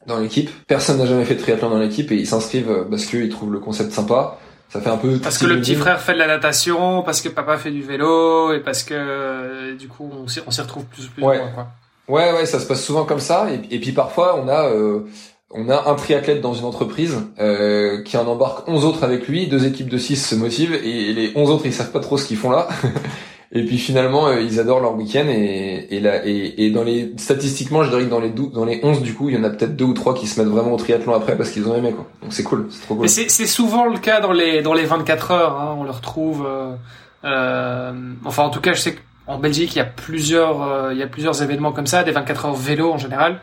dans 0.06 0.20
l'équipe. 0.20 0.52
Personne 0.68 1.00
n'a 1.00 1.08
jamais 1.08 1.26
fait 1.26 1.34
de 1.34 1.40
triathlon 1.40 1.72
dans 1.72 1.80
l'équipe 1.80 2.12
et 2.12 2.16
ils 2.16 2.28
s'inscrivent 2.28 2.86
parce 2.88 3.06
qu'ils 3.08 3.30
trouvent 3.30 3.52
le 3.52 3.60
concept 3.60 3.92
sympa. 3.92 4.38
Ça 4.70 4.82
fait 4.82 4.90
un 4.90 4.98
peu 4.98 5.18
Parce 5.20 5.38
que 5.38 5.46
le 5.46 5.60
petit 5.60 5.76
frère 5.76 6.02
fait 6.02 6.14
de 6.14 6.20
la 6.20 6.28
natation, 6.28 7.02
parce 7.04 7.22
que 7.22 7.30
papa 7.30 7.58
fait 7.58 7.72
du 7.72 7.82
vélo, 7.84 8.54
et 8.54 8.60
parce 8.60 8.84
que 8.84 8.94
euh, 8.96 9.76
du 9.76 9.88
coup 9.88 10.10
on 10.14 10.28
s'y 10.28 10.62
retrouve 10.62 10.84
plus, 10.86 11.08
plus 11.08 11.24
Ouais. 11.24 11.38
ou 11.38 11.42
moins, 11.42 11.52
quoi. 11.52 11.68
Ouais, 12.10 12.32
ouais, 12.34 12.46
ça 12.46 12.60
se 12.60 12.66
passe 12.66 12.84
souvent 12.84 13.04
comme 13.06 13.20
ça. 13.20 13.48
Et, 13.52 13.76
et 13.76 13.80
puis 13.80 13.92
parfois, 13.92 14.40
on 14.42 14.48
a, 14.48 14.70
euh, 14.70 15.02
on 15.52 15.70
a 15.70 15.90
un 15.90 15.96
triathlète 15.96 16.40
dans 16.42 16.54
une 16.54 16.64
entreprise 16.66 17.18
euh, 17.40 18.02
qui 18.04 18.16
en 18.18 18.26
embarque 18.28 18.68
11 18.68 18.86
autres 18.86 19.04
avec 19.04 19.28
lui. 19.28 19.48
Deux 19.48 19.66
équipes 19.66 19.90
de 19.90 19.98
6 19.98 20.16
se 20.30 20.36
motivent 20.36 20.74
et 20.74 21.14
les 21.14 21.32
11 21.36 21.50
autres, 21.50 21.66
ils 21.66 21.74
savent 21.74 21.92
pas 21.92 22.00
trop 22.00 22.18
ce 22.18 22.26
qu'ils 22.26 22.38
font 22.38 22.52
là. 22.52 22.68
et 23.52 23.64
puis 23.66 23.78
finalement, 23.78 24.28
euh, 24.28 24.42
ils 24.42 24.60
adorent 24.60 24.82
leur 24.82 24.96
week-end. 24.96 25.26
Et, 25.30 25.88
et, 25.96 26.00
là, 26.00 26.26
et, 26.26 26.66
et 26.66 26.72
dans 26.72 26.84
les 26.84 27.14
statistiquement, 27.18 27.84
je 27.84 27.90
dirais 27.90 28.04
que 28.04 28.10
dans 28.10 28.20
les, 28.20 28.30
dou- 28.30 28.52
dans 28.54 28.66
les 28.66 28.80
11, 28.84 29.02
du 29.02 29.14
coup, 29.14 29.30
il 29.30 29.36
y 29.36 29.38
en 29.38 29.44
a 29.44 29.50
peut-être 29.50 29.76
deux 29.76 29.86
ou 29.86 29.94
trois 29.94 30.14
qui 30.14 30.28
se 30.28 30.40
mettent 30.40 30.50
vraiment 30.52 30.74
au 30.74 30.78
triathlon 30.78 31.14
après 31.14 31.38
parce 31.38 31.50
qu'ils 31.52 31.68
ont 31.68 31.76
aimé. 31.76 31.92
Quoi. 31.92 32.06
Donc 32.22 32.34
c'est 32.34 32.44
cool, 32.44 32.68
c'est 32.70 32.82
trop 32.82 32.96
cool. 32.96 33.08
C'est 33.10 33.30
souvent 33.48 33.86
le 33.86 33.98
cas 34.00 34.20
dans 34.20 34.32
les 34.34 34.62
dans 34.62 34.74
les 34.74 34.86
24 34.86 35.32
heures. 35.32 35.60
Hein, 35.60 35.76
on 35.80 35.84
le 35.84 35.92
retrouve. 35.92 36.46
euh, 36.46 36.74
euh, 37.26 37.94
enfin, 38.26 38.44
en 38.44 38.50
tout 38.50 38.62
cas, 38.62 38.74
je 38.74 38.80
sais 38.82 38.96
qu'en 39.26 39.38
Belgique, 39.40 39.76
il 39.76 39.80
y 39.80 39.82
a 39.82 39.86
plusieurs 39.86 40.62
euh, 40.62 40.94
il 40.94 41.00
y 41.00 41.04
a 41.04 41.08
plusieurs 41.08 41.42
événements 41.42 41.72
comme 41.72 41.88
ça, 41.88 42.04
des 42.04 42.12
24 42.12 42.46
heures 42.48 42.56
vélo 42.56 42.92
en 42.92 42.98
général. 42.98 43.40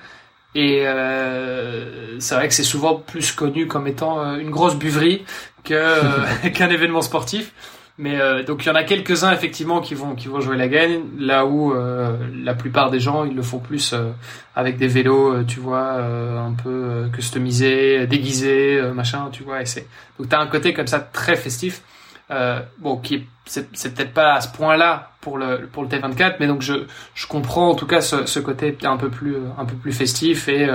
Et 0.55 0.83
euh, 0.87 2.19
c'est 2.21 2.35
vrai 2.37 2.47
que 2.49 2.55
c'est 2.55 2.63
souvent 2.63 2.95
plus 2.95 3.33
connu 3.33 3.67
comme 3.67 3.87
étant 3.87 4.21
euh, 4.21 4.37
une 4.39 4.51
grosse 4.51 4.77
buverie 4.77 5.25
que 5.65 6.49
qu'un 6.51 6.69
événement 6.71 7.03
sportif. 7.03 7.53
Mais 7.97 8.21
euh, 8.21 8.43
donc 8.43 8.65
il 8.65 8.69
y 8.69 8.71
en 8.73 8.75
a 8.75 8.83
quelques-uns 8.83 9.31
effectivement 9.33 9.81
qui 9.81 9.95
vont 9.95 10.17
qui 10.17 10.27
vont 10.27 10.41
jouer 10.41 10.57
la 10.57 10.67
gagne, 10.67 11.03
là 11.17 11.47
où 11.47 11.73
euh, 11.73 12.17
la 12.43 12.55
plupart 12.55 12.91
des 12.91 12.99
gens 12.99 13.25
ils 13.25 13.37
le 13.37 13.43
font 13.43 13.61
plus 13.61 13.93
euh, 13.93 14.11
avec 14.57 14.77
des 14.79 14.89
vélos, 14.89 15.33
euh, 15.33 15.45
tu 15.47 15.61
vois, 15.61 15.93
euh, 15.99 16.45
un 16.45 16.55
peu 16.55 16.71
euh, 16.71 17.09
customisés, 17.11 18.07
déguisés, 18.09 18.83
machin, 18.93 19.29
tu 19.31 19.45
vois. 19.45 19.63
Et 19.63 19.67
c'est 19.67 19.87
donc 20.19 20.29
t'as 20.29 20.41
un 20.41 20.49
côté 20.49 20.73
comme 20.75 20.89
ça 20.89 20.99
très 20.99 21.37
festif. 21.37 21.83
Bon, 22.79 22.97
qui 22.97 23.15
est- 23.17 23.27
c'est 23.47 23.69
c'est 23.77 23.95
peut-être 23.95 24.13
pas 24.13 24.33
à 24.35 24.41
ce 24.41 24.49
point-là 24.49 25.11
pour 25.21 25.39
le 25.39 25.69
pour 25.73 25.83
le 25.85 25.89
T24, 25.89 26.37
mais 26.41 26.49
donc 26.49 26.63
je 26.63 26.87
je 27.15 27.27
comprends 27.29 27.69
en 27.71 27.75
tout 27.77 27.87
cas 27.87 28.01
ce, 28.01 28.27
ce 28.27 28.41
côté 28.41 28.77
un 28.85 28.97
peu 28.97 29.09
plus 29.11 29.37
un 29.57 29.65
peu 29.67 29.77
plus 29.77 29.93
festif 29.93 30.49
et 30.49 30.69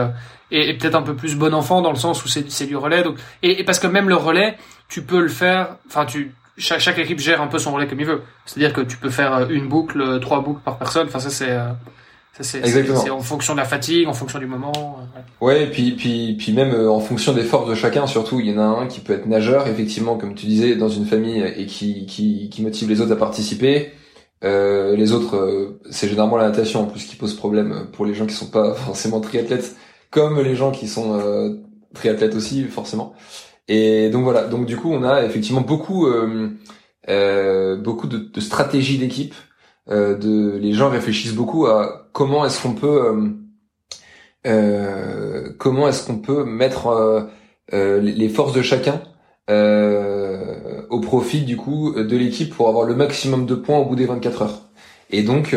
et, 0.52 0.70
et 0.70 0.78
peut-être 0.78 0.96
un 0.96 1.02
peu 1.02 1.16
plus 1.16 1.36
bon 1.36 1.54
enfant 1.54 1.82
dans 1.82 1.90
le 1.92 1.98
sens 1.98 2.24
où 2.24 2.30
c'est 2.30 2.50
c'est 2.50 2.68
du 2.68 2.78
relais. 2.78 3.04
Donc 3.04 3.18
et, 3.44 3.60
et 3.60 3.64
parce 3.66 3.80
que 3.80 3.88
même 3.88 4.08
le 4.08 4.16
relais, 4.16 4.56
tu 4.88 5.02
peux 5.02 5.20
le 5.22 5.28
faire. 5.28 5.76
Enfin, 5.88 6.06
tu 6.06 6.34
chaque, 6.60 6.80
chaque 6.80 6.99
équipe 6.99 7.20
gère 7.20 7.41
un 7.41 7.47
peu 7.47 7.57
son 7.57 7.72
relais 7.72 7.88
comme 7.88 7.99
il 7.99 8.05
veut. 8.05 8.22
C'est-à-dire 8.45 8.74
que 8.74 8.82
tu 8.82 8.97
peux 8.97 9.10
faire 9.10 9.49
une 9.49 9.68
boucle, 9.68 10.20
trois 10.20 10.41
boucles 10.41 10.62
par 10.64 10.78
personne. 10.78 11.07
Enfin, 11.07 11.20
ça 11.20 11.30
c'est 11.30 11.49
c'est 12.41 13.10
en 13.10 13.20
fonction 13.20 13.53
de 13.53 13.60
la 13.60 13.66
fatigue, 13.66 14.07
en 14.07 14.14
fonction 14.14 14.39
du 14.39 14.45
moment. 14.45 14.72
Euh, 14.72 15.45
ouais, 15.45 15.64
et 15.64 15.68
puis, 15.68 15.91
puis, 15.91 16.36
puis 16.38 16.53
même 16.53 16.72
euh, 16.74 16.89
en 16.89 16.99
fonction 16.99 17.34
des 17.34 17.43
forces 17.43 17.70
de 17.70 17.76
chacun, 17.76 18.07
surtout, 18.07 18.39
il 18.39 18.47
y 18.47 18.53
en 18.53 18.60
a 18.60 18.64
un 18.64 18.88
qui 18.88 19.01
peut 19.01 19.14
être 19.14 19.26
nageur, 19.26 19.68
effectivement, 19.68 20.18
comme 20.18 20.36
tu 20.36 20.45
disais, 20.45 20.76
dans 20.76 20.88
une 20.88 21.05
famille 21.05 21.43
et 21.57 21.66
qui, 21.66 22.05
qui, 22.05 22.49
qui 22.49 22.62
motive 22.62 22.89
les 22.89 23.01
autres 23.01 23.12
à 23.12 23.18
participer. 23.18 23.91
Euh, 24.43 24.95
les 24.95 25.12
autres, 25.12 25.36
euh, 25.36 25.82
c'est 25.89 26.07
généralement 26.07 26.38
la 26.38 26.47
natation 26.49 26.82
en 26.82 26.86
plus 26.86 27.05
qui 27.05 27.16
pose 27.18 27.34
problème 27.36 27.88
pour 27.91 28.05
les 28.05 28.14
gens 28.14 28.26
qui 28.26 28.36
sont 28.36 28.49
pas 28.49 28.74
forcément 28.86 29.20
triathlètes, 29.20 29.76
comme 30.10 30.39
les 30.41 30.55
gens 30.55 30.72
qui 30.72 30.88
sont 30.88 31.20
euh, 31.20 31.55
triathlètes 31.93 32.36
aussi, 32.36 32.64
forcément. 32.64 33.14
Et 33.70 34.10
donc 34.10 34.24
voilà, 34.24 34.46
donc 34.46 34.66
du 34.66 34.76
coup, 34.76 34.92
on 34.92 35.04
a 35.04 35.24
effectivement 35.24 35.62
beaucoup, 35.62 36.08
beaucoup 37.08 38.08
de, 38.08 38.18
de 38.18 38.40
stratégies 38.42 38.98
d'équipe 38.98 39.34
euh, 39.92 40.16
de, 40.16 40.58
les 40.58 40.74
gens 40.74 40.90
réfléchissent 40.90 41.34
beaucoup 41.34 41.66
à 41.66 42.10
comment 42.14 42.46
est-ce 42.46 42.62
qu'on 42.62 42.74
peut, 42.74 43.08
euh, 43.08 43.30
euh 44.48 45.50
comment 45.58 45.88
est-ce 45.88 46.06
qu'on 46.06 46.20
peut 46.20 46.44
mettre 46.44 46.88
euh, 47.74 48.00
les 48.02 48.30
forces 48.30 48.54
de 48.54 48.62
chacun 48.62 49.02
au 50.90 51.00
profit 51.00 51.42
du 51.42 51.58
coup 51.58 51.94
de 51.96 52.18
l'équipe 52.18 52.54
pour 52.54 52.70
avoir 52.70 52.86
le 52.86 52.96
maximum 52.96 53.46
de 53.48 53.56
points 53.56 53.80
au 53.80 53.86
bout 53.86 53.96
des 53.96 54.06
24 54.06 54.42
heures. 54.44 54.70
Et 55.10 55.24
donc, 55.24 55.56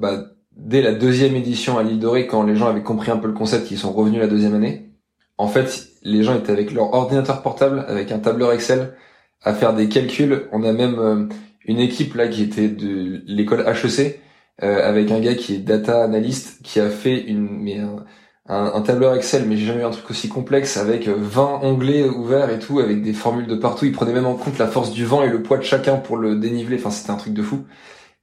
bah, 0.00 0.24
dès 0.56 0.80
la 0.80 0.92
deuxième 0.94 1.36
édition 1.36 1.78
à 1.78 1.82
l'île 1.82 1.98
Dorée, 2.00 2.26
quand 2.26 2.42
les 2.42 2.56
gens 2.56 2.68
avaient 2.68 2.82
compris 2.82 3.10
un 3.10 3.18
peu 3.18 3.26
le 3.26 3.34
concept, 3.34 3.66
qu'ils 3.66 3.78
sont 3.78 3.92
revenus 3.92 4.20
la 4.20 4.28
deuxième 4.28 4.54
année, 4.54 4.92
en 5.36 5.46
fait, 5.48 5.87
les 6.02 6.22
gens 6.22 6.36
étaient 6.36 6.52
avec 6.52 6.72
leur 6.72 6.94
ordinateur 6.94 7.42
portable, 7.42 7.84
avec 7.88 8.12
un 8.12 8.18
tableur 8.18 8.52
Excel, 8.52 8.94
à 9.42 9.54
faire 9.54 9.74
des 9.74 9.88
calculs. 9.88 10.48
On 10.52 10.64
a 10.64 10.72
même 10.72 11.28
une 11.68 11.78
équipe 11.78 12.14
là 12.14 12.28
qui 12.28 12.42
était 12.42 12.68
de 12.68 13.22
l'école 13.26 13.64
HEC 13.66 14.20
euh, 14.62 14.88
avec 14.88 15.12
un 15.12 15.20
gars 15.20 15.34
qui 15.34 15.54
est 15.54 15.58
data 15.58 16.02
analyst 16.02 16.60
qui 16.64 16.80
a 16.80 16.90
fait 16.90 17.20
une 17.20 17.48
mais 17.48 17.78
un, 18.48 18.80
tableur 18.80 19.14
Excel 19.14 19.44
mais 19.46 19.56
j'ai 19.56 19.66
jamais 19.66 19.80
vu 19.80 19.84
un 19.84 19.90
truc 19.90 20.10
aussi 20.10 20.28
complexe 20.28 20.76
avec 20.78 21.06
20 21.06 21.42
euh, 21.42 21.66
onglets 21.66 22.08
ouverts 22.08 22.50
et 22.50 22.58
tout 22.58 22.80
avec 22.80 23.02
des 23.02 23.12
formules 23.12 23.46
de 23.46 23.54
partout. 23.54 23.84
Il 23.84 23.92
prenait 23.92 24.14
même 24.14 24.26
en 24.26 24.34
compte 24.34 24.58
la 24.58 24.66
force 24.66 24.90
du 24.90 25.04
vent 25.04 25.22
et 25.22 25.28
le 25.28 25.42
poids 25.42 25.58
de 25.58 25.62
chacun 25.62 25.96
pour 25.96 26.16
le 26.16 26.36
déniveler. 26.36 26.76
Enfin 26.78 26.90
c'était 26.90 27.10
un 27.10 27.16
truc 27.16 27.34
de 27.34 27.42
fou. 27.42 27.66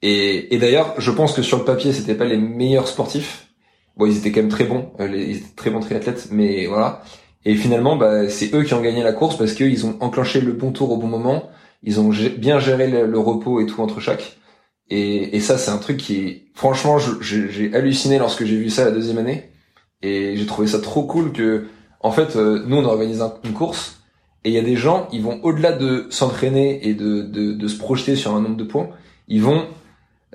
Et, 0.02 0.58
d'ailleurs 0.60 0.96
je 0.98 1.12
pense 1.12 1.34
que 1.34 1.42
sur 1.42 1.60
le 1.60 1.64
papier 1.64 1.94
c'était 1.94 2.16
pas 2.16 2.26
les 2.26 2.38
meilleurs 2.38 2.88
sportifs. 2.88 3.48
Bon 3.96 4.08
ils 4.08 4.18
étaient 4.18 4.32
quand 4.32 4.42
même 4.42 4.50
très 4.50 4.66
bons 4.66 4.92
euh, 5.00 5.08
ils 5.08 5.38
étaient 5.38 5.56
très 5.56 5.70
bons 5.70 5.80
triathlètes 5.80 6.30
mais 6.32 6.66
voilà 6.66 7.02
et 7.46 7.56
finalement 7.56 7.96
bah, 7.96 8.28
c'est 8.30 8.54
eux 8.54 8.64
qui 8.64 8.74
ont 8.74 8.82
gagné 8.82 9.04
la 9.04 9.14
course 9.14 9.38
parce 9.38 9.54
qu'ils 9.54 9.86
ont 9.86 9.98
enclenché 10.02 10.41
le 10.41 10.52
bon 10.52 10.72
tour 10.72 10.91
au 10.91 10.98
bon 10.98 11.08
moment 11.08 11.50
ils 11.86 12.00
ont 12.00 12.10
bien 12.38 12.60
géré 12.60 12.88
le, 12.88 13.20
repos 13.20 13.62
et 13.62 13.68
tout 13.68 13.82
entre 13.82 14.00
chaque. 14.00 14.38
Et, 14.89 15.39
ça, 15.39 15.58
c'est 15.58 15.72
un 15.72 15.78
truc 15.78 15.98
qui 15.98 16.43
franchement, 16.56 16.98
j'ai 17.22 17.74
halluciné 17.74 18.18
lorsque 18.18 18.43
j'ai 18.43 18.58
vu 18.58 18.70
ça 18.70 18.86
la 18.86 18.91
deuxième 18.91 19.20
année. 19.20 19.52
Et 20.02 20.36
j'ai 20.36 20.46
trouvé 20.46 20.68
ça 20.68 20.80
trop 20.80 21.04
cool 21.04 21.32
que, 21.32 21.68
en 22.02 22.12
fait, 22.12 22.36
euh, 22.36 22.64
nous, 22.68 22.78
on 22.78 22.86
organise 22.86 23.24
une 23.43 23.54
course. 23.54 24.02
Et 24.43 24.50
il 24.50 24.54
y 24.54 24.60
a 24.60 24.64
des 24.64 24.76
gens, 24.76 25.08
ils 25.12 25.24
vont 25.24 25.39
au-delà 25.43 25.72
de 25.72 26.08
s'entraîner 26.10 26.88
et 26.88 26.93
de, 26.93 27.68
se 27.68 27.78
projeter 27.78 28.16
sur 28.16 28.36
un 28.36 28.41
nombre 28.41 28.58
de 28.58 28.64
points. 28.64 28.89
Ils 29.28 29.41
vont, 29.41 29.66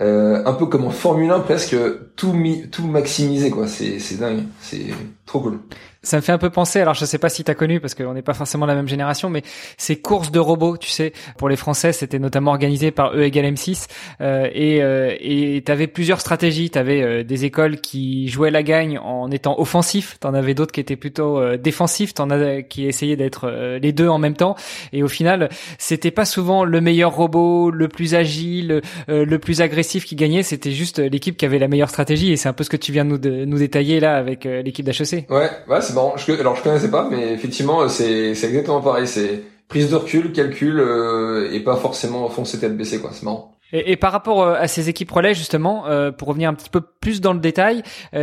euh, 0.01 0.43
un 0.47 0.53
peu 0.53 0.67
comme 0.67 0.85
en 0.85 0.91
Formule 0.91 1.31
1 1.31 1.41
presque, 1.41 1.77
tout, 2.17 2.35
tout 2.71 2.87
maximiser, 2.87 3.51
quoi. 3.51 3.67
C'est 3.67 4.19
dingue. 4.19 4.45
C'est 4.61 4.87
trop 5.27 5.41
cool. 5.41 5.61
Ça 6.03 6.17
me 6.17 6.23
fait 6.23 6.33
un 6.33 6.39
peu 6.39 6.51
penser, 6.51 6.81
alors 6.81 6.95
je 6.95 7.05
sais 7.05 7.19
pas 7.19 7.29
si 7.29 7.45
tu 7.45 7.51
as 7.51 7.55
connu 7.55 7.81
parce 7.81 7.95
qu'on 7.95 8.15
n'est 8.15 8.23
pas 8.23 8.35
forcément 8.35 8.67
la 8.67 8.75
même 8.75 8.89
génération, 8.89 9.31
mais 9.31 9.43
ces 9.77 9.97
courses 9.97 10.31
de 10.31 10.39
robots, 10.39 10.77
tu 10.77 10.89
sais, 10.89 11.13
pour 11.37 11.49
les 11.49 11.57
Français, 11.57 11.93
c'était 11.93 12.19
notamment 12.19 12.53
organisé 12.53 12.91
par 12.91 13.15
E 13.15 13.23
égale 13.23 13.47
M6 13.47 13.87
euh, 14.21 14.49
et 14.53 14.83
euh, 14.83 15.15
et 15.21 15.63
t'avais 15.63 15.87
plusieurs 15.87 16.21
stratégies. 16.21 16.71
T'avais 16.71 17.03
euh, 17.03 17.25
des 17.25 17.45
écoles 17.45 17.81
qui 17.81 18.29
jouaient 18.29 18.51
la 18.51 18.63
gagne 18.63 18.99
en 18.99 19.31
étant 19.31 19.59
offensifs, 19.61 20.19
t'en 20.21 20.35
avais 20.35 20.55
d'autres 20.55 20.73
qui 20.73 20.81
étaient 20.81 20.97
plutôt 20.97 21.39
euh, 21.39 21.57
défensifs, 21.57 22.15
t'en 22.15 22.31
as 22.31 22.63
qui 22.63 22.87
essayaient 22.87 23.17
d'être 23.17 23.47
euh, 23.47 23.79
les 23.79 23.93
deux 23.93 24.09
en 24.09 24.19
même 24.19 24.37
temps. 24.37 24.57
Et 24.93 25.03
au 25.03 25.09
final, 25.09 25.49
c'était 25.79 26.11
pas 26.11 26.25
souvent 26.25 26.65
le 26.65 26.81
meilleur 26.81 27.15
robot, 27.15 27.71
le 27.71 27.89
plus 27.89 28.15
agile, 28.15 28.83
le 29.09 29.39
plus 29.39 29.61
agressif 29.61 30.05
qui 30.05 30.17
gagnait. 30.17 30.43
C'était 30.43 30.73
juste 30.73 30.99
l'équipe 30.99 31.37
qui 31.37 31.45
avait 31.45 31.59
la 31.59 31.69
meilleure 31.69 31.91
stratégie. 31.91 32.33
Et 32.33 32.37
c'est 32.37 32.49
un 32.49 32.53
peu 32.53 32.65
ce 32.65 32.71
que 32.71 32.77
tu 32.77 32.93
viens 32.93 33.05
de 33.05 33.11
nous, 33.11 33.19
de, 33.19 33.45
nous 33.45 33.59
détailler 33.59 34.01
là 34.01 34.17
avec 34.17 34.45
l'équipe 34.45 34.85
d'HEC. 34.85 35.27
Ouais, 35.31 35.51
ouais 35.69 35.81
c'est 35.91 35.95
marrant. 35.95 36.17
Je, 36.17 36.33
alors 36.33 36.57
je 36.57 36.63
connaissais 36.63 36.91
pas, 36.91 37.09
mais 37.11 37.33
effectivement 37.33 37.89
c'est 37.89 38.35
c'est 38.35 38.47
exactement 38.47 38.81
pareil. 38.81 39.07
C'est 39.07 39.43
prise 39.69 39.89
de 39.89 39.97
recul, 39.97 40.33
calcul 40.33 40.79
euh, 40.79 41.51
et 41.53 41.61
pas 41.61 41.77
forcément 41.77 42.29
foncer 42.29 42.59
tête 42.59 42.77
baissée 42.77 43.01
quoi. 43.01 43.11
C'est 43.13 43.23
marrant. 43.23 43.57
Et, 43.73 43.97
par 43.97 44.11
rapport 44.11 44.43
euh, 44.43 44.55
à 44.59 44.67
ces 44.67 44.89
équipes 44.89 45.13
relais 45.13 45.33
justement, 45.33 45.87
euh, 45.87 46.11
pour 46.11 46.29
revenir 46.29 46.51
un 46.51 46.55
petit 46.55 46.69
peu 46.69 46.81
plus 46.81 47.21
dans 47.21 47.33
le 47.33 47.39
détail, 47.39 47.83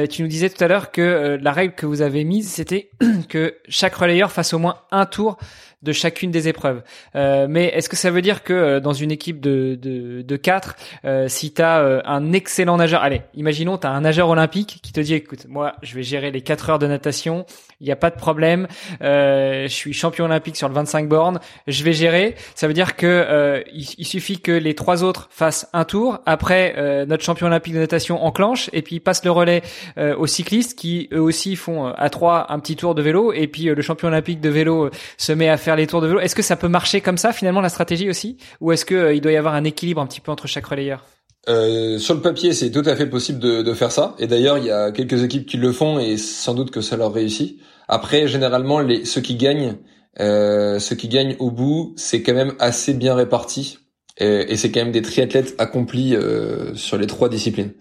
tu 0.09 0.21
nous 0.21 0.27
disais 0.27 0.49
tout 0.49 0.61
à 0.61 0.67
l'heure 0.67 0.91
que 0.91 1.39
la 1.41 1.51
règle 1.53 1.73
que 1.73 1.85
vous 1.85 2.01
avez 2.01 2.25
mise, 2.25 2.49
c'était 2.49 2.89
que 3.29 3.55
chaque 3.69 3.95
relayeur 3.95 4.31
fasse 4.31 4.53
au 4.53 4.59
moins 4.59 4.75
un 4.91 5.05
tour 5.05 5.37
de 5.83 5.91
chacune 5.91 6.31
des 6.31 6.47
épreuves. 6.47 6.81
Euh, 7.15 7.45
mais 7.47 7.65
est-ce 7.65 7.87
que 7.87 7.95
ça 7.95 8.09
veut 8.09 8.23
dire 8.23 8.43
que 8.43 8.53
euh, 8.53 8.79
dans 8.79 8.93
une 8.93 9.11
équipe 9.11 9.39
de, 9.39 9.77
de, 9.79 10.23
de 10.23 10.35
4, 10.35 10.75
euh, 11.05 11.27
si 11.27 11.53
tu 11.53 11.61
as 11.61 12.01
un 12.05 12.33
excellent 12.33 12.77
nageur, 12.77 13.03
allez, 13.03 13.21
imaginons 13.35 13.77
tu 13.77 13.85
as 13.85 13.91
un 13.91 14.01
nageur 14.01 14.29
olympique 14.29 14.79
qui 14.81 14.91
te 14.91 14.99
dit, 14.99 15.13
écoute, 15.13 15.45
moi 15.47 15.75
je 15.83 15.93
vais 15.93 16.03
gérer 16.03 16.31
les 16.31 16.41
4 16.41 16.71
heures 16.71 16.79
de 16.79 16.87
natation, 16.87 17.45
il 17.79 17.85
n'y 17.85 17.91
a 17.91 17.95
pas 17.95 18.09
de 18.09 18.15
problème, 18.15 18.67
je 19.01 19.67
suis 19.69 19.93
champion 19.93 20.25
olympique 20.25 20.57
sur 20.57 20.67
le 20.67 20.73
25 20.73 21.07
bornes, 21.07 21.39
je 21.67 21.83
vais 21.83 21.93
gérer, 21.93 22.35
ça 22.55 22.67
veut 22.67 22.73
dire 22.73 22.95
que 22.95 23.63
il, 23.71 24.05
suffit 24.05 24.39
que 24.39 24.51
les 24.51 24.73
trois 24.73 25.03
autres 25.03 25.27
fassent 25.31 25.69
un 25.73 25.83
tour, 25.83 26.19
après 26.25 27.05
notre 27.07 27.23
champion 27.23 27.47
olympique 27.47 27.73
de 27.73 27.79
natation 27.79 28.23
enclenche, 28.23 28.69
et 28.73 28.81
puis 28.81 28.95
il 28.95 28.99
passe 28.99 29.23
le 29.23 29.31
relais 29.31 29.61
aux 29.97 30.27
cyclistes 30.27 30.77
qui 30.77 31.07
eux 31.13 31.21
aussi 31.21 31.55
font 31.55 31.85
à 31.85 32.09
trois 32.09 32.51
un 32.51 32.59
petit 32.59 32.75
tour 32.75 32.95
de 32.95 33.01
vélo, 33.01 33.31
et 33.31 33.47
puis 33.47 33.65
le 33.65 33.81
champion 33.81 34.07
olympique 34.07 34.41
de 34.41 34.49
vélo 34.49 34.89
se 35.17 35.31
met 35.33 35.49
à 35.49 35.57
faire 35.57 35.66
les 35.75 35.87
tours 35.87 36.01
de 36.01 36.07
vélo. 36.07 36.19
Est-ce 36.19 36.35
que 36.35 36.41
ça 36.41 36.55
peut 36.55 36.67
marcher 36.67 37.01
comme 37.01 37.17
ça 37.17 37.33
finalement 37.33 37.61
la 37.61 37.69
stratégie 37.69 38.09
aussi, 38.09 38.37
ou 38.61 38.71
est-ce 38.71 38.85
que 38.85 38.95
euh, 38.95 39.13
il 39.13 39.21
doit 39.21 39.31
y 39.31 39.37
avoir 39.37 39.53
un 39.53 39.63
équilibre 39.63 40.01
un 40.01 40.07
petit 40.07 40.21
peu 40.21 40.31
entre 40.31 40.47
chaque 40.47 40.65
relayeur? 40.65 41.03
Euh, 41.49 41.97
sur 41.97 42.13
le 42.13 42.21
papier, 42.21 42.53
c'est 42.53 42.71
tout 42.71 42.83
à 42.85 42.95
fait 42.95 43.07
possible 43.07 43.39
de, 43.39 43.73
faire 43.73 43.91
ça. 43.91 44.15
Et 44.19 44.27
d'ailleurs, 44.27 44.57
il 44.57 44.65
y 44.65 44.71
a 44.71 44.91
quelques 44.91 45.23
équipes 45.23 45.45
qui 45.45 45.57
le 45.57 45.71
font 45.71 45.99
et 45.99 46.17
sans 46.17 46.53
doute 46.53 46.71
que 46.71 46.81
ça 46.81 46.97
leur 46.97 47.13
réussit. 47.13 47.59
Après, 47.87 48.27
généralement, 48.27 48.85
ceux 49.05 49.21
qui 49.21 49.35
gagnent, 49.35 49.77
euh, 50.19 50.79
ceux 50.79 50.95
qui 50.95 51.07
gagnent 51.07 51.35
au 51.39 51.51
bout, 51.51 51.93
c'est 51.95 52.21
quand 52.21 52.33
même 52.33 52.53
assez 52.59 52.93
bien 52.93 53.15
réparti. 53.15 53.79
Et, 54.17 54.57
c'est 54.57 54.71
quand 54.71 54.81
même 54.81 54.91
des 54.91 55.03
triathlètes 55.03 55.55
accomplis 55.57 56.15
euh, 56.15 56.75
sur 56.75 56.97
les 56.97 57.07
trois 57.07 57.29
disciplines. 57.29 57.73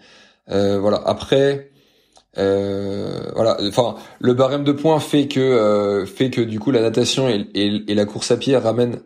Voilà. 0.46 1.02
Après, 1.04 1.70
euh, 2.38 3.30
voilà, 3.34 3.56
enfin, 3.62 3.96
le 4.20 4.34
barème 4.34 4.64
de 4.64 4.72
points 4.72 5.00
fait 5.00 5.26
que 5.28 5.40
euh, 5.40 6.04
fait 6.06 6.30
que 6.30 6.40
du 6.40 6.60
coup 6.60 6.70
la 6.70 6.82
natation 6.82 7.28
et, 7.28 7.94
la 7.94 8.04
course 8.04 8.30
à 8.30 8.36
pied 8.36 8.56
ramènent 8.56 9.00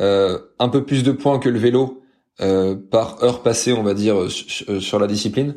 euh, 0.00 0.38
un 0.58 0.68
peu 0.68 0.84
plus 0.84 1.02
de 1.02 1.12
points 1.12 1.38
que 1.38 1.48
le 1.48 1.58
vélo 1.58 2.02
euh, 2.40 2.74
par 2.74 3.22
heure 3.22 3.42
passée, 3.42 3.72
on 3.72 3.82
va 3.82 3.92
dire, 3.92 4.30
sur 4.30 4.98
la 4.98 5.06
discipline. 5.06 5.56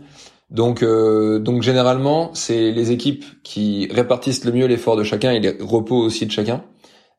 Donc 0.49 0.83
donc 0.83 1.61
généralement, 1.63 2.33
c'est 2.33 2.71
les 2.71 2.91
équipes 2.91 3.25
qui 3.43 3.87
répartissent 3.91 4.43
le 4.45 4.51
mieux 4.51 4.67
l'effort 4.67 4.95
de 4.95 5.03
chacun 5.03 5.31
et 5.31 5.39
les 5.39 5.57
repos 5.59 5.97
aussi 5.97 6.25
de 6.25 6.31
chacun. 6.31 6.63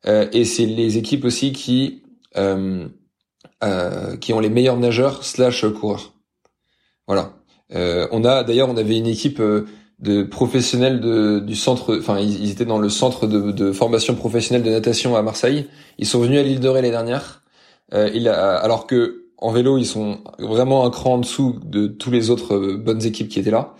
et 0.05 0.45
c'est 0.45 0.65
les 0.65 0.97
équipes 0.97 1.25
aussi 1.25 1.51
qui 1.51 2.03
qui 4.21 4.33
ont 4.33 4.39
les 4.39 4.49
meilleurs 4.49 4.77
nageurs 4.77 5.23
slash 5.25 5.65
coureurs. 5.73 6.13
Voilà. 7.07 7.33
on 7.73 8.23
a 8.23 8.43
d'ailleurs 8.43 8.69
on 8.69 8.77
avait 8.77 8.97
une 8.97 9.07
équipe 9.07 9.41
de 9.99 10.23
professionnels 10.23 10.99
de, 10.99 11.39
du 11.39 11.55
centre, 11.55 11.97
enfin 11.97 12.19
ils, 12.19 12.51
étaient 12.51 12.65
dans 12.65 12.79
le 12.79 12.89
centre 12.89 13.27
de, 13.27 13.71
formation 13.71 14.15
professionnelle 14.15 14.63
de 14.63 14.71
natation 14.71 15.15
à 15.15 15.21
Marseille. 15.21 15.67
Ils 15.97 16.05
sont 16.05 16.19
venus 16.19 16.39
à 16.39 16.43
l'île 16.43 16.59
de 16.59 16.67
Ré 16.67 16.81
l'année 16.81 16.91
dernière. 16.91 17.41
Euh, 17.93 18.09
il 18.13 18.27
a, 18.27 18.55
alors 18.57 18.87
que 18.87 19.25
en 19.37 19.51
vélo 19.51 19.77
ils 19.77 19.85
sont 19.85 20.19
vraiment 20.39 20.85
un 20.85 20.89
cran 20.89 21.13
en 21.13 21.17
dessous 21.19 21.59
de 21.63 21.87
tous 21.87 22.11
les 22.11 22.29
autres 22.29 22.55
euh, 22.55 22.77
bonnes 22.77 23.03
équipes 23.05 23.29
qui 23.29 23.39
étaient 23.39 23.51
là. 23.51 23.73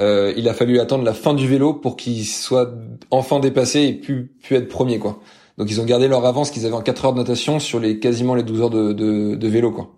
Euh, 0.00 0.32
il 0.36 0.48
a 0.48 0.54
fallu 0.54 0.80
attendre 0.80 1.04
la 1.04 1.12
fin 1.12 1.34
du 1.34 1.46
vélo 1.46 1.74
pour 1.74 1.96
qu'ils 1.96 2.24
soient 2.24 2.70
enfin 3.10 3.38
dépassés 3.38 3.82
et 3.82 3.92
pu, 3.92 4.32
pu 4.42 4.56
être 4.56 4.68
premiers 4.68 4.98
quoi. 4.98 5.20
Donc 5.58 5.70
ils 5.70 5.80
ont 5.80 5.84
gardé 5.84 6.08
leur 6.08 6.24
avance 6.24 6.50
qu'ils 6.50 6.64
avaient 6.64 6.74
en 6.74 6.80
4 6.80 7.04
heures 7.04 7.12
de 7.12 7.18
natation 7.18 7.60
sur 7.60 7.80
les 7.80 7.98
quasiment 7.98 8.34
les 8.34 8.42
12 8.42 8.60
heures 8.62 8.70
de, 8.70 8.92
de, 8.92 9.34
de 9.34 9.48
vélo 9.48 9.70
quoi. 9.70 9.90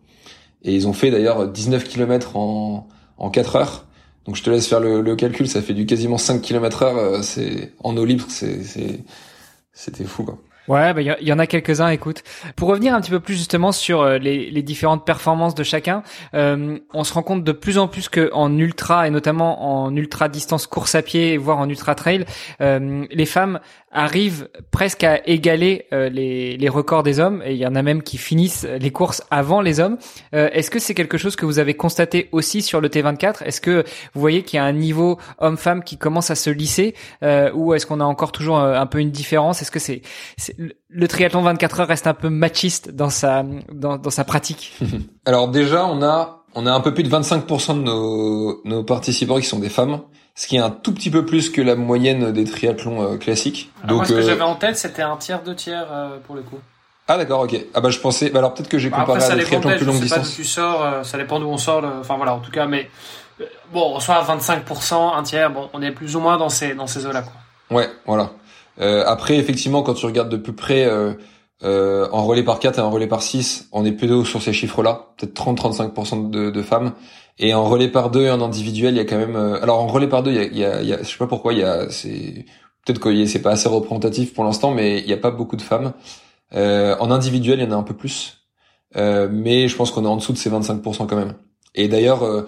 Et 0.65 0.75
ils 0.75 0.87
ont 0.87 0.93
fait 0.93 1.11
d'ailleurs 1.11 1.49
19 1.49 1.85
km 1.85 2.37
en, 2.37 2.89
en 3.17 3.31
4 3.31 3.57
heures. 3.57 3.87
Donc 4.27 4.37
je 4.37 4.43
te 4.43 4.51
laisse 4.51 4.69
faire 4.69 4.81
le, 4.81 5.17
calcul, 5.17 5.49
ça 5.49 5.63
fait 5.63 5.75
du 5.75 5.87
quasiment 5.87 6.19
5 6.19 6.41
km 6.41 6.83
heure, 6.83 6.97
euh, 6.97 7.23
c'est 7.23 7.73
en 7.83 7.97
eau 7.97 8.05
libre, 8.05 8.27
c'était 8.29 10.05
fou 10.05 10.25
quoi. 10.25 10.39
Ouais, 10.69 10.95
bah, 10.95 11.03
il 11.03 11.29
y, 11.29 11.33
en 11.33 11.41
a 11.41 11.47
quelques-uns. 11.49 11.89
Écoute, 11.89 12.23
pour 12.55 12.69
revenir 12.69 12.95
un 12.95 13.01
petit 13.01 13.11
peu 13.11 13.19
plus 13.19 13.35
justement 13.35 13.73
sur 13.73 14.01
euh, 14.01 14.19
les, 14.19 14.49
les 14.49 14.63
différentes 14.63 15.05
performances 15.05 15.57
de 15.57 15.65
chacun, 15.65 16.05
euh, 16.35 16.79
on 16.95 17.03
se 17.03 17.13
rend 17.13 17.25
compte 17.25 17.43
de 17.43 17.51
plus 17.51 17.79
en 17.79 17.89
plus 17.89 18.09
que 18.09 18.31
en 18.33 18.57
ultra 18.57 19.09
et 19.09 19.11
notamment 19.11 19.83
en 19.85 19.95
ultra 19.97 20.29
distance 20.29 20.69
course 20.69 20.95
à 20.95 21.03
pied, 21.03 21.37
voire 21.37 21.59
en 21.59 21.69
ultra 21.69 21.97
trail, 21.97 22.27
euh, 22.61 23.05
les 23.11 23.27
femmes 23.27 23.59
arrive 23.93 24.49
presque 24.71 25.05
à 25.05 25.21
égaler 25.29 25.87
euh, 25.93 26.09
les, 26.09 26.57
les, 26.57 26.69
records 26.69 27.03
des 27.03 27.21
hommes 27.21 27.43
et 27.45 27.53
il 27.53 27.59
y 27.59 27.67
en 27.67 27.75
a 27.75 27.83
même 27.83 28.03
qui 28.03 28.17
finissent 28.17 28.65
les 28.65 28.91
courses 28.91 29.23
avant 29.31 29.61
les 29.61 29.81
hommes. 29.81 29.99
Euh, 30.35 30.49
est-ce 30.53 30.71
que 30.71 30.79
c'est 30.79 30.95
quelque 30.95 31.19
chose 31.19 31.37
que 31.37 31.45
vous 31.45 31.59
avez 31.59 31.75
constaté 31.75 32.29
aussi 32.33 32.63
sur 32.63 32.81
le 32.81 32.89
T24 32.89 33.43
Est-ce 33.45 33.61
que 33.61 33.85
vous 34.15 34.21
voyez 34.21 34.43
qu'il 34.43 34.57
y 34.57 34.61
a 34.61 34.65
un 34.65 34.73
niveau 34.73 35.19
homme-femme 35.39 35.85
qui 35.85 35.99
commence 35.99 36.31
à 36.31 36.35
se 36.35 36.51
lisser 36.51 36.95
euh, 37.23 37.53
ou 37.53 37.75
est-ce 37.75 37.87
qu'on 37.87 38.01
a 38.01 38.05
encore 38.05 38.33
toujours 38.33 38.59
un, 38.59 38.87
peu 38.87 38.99
une 38.99 39.11
différence? 39.11 39.61
Est-ce 39.61 39.71
que 39.71 39.79
c'est 39.79 40.03
le 40.89 41.09
triathlon 41.09 41.43
24 41.43 41.81
heures 41.81 41.89
reste 41.89 42.07
un 42.07 42.15
peu 42.15 42.31
machiste 42.31 42.91
dans 42.91 43.11
sa 43.11 43.45
dans, 43.73 43.99
dans 43.99 44.11
sa 44.11 44.25
pratique? 44.25 44.73
Alors 45.27 45.49
déjà 45.49 45.87
on 45.87 46.03
a 46.03 46.45
on 46.55 46.67
a 46.67 46.73
un 46.73 46.81
peu 46.81 46.93
plus 46.93 47.03
de 47.03 47.09
25% 47.09 47.79
de 47.79 47.83
nos, 47.83 48.61
nos 48.65 48.85
participants 48.85 49.39
qui 49.39 49.47
sont 49.47 49.59
des 49.59 49.71
femmes 49.71 50.01
ce 50.35 50.47
qui 50.47 50.57
est 50.57 50.61
un 50.61 50.71
tout 50.71 50.93
petit 50.93 51.11
peu 51.11 51.25
plus 51.25 51.51
que 51.51 51.61
la 51.61 51.75
moyenne 51.75 52.33
des 52.33 52.45
triathlons 52.45 53.03
euh, 53.03 53.17
classiques. 53.17 53.71
Ah, 53.83 53.87
Donc, 53.87 53.97
moi, 53.99 54.07
ce 54.07 54.13
que 54.13 54.19
euh, 54.19 54.23
j'avais 54.23 54.43
en 54.43 54.55
tête, 54.55 54.77
c'était 54.77 55.03
un 55.03 55.17
tiers, 55.17 55.43
deux 55.43 55.55
tiers 55.55 55.87
euh, 55.91 56.19
pour 56.27 56.35
le 56.35 56.43
coup. 56.43 56.59
Ah 57.09 57.17
d'accord, 57.19 57.41
ok. 57.41 57.57
Ah 57.75 57.81
bah 57.81 57.91
je 57.91 57.99
pensais. 57.99 58.31
Bah 58.31 58.39
alors 58.39 58.55
peut-être 58.55 58.69
que 58.69 58.79
j'ai 58.79 58.89
bah, 58.89 58.99
comparé 59.01 59.23
à 59.23 59.37
des 59.37 59.43
triathlons 59.43 59.77
plus 59.77 59.85
longue 59.85 60.01
distance. 60.01 60.31
Pas 60.31 60.37
tu 60.37 60.45
sors, 60.45 61.05
ça 61.05 61.19
dépend 61.19 61.41
d'où 61.41 61.49
on 61.49 61.57
sort. 61.57 61.85
Enfin 62.01 62.17
voilà, 62.17 62.33
en 62.33 62.39
tout 62.39 62.53
cas, 62.53 62.67
mais 62.67 62.89
bon, 63.73 63.99
soit 63.99 64.15
à 64.15 64.37
25%, 64.37 65.17
un 65.17 65.23
tiers. 65.25 65.51
Bon, 65.51 65.69
on 65.73 65.83
est 65.83 65.91
plus 65.91 66.15
ou 66.15 66.21
moins 66.21 66.39
dans 66.39 66.49
ces 66.49 66.75
dans 66.75 66.87
ces 66.87 67.05
eaux-là, 67.05 67.23
quoi. 67.23 67.33
Ouais, 67.77 67.89
voilà. 68.07 68.31
Euh, 68.81 69.05
après, 69.07 69.37
effectivement, 69.37 69.83
quand 69.83 69.95
tu 69.95 70.07
regardes 70.07 70.31
de 70.31 70.37
plus 70.37 70.53
près 70.53 70.85
euh, 70.85 71.13
euh, 71.65 72.09
en 72.13 72.25
relais 72.25 72.43
par 72.43 72.59
4 72.59 72.79
et 72.79 72.83
en 72.83 72.91
relais 72.91 73.07
par 73.07 73.23
6, 73.23 73.69
on 73.73 73.85
est 73.85 73.93
plutôt 73.93 74.25
sur 74.25 74.43
ces 74.43 74.53
chiffres-là, 74.53 75.15
peut-être 75.17 75.35
30-35% 75.35 76.31
de, 76.31 76.51
de 76.51 76.63
femmes. 76.63 76.93
Et 77.39 77.55
en 77.55 77.65
relais 77.65 77.89
par 77.89 78.11
deux 78.11 78.23
et 78.23 78.31
en 78.31 78.41
individuel, 78.41 78.95
il 78.95 78.99
y 78.99 79.01
a 79.01 79.05
quand 79.05 79.17
même. 79.17 79.37
Euh, 79.37 79.63
alors 79.63 79.81
en 79.81 79.87
relais 79.87 80.09
par 80.09 80.23
deux, 80.23 80.33
il 80.33 80.37
y 80.37 80.41
a, 80.41 80.45
il 80.45 80.59
y 80.59 80.65
a, 80.65 80.83
il 80.83 80.89
y 80.89 80.93
a 80.93 81.03
je 81.03 81.09
sais 81.09 81.19
pas 81.19 81.27
pourquoi, 81.27 81.53
il 81.53 81.61
y 81.61 81.63
a, 81.63 81.89
c'est 81.91 82.45
peut-être 82.85 83.01
que 83.01 83.27
c'est 83.27 83.43
pas 83.43 83.53
assez 83.53 83.69
représentatif 83.69 84.35
pour 84.35 84.45
l'instant, 84.45 84.71
mais 84.73 85.01
il 85.01 85.07
y 85.09 85.13
a 85.13 85.17
pas 85.17 85.31
beaucoup 85.31 85.57
de 85.57 85.63
femmes. 85.63 85.93
Euh, 86.55 86.97
en 87.01 87.11
individuel, 87.11 87.61
il 87.61 87.65
y 87.65 87.69
en 87.69 87.73
a 87.73 87.77
un 87.77 87.83
peu 87.83 87.95
plus, 87.95 88.43
euh, 88.97 89.29
mais 89.31 89.69
je 89.69 89.77
pense 89.77 89.91
qu'on 89.91 90.05
est 90.05 90.09
en 90.09 90.17
dessous 90.17 90.33
de 90.33 90.39
ces 90.39 90.51
25% 90.51 91.07
quand 91.07 91.17
même. 91.17 91.35
Et 91.75 91.89
d'ailleurs, 91.89 92.25
euh, 92.25 92.43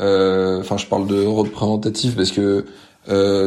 euh, 0.00 0.60
enfin, 0.60 0.76
je 0.76 0.86
parle 0.86 1.06
de 1.06 1.24
représentatif 1.24 2.16
parce 2.16 2.32
que 2.32 2.64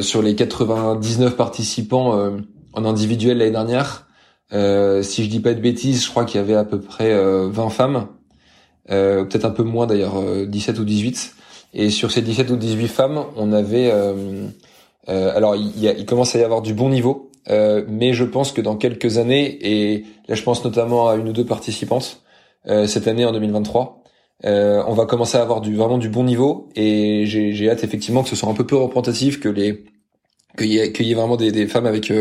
sur 0.02 0.22
les 0.22 0.36
99 0.36 1.36
participants 1.36 2.34
en 2.74 2.86
individuel 2.86 3.38
l'année 3.38 3.52
dernière, 3.52 4.03
si 4.54 5.24
je 5.24 5.30
dis 5.30 5.40
pas 5.40 5.54
de 5.54 5.60
bêtises, 5.60 6.06
je 6.06 6.10
crois 6.10 6.26
qu'il 6.26 6.40
y 6.40 6.44
avait 6.44 6.56
à 6.56 6.64
peu 6.64 6.80
près 6.80 7.14
20 7.14 7.70
femmes. 7.70 8.08
Euh, 8.92 9.24
peut-être 9.24 9.46
un 9.46 9.52
peu 9.52 9.64
moins 9.64 9.88
d'ailleurs, 9.88 10.22
17 10.48 10.78
euh, 10.78 10.82
ou 10.82 10.86
18. 10.86 11.36
Et 11.74 11.90
sur 11.90 12.12
ces 12.12 12.22
17 12.22 12.52
ou 12.52 12.58
18 12.58 12.88
femmes, 12.88 13.24
on 13.36 13.52
avait... 13.52 13.92
Euh, 13.92 14.48
alors, 15.08 15.56
il, 15.56 15.80
y 15.80 15.88
a, 15.88 16.04
commence 16.04 16.36
à 16.36 16.40
y 16.40 16.44
avoir 16.44 16.62
du 16.62 16.74
bon 16.74 16.90
niveau, 16.90 17.32
mais 17.50 18.14
je 18.14 18.24
pense 18.24 18.52
que 18.52 18.62
dans 18.62 18.78
quelques 18.78 19.18
années, 19.18 19.58
et 19.62 20.06
là 20.30 20.36
je 20.36 20.44
pense 20.44 20.64
notamment 20.64 21.10
à 21.10 21.16
une 21.16 21.28
ou 21.28 21.34
deux 21.34 21.46
participantes, 21.46 22.24
cette 22.66 23.10
année 23.10 23.26
en 23.26 23.34
2023, 23.34 24.02
on 24.46 24.94
va 24.94 25.06
commencer 25.06 25.38
à 25.38 25.42
avoir 25.42 25.60
du 25.60 25.76
vraiment 25.76 25.98
du 25.98 26.08
bon 26.08 26.24
niveau, 26.24 26.70
et 26.78 27.26
j'ai 27.26 27.70
hâte 27.70 27.84
effectivement 27.84 28.24
que 28.24 28.30
ce 28.30 28.38
soit 28.38 28.48
un 28.48 28.54
peu 28.54 28.66
plus 28.66 28.78
représentatif, 28.78 29.42
que 29.42 29.50
les 29.50 29.84
qu'il 30.58 30.68
y, 30.68 30.80
ait, 30.80 30.94
y 31.00 31.12
ait 31.12 31.16
vraiment 31.16 31.38
des, 31.38 31.52
des 31.52 31.68
femmes 31.68 31.86
avec 31.86 32.12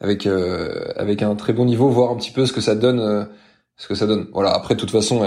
avec 0.00 0.26
avec 0.26 1.22
un 1.22 1.34
très 1.36 1.52
bon 1.52 1.64
niveau, 1.64 1.88
voir 1.88 2.10
un 2.10 2.16
petit 2.16 2.30
peu 2.30 2.46
ce 2.46 2.52
que 2.52 2.60
ça 2.60 2.74
donne, 2.74 3.28
ce 3.76 3.88
que 3.88 3.94
ça 3.94 4.06
donne. 4.06 4.28
Voilà. 4.32 4.50
Après, 4.52 4.74
de 4.74 4.80
toute 4.80 4.90
façon, 4.90 5.24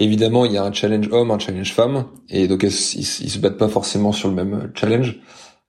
Évidemment, 0.00 0.44
il 0.44 0.52
y 0.52 0.56
a 0.56 0.64
un 0.64 0.72
challenge 0.72 1.08
homme, 1.12 1.30
un 1.30 1.38
challenge 1.38 1.72
femme, 1.72 2.06
et 2.28 2.48
donc 2.48 2.64
ils, 2.64 2.66
ils, 2.98 3.04
se 3.30 3.38
battent 3.38 3.58
pas 3.58 3.68
forcément 3.68 4.10
sur 4.10 4.28
le 4.28 4.34
même 4.34 4.72
challenge, 4.74 5.20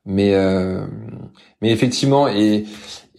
mais 0.03 0.33
euh, 0.33 0.83
mais 1.61 1.69
effectivement, 1.71 2.27
et 2.27 2.65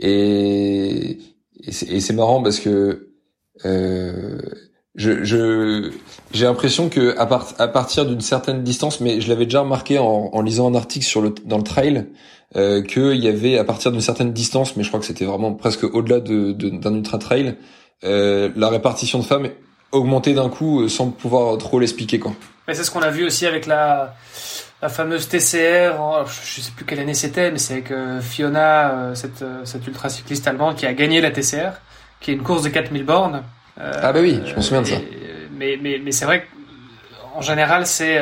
et 0.00 1.18
et 1.62 2.00
c'est 2.00 2.12
marrant 2.12 2.42
parce 2.42 2.58
que 2.58 3.12
euh, 3.64 4.40
je 4.96 5.22
je 5.22 5.92
j'ai 6.32 6.44
l'impression 6.44 6.88
que 6.88 7.16
à, 7.18 7.26
part, 7.26 7.48
à 7.58 7.68
partir 7.68 8.04
d'une 8.04 8.20
certaine 8.20 8.62
distance, 8.62 9.00
mais 9.00 9.20
je 9.20 9.28
l'avais 9.28 9.44
déjà 9.44 9.60
remarqué 9.60 9.98
en, 9.98 10.30
en, 10.32 10.42
lisant 10.42 10.70
un 10.70 10.74
article 10.74 11.06
sur 11.06 11.20
le 11.20 11.34
dans 11.44 11.58
le 11.58 11.64
trail, 11.64 12.06
euh, 12.56 12.82
qu'il 12.82 13.16
y 13.16 13.28
avait 13.28 13.58
à 13.58 13.64
partir 13.64 13.92
d'une 13.92 14.00
certaine 14.00 14.32
distance, 14.32 14.76
mais 14.76 14.82
je 14.82 14.88
crois 14.88 15.00
que 15.00 15.06
c'était 15.06 15.24
vraiment 15.24 15.52
presque 15.52 15.84
au-delà 15.84 16.20
de, 16.20 16.52
d'un 16.52 16.94
ultra 16.94 17.18
trail, 17.18 17.56
euh, 18.04 18.50
la 18.56 18.68
répartition 18.68 19.18
de 19.18 19.24
femmes 19.24 19.48
augmenter 19.92 20.34
d'un 20.34 20.48
coup 20.48 20.82
euh, 20.82 20.88
sans 20.88 21.10
pouvoir 21.10 21.56
trop 21.58 21.78
l'expliquer 21.78 22.18
quoi. 22.18 22.32
Mais 22.68 22.74
c'est 22.74 22.84
ce 22.84 22.90
qu'on 22.90 23.02
a 23.02 23.10
vu 23.10 23.24
aussi 23.24 23.46
avec 23.46 23.66
la 23.66 24.14
la 24.82 24.90
fameuse 24.90 25.26
TCR, 25.28 25.94
je 26.26 26.60
sais 26.60 26.70
plus 26.76 26.84
quelle 26.84 27.00
année 27.00 27.14
c'était, 27.14 27.50
mais 27.50 27.58
c'est 27.58 27.72
avec 27.72 27.90
euh, 27.90 28.20
Fiona, 28.20 28.90
euh, 28.90 29.14
cette, 29.14 29.42
cette 29.64 29.86
ultra 29.86 30.10
cycliste 30.10 30.46
allemande 30.46 30.76
qui 30.76 30.84
a 30.84 30.92
gagné 30.92 31.22
la 31.22 31.30
TCR, 31.30 31.80
qui 32.20 32.30
est 32.30 32.34
une 32.34 32.42
course 32.42 32.62
de 32.62 32.68
4000 32.68 33.04
bornes. 33.04 33.42
ah 33.78 34.12
bah 34.12 34.20
oui, 34.20 34.38
je 34.44 34.54
me 34.54 34.60
souviens 34.60 34.82
de 34.82 34.86
ça. 34.86 34.96
Mais, 35.56 36.12
c'est 36.12 36.24
vrai 36.24 36.46
qu'en 37.34 37.40
général, 37.40 37.86
c'est 37.86 38.20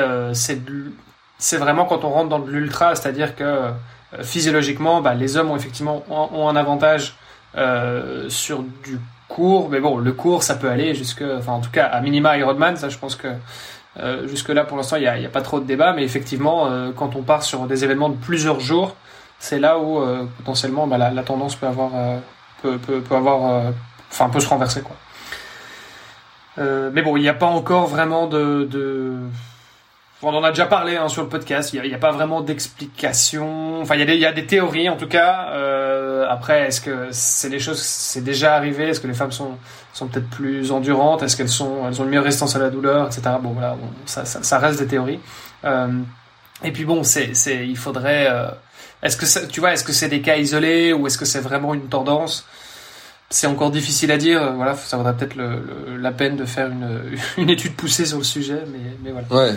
c'est 1.39 1.57
vraiment 1.57 1.85
quand 1.85 2.05
on 2.05 2.11
rentre 2.11 2.28
dans 2.28 2.39
l'ultra, 2.39 2.95
c'est-à-dire 2.95 3.35
que 3.37 3.70
physiologiquement, 4.22 5.01
bah, 5.01 5.14
les 5.14 5.37
hommes 5.37 5.51
ont 5.51 5.57
effectivement 5.57 6.05
un 6.11 6.57
avantage 6.57 7.16
sur 8.28 8.62
du 8.62 8.99
court, 9.28 9.68
mais 9.68 9.80
bon, 9.80 9.99
le 9.99 10.12
court, 10.12 10.43
ça 10.43 10.55
peut 10.55 10.68
aller 10.68 10.95
jusque, 10.95 11.24
enfin 11.39 11.53
en 11.53 11.61
tout 11.61 11.70
cas 11.70 11.87
à 11.87 12.01
minima 12.01 12.37
Ironman, 12.39 12.76
ça 12.76 12.89
je 12.89 12.99
pense 12.99 13.16
que 13.16 13.28
euh, 14.01 14.26
jusque 14.26 14.49
là 14.49 14.64
pour 14.64 14.76
l'instant 14.76 14.97
il 14.97 15.03
n'y 15.03 15.26
a, 15.26 15.28
pas 15.28 15.43
trop 15.43 15.61
de 15.61 15.64
débat, 15.64 15.93
mais 15.93 16.03
effectivement 16.03 16.66
euh, 16.66 16.91
quand 16.95 17.16
on 17.16 17.22
part 17.22 17.43
sur 17.43 17.66
des 17.66 17.85
événements 17.85 18.09
de 18.09 18.16
plusieurs 18.16 18.61
jours, 18.61 18.97
c'est 19.39 19.59
là 19.59 19.78
où 19.78 20.01
euh, 20.01 20.24
potentiellement 20.39 20.87
bah, 20.87 20.99
la, 20.99 21.22
tendance 21.22 21.57
peut 21.57 21.66
avoir, 21.66 21.91
euh, 21.95 22.18
peut, 22.62 23.03
se 24.41 24.49
renverser. 24.49 24.82
Mais 26.57 27.02
bon, 27.02 27.16
il 27.16 27.22
n'y 27.22 27.28
a 27.28 27.34
pas 27.34 27.46
encore 27.46 27.86
vraiment 27.86 28.26
de, 28.26 28.68
de 28.70 29.18
on 30.26 30.34
en 30.34 30.42
a 30.42 30.50
déjà 30.50 30.66
parlé 30.66 30.96
hein, 30.96 31.09
sur 31.09 31.22
le 31.22 31.28
podcast. 31.28 31.72
Il 31.72 31.82
n'y 31.82 31.94
a, 31.94 31.98
pas 31.98 32.12
vraiment 32.12 32.40
d'explication. 32.40 33.80
Enfin, 33.80 33.96
il 33.96 34.09
y, 34.09 34.18
y 34.18 34.26
a 34.26 34.32
des 34.32 34.46
théories 34.46 34.88
en 34.88 34.96
tout 34.96 35.07
cas. 35.07 35.48
Euh, 35.52 36.26
après, 36.28 36.68
est-ce 36.68 36.80
que 36.80 37.09
c'est 37.11 37.50
des 37.50 37.59
choses, 37.59 37.80
c'est 37.80 38.22
déjà 38.22 38.55
arrivé? 38.55 38.88
Est-ce 38.88 39.00
que 39.00 39.07
les 39.07 39.14
femmes 39.14 39.32
sont 39.32 39.59
sont 39.92 40.07
peut-être 40.09 40.28
plus 40.30 40.72
endurantes? 40.72 41.22
Est-ce 41.22 41.36
qu'elles 41.36 41.48
sont, 41.48 41.86
elles 41.86 42.00
ont 42.00 42.05
une 42.05 42.11
meilleure 42.11 42.24
résistance 42.24 42.57
à 42.57 42.59
la 42.59 42.70
douleur, 42.70 43.07
etc. 43.07 43.22
Bon, 43.40 43.50
voilà, 43.50 43.76
ça, 44.07 44.24
ça, 44.24 44.42
ça, 44.42 44.59
reste 44.59 44.80
des 44.80 44.86
théories. 44.86 45.20
Euh, 45.64 45.88
et 46.62 46.72
puis 46.72 46.84
bon, 46.84 47.02
c'est, 47.02 47.34
c'est, 47.34 47.66
il 47.66 47.76
faudrait. 47.76 48.26
Euh, 48.28 48.48
est-ce 49.02 49.16
que 49.16 49.46
tu 49.46 49.61
vois, 49.61 49.72
est-ce 49.72 49.84
que 49.84 49.92
c'est 49.92 50.09
des 50.09 50.22
cas 50.22 50.36
isolés 50.36 50.92
ou 50.92 51.07
est-ce 51.07 51.18
que 51.18 51.26
c'est 51.26 51.40
vraiment 51.40 51.74
une 51.74 51.88
tendance? 51.88 52.46
C'est 53.35 53.47
encore 53.47 53.70
difficile 53.70 54.12
à 54.12 54.16
dire. 54.16 54.55
Voilà, 54.55 54.74
ça 54.76 54.97
vaudrait 54.97 55.16
peut-être 55.16 55.35
le, 55.35 55.97
la 55.99 56.12
peine 56.12 56.37
de 56.37 56.45
faire 56.45 56.68
une, 56.68 57.18
une 57.37 57.51
étude 57.51 57.74
poussée 57.74 58.07
sur 58.07 58.18
le 58.18 58.24
sujet, 58.24 58.62
mais, 58.70 58.78
mais 59.03 59.11
voilà. 59.11 59.26
Ouais. 59.30 59.57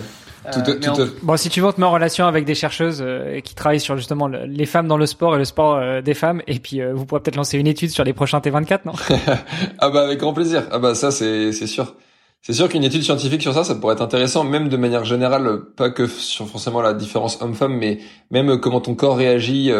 Euh, 0.55 1.07
bon, 1.23 1.35
si 1.35 1.49
tu 1.49 1.59
veux, 1.59 1.67
on 1.67 1.71
te 1.73 1.81
met 1.81 1.85
en 1.85 1.91
relation 1.91 2.25
avec 2.25 2.45
des 2.45 2.55
chercheuses 2.55 3.03
euh, 3.05 3.41
qui 3.41 3.53
travaillent 3.53 3.81
sur 3.81 3.97
justement 3.97 4.27
les 4.27 4.65
femmes 4.65 4.87
dans 4.87 4.97
le 4.97 5.05
sport 5.05 5.35
et 5.35 5.37
le 5.37 5.45
sport 5.45 5.75
euh, 5.75 6.01
des 6.01 6.13
femmes, 6.13 6.41
et 6.47 6.59
puis 6.59 6.79
vous 6.93 7.05
pourrez 7.05 7.21
peut-être 7.21 7.35
lancer 7.35 7.57
une 7.57 7.67
étude 7.67 7.89
sur 7.89 8.05
les 8.05 8.13
prochains 8.13 8.39
T24, 8.39 8.81
non? 8.85 8.93
Ah 9.79 9.89
bah 9.89 10.03
avec 10.03 10.19
grand 10.19 10.33
plaisir. 10.33 10.63
Ah 10.71 10.79
bah 10.79 10.95
ça 10.95 11.11
c'est 11.11 11.51
c'est 11.51 11.67
sûr. 11.67 11.95
C'est 12.41 12.53
sûr 12.53 12.69
qu'une 12.69 12.83
étude 12.83 13.03
scientifique 13.03 13.41
sur 13.41 13.53
ça, 13.53 13.65
ça 13.65 13.75
pourrait 13.75 13.95
être 13.95 14.01
intéressant, 14.01 14.45
même 14.45 14.69
de 14.69 14.77
manière 14.77 15.03
générale, 15.03 15.59
pas 15.75 15.89
que 15.89 16.07
sur 16.07 16.47
forcément 16.47 16.81
la 16.81 16.93
différence 16.93 17.41
homme-femme, 17.41 17.73
mais 17.75 17.99
même 18.31 18.59
comment 18.61 18.79
ton 18.79 18.95
corps 18.95 19.17
réagit. 19.17 19.71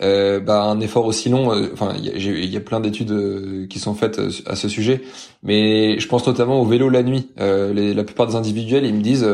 Euh, 0.00 0.38
bah, 0.38 0.62
un 0.62 0.80
effort 0.80 1.06
aussi 1.06 1.28
long. 1.28 1.50
Enfin, 1.72 1.94
il 1.96 2.06
y, 2.06 2.46
y 2.46 2.56
a, 2.56 2.60
plein 2.60 2.80
d'études 2.80 3.66
qui 3.68 3.78
sont 3.78 3.94
faites 3.94 4.20
à 4.46 4.56
ce 4.56 4.68
sujet, 4.68 5.02
mais 5.42 5.98
je 5.98 6.08
pense 6.08 6.26
notamment 6.26 6.60
au 6.60 6.64
vélo 6.64 6.88
la 6.88 7.02
nuit. 7.02 7.30
Les, 7.38 7.94
la 7.94 8.04
plupart 8.04 8.26
des 8.26 8.36
individuels, 8.36 8.84
ils 8.84 8.94
me 8.94 9.02
disent 9.02 9.28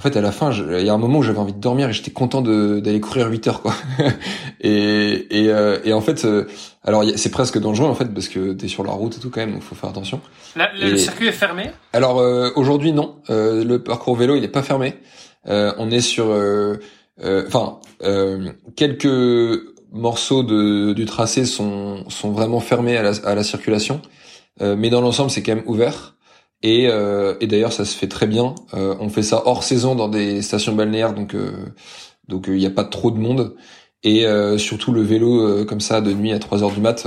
en 0.00 0.02
fait, 0.02 0.16
à 0.16 0.22
la 0.22 0.32
fin, 0.32 0.50
il 0.50 0.86
y 0.86 0.88
a 0.88 0.94
un 0.94 0.98
moment 0.98 1.18
où 1.18 1.22
j'avais 1.22 1.40
envie 1.40 1.52
de 1.52 1.60
dormir 1.60 1.90
et 1.90 1.92
j'étais 1.92 2.10
content 2.10 2.40
d'aller 2.40 3.00
courir 3.00 3.28
8 3.28 3.48
heures, 3.48 3.60
quoi. 3.60 3.74
et, 4.62 5.26
et, 5.30 5.50
euh, 5.50 5.78
et, 5.84 5.92
en 5.92 6.00
fait, 6.00 6.24
euh, 6.24 6.46
alors 6.84 7.04
c'est 7.16 7.30
presque 7.30 7.58
dangereux 7.58 7.86
en 7.86 7.94
fait 7.94 8.06
parce 8.06 8.28
que 8.28 8.54
t'es 8.54 8.66
sur 8.66 8.82
la 8.82 8.92
route 8.92 9.18
et 9.18 9.20
tout 9.20 9.28
quand 9.28 9.40
même, 9.40 9.52
donc 9.52 9.62
faut 9.62 9.74
faire 9.74 9.90
attention. 9.90 10.22
le 10.56 10.96
circuit 10.96 11.26
est 11.26 11.32
fermé? 11.32 11.70
Alors 11.92 12.18
euh, 12.18 12.48
aujourd'hui 12.56 12.92
non, 12.92 13.16
le 13.28 13.76
parcours 13.76 14.16
vélo 14.16 14.36
il 14.36 14.42
est 14.42 14.48
pas 14.48 14.62
fermé. 14.62 14.94
on 15.44 15.90
est 15.90 16.00
sur, 16.00 16.34
enfin, 17.22 17.80
quelques 18.76 19.60
morceaux 19.92 20.42
de, 20.42 20.92
du 20.92 21.04
tracé 21.04 21.44
sont 21.44 22.08
sont 22.08 22.30
vraiment 22.30 22.60
fermés 22.60 22.96
à 22.96 23.02
la, 23.02 23.12
à 23.24 23.34
la 23.34 23.42
circulation, 23.42 24.00
mais 24.60 24.90
dans 24.90 25.00
l'ensemble 25.00 25.30
c'est 25.30 25.42
quand 25.42 25.54
même 25.54 25.64
ouvert. 25.66 26.16
Et, 26.62 26.88
euh, 26.88 27.34
et 27.40 27.46
d'ailleurs, 27.46 27.72
ça 27.72 27.84
se 27.84 27.96
fait 27.96 28.08
très 28.08 28.26
bien. 28.26 28.54
Euh, 28.74 28.94
on 29.00 29.08
fait 29.08 29.22
ça 29.22 29.42
hors 29.46 29.62
saison 29.62 29.94
dans 29.94 30.08
des 30.08 30.42
stations 30.42 30.74
balnéaires, 30.74 31.14
donc 31.14 31.34
euh, 31.34 31.52
donc 32.28 32.44
il 32.48 32.56
n'y 32.56 32.66
a 32.66 32.70
pas 32.70 32.84
trop 32.84 33.10
de 33.10 33.18
monde. 33.18 33.56
Et 34.02 34.24
surtout 34.56 34.92
le 34.92 35.02
vélo 35.02 35.62
comme 35.66 35.80
ça 35.80 36.00
de 36.00 36.14
nuit 36.14 36.32
à 36.32 36.38
3 36.38 36.62
heures 36.62 36.70
du 36.70 36.80
mat, 36.80 37.06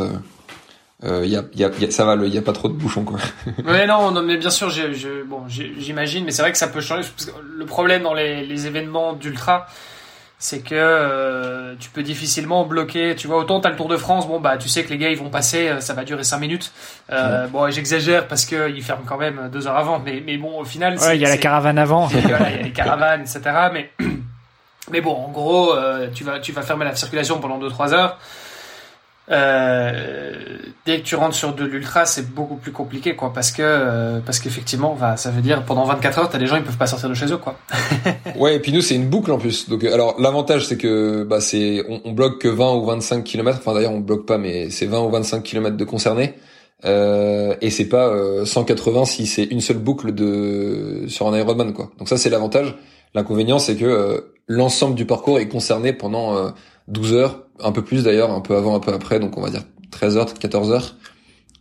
il 1.01 1.25
y 1.25 1.35
a, 1.35 1.43
y 1.55 1.63
a, 1.63 1.91
ça 1.91 2.05
va, 2.05 2.15
il 2.23 2.31
y 2.31 2.37
a 2.37 2.41
pas 2.43 2.53
trop 2.53 2.67
de 2.67 2.75
bouchons 2.75 3.03
quoi. 3.03 3.17
ouais 3.65 3.87
non, 3.87 4.11
non 4.11 4.21
mais 4.21 4.37
bien 4.37 4.51
sûr, 4.51 4.71
bon 5.25 5.41
j'imagine, 5.47 6.23
mais 6.23 6.29
c'est 6.29 6.43
vrai 6.43 6.51
que 6.51 6.57
ça 6.59 6.67
peut 6.67 6.81
changer. 6.81 7.09
le 7.57 7.65
problème 7.65 8.03
dans 8.03 8.13
les, 8.13 8.45
les 8.45 8.67
événements 8.67 9.13
d'ultra, 9.13 9.65
c'est 10.43 10.59
que 10.59 10.75
euh, 10.75 11.73
tu 11.79 11.89
peux 11.89 12.03
difficilement 12.03 12.65
bloquer. 12.65 13.15
Tu 13.15 13.27
vois, 13.27 13.37
autant 13.37 13.61
t'as 13.61 13.69
le 13.69 13.77
Tour 13.77 13.87
de 13.87 13.95
France, 13.95 14.27
bon 14.27 14.41
bah 14.41 14.57
tu 14.57 14.67
sais 14.67 14.83
que 14.83 14.89
les 14.89 14.97
gars 14.97 15.09
ils 15.09 15.17
vont 15.17 15.29
passer, 15.29 15.69
euh, 15.69 15.79
ça 15.79 15.93
va 15.93 16.03
durer 16.03 16.25
5 16.25 16.37
minutes. 16.37 16.73
Euh, 17.13 17.47
Bon, 17.47 17.71
j'exagère 17.71 18.27
parce 18.27 18.43
que 18.45 18.69
ils 18.69 18.83
ferment 18.83 19.05
quand 19.05 19.17
même 19.17 19.49
deux 19.53 19.67
heures 19.67 19.77
avant, 19.77 19.99
mais 19.99 20.21
mais 20.25 20.35
bon 20.35 20.59
au 20.59 20.65
final. 20.65 20.99
Ouais, 20.99 21.15
il 21.15 21.21
y 21.21 21.25
a 21.25 21.29
la 21.29 21.37
caravane 21.37 21.77
avant. 21.77 22.09
il 22.13 22.29
y 22.29 22.33
a 22.33 22.49
les 22.61 22.73
caravanes, 22.73 23.21
etc. 23.21 23.39
Mais 23.71 23.91
mais 24.91 24.99
bon, 24.99 25.15
en 25.15 25.29
gros, 25.31 25.73
euh, 25.77 26.09
tu 26.13 26.25
vas 26.25 26.41
tu 26.41 26.51
vas 26.51 26.61
fermer 26.61 26.83
la 26.83 26.93
circulation 26.93 27.39
pendant 27.39 27.57
2-3 27.57 27.93
heures. 27.93 28.19
Euh, 29.31 30.33
dès 30.85 30.99
que 30.99 31.03
tu 31.03 31.15
rentres 31.15 31.35
sur 31.35 31.55
de 31.55 31.63
l'ultra, 31.63 32.05
c'est 32.05 32.33
beaucoup 32.33 32.55
plus 32.55 32.73
compliqué, 32.73 33.15
quoi, 33.15 33.31
parce 33.33 33.51
que 33.51 33.61
euh, 33.61 34.19
parce 34.19 34.39
qu'effectivement, 34.39 34.97
bah, 34.99 35.15
ça 35.15 35.31
veut 35.31 35.41
dire 35.41 35.63
pendant 35.63 35.85
24 35.85 36.19
heures, 36.19 36.29
t'as 36.29 36.37
des 36.37 36.47
gens 36.47 36.57
ils 36.57 36.63
peuvent 36.63 36.77
pas 36.77 36.87
sortir 36.87 37.07
de 37.07 37.13
chez 37.13 37.31
eux, 37.31 37.37
quoi. 37.37 37.57
ouais, 38.35 38.55
et 38.55 38.59
puis 38.59 38.73
nous 38.73 38.81
c'est 38.81 38.95
une 38.95 39.07
boucle 39.07 39.31
en 39.31 39.37
plus. 39.37 39.69
Donc 39.69 39.83
alors 39.85 40.19
l'avantage 40.19 40.67
c'est 40.67 40.77
que 40.77 41.23
bah 41.23 41.39
c'est 41.39 41.83
on, 41.87 42.11
bloque 42.11 42.41
que 42.41 42.49
20 42.49 42.73
ou 42.75 42.85
25 42.85 43.23
km. 43.23 43.59
Enfin 43.59 43.73
d'ailleurs 43.73 43.93
on 43.93 43.99
bloque 43.99 44.25
pas, 44.25 44.37
mais 44.37 44.69
c'est 44.69 44.87
20 44.87 44.99
ou 45.01 45.09
25 45.09 45.41
km 45.43 45.77
de 45.77 45.85
concernés. 45.85 46.33
Euh, 46.85 47.55
et 47.61 47.69
c'est 47.69 47.87
pas 47.87 48.11
180 48.43 49.05
si 49.05 49.25
c'est 49.25 49.45
une 49.45 49.61
seule 49.61 49.77
boucle 49.77 50.13
de 50.13 51.05
sur 51.07 51.27
un 51.29 51.37
Ironman 51.37 51.71
quoi. 51.71 51.91
Donc 51.97 52.09
ça 52.09 52.17
c'est 52.17 52.29
l'avantage. 52.29 52.75
L'inconvénient 53.15 53.59
c'est 53.59 53.77
que 53.77 54.33
l'ensemble 54.47 54.95
du 54.95 55.05
parcours 55.05 55.39
est 55.39 55.47
concerné 55.47 55.93
pendant 55.93 56.51
12 56.87 57.13
heures, 57.13 57.43
un 57.59 57.71
peu 57.71 57.83
plus 57.83 58.03
d'ailleurs, 58.03 58.31
un 58.31 58.41
peu 58.41 58.55
avant, 58.55 58.75
un 58.75 58.79
peu 58.79 58.93
après, 58.93 59.19
donc 59.19 59.37
on 59.37 59.41
va 59.41 59.49
dire 59.49 59.63
13 59.91 60.17
heures, 60.17 60.33
14 60.33 60.71
heures. 60.71 60.95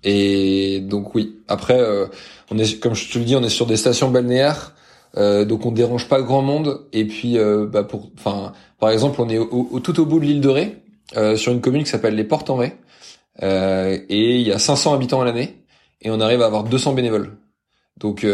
Et 0.05 0.81
donc 0.81 1.15
oui, 1.15 1.37
après, 1.49 1.79
euh, 1.79 2.07
on 2.51 2.59
est, 2.59 2.81
comme 2.81 2.95
je 2.95 3.11
te 3.11 3.19
le 3.19 3.25
dis, 3.25 3.37
on 3.37 3.43
est 3.43 3.49
sur 3.49 3.67
des 3.67 3.77
stations 3.77 4.11
balnéaires, 4.11 4.75
euh, 5.17 5.45
donc 5.45 5.65
on 5.67 5.73
dérange 5.73 6.09
pas 6.09 6.23
grand 6.23 6.43
monde. 6.43 6.87
Et 6.93 7.07
puis, 7.07 7.39
euh, 7.39 7.67
bah 7.67 7.85
pour, 7.85 8.11
enfin, 8.19 8.53
par 8.81 8.91
exemple, 8.91 9.21
on 9.21 9.29
est 9.29 9.39
au, 9.39 9.81
tout 9.81 10.01
au 10.01 10.07
bout 10.07 10.19
de 10.19 10.25
l'île 10.25 10.41
de 10.41 10.49
Ré, 10.49 10.79
sur 11.37 11.53
une 11.53 11.61
commune 11.61 11.85
qui 11.85 11.91
s'appelle 11.91 12.15
les 12.15 12.25
Portes 12.25 12.51
en 12.51 12.57
Ré, 12.57 12.77
et 13.43 14.41
il 14.41 14.47
y 14.47 14.53
a 14.53 14.59
500 14.59 14.95
habitants 14.95 15.21
à 15.21 15.25
l'année, 15.25 15.63
et 16.01 16.11
on 16.11 16.21
arrive 16.21 16.43
à 16.43 16.47
avoir 16.47 16.65
200 16.65 16.95
bénévoles. 16.95 17.37
Donc, 17.99 18.27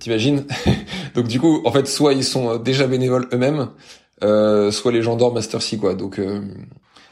t'imagines? 0.00 0.44
Donc 1.14 1.28
du 1.28 1.38
coup, 1.38 1.60
en 1.64 1.72
fait, 1.72 1.86
soit 1.86 2.14
ils 2.14 2.24
sont 2.24 2.56
déjà 2.56 2.86
bénévoles 2.86 3.28
eux-mêmes, 3.32 3.68
euh, 4.22 4.70
soit 4.70 4.92
les 4.92 5.02
gens 5.02 5.16
dorment 5.16 5.34
Master 5.34 5.62
C 5.62 5.78
quoi. 5.78 5.94
Donc 5.94 6.18
euh, 6.18 6.40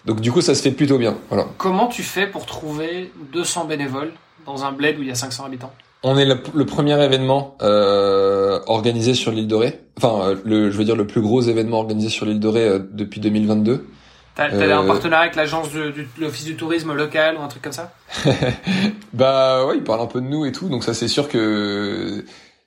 donc 0.06 0.20
du 0.20 0.32
coup 0.32 0.40
ça 0.40 0.54
se 0.54 0.62
fait 0.62 0.70
plutôt 0.70 0.98
bien. 0.98 1.16
Voilà. 1.28 1.46
Comment 1.58 1.88
tu 1.88 2.02
fais 2.02 2.26
pour 2.26 2.46
trouver 2.46 3.12
200 3.32 3.64
bénévoles 3.66 4.12
dans 4.46 4.64
un 4.64 4.72
bled 4.72 4.98
où 4.98 5.02
il 5.02 5.08
y 5.08 5.12
a 5.12 5.14
500 5.14 5.44
habitants? 5.44 5.72
On 6.06 6.18
est 6.18 6.26
le, 6.26 6.66
premier 6.66 7.02
événement 7.02 7.56
euh, 7.62 8.60
organisé 8.66 9.14
sur 9.14 9.32
l'île 9.32 9.48
de 9.48 9.54
Ré. 9.54 9.80
Enfin 9.96 10.20
euh, 10.20 10.36
le 10.44 10.70
je 10.70 10.76
veux 10.76 10.84
dire 10.84 10.96
le 10.96 11.06
plus 11.06 11.22
gros 11.22 11.40
événement 11.40 11.78
organisé 11.78 12.10
sur 12.10 12.26
l'île 12.26 12.40
de 12.40 12.48
Ré 12.48 12.68
euh, 12.68 12.78
depuis 12.92 13.20
2022. 13.20 13.86
T'as 14.34 14.48
as 14.48 14.76
un 14.76 14.84
partenariat 14.84 15.22
avec 15.22 15.36
l'agence 15.36 15.72
de, 15.72 15.94
l'office 16.18 16.44
du 16.44 16.56
tourisme 16.56 16.92
local 16.92 17.36
ou 17.38 17.42
un 17.42 17.48
truc 17.48 17.62
comme 17.62 17.72
ça? 17.72 17.94
Bah 19.14 19.64
ouais, 19.64 19.76
ils 19.76 19.84
parlent 19.84 20.00
un 20.00 20.06
peu 20.06 20.20
de 20.20 20.26
nous 20.26 20.44
et 20.44 20.50
tout, 20.52 20.68
donc 20.68 20.82
ça 20.82 20.92
c'est 20.92 21.08
sûr 21.08 21.28
que 21.28 22.24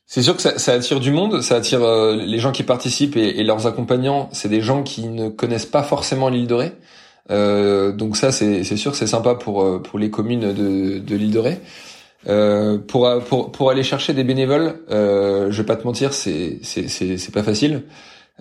c'est 0.07 0.23
sûr 0.23 0.35
que 0.35 0.41
ça, 0.41 0.57
ça, 0.57 0.73
attire 0.73 0.99
du 0.99 1.11
monde, 1.11 1.41
ça 1.41 1.55
attire 1.55 1.83
euh, 1.83 2.15
les 2.15 2.39
gens 2.39 2.51
qui 2.51 2.63
participent 2.63 3.17
et, 3.17 3.39
et 3.39 3.43
leurs 3.43 3.67
accompagnants. 3.67 4.29
C'est 4.31 4.49
des 4.49 4.61
gens 4.61 4.81
qui 4.81 5.07
ne 5.07 5.29
connaissent 5.29 5.65
pas 5.65 5.83
forcément 5.83 6.29
l'île 6.29 6.47
de 6.47 6.53
Ré. 6.55 6.71
Euh, 7.29 7.91
donc 7.91 8.17
ça, 8.17 8.31
c'est 8.31 8.63
sûr, 8.63 8.95
c'est 8.95 9.07
sympa 9.07 9.35
pour 9.35 9.61
euh, 9.61 9.79
pour 9.79 9.99
les 9.99 10.09
communes 10.09 10.53
de, 10.53 10.99
de 10.99 11.15
l'île 11.15 11.31
de 11.31 11.39
Ré. 11.39 11.59
Euh, 12.27 12.77
pour, 12.77 13.07
pour 13.29 13.51
pour 13.51 13.69
aller 13.69 13.83
chercher 13.83 14.13
des 14.13 14.23
bénévoles, 14.23 14.79
euh, 14.89 15.51
je 15.51 15.61
vais 15.61 15.65
pas 15.65 15.75
te 15.75 15.85
mentir, 15.85 16.13
c'est 16.13 16.59
c'est 16.63 16.87
c'est 16.87 17.33
pas 17.33 17.43
facile. 17.43 17.83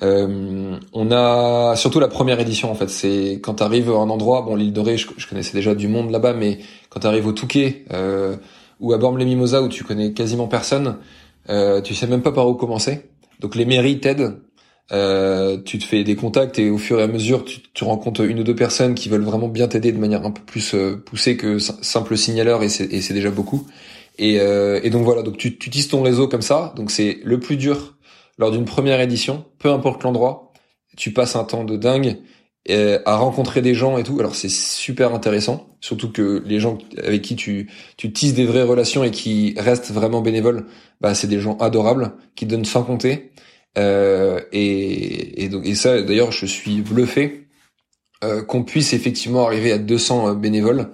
Euh, 0.03 0.77
on 0.93 1.11
a 1.11 1.75
surtout 1.77 2.01
la 2.01 2.09
première 2.09 2.41
édition 2.41 2.71
en 2.71 2.75
fait. 2.75 2.89
C'est 2.89 3.41
quand 3.43 3.55
tu 3.55 3.63
arrives 3.63 3.91
à 3.91 3.95
un 3.95 4.11
endroit, 4.11 4.43
bon 4.43 4.57
l'île 4.57 4.73
de 4.73 4.81
Ré, 4.81 4.97
je, 4.99 5.27
connaissais 5.27 5.55
déjà 5.55 5.75
du 5.75 5.89
monde 5.89 6.11
là-bas, 6.11 6.35
mais 6.35 6.59
quand 6.91 7.01
tu 7.01 7.07
arrives 7.07 7.27
au 7.27 7.33
Touquet 7.33 7.85
euh, 7.93 8.37
ou 8.81 8.93
à 8.93 8.99
Bormes-les-Mimosas 8.99 9.63
où 9.63 9.69
tu 9.69 9.85
connais 9.85 10.13
quasiment 10.13 10.49
personne, 10.49 10.97
euh, 11.49 11.81
tu 11.81 11.95
sais 11.95 12.07
même 12.07 12.23
pas 12.23 12.33
par 12.33 12.49
où 12.49 12.55
commencer. 12.55 13.11
Donc 13.41 13.55
les 13.55 13.65
mairies 13.65 14.01
t'aident. 14.01 14.41
Euh, 14.93 15.61
tu 15.65 15.79
te 15.79 15.85
fais 15.85 16.05
des 16.05 16.15
contacts 16.15 16.61
et 16.61 16.71
au 16.71 16.79
fur 16.79 17.01
et 17.01 17.03
à 17.03 17.09
mesure, 17.09 17.45
tu, 17.45 17.59
tu 17.75 17.83
rencontres 17.83 18.21
une 18.21 18.39
ou 18.39 18.45
deux 18.45 18.55
personnes 18.55 18.95
qui 18.95 19.09
veulent 19.09 19.25
vraiment 19.25 19.49
bien 19.49 19.67
t'aider 19.67 19.91
de 19.91 19.99
manière 19.99 20.25
un 20.25 20.31
peu 20.31 20.43
plus 20.43 20.75
euh, 20.75 20.97
poussée 20.97 21.37
que 21.37 21.59
simple 21.59 22.17
signaleur 22.17 22.63
et 22.63 22.69
c'est 22.69 23.13
déjà 23.13 23.31
beaucoup. 23.31 23.67
Et, 24.19 24.41
euh, 24.41 24.81
et, 24.83 24.91
donc 24.91 25.03
voilà, 25.05 25.23
donc 25.23 25.37
tu, 25.39 25.59
tu 25.59 25.71
tisses 25.71 25.89
ton 25.89 26.03
réseau 26.03 26.29
comme 26.29 26.43
ça. 26.43 26.73
Donc 26.77 26.91
c'est 26.91 27.19
le 27.25 27.41
plus 27.41 27.57
dur 27.57 27.97
lors 28.39 28.51
d'une 28.53 28.65
première 28.65 29.01
édition, 29.01 29.45
peu 29.59 29.71
importe 29.71 30.05
l'endroit. 30.05 30.53
Tu 30.97 31.13
passes 31.13 31.37
un 31.37 31.45
temps 31.45 31.65
de 31.65 31.77
dingue 31.77 32.19
euh, 32.71 32.99
à 33.07 33.17
rencontrer 33.17 33.63
des 33.63 33.75
gens 33.75 33.99
et 33.99 34.03
tout. 34.03 34.19
Alors 34.19 34.35
c'est 34.35 34.51
super 34.51 35.15
intéressant, 35.15 35.69
surtout 35.81 36.11
que 36.11 36.43
les 36.47 36.61
gens 36.61 36.79
avec 36.99 37.23
qui 37.23 37.37
tu 37.37 37.71
tu 37.97 38.13
tisses 38.13 38.35
des 38.35 38.47
vraies 38.47 38.63
relations 38.63 39.05
et 39.05 39.11
qui 39.11 39.55
restent 39.59 39.91
vraiment 39.93 40.21
bénévoles, 40.23 40.67
bah 41.01 41.15
c'est 41.15 41.29
des 41.29 41.41
gens 41.41 41.57
adorables 41.59 42.13
qui 42.35 42.47
donnent 42.47 42.65
sans 42.65 42.83
compter. 42.83 43.33
Euh, 43.79 44.41
et, 44.53 45.45
et 45.45 45.49
donc 45.49 45.67
et 45.67 45.75
ça 45.75 46.01
d'ailleurs 46.03 46.33
je 46.33 46.47
suis 46.47 46.81
bluffé 46.81 47.47
euh, 48.25 48.43
qu'on 48.43 48.65
puisse 48.65 48.95
effectivement 48.95 49.45
arriver 49.47 49.73
à 49.73 49.79
200 49.79 50.29
euh, 50.29 50.35
bénévoles 50.35 50.89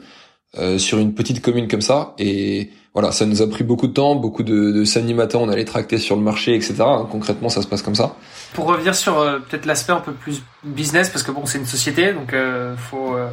euh, 0.58 0.76
sur 0.76 0.98
une 0.98 1.14
petite 1.14 1.40
commune 1.40 1.68
comme 1.68 1.80
ça 1.80 2.16
et 2.18 2.70
voilà, 2.94 3.10
ça 3.10 3.24
nous 3.24 3.40
a 3.40 3.48
pris 3.48 3.64
beaucoup 3.64 3.86
de 3.86 3.94
temps, 3.94 4.16
beaucoup 4.16 4.42
de, 4.42 4.70
de 4.70 5.12
matin, 5.14 5.38
on 5.40 5.48
allait 5.48 5.64
tracter 5.64 5.96
sur 5.96 6.14
le 6.14 6.20
marché, 6.20 6.54
etc. 6.54 6.74
Concrètement, 7.10 7.48
ça 7.48 7.62
se 7.62 7.66
passe 7.66 7.80
comme 7.80 7.94
ça. 7.94 8.16
Pour 8.52 8.66
revenir 8.66 8.94
sur 8.94 9.18
euh, 9.18 9.38
peut-être 9.38 9.64
l'aspect 9.64 9.92
un 9.92 10.00
peu 10.00 10.12
plus 10.12 10.42
business, 10.62 11.08
parce 11.08 11.22
que 11.22 11.30
bon, 11.30 11.46
c'est 11.46 11.56
une 11.58 11.66
société, 11.66 12.12
donc 12.12 12.34
euh, 12.34 12.76
faut 12.76 13.16
euh, 13.16 13.28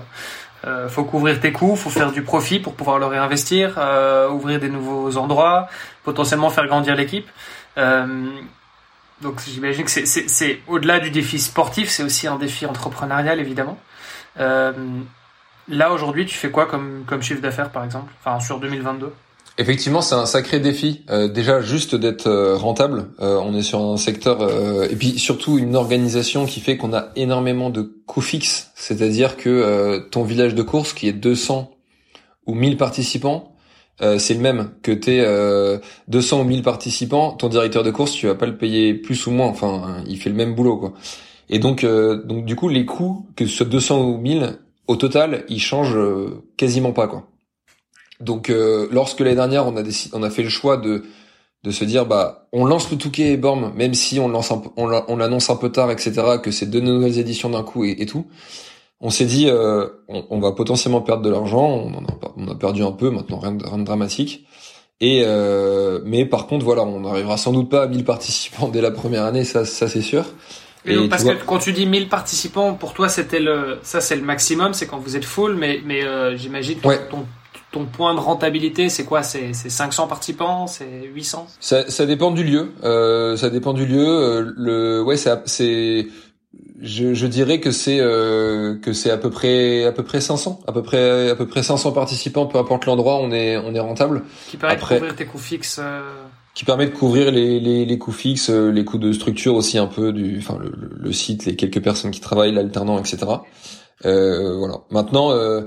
euh, 0.66 0.88
faut 0.88 1.04
couvrir 1.04 1.42
tes 1.42 1.52
coûts, 1.52 1.76
faut 1.76 1.90
faire 1.90 2.14
du 2.14 2.22
profit 2.22 2.60
pour 2.60 2.74
pouvoir 2.74 3.00
le 3.00 3.06
réinvestir, 3.06 3.78
ouvrir 4.32 4.62
des 4.62 4.70
nouveaux 4.70 5.18
endroits, 5.18 5.68
potentiellement 6.04 6.50
faire 6.50 6.66
grandir 6.68 6.96
l'équipe. 6.96 7.28
donc 7.78 9.42
j'imagine 9.46 9.84
que 9.84 9.92
c'est 9.92 10.60
au-delà 10.68 11.00
du 11.00 11.12
défi 11.12 11.38
sportif, 11.38 11.90
c'est 11.90 12.04
aussi 12.04 12.28
un 12.28 12.38
défi 12.38 12.66
entrepreneurial 12.66 13.40
évidemment. 13.40 13.78
là 14.38 15.92
aujourd'hui, 15.92 16.26
tu 16.26 16.36
fais 16.36 16.52
quoi 16.52 16.66
comme 16.66 17.04
comme 17.08 17.22
chiffre 17.22 17.42
d'affaires 17.42 17.72
par 17.72 17.84
exemple, 17.86 18.12
enfin 18.20 18.40
sur 18.42 18.60
2022 18.60 19.14
Effectivement, 19.60 20.02
c'est 20.02 20.16
un 20.16 20.26
sacré 20.26 20.62
défi. 20.62 21.02
Euh, 21.10 21.28
déjà, 21.28 21.60
juste 21.60 21.94
d'être 21.94 22.28
euh, 22.28 22.56
rentable. 22.56 23.08
Euh, 23.20 23.42
on 23.44 23.54
est 23.54 23.62
sur 23.62 23.82
un 23.82 23.98
secteur 23.98 24.50
et 24.90 24.96
puis 24.96 25.20
surtout 25.20 25.58
une 25.58 25.76
organisation 25.76 26.46
qui 26.46 26.62
fait 26.62 26.78
qu'on 26.78 26.94
a 26.94 27.10
énormément 27.18 27.70
de 27.70 27.82
coûts 28.08 28.22
fixes. 28.22 28.72
C'est-à-dire 28.76 29.36
que 29.36 30.00
ton 30.12 30.24
village 30.24 30.56
de 30.56 30.64
course, 30.64 30.94
qui 30.94 31.10
est 31.10 31.14
200 31.14 31.72
ou 32.46 32.56
1000 32.56 32.78
participants, 32.78 33.54
c'est 34.00 34.34
le 34.34 34.40
même 34.40 34.72
que 34.82 34.94
t'es 34.94 35.26
200 36.08 36.42
ou 36.42 36.44
1000 36.46 36.64
participants. 36.64 37.32
Ton 37.32 37.50
directeur 37.50 37.84
de 37.84 37.92
course, 37.92 38.14
tu 38.14 38.28
vas 38.28 38.36
pas 38.36 38.46
le 38.46 38.58
payer 38.58 38.94
plus 38.94 39.28
ou 39.28 39.32
moins. 39.32 39.48
Enfin, 39.48 40.04
il 40.08 40.18
fait 40.18 40.30
le 40.30 40.38
même 40.38 40.56
boulot, 40.56 40.78
quoi. 40.78 40.94
Et 41.50 41.60
donc, 41.60 41.86
donc 41.86 42.46
du 42.46 42.56
coup, 42.56 42.70
les 42.70 42.86
coûts, 42.86 43.28
que 43.36 43.46
ce 43.46 43.58
soit 43.58 43.66
200 43.66 44.06
ou 44.06 44.18
1000, 44.18 44.58
au 44.88 44.96
total, 44.96 45.44
ils 45.50 45.60
changent 45.60 46.00
quasiment 46.56 46.94
pas, 46.94 47.08
quoi. 47.08 47.29
Donc 48.20 48.50
euh, 48.50 48.88
lorsque 48.92 49.20
l'année 49.20 49.36
dernière 49.36 49.66
on 49.68 49.76
a 49.78 49.84
décidé, 49.84 50.16
on 50.16 50.24
a 50.24 50.30
fait 50.30 50.44
le 50.44 50.50
choix 50.50 50.78
de 50.78 51.04
de 51.64 51.72
se 51.72 51.84
dire 51.84 52.06
bah 52.06 52.48
on 52.54 52.66
lance 52.66 52.90
le 52.90 52.98
Touquet 52.98 53.34
et 53.34 53.38
Borm 53.38 53.74
même 53.76 53.94
si 53.94 54.20
on 54.20 54.30
lance 54.30 54.52
un, 54.52 54.62
on 54.78 55.18
l'annonce 55.18 55.50
un 55.50 55.56
peu 55.56 55.72
tard 55.72 55.92
etc 55.92 56.38
que 56.42 56.52
c'est 56.52 56.68
deux 56.68 56.80
nouvelles 56.80 57.20
éditions 57.20 57.50
d'un 57.50 57.64
coup 57.64 57.84
et, 57.84 58.06
tout 58.06 58.26
on 59.02 59.10
s'est 59.10 59.26
dit 59.26 59.50
euh, 59.50 59.88
on, 60.08 60.40
va 60.40 60.52
potentiellement 60.52 61.02
perdre 61.02 61.24
de 61.24 61.30
l'argent. 61.30 61.66
On, 61.66 62.04
a, 62.04 62.34
on 62.36 62.48
a 62.50 62.56
perdu 62.56 62.84
un 62.84 62.92
peu 62.92 63.10
maintenant 63.10 63.40
rien 63.40 63.54
de, 63.54 63.66
rien 63.66 63.78
de 63.78 63.86
dramatique. 63.86 64.46
Et 65.00 65.22
euh, 65.24 66.00
mais 66.04 66.26
par 66.26 66.48
contre 66.48 66.66
voilà 66.66 66.84
on 66.84 67.00
n'arrivera 67.00 67.38
sans 67.38 67.54
doute 67.54 67.70
pas 67.70 67.84
à 67.84 67.88
1000 67.88 68.04
participants 68.04 68.68
dès 68.68 68.82
la 68.82 68.92
première 68.92 69.24
année 69.24 69.46
ça 69.46 69.64
ça 69.64 69.88
c'est 69.88 70.02
sûr. 70.02 70.26
Et, 70.86 70.96
donc, 70.96 71.10
parce 71.10 71.24
que 71.24 71.44
quand 71.46 71.60
tu 71.60 71.74
dis 71.74 71.86
1000 71.86 72.08
participants, 72.08 72.74
pour 72.74 72.94
toi, 72.94 73.10
c'était 73.10 73.42
le, 73.42 73.80
ça 73.84 74.00
c'est 74.00 74.16
le 74.16 74.22
maximum, 74.22 74.74
c'est 74.74 74.88
quand 74.88 74.98
vous 74.98 75.18
êtes 75.18 75.26
full, 75.26 75.56
mais, 75.56 75.82
mais 75.86 76.04
euh, 76.04 76.38
j'imagine 76.38 76.80
que 76.80 77.10
ton, 77.10 77.26
ton 77.72 77.86
point 77.86 78.16
de 78.16 78.20
rentabilité, 78.20 78.90
c'est 78.90 79.06
quoi? 79.06 79.22
C'est 79.24 79.54
500 79.54 80.08
participants? 80.08 80.68
C'est 80.68 81.04
800 81.14 81.48
ça, 81.60 81.90
ça 81.90 82.06
dépend 82.06 82.32
du 82.32 82.44
lieu. 82.44 82.72
Euh, 82.84 83.38
ça 83.38 83.50
dépend 83.50 83.74
du 83.74 83.86
lieu. 83.86 84.08
Euh, 84.08 84.54
le, 84.56 85.04
ouais, 85.04 85.18
c'est, 85.18 86.08
je, 86.82 87.14
je 87.14 87.28
dirais 87.28 87.60
que 87.60 87.72
c'est 87.72 88.00
euh, 88.00 88.76
que 88.80 88.94
c'est 88.94 89.12
à 89.12 89.18
peu 89.18 89.30
près 89.30 89.84
à 89.84 89.92
peu 89.92 90.04
près 90.04 90.20
500, 90.20 90.62
à 90.68 90.72
peu 90.72 90.82
près 90.82 91.30
à 91.30 91.36
peu 91.36 91.48
près 91.48 91.62
500 91.62 91.92
participants, 91.92 92.48
peu 92.48 92.58
importe 92.58 92.86
l'endroit, 92.86 93.18
on 93.18 93.32
est 93.32 93.58
on 93.58 93.74
est 93.76 93.80
rentable. 93.80 94.24
Qui 94.50 94.58
permet 94.58 94.76
de 94.76 94.82
couvrir 94.82 95.16
tes 95.16 95.26
coûts 95.26 95.38
fixes. 95.38 95.80
Euh, 95.80 96.02
qui 96.56 96.66
permet 96.66 96.88
de 96.88 96.92
couvrir 96.92 97.32
les, 97.32 97.60
les, 97.60 97.86
les 97.86 97.98
coûts 98.00 98.12
fixes, 98.12 98.50
euh, 98.50 98.72
les 98.72 98.84
coûts 98.84 98.98
de 98.98 99.14
structure 99.14 99.54
aussi 99.56 99.78
un 99.78 99.86
peu 99.86 100.12
du, 100.12 100.40
enfin 100.40 100.58
le, 100.60 100.72
le 100.98 101.14
site, 101.14 101.46
les 101.46 101.56
quelques 101.56 101.82
personnes 101.82 102.12
qui 102.12 102.20
travaillent, 102.20 102.52
l'alternant, 102.52 102.98
etc. 102.98 103.18
Euh, 104.06 104.58
voilà. 104.58 104.80
Maintenant. 104.90 105.32
Euh, 105.32 105.62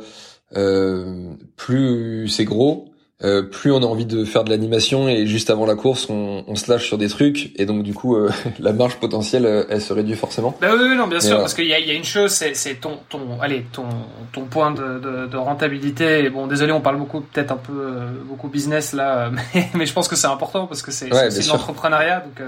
plus 1.57 2.29
c'est 2.29 2.45
gros, 2.45 2.93
euh, 3.25 3.43
plus 3.43 3.71
on 3.71 3.81
a 3.83 3.87
envie 3.87 4.05
de 4.05 4.25
faire 4.25 4.43
de 4.43 4.51
l'animation 4.51 5.09
et 5.09 5.29
juste 5.29 5.49
avant 5.49 5.65
la 5.65 5.77
course, 5.77 6.11
on, 6.11 6.45
on, 6.49 6.57
se 6.57 6.69
lâche 6.69 6.87
sur 6.87 6.99
des 6.99 7.09
trucs 7.09 7.53
et 7.55 7.67
donc 7.67 7.85
du 7.85 7.95
coup, 7.95 8.17
euh, 8.17 8.29
la 8.59 8.73
marge 8.73 8.97
potentielle, 8.97 9.47
euh, 9.47 9.65
elle 9.71 9.81
se 9.81 9.93
réduit 9.93 10.17
forcément. 10.17 10.57
Bah 10.61 10.71
oui, 10.73 10.87
oui 10.91 10.97
non, 10.97 11.07
bien 11.07 11.21
sûr, 11.21 11.39
parce 11.39 11.55
qu'il 11.55 11.67
y 11.67 11.75
a, 11.75 11.79
y 11.79 11.91
a, 11.93 11.95
une 11.95 12.05
chose, 12.05 12.33
c'est 12.33 12.75
ton, 12.81 12.99
ton, 13.09 13.41
allez, 13.41 13.65
ton, 13.73 13.87
ton 14.33 14.47
point 14.47 14.73
de, 14.73 14.99
de, 14.99 15.27
de, 15.27 15.37
rentabilité. 15.37 16.29
bon, 16.31 16.49
désolé, 16.49 16.73
on 16.73 16.81
parle 16.81 16.97
beaucoup, 16.97 17.21
peut-être 17.21 17.53
un 17.53 17.57
peu 17.57 17.95
beaucoup 18.25 18.49
business 18.49 18.93
là, 18.93 19.31
mais, 19.55 19.69
mais 19.75 19.87
je 19.87 19.93
pense 19.93 20.09
que 20.09 20.17
c'est 20.17 20.27
important 20.27 20.67
parce 20.67 20.83
que 20.83 20.91
c'est 20.91 21.13
ouais, 21.15 21.29
l'entrepreneuriat, 21.49 22.21
donc 22.21 22.45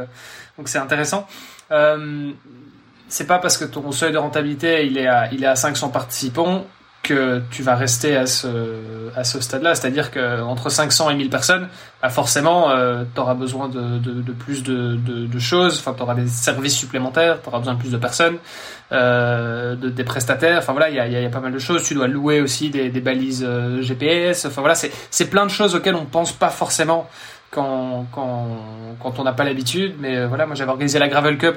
donc 0.59 0.69
c'est 0.69 0.79
intéressant. 0.79 1.29
c'est 3.09 3.27
pas 3.29 3.39
parce 3.39 3.59
que 3.59 3.65
ton 3.65 3.93
seuil 3.93 4.13
de 4.13 4.19
rentabilité 4.19 4.87
il 4.87 4.99
est 4.99 5.07
à, 5.07 5.33
il 5.33 5.45
est 5.45 5.49
à 5.49 5.55
500 5.55 5.91
participants 5.91 6.65
que 7.05 7.43
tu 7.51 7.63
vas 7.63 7.77
rester 7.77 8.17
à 8.17 8.27
ce, 8.27 8.49
à 9.15 9.23
ce 9.23 9.41
stade-là. 9.41 9.77
C'est-à-dire 9.77 10.11
qu'entre 10.11 10.71
500 10.71 11.11
et 11.11 11.15
1000 11.15 11.31
personnes, 11.31 11.69
bah 12.03 12.09
forcément, 12.09 12.71
euh, 12.71 13.05
tu 13.15 13.21
auras 13.21 13.35
besoin 13.35 13.69
de, 13.69 13.99
de, 13.99 14.23
de 14.23 14.33
plus 14.33 14.65
de, 14.65 14.97
de, 14.97 15.39
choses, 15.39 15.79
enfin, 15.79 15.95
tu 15.95 16.03
auras 16.03 16.15
des 16.15 16.27
services 16.27 16.75
supplémentaires, 16.77 17.41
tu 17.43 17.49
auras 17.49 17.59
besoin 17.59 17.75
de 17.75 17.79
plus 17.79 17.93
de 17.93 17.99
personnes, 17.99 18.39
euh, 18.91 19.77
de, 19.77 19.91
des 19.91 20.05
prestataires, 20.05 20.59
enfin 20.59 20.73
voilà, 20.73 20.89
il 20.89 20.97
y 20.97 20.99
a, 20.99 21.07
y 21.07 21.25
a, 21.25 21.31
pas 21.31 21.41
mal 21.41 21.53
de 21.53 21.59
choses. 21.59 21.85
Tu 21.85 21.95
dois 21.95 22.09
louer 22.09 22.41
aussi 22.41 22.71
des, 22.71 22.89
des 22.89 23.01
balises 23.01 23.45
euh, 23.47 23.83
GPS, 23.83 24.47
enfin 24.47 24.63
voilà, 24.63 24.75
c'est 24.75 25.31
plein 25.31 25.47
de 25.47 25.51
choses 25.51 25.75
auxquelles 25.77 25.95
on 25.95 26.07
pense 26.07 26.33
pas 26.33 26.51
forcément 26.51 27.09
quand, 27.51 28.07
quand, 28.13 28.49
quand 29.01 29.19
on 29.19 29.25
n'a 29.25 29.33
pas 29.33 29.45
l'habitude. 29.45 29.95
Mais 30.01 30.17
euh, 30.17 30.27
voilà, 30.27 30.47
moi 30.47 30.55
j'avais 30.55 30.71
organisé 30.71 30.99
la 30.99 31.09
Gravel 31.09 31.39
Cup, 31.39 31.57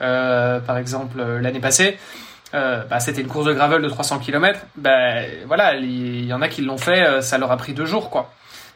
euh, 0.00 0.58
par 0.60 0.78
exemple, 0.78 1.22
l'année 1.22 1.60
passée. 1.60 1.98
Euh, 2.54 2.84
bah, 2.88 3.00
c'était 3.00 3.20
une 3.20 3.26
course 3.28 3.46
de 3.46 3.52
gravel 3.52 3.82
de 3.82 3.88
300 3.88 4.18
km. 4.18 4.60
Bah, 4.76 5.14
voilà, 5.46 5.74
il 5.74 6.24
y, 6.24 6.32
en 6.32 6.42
a 6.42 6.48
qui 6.48 6.62
l'ont 6.62 6.78
fait, 6.78 7.02
euh, 7.02 7.20
ça 7.20 7.38
leur 7.38 7.50
a 7.50 7.56
pris 7.56 7.74
deux 7.74 7.86
jours, 7.86 8.10
quoi. 8.10 8.30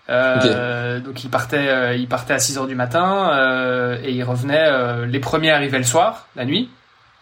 Euh, 0.09 0.99
Donc 0.99 1.23
ils 1.23 1.31
partaient, 1.31 1.69
euh, 1.69 1.95
ils 1.95 2.09
partaient 2.09 2.35
à 2.35 2.41
6 2.41 2.59
heures 2.59 2.67
du 2.67 2.75
matin 2.75 3.31
euh, 3.33 3.97
et 4.03 4.11
ils 4.11 4.25
revenaient. 4.25 5.07
les 5.07 5.21
premiers 5.21 5.53
arrivaient 5.53 5.79
le 5.79 5.85
soir, 5.85 6.27
la 6.35 6.45
nuit, 6.45 6.69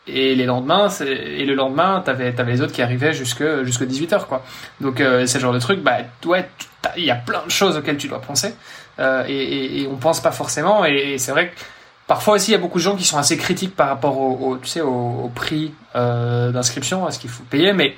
et 0.06 0.34
les 0.34 0.46
lendemains, 0.46 0.88
et 1.00 1.44
le 1.44 1.54
lendemain, 1.54 2.02
t'avais, 2.02 2.34
avais 2.40 2.52
les 2.52 2.62
autres 2.62 2.72
qui 2.72 2.80
arrivaient 2.80 3.12
jusque 3.12 3.44
jusque 3.64 3.84
18 3.84 4.12
heures, 4.14 4.26
quoi. 4.26 4.42
Donc 4.80 4.98
c'est 4.98 5.34
le 5.34 5.40
genre 5.40 5.52
de 5.52 5.58
truc. 5.58 5.82
Bah 5.82 5.98
ouais, 6.24 6.48
il 6.96 7.04
y 7.04 7.10
a 7.10 7.16
plein 7.16 7.44
de 7.44 7.50
choses 7.50 7.76
auxquelles 7.76 7.98
tu 7.98 8.08
dois 8.08 8.22
penser 8.22 8.54
et, 8.98 9.02
et, 9.28 9.82
et, 9.82 9.86
on 9.86 9.96
pense 9.96 10.20
pas 10.20 10.32
forcément. 10.32 10.86
Et, 10.86 11.12
et 11.12 11.18
c'est 11.18 11.30
vrai 11.30 11.48
que 11.48 11.60
Parfois 12.08 12.36
aussi, 12.36 12.52
il 12.52 12.54
y 12.54 12.56
a 12.56 12.58
beaucoup 12.58 12.78
de 12.78 12.82
gens 12.82 12.96
qui 12.96 13.04
sont 13.04 13.18
assez 13.18 13.36
critiques 13.36 13.76
par 13.76 13.88
rapport 13.88 14.18
au, 14.18 14.56
tu 14.56 14.66
sais, 14.66 14.80
au, 14.80 15.30
prix 15.34 15.74
euh, 15.94 16.50
d'inscription, 16.50 17.06
à 17.06 17.10
ce 17.10 17.18
qu'il 17.18 17.28
faut 17.28 17.44
payer, 17.44 17.74
mais 17.74 17.94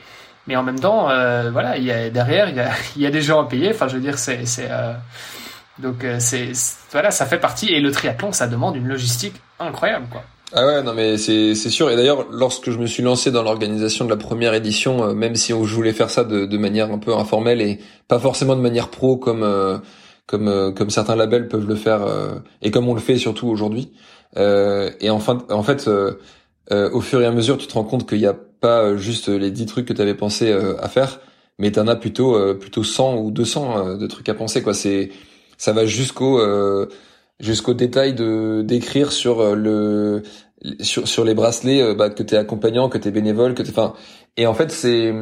mais 0.49 0.57
en 0.57 0.65
même 0.65 0.81
temps, 0.81 1.09
euh, 1.11 1.51
voilà, 1.53 1.79
derrière, 2.11 2.49
il 2.97 3.03
y 3.03 3.07
a, 3.07 3.11
des 3.11 3.23
gens 3.23 3.41
à 3.41 3.49
payer. 3.49 3.71
Enfin, 3.71 3.87
je 3.87 3.95
veux 3.95 4.01
dire, 4.01 4.19
c'est 4.19 4.43
euh, 4.59 4.95
donc 5.79 6.05
c'est 6.19 6.51
voilà, 6.91 7.13
ça 7.13 7.25
fait 7.25 7.39
partie. 7.39 7.73
Et 7.73 7.81
le 7.81 7.93
triathlon, 7.93 8.33
ça 8.33 8.49
demande 8.49 8.75
une 8.75 8.89
logistique 8.89 9.37
incroyable, 9.61 10.07
quoi. 10.11 10.25
Ah 10.53 10.67
ouais, 10.67 10.83
non 10.83 10.93
mais 10.93 11.17
c'est 11.17 11.55
sûr. 11.55 11.89
Et 11.89 11.95
d'ailleurs, 11.95 12.27
lorsque 12.33 12.73
je 12.73 12.79
me 12.79 12.87
suis 12.87 13.05
lancé 13.05 13.31
dans 13.31 13.45
l'organisation 13.45 14.07
de 14.07 14.11
la 14.11 14.17
première 14.17 14.55
édition, 14.55 15.15
même 15.15 15.37
si 15.37 15.53
je 15.53 15.75
voulais 15.75 15.93
faire 15.93 16.11
ça 16.11 16.25
de, 16.25 16.47
de 16.47 16.59
manière 16.59 16.91
un 16.91 16.99
peu 16.99 17.15
informelle 17.15 17.61
et 17.61 17.79
pas 18.09 18.19
forcément 18.19 18.57
de 18.57 18.61
manière 18.61 18.89
pro 18.89 19.17
comme 19.17 19.45
comme 20.31 20.47
euh, 20.47 20.71
comme 20.71 20.91
certains 20.91 21.17
labels 21.17 21.49
peuvent 21.49 21.67
le 21.67 21.75
faire 21.75 22.07
euh, 22.07 22.37
et 22.63 22.71
comme 22.71 22.89
on 22.89 22.95
le 22.95 23.01
fait 23.01 23.17
surtout 23.17 23.49
aujourd'hui. 23.49 23.93
Euh, 24.37 24.91
et 25.01 25.11
enfin, 25.11 25.45
en 25.51 25.65
fait, 25.65 25.91
au 26.71 27.01
fur 27.01 27.21
et 27.21 27.27
à 27.27 27.33
mesure, 27.33 27.59
tu 27.59 27.67
te 27.67 27.75
rends 27.75 27.85
compte 27.85 28.09
qu'il 28.09 28.19
n'y 28.19 28.27
a 28.27 28.37
pas 28.61 28.97
juste 28.97 29.29
les 29.29 29.51
10 29.51 29.67
trucs 29.67 29.87
que 29.87 29.93
tu 29.93 30.01
avais 30.01 30.15
pensé 30.15 30.53
à 30.53 30.89
faire, 30.89 31.21
mais 31.59 31.73
tu 31.73 31.81
en 31.81 31.89
as 31.89 31.97
plutôt 31.97 32.39
plutôt 32.55 32.85
100 32.85 33.17
ou 33.17 33.33
200 33.33 33.97
de 33.97 34.07
trucs 34.07 34.29
à 34.29 34.35
penser 34.35 34.63
quoi. 34.63 34.73
C'est 34.73 35.11
ça 35.59 35.73
va 35.73 35.85
jusqu'au 35.85 36.41
jusqu'au 37.41 37.75
détail 37.75 38.15
de 38.15 38.63
d'écrire 38.63 39.11
sur 39.11 39.57
le 39.57 40.23
sur 40.81 41.09
sur 41.09 41.25
les 41.25 41.35
bracelets 41.35 41.95
bah, 41.97 42.11
que 42.11 42.23
t'es 42.23 42.37
accompagnant, 42.37 42.89
que 42.89 42.99
t'es 42.99 43.11
bénévole, 43.11 43.55
que 43.55 43.63
t'es 43.63 43.71
enfin 43.71 43.95
et 44.37 44.47
en 44.47 44.55
fait 44.55 44.71
c'est 44.71 45.13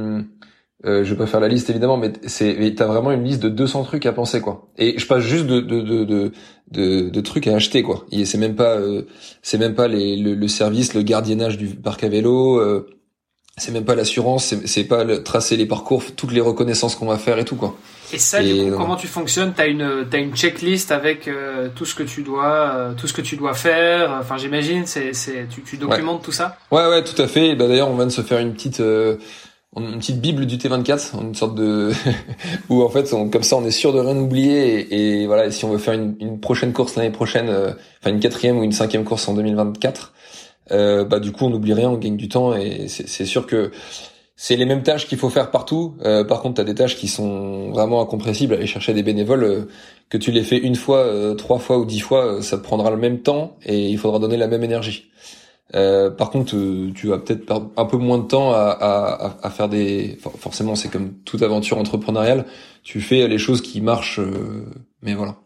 euh, 0.86 1.02
je 1.02 1.10
vais 1.10 1.16
pas 1.16 1.26
faire 1.26 1.40
la 1.40 1.48
liste 1.48 1.68
évidemment, 1.70 1.96
mais 1.96 2.12
c'est 2.26 2.74
t'as 2.76 2.86
vraiment 2.86 3.10
une 3.10 3.24
liste 3.24 3.42
de 3.42 3.48
200 3.48 3.82
trucs 3.82 4.06
à 4.06 4.12
penser 4.12 4.40
quoi. 4.40 4.68
Et 4.78 4.96
je 4.96 5.06
passe 5.06 5.24
juste 5.24 5.46
de 5.46 5.58
de 5.58 5.80
de 5.80 6.32
de, 6.70 7.08
de, 7.08 7.20
trucs 7.20 7.48
à 7.48 7.56
acheter 7.56 7.82
quoi. 7.82 8.04
Et 8.12 8.24
c'est 8.24 8.38
même 8.38 8.54
pas 8.54 8.76
euh, 8.76 9.02
c'est 9.42 9.58
même 9.58 9.74
pas 9.74 9.88
les, 9.88 10.16
le, 10.16 10.34
le, 10.34 10.48
service, 10.48 10.94
le 10.94 11.02
gardiennage 11.02 11.58
du 11.58 11.66
parc 11.66 12.04
à 12.04 12.08
vélo. 12.08 12.60
Euh, 12.60 12.86
c'est 13.56 13.72
même 13.72 13.84
pas 13.84 13.96
l'assurance, 13.96 14.54
c'est 14.66 14.84
pas 14.84 15.02
le, 15.02 15.24
tracer 15.24 15.56
les 15.56 15.66
parcours, 15.66 16.04
toutes 16.14 16.30
les 16.30 16.40
reconnaissances 16.40 16.94
qu'on 16.94 17.06
va 17.06 17.18
faire 17.18 17.40
et 17.40 17.44
tout 17.44 17.56
quoi. 17.56 17.76
Et 18.12 18.18
ça, 18.18 18.40
du 18.40 18.70
coup, 18.70 18.76
comment 18.76 18.94
tu 18.94 19.08
fonctionnes? 19.08 19.52
T'as 19.56 19.66
une 19.66 20.06
t'as 20.08 20.18
une 20.18 20.32
checklist 20.32 20.92
avec 20.92 21.28
tout 21.74 21.84
ce 21.84 21.96
que 21.96 22.04
tu 22.04 22.22
dois 22.22 22.94
tout 22.96 23.08
ce 23.08 23.12
que 23.12 23.20
tu 23.20 23.36
dois 23.36 23.54
faire? 23.54 24.16
Enfin, 24.20 24.36
j'imagine, 24.36 24.86
c'est 24.86 25.12
c'est 25.12 25.48
tu, 25.50 25.62
tu 25.62 25.76
documentes 25.76 26.22
tout 26.22 26.30
ça? 26.30 26.56
Ouais 26.70 26.86
ouais, 26.86 27.02
tout 27.02 27.20
à 27.20 27.26
fait. 27.26 27.56
Bah 27.56 27.66
d'ailleurs, 27.66 27.90
on 27.90 27.96
vient 27.96 28.06
de 28.06 28.12
se 28.12 28.22
faire 28.22 28.38
une 28.38 28.52
petite 28.52 28.80
une 29.76 29.98
petite 29.98 30.20
bible 30.20 30.46
du 30.46 30.56
T24, 30.56 31.20
une 31.22 31.34
sorte 31.34 31.54
de 31.54 31.92
où 32.68 32.82
en 32.82 32.88
fait 32.88 33.10
comme 33.10 33.42
ça 33.42 33.56
on 33.56 33.64
est 33.64 33.70
sûr 33.70 33.92
de 33.92 34.00
rien 34.00 34.16
oublier 34.16 35.20
et, 35.20 35.26
voilà 35.26 35.46
et 35.46 35.50
si 35.50 35.64
on 35.64 35.70
veut 35.70 35.78
faire 35.78 35.94
une, 35.94 36.16
une 36.20 36.40
prochaine 36.40 36.72
course 36.72 36.96
l'année 36.96 37.10
prochaine, 37.10 37.48
euh, 37.48 37.72
enfin 38.00 38.10
une 38.10 38.20
quatrième 38.20 38.58
ou 38.58 38.64
une 38.64 38.72
cinquième 38.72 39.04
course 39.04 39.28
en 39.28 39.34
2024, 39.34 40.14
euh, 40.70 41.04
bah 41.04 41.20
du 41.20 41.32
coup 41.32 41.44
on 41.44 41.50
n'oublie 41.50 41.74
rien, 41.74 41.90
on 41.90 41.96
gagne 41.96 42.16
du 42.16 42.28
temps 42.28 42.54
et 42.54 42.88
c'est 42.88 43.24
sûr 43.24 43.46
que 43.46 43.70
c'est 44.36 44.56
les 44.56 44.66
mêmes 44.66 44.82
tâches 44.82 45.08
qu'il 45.08 45.18
faut 45.18 45.30
faire 45.30 45.50
partout. 45.50 45.96
Euh, 46.04 46.22
par 46.22 46.42
contre, 46.42 46.56
tu 46.56 46.60
as 46.60 46.64
des 46.64 46.74
tâches 46.74 46.96
qui 46.96 47.08
sont 47.08 47.70
vraiment 47.70 48.00
incompressibles. 48.00 48.54
Aller 48.54 48.68
chercher 48.68 48.94
des 48.94 49.02
bénévoles, 49.02 49.42
euh, 49.42 49.68
que 50.10 50.16
tu 50.16 50.30
les 50.30 50.44
fais 50.44 50.58
une 50.58 50.76
fois, 50.76 51.34
trois 51.36 51.58
fois 51.58 51.76
ou 51.78 51.84
dix 51.84 51.98
fois, 51.98 52.40
ça 52.40 52.56
te 52.56 52.62
prendra 52.62 52.90
le 52.90 52.96
même 52.96 53.18
temps 53.18 53.56
et 53.66 53.88
il 53.88 53.98
faudra 53.98 54.20
donner 54.20 54.36
la 54.36 54.46
même 54.46 54.62
énergie. 54.62 55.10
Euh, 55.74 56.10
par 56.10 56.30
contre, 56.30 56.56
euh, 56.56 56.92
tu 56.94 57.08
vas 57.08 57.18
peut-être 57.18 57.70
un 57.76 57.84
peu 57.84 57.98
moins 57.98 58.18
de 58.18 58.26
temps 58.26 58.52
à, 58.52 58.70
à, 58.80 59.36
à 59.42 59.50
faire 59.50 59.68
des. 59.68 60.18
Forcément, 60.38 60.74
c'est 60.74 60.88
comme 60.88 61.14
toute 61.24 61.42
aventure 61.42 61.78
entrepreneuriale. 61.78 62.46
Tu 62.82 63.00
fais 63.00 63.28
les 63.28 63.38
choses 63.38 63.60
qui 63.60 63.80
marchent, 63.80 64.20
euh, 64.20 64.64
mais 65.02 65.14
voilà. 65.14 65.36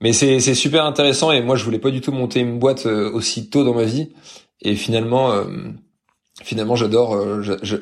Mais 0.00 0.12
c'est 0.14 0.40
super 0.54 0.86
intéressant 0.86 1.30
et 1.30 1.42
moi 1.42 1.56
je 1.56 1.64
voulais 1.64 1.78
pas 1.78 1.90
du 1.90 2.00
tout 2.00 2.10
monter 2.10 2.40
une 2.40 2.58
boîte 2.58 2.86
aussi 2.86 3.50
tôt 3.50 3.64
dans 3.64 3.74
ma 3.74 3.84
vie 3.84 4.08
et 4.62 4.74
finalement 4.74 5.30
finalement 6.42 6.74
j'adore. 6.74 7.10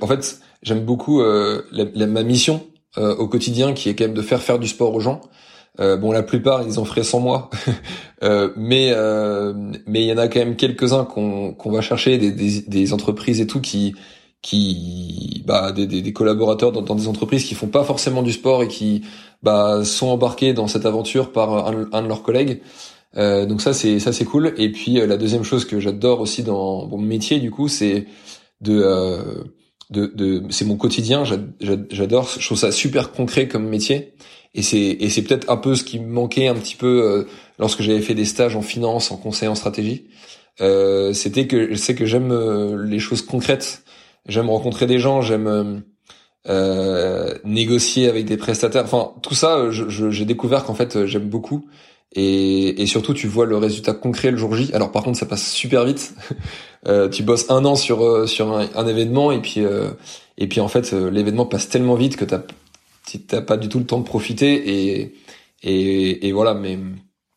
en 0.01 0.07
fait, 0.09 0.41
j'aime 0.63 0.85
beaucoup 0.85 1.23
la, 1.23 2.07
ma 2.09 2.25
mission 2.25 2.67
au 2.97 3.29
quotidien 3.29 3.73
qui 3.73 3.89
est 3.89 3.95
quand 3.95 4.07
même 4.07 4.15
de 4.15 4.23
faire 4.23 4.43
faire 4.43 4.59
du 4.59 4.67
sport 4.67 4.93
aux 4.97 5.01
gens. 5.01 5.21
Euh, 5.81 5.97
bon, 5.97 6.13
la 6.13 6.23
plupart, 6.23 6.63
ils 6.67 6.79
en 6.79 6.85
feraient 6.85 7.05
sans 7.05 7.21
moi, 7.21 7.51
euh, 8.25 8.51
mais 8.57 8.91
euh, 8.93 9.53
mais 9.87 10.03
il 10.03 10.07
y 10.07 10.13
en 10.13 10.19
a 10.19 10.29
quand 10.29 10.41
même 10.41 10.57
quelques-uns 10.57 11.05
qu'on 11.05 11.53
qu'on 11.53 11.71
va 11.71 11.81
chercher, 11.81 12.19
des, 12.19 12.33
des, 12.33 12.63
des, 12.63 12.93
entreprises 12.93 13.41
et 13.41 13.47
tout 13.47 13.61
qui 13.61 13.95
qui 14.43 15.43
bah 15.47 15.73
des, 15.73 15.87
des, 15.87 16.13
collaborateurs 16.13 16.73
dans, 16.73 16.83
dans, 16.83 16.95
des 16.95 17.09
entreprises 17.09 17.45
qui 17.45 17.55
font 17.55 17.69
pas 17.69 17.85
forcément 17.85 18.23
du 18.23 18.33
sport 18.33 18.63
et 18.63 18.69
qui 18.69 19.03
bah 19.43 19.85
sont 19.85 20.09
embarqués 20.09 20.53
dans 20.53 20.67
cette 20.69 20.87
aventure 20.87 21.33
par 21.33 21.69
un, 21.69 21.89
un 21.93 22.03
de 22.03 22.09
leurs 22.09 22.23
collègues. 22.23 22.61
Euh, 23.17 23.47
donc 23.47 23.61
ça 23.63 23.73
c'est 23.73 24.01
ça 24.01 24.13
c'est 24.13 24.25
cool. 24.25 24.55
Et 24.59 24.71
puis 24.73 24.95
la 24.95 25.17
deuxième 25.17 25.45
chose 25.45 25.65
que 25.65 25.81
j'adore 25.81 26.21
aussi 26.21 26.43
dans 26.43 26.87
mon 26.87 26.99
métier 26.99 27.39
du 27.41 27.51
coup 27.51 27.69
c'est 27.69 28.07
de 28.61 29.47
de, 29.91 30.07
de 30.07 30.43
c'est 30.51 30.65
mon 30.65 30.77
quotidien. 30.77 31.25
J'adore, 31.61 32.29
je 32.39 32.45
trouve 32.45 32.59
ça 32.59 32.73
super 32.73 33.13
concret 33.13 33.49
comme 33.49 33.69
métier. 33.69 34.15
Et 34.55 34.63
c'est 34.63 34.79
et 34.79 35.09
c'est 35.09 35.23
peut-être 35.23 35.51
un 35.51 35.57
peu 35.57 35.75
ce 35.75 35.85
qui 35.85 36.01
me 36.01 36.09
manquait 36.09 36.49
un 36.49 36.55
petit 36.55 36.75
peu 36.75 37.03
euh, 37.03 37.25
lorsque 37.59 37.83
j'avais 37.83 38.01
fait 38.01 38.15
des 38.15 38.25
stages 38.25 38.57
en 38.57 38.63
finance, 38.63 39.11
en 39.11 39.17
conseil 39.17 39.49
en 39.49 39.55
stratégie. 39.55 40.07
Euh, 40.61 41.13
C'était 41.13 41.47
que 41.47 41.71
je 41.71 41.77
sais 41.77 41.95
que 41.95 42.07
j'aime 42.07 42.33
euh, 42.33 42.85
les 42.85 42.99
choses 42.99 43.23
concrètes. 43.23 43.83
J'aime 44.27 44.51
rencontrer 44.51 44.87
des 44.87 44.99
gens. 44.99 45.21
J'aime 45.23 45.83
euh, 46.49 47.35
négocier 47.45 48.09
avec 48.09 48.25
des 48.25 48.37
prestataires. 48.37 48.85
Enfin, 48.85 49.13
tout 49.23 49.35
ça, 49.35 49.71
j'ai 49.71 50.25
découvert 50.25 50.65
qu'en 50.65 50.75
fait, 50.75 51.07
j'aime 51.07 51.29
beaucoup. 51.29 51.67
Et, 52.15 52.83
et, 52.83 52.87
surtout, 52.87 53.13
tu 53.13 53.27
vois 53.27 53.45
le 53.45 53.59
résultat 53.59 53.93
concret 53.93 54.31
le 54.31 54.39
jour 54.39 54.55
J. 54.55 54.71
Alors, 54.73 54.91
par 54.91 55.03
contre, 55.03 55.19
ça 55.19 55.27
passe 55.27 55.51
super 55.51 55.85
vite. 55.85 56.15
euh, 56.89 57.09
tu 57.09 57.23
bosses 57.23 57.51
un 57.51 57.65
an 57.67 57.77
sur 57.77 58.27
sur 58.27 58.57
un, 58.57 58.67
un 58.75 58.87
événement 58.87 59.31
et 59.31 59.41
puis 59.41 59.61
et 60.39 60.47
puis 60.47 60.61
en 60.61 60.69
fait, 60.69 60.93
l'événement 60.93 61.45
passe 61.45 61.69
tellement 61.69 61.97
vite 61.97 62.17
que 62.17 62.25
t'as 62.25 62.41
t'as 63.27 63.43
pas 63.43 63.57
du 63.57 63.69
tout 63.69 63.79
le 63.79 63.87
temps 63.87 63.99
de 63.99 64.05
profiter 64.05 64.97
et 64.97 65.15
et, 65.63 66.29
et 66.29 66.33
voilà 66.33 66.55
mais 66.55 66.79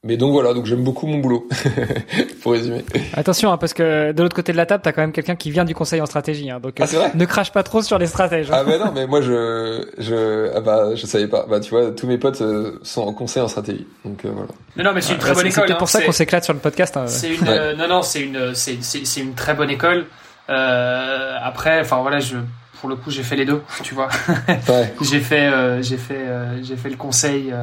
mais 0.04 0.18
donc 0.18 0.32
voilà, 0.32 0.56
donc 0.56 0.66
j'aime 0.66 0.84
beaucoup 0.84 1.06
mon 1.06 1.20
boulot, 1.20 1.48
pour 2.42 2.54
résumer. 2.54 2.84
Attention, 3.14 3.52
hein, 3.52 3.58
parce 3.58 3.76
que 3.76 4.12
de 4.14 4.24
l'autre 4.24 4.36
côté 4.36 4.52
de 4.52 4.58
la 4.58 4.66
table, 4.66 4.82
t'as 4.84 4.94
quand 4.94 5.02
même 5.02 5.12
quelqu'un 5.12 5.36
qui 5.36 5.52
vient 5.52 5.64
du 5.64 5.76
conseil 5.76 6.02
en 6.02 6.08
stratégie, 6.08 6.50
hein, 6.50 6.60
donc 6.60 6.74
ah, 6.80 6.86
vrai 6.86 7.12
ne 7.14 7.26
crache 7.26 7.52
pas 7.52 7.62
trop 7.62 7.84
sur 7.84 8.00
les 8.00 8.08
stratèges. 8.08 8.50
Hein. 8.50 8.58
Ah 8.58 8.64
mais 8.66 8.80
non, 8.80 8.92
mais 8.96 9.06
moi 9.06 9.22
je 9.22 9.86
je 10.00 10.52
ah 10.56 10.60
bah 10.60 10.96
je 10.96 11.06
savais 11.06 11.28
pas. 11.28 11.46
Bah 11.48 11.60
tu 11.60 11.70
vois, 11.70 11.92
tous 11.92 12.08
mes 12.08 12.18
potes 12.18 12.42
euh, 12.42 12.80
sont 12.82 13.04
en 13.04 13.14
conseil 13.14 13.44
en 13.44 13.48
stratégie, 13.48 13.86
donc 14.04 14.26
euh, 14.26 14.32
voilà. 14.34 14.50
Non 14.76 14.86
non, 14.86 14.94
mais 14.96 15.02
c'est 15.02 15.14
une 15.14 15.20
très 15.20 15.36
bonne 15.36 15.46
école. 15.46 15.68
C'est 15.68 15.78
pour 15.78 15.90
ça 15.90 16.02
qu'on 16.02 16.12
s'éclate 16.12 16.46
sur 16.46 16.54
le 16.54 16.60
podcast. 16.60 16.98
C'est 17.06 17.36
une 17.36 17.48
euh, 17.48 17.76
non 17.76 17.88
non, 17.88 18.02
c'est 18.02 18.22
une 18.22 18.56
c'est 18.56 18.80
c'est 18.82 19.22
une 19.22 19.36
très 19.36 19.54
bonne 19.54 19.70
école. 19.70 20.08
après, 20.48 21.80
enfin 21.80 22.02
voilà, 22.02 22.20
je 22.20 22.38
pour 22.82 22.90
le 22.90 22.96
coup, 22.96 23.12
j'ai 23.12 23.22
fait 23.22 23.36
les 23.36 23.46
deux, 23.46 23.62
tu 23.84 23.94
vois. 23.94 24.10
j'ai 25.02 25.20
fait, 25.20 25.48
euh, 25.48 25.82
j'ai 25.84 25.98
fait, 25.98 26.16
euh, 26.16 26.62
j'ai 26.64 26.76
fait 26.76 26.90
le 26.90 26.98
conseil 26.98 27.54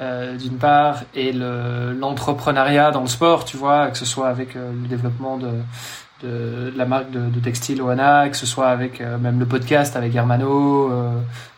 euh, 0.00 0.36
d'une 0.36 0.58
part 0.58 1.02
et 1.14 1.32
le 1.32 1.92
l'entrepreneuriat 1.92 2.90
dans 2.90 3.02
le 3.02 3.06
sport, 3.06 3.44
tu 3.44 3.56
vois, 3.56 3.90
que 3.90 3.96
ce 3.96 4.04
soit 4.04 4.28
avec 4.28 4.54
le 4.54 4.88
développement 4.88 5.38
de, 5.38 5.50
de, 6.24 6.72
la 6.76 6.84
marque 6.84 7.12
de, 7.12 7.20
de, 7.20 7.40
textile 7.40 7.80
Oana, 7.80 8.28
que 8.28 8.36
ce 8.36 8.44
soit 8.44 8.68
avec 8.68 9.00
même 9.00 9.38
le 9.38 9.46
podcast 9.46 9.94
avec 9.94 10.12
Germano, 10.12 10.90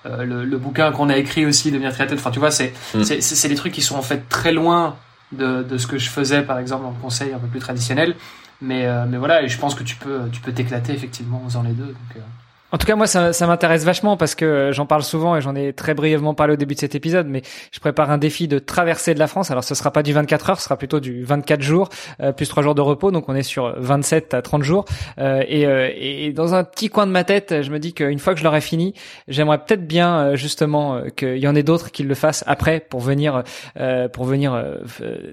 le, 0.04 0.44
le, 0.44 0.58
bouquin 0.58 0.92
qu'on 0.92 1.08
a 1.08 1.16
écrit 1.16 1.46
aussi, 1.46 1.70
devenir 1.70 1.92
triathlète. 1.92 2.18
Enfin, 2.18 2.30
tu 2.30 2.40
vois, 2.40 2.50
c'est 2.50 2.74
mm. 2.94 3.04
c'est 3.20 3.48
des 3.48 3.54
trucs 3.54 3.72
qui 3.72 3.82
sont 3.82 3.96
en 3.96 4.02
fait 4.02 4.28
très 4.28 4.52
loin 4.52 4.96
de, 5.32 5.62
de 5.62 5.78
ce 5.78 5.86
que 5.86 5.96
je 5.96 6.10
faisais, 6.10 6.42
par 6.42 6.58
exemple, 6.58 6.82
dans 6.82 6.90
le 6.90 7.00
conseil 7.00 7.32
un 7.32 7.38
peu 7.38 7.46
plus 7.46 7.60
traditionnel. 7.60 8.16
Mais, 8.60 8.86
mais 9.08 9.16
voilà, 9.16 9.42
et 9.42 9.48
je 9.48 9.58
pense 9.58 9.74
que 9.74 9.82
tu 9.82 9.96
peux 9.96 10.28
tu 10.30 10.40
peux 10.40 10.52
t'éclater 10.52 10.92
effectivement 10.92 11.42
en 11.44 11.48
faisant 11.48 11.62
les 11.62 11.72
deux. 11.72 11.86
Donc, 11.86 12.22
en 12.72 12.78
tout 12.78 12.86
cas, 12.86 12.96
moi, 12.96 13.06
ça, 13.06 13.34
ça 13.34 13.46
m'intéresse 13.46 13.84
vachement 13.84 14.16
parce 14.16 14.34
que 14.34 14.44
euh, 14.46 14.72
j'en 14.72 14.86
parle 14.86 15.02
souvent 15.02 15.36
et 15.36 15.42
j'en 15.42 15.54
ai 15.54 15.74
très 15.74 15.92
brièvement 15.92 16.32
parlé 16.32 16.54
au 16.54 16.56
début 16.56 16.74
de 16.74 16.80
cet 16.80 16.94
épisode, 16.94 17.26
mais 17.28 17.42
je 17.70 17.80
prépare 17.80 18.10
un 18.10 18.16
défi 18.16 18.48
de 18.48 18.58
traversée 18.58 19.12
de 19.12 19.18
la 19.18 19.26
France. 19.26 19.50
Alors, 19.50 19.62
ce 19.62 19.74
sera 19.74 19.90
pas 19.90 20.02
du 20.02 20.14
24 20.14 20.50
heures, 20.50 20.58
ce 20.58 20.64
sera 20.64 20.78
plutôt 20.78 20.98
du 20.98 21.22
24 21.22 21.60
jours, 21.60 21.90
euh, 22.22 22.32
plus 22.32 22.48
3 22.48 22.62
jours 22.62 22.74
de 22.74 22.80
repos. 22.80 23.10
Donc, 23.10 23.28
on 23.28 23.34
est 23.34 23.42
sur 23.42 23.74
27 23.76 24.32
à 24.32 24.40
30 24.40 24.62
jours. 24.62 24.86
Euh, 25.18 25.44
et, 25.46 25.66
euh, 25.66 25.90
et, 25.94 26.32
dans 26.32 26.54
un 26.54 26.64
petit 26.64 26.88
coin 26.88 27.06
de 27.06 27.12
ma 27.12 27.24
tête, 27.24 27.62
je 27.62 27.70
me 27.70 27.78
dis 27.78 27.92
qu'une 27.92 28.18
fois 28.18 28.32
que 28.32 28.40
je 28.40 28.44
l'aurai 28.44 28.62
fini, 28.62 28.94
j'aimerais 29.28 29.58
peut-être 29.58 29.86
bien, 29.86 30.34
justement, 30.34 31.02
qu'il 31.14 31.36
y 31.36 31.46
en 31.46 31.54
ait 31.54 31.62
d'autres 31.62 31.90
qui 31.90 32.04
le 32.04 32.14
fassent 32.14 32.42
après 32.46 32.80
pour 32.80 33.00
venir, 33.00 33.42
pour 34.12 34.24
venir 34.24 34.64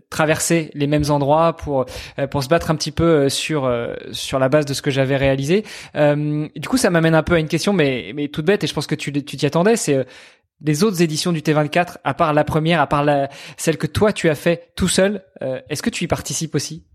traverser 0.09 0.71
les 0.73 0.87
mêmes 0.87 1.09
endroits, 1.09 1.55
pour, 1.55 1.85
pour 2.31 2.43
se 2.43 2.49
battre 2.49 2.69
un 2.71 2.75
petit 2.75 2.91
peu 2.91 3.29
sur, 3.29 3.71
sur 4.11 4.39
la 4.39 4.49
base 4.49 4.65
de 4.65 4.73
ce 4.73 4.81
que 4.81 4.91
j'avais 4.91 5.15
réalisé. 5.15 5.63
du 5.95 6.67
coup, 6.67 6.77
ça 6.77 6.89
m'amène 6.89 7.15
un 7.15 7.23
peu 7.23 7.28
à 7.35 7.39
une 7.39 7.47
question, 7.47 7.73
mais, 7.73 8.11
mais 8.15 8.27
toute 8.27 8.45
bête, 8.45 8.63
et 8.63 8.67
je 8.67 8.73
pense 8.73 8.87
que 8.87 8.95
tu 8.95 9.11
t'y 9.11 9.45
attendais, 9.45 9.75
c'est 9.75 9.95
euh, 9.95 10.03
les 10.63 10.83
autres 10.83 11.01
éditions 11.01 11.31
du 11.31 11.41
T24, 11.41 11.97
à 12.03 12.13
part 12.13 12.33
la 12.33 12.43
première, 12.43 12.81
à 12.81 12.87
part 12.87 13.03
la, 13.03 13.29
celle 13.57 13.77
que 13.77 13.87
toi 13.87 14.13
tu 14.13 14.29
as 14.29 14.35
fait 14.35 14.71
tout 14.75 14.87
seul, 14.87 15.23
euh, 15.41 15.59
est-ce 15.69 15.81
que 15.81 15.89
tu 15.89 16.03
y 16.03 16.07
participes 16.07 16.55
aussi? 16.55 16.83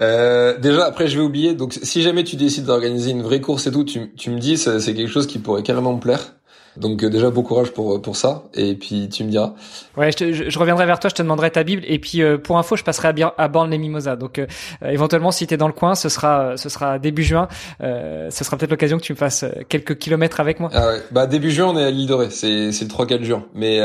Euh, 0.00 0.58
Déjà, 0.58 0.86
après 0.86 1.06
je 1.06 1.16
vais 1.16 1.22
oublier. 1.22 1.54
Donc, 1.54 1.78
si 1.80 2.02
jamais 2.02 2.24
tu 2.24 2.34
décides 2.34 2.64
d'organiser 2.64 3.12
une 3.12 3.22
vraie 3.22 3.40
course 3.40 3.68
et 3.68 3.70
tout, 3.70 3.84
tu, 3.84 4.12
tu 4.16 4.30
me 4.30 4.40
dis, 4.40 4.56
c'est 4.56 4.80
quelque 4.92 5.06
chose 5.06 5.28
qui 5.28 5.38
pourrait 5.38 5.62
carrément 5.62 5.92
me 5.92 6.00
plaire. 6.00 6.34
Donc 6.76 7.02
euh, 7.02 7.10
déjà 7.10 7.30
bon 7.30 7.42
courage 7.42 7.72
pour 7.72 8.00
pour 8.02 8.16
ça 8.16 8.44
et 8.54 8.74
puis 8.74 9.08
tu 9.08 9.24
me 9.24 9.30
diras. 9.30 9.54
Ouais, 9.96 10.10
je, 10.12 10.32
je, 10.48 10.58
reviendrai 10.58 10.86
vers 10.86 10.98
toi, 10.98 11.08
je 11.08 11.14
te 11.14 11.22
demanderai 11.22 11.50
ta 11.50 11.62
bible 11.62 11.82
et 11.86 11.98
puis 11.98 12.22
euh, 12.22 12.38
pour 12.38 12.58
info, 12.58 12.76
je 12.76 12.84
passerai 12.84 13.08
à, 13.08 13.34
à 13.38 13.48
Borne 13.48 13.70
les 13.70 13.78
Mimosas. 13.78 14.16
Donc 14.16 14.38
euh, 14.38 14.46
éventuellement 14.84 15.30
si 15.30 15.46
tu 15.46 15.54
es 15.54 15.56
dans 15.56 15.66
le 15.66 15.72
coin, 15.72 15.94
ce 15.94 16.08
sera 16.08 16.56
ce 16.56 16.68
sera 16.68 16.98
début 16.98 17.22
juin, 17.22 17.48
ce 17.80 18.30
sera 18.30 18.56
peut-être 18.56 18.70
l'occasion 18.70 18.98
que 18.98 19.04
tu 19.04 19.12
me 19.12 19.18
fasses 19.18 19.44
quelques 19.68 19.98
kilomètres 19.98 20.40
avec 20.40 20.60
moi. 20.60 20.70
Ah 20.72 20.88
ouais. 20.88 21.02
Bah 21.10 21.26
début 21.26 21.50
juin, 21.50 21.68
on 21.68 21.78
est 21.78 21.84
à 21.84 21.90
l'île 21.90 22.08
Dorée, 22.08 22.30
c'est 22.30 22.72
c'est 22.72 22.84
le 22.84 22.90
3 22.90 23.06
4 23.06 23.22
juin. 23.22 23.44
Mais 23.54 23.80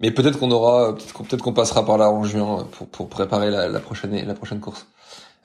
mais 0.00 0.10
peut-être 0.10 0.38
qu'on 0.38 0.50
aura 0.50 0.94
peut-être 0.94 1.42
qu'on 1.42 1.52
passera 1.52 1.84
par 1.84 1.98
là 1.98 2.10
en 2.10 2.24
juin 2.24 2.66
pour 2.72 2.86
pour 2.88 3.08
préparer 3.08 3.50
la, 3.50 3.68
la 3.68 3.80
prochaine 3.80 4.26
la 4.26 4.34
prochaine 4.34 4.60
course. 4.60 4.86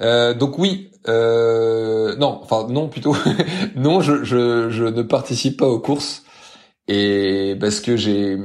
Euh, 0.02 0.34
donc 0.34 0.58
oui, 0.58 0.90
euh, 1.08 2.16
non, 2.18 2.40
enfin 2.42 2.68
non 2.70 2.88
plutôt, 2.88 3.16
non, 3.76 4.02
je, 4.02 4.24
je, 4.24 4.70
je 4.70 4.84
ne 4.86 5.02
participe 5.02 5.58
pas 5.60 5.68
aux 5.68 5.80
courses 5.80 6.23
et 6.88 7.56
parce 7.60 7.80
que 7.80 7.96
j'ai 7.96 8.38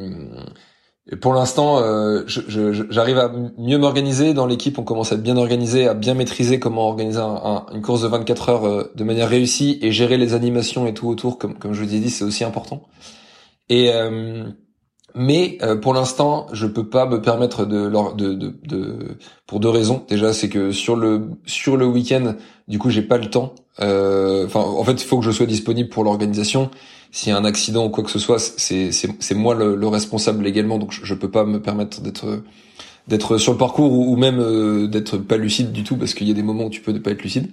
pour 1.20 1.32
l'instant 1.32 1.80
euh, 1.80 2.24
j'arrive 2.26 3.18
à 3.18 3.32
mieux 3.56 3.78
m'organiser 3.78 4.34
dans 4.34 4.46
l'équipe 4.46 4.78
on 4.78 4.84
commence 4.84 5.10
à 5.10 5.14
être 5.14 5.22
bien 5.22 5.36
organisé 5.36 5.88
à 5.88 5.94
bien 5.94 6.14
maîtriser 6.14 6.60
comment 6.60 6.86
organiser 6.86 7.20
une 7.20 7.80
course 7.82 8.02
de 8.02 8.08
24 8.08 8.48
heures 8.50 8.66
euh, 8.66 8.92
de 8.94 9.04
manière 9.04 9.28
réussie 9.28 9.78
et 9.82 9.90
gérer 9.90 10.18
les 10.18 10.34
animations 10.34 10.86
et 10.86 10.94
tout 10.94 11.08
autour 11.08 11.38
comme 11.38 11.58
comme 11.58 11.72
je 11.72 11.82
vous 11.82 11.94
ai 11.94 11.98
dit 11.98 12.10
c'est 12.10 12.24
aussi 12.24 12.44
important 12.44 12.82
et 13.68 13.90
euh, 13.92 14.44
mais 15.14 15.58
pour 15.82 15.94
l'instant, 15.94 16.46
je 16.52 16.66
peux 16.66 16.88
pas 16.88 17.06
me 17.06 17.20
permettre 17.20 17.64
de, 17.64 17.88
de, 17.88 18.34
de, 18.34 18.54
de, 18.62 19.18
pour 19.46 19.58
deux 19.58 19.70
raisons. 19.70 20.04
Déjà, 20.08 20.32
c'est 20.32 20.48
que 20.50 20.70
sur 20.70 20.94
le 20.94 21.30
sur 21.44 21.76
le 21.76 21.86
week-end, 21.86 22.34
du 22.68 22.78
coup, 22.78 22.90
j'ai 22.90 23.02
pas 23.02 23.16
le 23.16 23.28
temps. 23.28 23.54
Enfin, 23.78 24.60
en 24.60 24.84
fait, 24.84 25.02
il 25.02 25.06
faut 25.06 25.18
que 25.18 25.24
je 25.24 25.30
sois 25.30 25.46
disponible 25.46 25.88
pour 25.88 26.04
l'organisation 26.04 26.70
s'il 27.10 27.30
y 27.30 27.32
a 27.32 27.38
un 27.38 27.44
accident 27.44 27.86
ou 27.86 27.88
quoi 27.90 28.04
que 28.04 28.10
ce 28.10 28.18
soit, 28.18 28.38
c'est 28.38 29.34
moi 29.34 29.54
le, 29.54 29.76
le, 29.76 29.88
responsable 29.88 30.44
légalement, 30.44 30.78
donc 30.78 30.92
je, 30.92 31.04
je 31.04 31.14
peux 31.14 31.30
pas 31.30 31.44
me 31.44 31.60
permettre 31.60 32.00
d'être 32.00 32.42
d'être 33.08 33.38
sur 33.38 33.52
le 33.52 33.58
parcours 33.58 33.92
ou, 33.92 34.16
même 34.16 34.38
euh, 34.38 34.86
d'être 34.86 35.16
pas 35.16 35.36
lucide 35.36 35.72
du 35.72 35.82
tout 35.82 35.96
parce 35.96 36.14
qu'il 36.14 36.28
y 36.28 36.30
a 36.30 36.34
des 36.34 36.42
moments 36.42 36.66
où 36.66 36.70
tu 36.70 36.82
peux 36.82 36.92
ne 36.92 36.98
pas 36.98 37.10
être 37.10 37.22
lucide. 37.22 37.48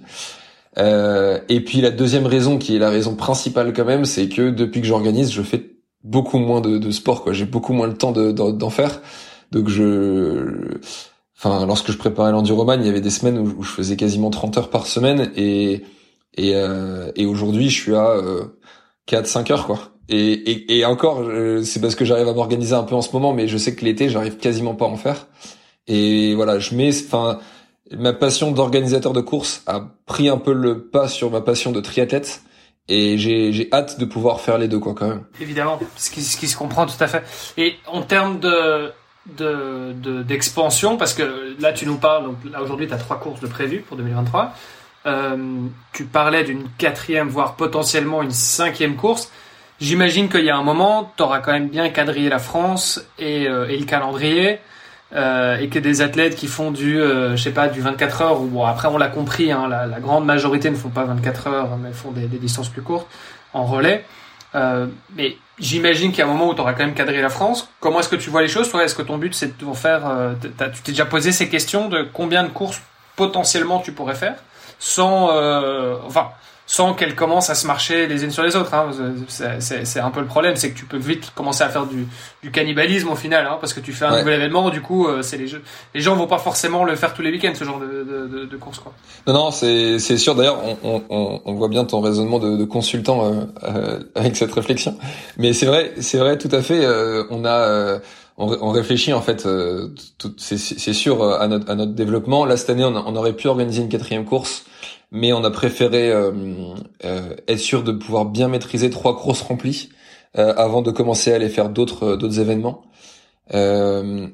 Euh, 0.78 1.40
et 1.48 1.64
puis 1.64 1.80
la 1.80 1.90
deuxième 1.90 2.26
raison 2.26 2.58
qui 2.58 2.76
est 2.76 2.78
la 2.78 2.90
raison 2.90 3.14
principale 3.14 3.72
quand 3.72 3.86
même, 3.86 4.04
c'est 4.04 4.28
que 4.28 4.50
depuis 4.50 4.82
que 4.82 4.86
j'organise, 4.86 5.32
je 5.32 5.42
fais 5.42 5.70
beaucoup 6.04 6.38
moins 6.38 6.60
de, 6.60 6.78
de 6.78 6.90
sport 6.90 7.24
quoi. 7.24 7.32
J'ai 7.32 7.46
beaucoup 7.46 7.72
moins 7.72 7.86
le 7.86 7.94
temps 7.94 8.12
d'en 8.12 8.52
de, 8.52 8.68
faire. 8.68 9.00
Donc 9.50 9.68
je 9.68 10.78
enfin 11.38 11.64
lorsque 11.66 11.90
je 11.90 11.96
préparais 11.96 12.32
l'enduroman, 12.32 12.78
il 12.80 12.86
y 12.86 12.90
avait 12.90 13.00
des 13.00 13.10
semaines 13.10 13.38
où, 13.38 13.62
je 13.62 13.70
faisais 13.70 13.96
quasiment 13.96 14.30
30 14.30 14.58
heures 14.58 14.70
par 14.70 14.86
semaine 14.86 15.30
et 15.36 15.84
et, 16.38 16.54
euh, 16.54 17.10
et 17.16 17.24
aujourd'hui 17.24 17.70
je 17.70 17.80
suis 17.80 17.94
à 17.94 18.10
euh, 18.10 18.44
4 19.06 19.26
5 19.26 19.50
heures 19.50 19.66
quoi. 19.66 19.78
Et, 20.08 20.32
et, 20.32 20.78
et 20.78 20.84
encore 20.84 21.24
c'est 21.64 21.80
parce 21.80 21.94
que 21.94 22.04
j'arrive 22.04 22.28
à 22.28 22.32
m'organiser 22.32 22.74
un 22.74 22.84
peu 22.84 22.94
en 22.94 23.02
ce 23.02 23.12
moment 23.12 23.32
mais 23.32 23.48
je 23.48 23.56
sais 23.56 23.74
que 23.74 23.84
l'été 23.84 24.08
j'arrive 24.08 24.36
quasiment 24.36 24.74
pas 24.74 24.86
à 24.86 24.88
en 24.88 24.96
faire. 24.96 25.26
Et 25.88 26.34
voilà, 26.34 26.58
je 26.58 26.74
mets 26.74 26.90
enfin 27.06 27.38
ma 27.92 28.12
passion 28.12 28.50
d'organisateur 28.50 29.12
de 29.12 29.20
course 29.20 29.62
a 29.66 29.88
pris 30.06 30.28
un 30.28 30.38
peu 30.38 30.52
le 30.52 30.82
pas 30.82 31.08
sur 31.08 31.30
ma 31.30 31.40
passion 31.40 31.72
de 31.72 31.80
triathlète 31.80 32.42
et 32.88 33.18
j'ai 33.18 33.68
hâte 33.72 33.98
de 33.98 34.04
pouvoir 34.04 34.40
faire 34.40 34.58
les 34.58 34.68
deux 34.68 34.78
quoi 34.78 34.94
quand 34.94 35.08
même. 35.08 35.24
Évidemment, 35.40 35.78
ce 35.96 36.10
qui, 36.10 36.22
ce 36.22 36.36
qui 36.36 36.46
se 36.46 36.56
comprend 36.56 36.86
tout 36.86 37.02
à 37.02 37.08
fait. 37.08 37.24
Et 37.56 37.74
en 37.86 38.02
termes 38.02 38.38
de 38.40 38.92
de 39.38 40.22
d'expansion 40.22 40.96
parce 40.96 41.12
que 41.12 41.56
là 41.60 41.72
tu 41.72 41.84
nous 41.84 41.96
parles 41.96 42.26
donc 42.26 42.36
là 42.48 42.62
aujourd'hui 42.62 42.86
tu 42.86 42.94
as 42.94 42.96
trois 42.96 43.18
courses 43.18 43.40
de 43.40 43.48
prévues 43.48 43.80
pour 43.80 43.96
2023 43.96 44.54
euh, 45.06 45.36
tu 45.92 46.04
parlais 46.04 46.42
d'une 46.42 46.68
quatrième, 46.78 47.28
voire 47.28 47.54
potentiellement 47.54 48.22
une 48.22 48.32
cinquième 48.32 48.96
course. 48.96 49.30
J'imagine 49.80 50.28
qu'il 50.28 50.44
y 50.44 50.50
a 50.50 50.56
un 50.56 50.62
moment, 50.62 51.12
tu 51.16 51.22
auras 51.22 51.40
quand 51.40 51.52
même 51.52 51.68
bien 51.68 51.90
quadrillé 51.90 52.28
la 52.28 52.38
France 52.38 53.04
et, 53.18 53.46
euh, 53.46 53.66
le 53.66 53.84
calendrier. 53.84 54.58
Euh, 55.14 55.56
et 55.58 55.68
que 55.68 55.78
des 55.78 56.02
athlètes 56.02 56.34
qui 56.34 56.48
font 56.48 56.72
du, 56.72 56.98
je 56.98 57.36
sais 57.36 57.52
pas, 57.52 57.68
du 57.68 57.80
24 57.80 58.22
heures, 58.22 58.40
ou 58.40 58.46
bon, 58.46 58.64
après 58.64 58.88
on 58.88 58.98
l'a 58.98 59.06
compris, 59.06 59.52
hein, 59.52 59.68
la, 59.68 60.00
grande 60.00 60.24
majorité 60.24 60.68
ne 60.68 60.74
font 60.74 60.88
pas 60.88 61.04
24 61.04 61.46
heures, 61.46 61.76
mais 61.76 61.92
font 61.92 62.10
des, 62.10 62.26
distances 62.26 62.68
plus 62.68 62.82
courtes 62.82 63.06
en 63.54 63.64
relais. 63.66 64.04
Mais 64.52 65.36
j'imagine 65.60 66.10
qu'il 66.10 66.18
y 66.18 66.22
a 66.22 66.24
un 66.24 66.32
moment 66.32 66.50
où 66.50 66.54
tu 66.54 66.60
auras 66.60 66.72
quand 66.72 66.84
même 66.84 66.94
quadrillé 66.94 67.22
la 67.22 67.28
France. 67.28 67.68
Comment 67.78 68.00
est-ce 68.00 68.08
que 68.08 68.16
tu 68.16 68.30
vois 68.30 68.42
les 68.42 68.48
choses 68.48 68.68
Toi, 68.68 68.82
est-ce 68.82 68.96
que 68.96 69.02
ton 69.02 69.16
but 69.16 69.32
c'est 69.32 69.56
de 69.56 69.72
faire 69.74 70.02
Tu 70.42 70.82
t'es 70.82 70.90
déjà 70.90 71.06
posé 71.06 71.30
ces 71.30 71.48
questions 71.48 71.88
de 71.88 72.02
combien 72.12 72.42
de 72.42 72.48
courses 72.48 72.82
potentiellement 73.14 73.78
tu 73.78 73.92
pourrais 73.92 74.16
faire? 74.16 74.34
Sans, 74.78 75.30
euh, 75.30 75.96
enfin, 76.06 76.30
sans 76.66 76.94
qu'elles 76.94 77.14
commencent 77.14 77.48
à 77.48 77.54
se 77.54 77.66
marcher 77.66 78.08
les 78.08 78.24
unes 78.24 78.32
sur 78.32 78.42
les 78.42 78.56
autres. 78.56 78.74
Hein. 78.74 78.90
C'est 79.28 80.00
un 80.00 80.10
peu 80.10 80.20
le 80.20 80.26
problème, 80.26 80.56
c'est 80.56 80.70
que 80.70 80.78
tu 80.78 80.84
peux 80.84 80.98
vite 80.98 81.32
commencer 81.34 81.62
à 81.62 81.68
faire 81.68 81.86
du, 81.86 82.08
du 82.42 82.50
cannibalisme 82.50 83.08
au 83.08 83.14
final, 83.14 83.46
hein, 83.46 83.56
parce 83.60 83.72
que 83.72 83.80
tu 83.80 83.92
fais 83.92 84.04
un 84.04 84.18
nouvel 84.18 84.34
événement, 84.34 84.68
du 84.70 84.82
coup, 84.82 85.06
euh, 85.06 85.22
c'est 85.22 85.36
les, 85.36 85.46
jeux. 85.46 85.62
les 85.94 86.00
gens 86.00 86.16
vont 86.16 86.26
pas 86.26 86.38
forcément 86.38 86.84
le 86.84 86.96
faire 86.96 87.14
tous 87.14 87.22
les 87.22 87.30
week-ends, 87.30 87.52
ce 87.54 87.64
genre 87.64 87.78
de, 87.78 88.28
de, 88.28 88.44
de, 88.44 88.56
course. 88.56 88.80
Quoi. 88.80 88.92
Non, 89.28 89.34
non, 89.34 89.50
c'est 89.52 89.98
sûr. 89.98 90.34
D'ailleurs, 90.34 90.58
on, 90.82 91.02
on, 91.08 91.40
on, 91.44 91.54
voit 91.54 91.68
bien 91.68 91.84
ton 91.84 92.00
raisonnement 92.00 92.40
de, 92.40 92.56
de 92.56 92.64
consultant 92.64 93.24
euh, 93.24 93.44
euh 93.62 94.00
avec 94.16 94.36
cette 94.36 94.52
réflexion. 94.52 94.98
Mais 95.38 95.52
c'est 95.52 95.66
vrai, 95.66 95.92
c'est 96.00 96.18
vrai, 96.18 96.36
tout 96.36 96.48
à 96.50 96.62
fait. 96.62 96.84
Euh, 96.84 97.24
on 97.30 97.44
a 97.44 98.00
on, 98.38 98.70
réfléchit 98.70 99.12
en 99.12 99.22
fait, 99.22 99.46
euh, 99.46 99.88
c'est 100.36 100.92
sûr 100.92 101.22
à 101.22 101.48
notre, 101.48 101.70
à 101.70 101.74
notre 101.74 101.92
développement. 101.92 102.44
Là 102.44 102.56
cette 102.56 102.70
année, 102.70 102.84
on, 102.84 103.16
aurait 103.16 103.34
pu 103.34 103.48
organiser 103.48 103.82
une 103.82 103.88
quatrième 103.88 104.26
course, 104.26 104.64
mais 105.10 105.32
on 105.32 105.42
a 105.42 105.50
préféré 105.50 106.10
euh, 106.10 106.32
euh, 107.04 107.34
être 107.48 107.58
sûr 107.58 107.82
de 107.82 107.92
pouvoir 107.92 108.26
bien 108.26 108.48
maîtriser 108.48 108.90
trois 108.90 109.16
courses 109.18 109.40
remplies 109.40 109.90
avant 110.34 110.82
de 110.82 110.90
commencer 110.90 111.32
à 111.32 111.36
aller 111.36 111.48
faire 111.48 111.70
d'autres 111.70 112.14
d'autres 112.16 112.40
événements. 112.40 112.82
le 113.50 114.26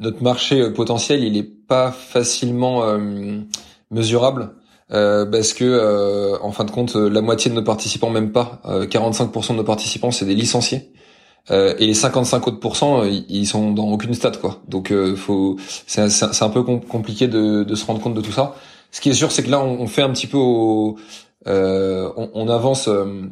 notre 0.00 0.22
marché 0.24 0.72
potentiel, 0.72 1.22
il 1.22 1.36
est 1.36 1.44
pas 1.44 1.92
facilement 1.92 2.82
mesurable. 3.92 4.56
parce 4.88 5.52
que 5.52 6.36
en 6.42 6.50
fin 6.50 6.64
de 6.64 6.72
compte, 6.72 6.96
la 6.96 7.20
moitié 7.20 7.48
de 7.48 7.54
nos 7.54 7.62
participants, 7.62 8.10
même 8.10 8.32
pas, 8.32 8.60
45% 8.66 9.52
de 9.52 9.58
nos 9.58 9.62
participants, 9.62 10.10
c'est 10.10 10.24
des 10.24 10.34
licenciés. 10.34 10.92
Euh, 11.50 11.74
et 11.78 11.86
les 11.86 11.94
55 11.94 12.46
autres 12.46 12.60
pourcents, 12.60 13.02
euh, 13.02 13.10
ils 13.28 13.46
sont 13.46 13.72
dans 13.72 13.88
aucune 13.88 14.14
stat 14.14 14.32
quoi. 14.40 14.60
Donc 14.68 14.92
euh, 14.92 15.16
faut, 15.16 15.56
c'est 15.86 16.02
un 16.42 16.50
peu 16.50 16.62
compliqué 16.62 17.26
de, 17.26 17.64
de, 17.64 17.74
se 17.74 17.84
rendre 17.84 18.00
compte 18.00 18.14
de 18.14 18.20
tout 18.20 18.32
ça. 18.32 18.54
Ce 18.92 19.00
qui 19.00 19.10
est 19.10 19.14
sûr, 19.14 19.32
c'est 19.32 19.42
que 19.42 19.50
là, 19.50 19.60
on, 19.60 19.80
on, 19.80 19.86
fait 19.86 20.02
un 20.02 20.10
petit 20.10 20.26
peu, 20.26 20.36
au, 20.36 20.96
euh, 21.48 22.10
on, 22.16 22.30
on, 22.34 22.48
avance 22.48 22.88
euh, 22.88 23.22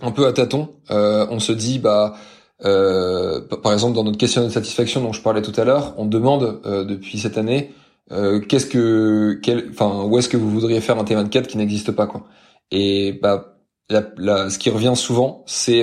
un 0.00 0.12
peu 0.12 0.26
à 0.26 0.32
tâtons. 0.32 0.74
on 0.90 1.40
se 1.40 1.52
dit, 1.52 1.78
bah, 1.78 2.14
par 2.60 3.72
exemple, 3.72 3.94
dans 3.94 4.04
notre 4.04 4.18
questionnaire 4.18 4.48
de 4.48 4.54
satisfaction 4.54 5.00
dont 5.00 5.12
je 5.12 5.22
parlais 5.22 5.42
tout 5.42 5.58
à 5.60 5.64
l'heure, 5.64 5.94
on 5.96 6.06
demande 6.06 6.60
depuis 6.64 7.18
cette 7.18 7.38
année, 7.38 7.72
qu'est-ce 8.10 8.66
que, 8.66 9.40
quel, 9.42 9.68
enfin, 9.70 10.04
où 10.04 10.18
est-ce 10.18 10.28
que 10.28 10.36
vous 10.36 10.50
voudriez 10.50 10.80
faire 10.80 10.98
un 10.98 11.04
T24 11.04 11.46
qui 11.46 11.56
n'existe 11.56 11.92
pas 11.92 12.06
quoi. 12.06 12.24
Et 12.70 13.18
bah 13.22 13.56
la, 13.88 14.50
ce 14.50 14.58
qui 14.58 14.70
revient 14.70 14.92
souvent, 14.94 15.42
c'est 15.46 15.82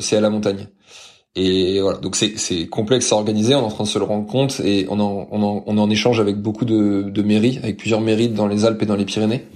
c'est 0.00 0.16
à 0.16 0.20
la 0.20 0.30
montagne. 0.30 0.68
Et 1.34 1.80
voilà, 1.80 1.98
donc 1.98 2.14
c'est 2.14 2.68
complexe 2.68 3.10
à 3.10 3.16
organiser, 3.16 3.54
on 3.54 3.60
est 3.60 3.64
en 3.64 3.68
train 3.68 3.84
de 3.84 3.88
se 3.88 3.98
le 3.98 4.04
rendre 4.04 4.26
compte 4.26 4.60
et 4.60 4.86
on 4.90 5.00
en 5.00 5.28
on 5.30 5.42
en, 5.42 5.64
on 5.66 5.78
en 5.78 5.88
échange 5.88 6.20
avec 6.20 6.36
beaucoup 6.36 6.66
de, 6.66 7.02
de 7.08 7.22
mairies, 7.22 7.58
avec 7.62 7.78
plusieurs 7.78 8.02
mairies 8.02 8.28
dans 8.28 8.46
les 8.46 8.66
Alpes 8.66 8.82
et 8.82 8.86
dans 8.86 8.96
les 8.96 9.06
Pyrénées, 9.06 9.46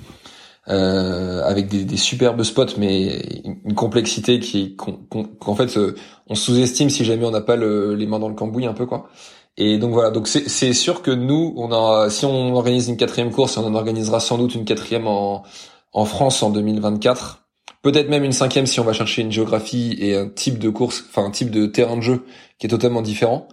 euh, 0.69 1.43
avec 1.45 1.69
des, 1.69 1.85
des, 1.85 1.99
superbes 1.99 2.43
spots, 2.45 2.79
mais 2.79 3.43
une 3.45 3.75
complexité 3.75 4.41
qui 4.41 4.75
qu'en 4.77 5.55
fait 5.55 5.77
euh, 5.77 5.95
on 6.29 6.35
sous-estime 6.35 6.89
si 6.89 7.05
jamais 7.05 7.27
on 7.27 7.31
n'a 7.31 7.43
pas 7.43 7.57
le, 7.57 7.95
les 7.95 8.07
mains 8.07 8.21
dans 8.21 8.31
le 8.31 8.35
cambouis 8.35 8.65
un 8.67 8.75
peu 8.75 8.87
quoi. 8.87 9.11
Et 9.59 9.77
donc 9.79 9.93
voilà, 9.93 10.11
donc 10.11 10.29
c'est 10.29 10.73
sûr 10.73 11.03
que 11.03 11.11
nous 11.11 11.53
on 11.59 11.73
a 11.73 12.09
si 12.09 12.25
on 12.25 12.55
organise 12.57 12.89
une 12.89 12.97
quatrième 12.97 13.31
course, 13.33 13.59
on 13.59 13.67
en 13.67 13.75
organisera 13.75 14.21
sans 14.21 14.39
doute 14.39 14.55
une 14.55 14.65
quatrième 14.65 15.07
en 15.07 15.45
en 15.93 16.05
France 16.07 16.43
en 16.43 16.51
2024 16.51 17.46
peut-être 17.87 18.09
même 18.09 18.25
une 18.25 18.33
cinquième 18.33 18.67
si 18.67 18.81
on 18.81 18.85
va 18.85 18.93
chercher 18.93 19.23
une 19.23 19.31
géographie 19.31 19.97
et 20.01 20.17
un 20.17 20.29
type 20.29 20.59
de 20.59 20.71
course, 20.71 21.05
enfin 21.09 21.25
un 21.25 21.31
type 21.31 21.53
de 21.53 21.67
terrain 21.67 21.97
de 21.97 22.03
jeu 22.03 22.25
qui 22.59 22.67
est 22.67 22.69
totalement 22.69 23.01
différent. 23.01 23.47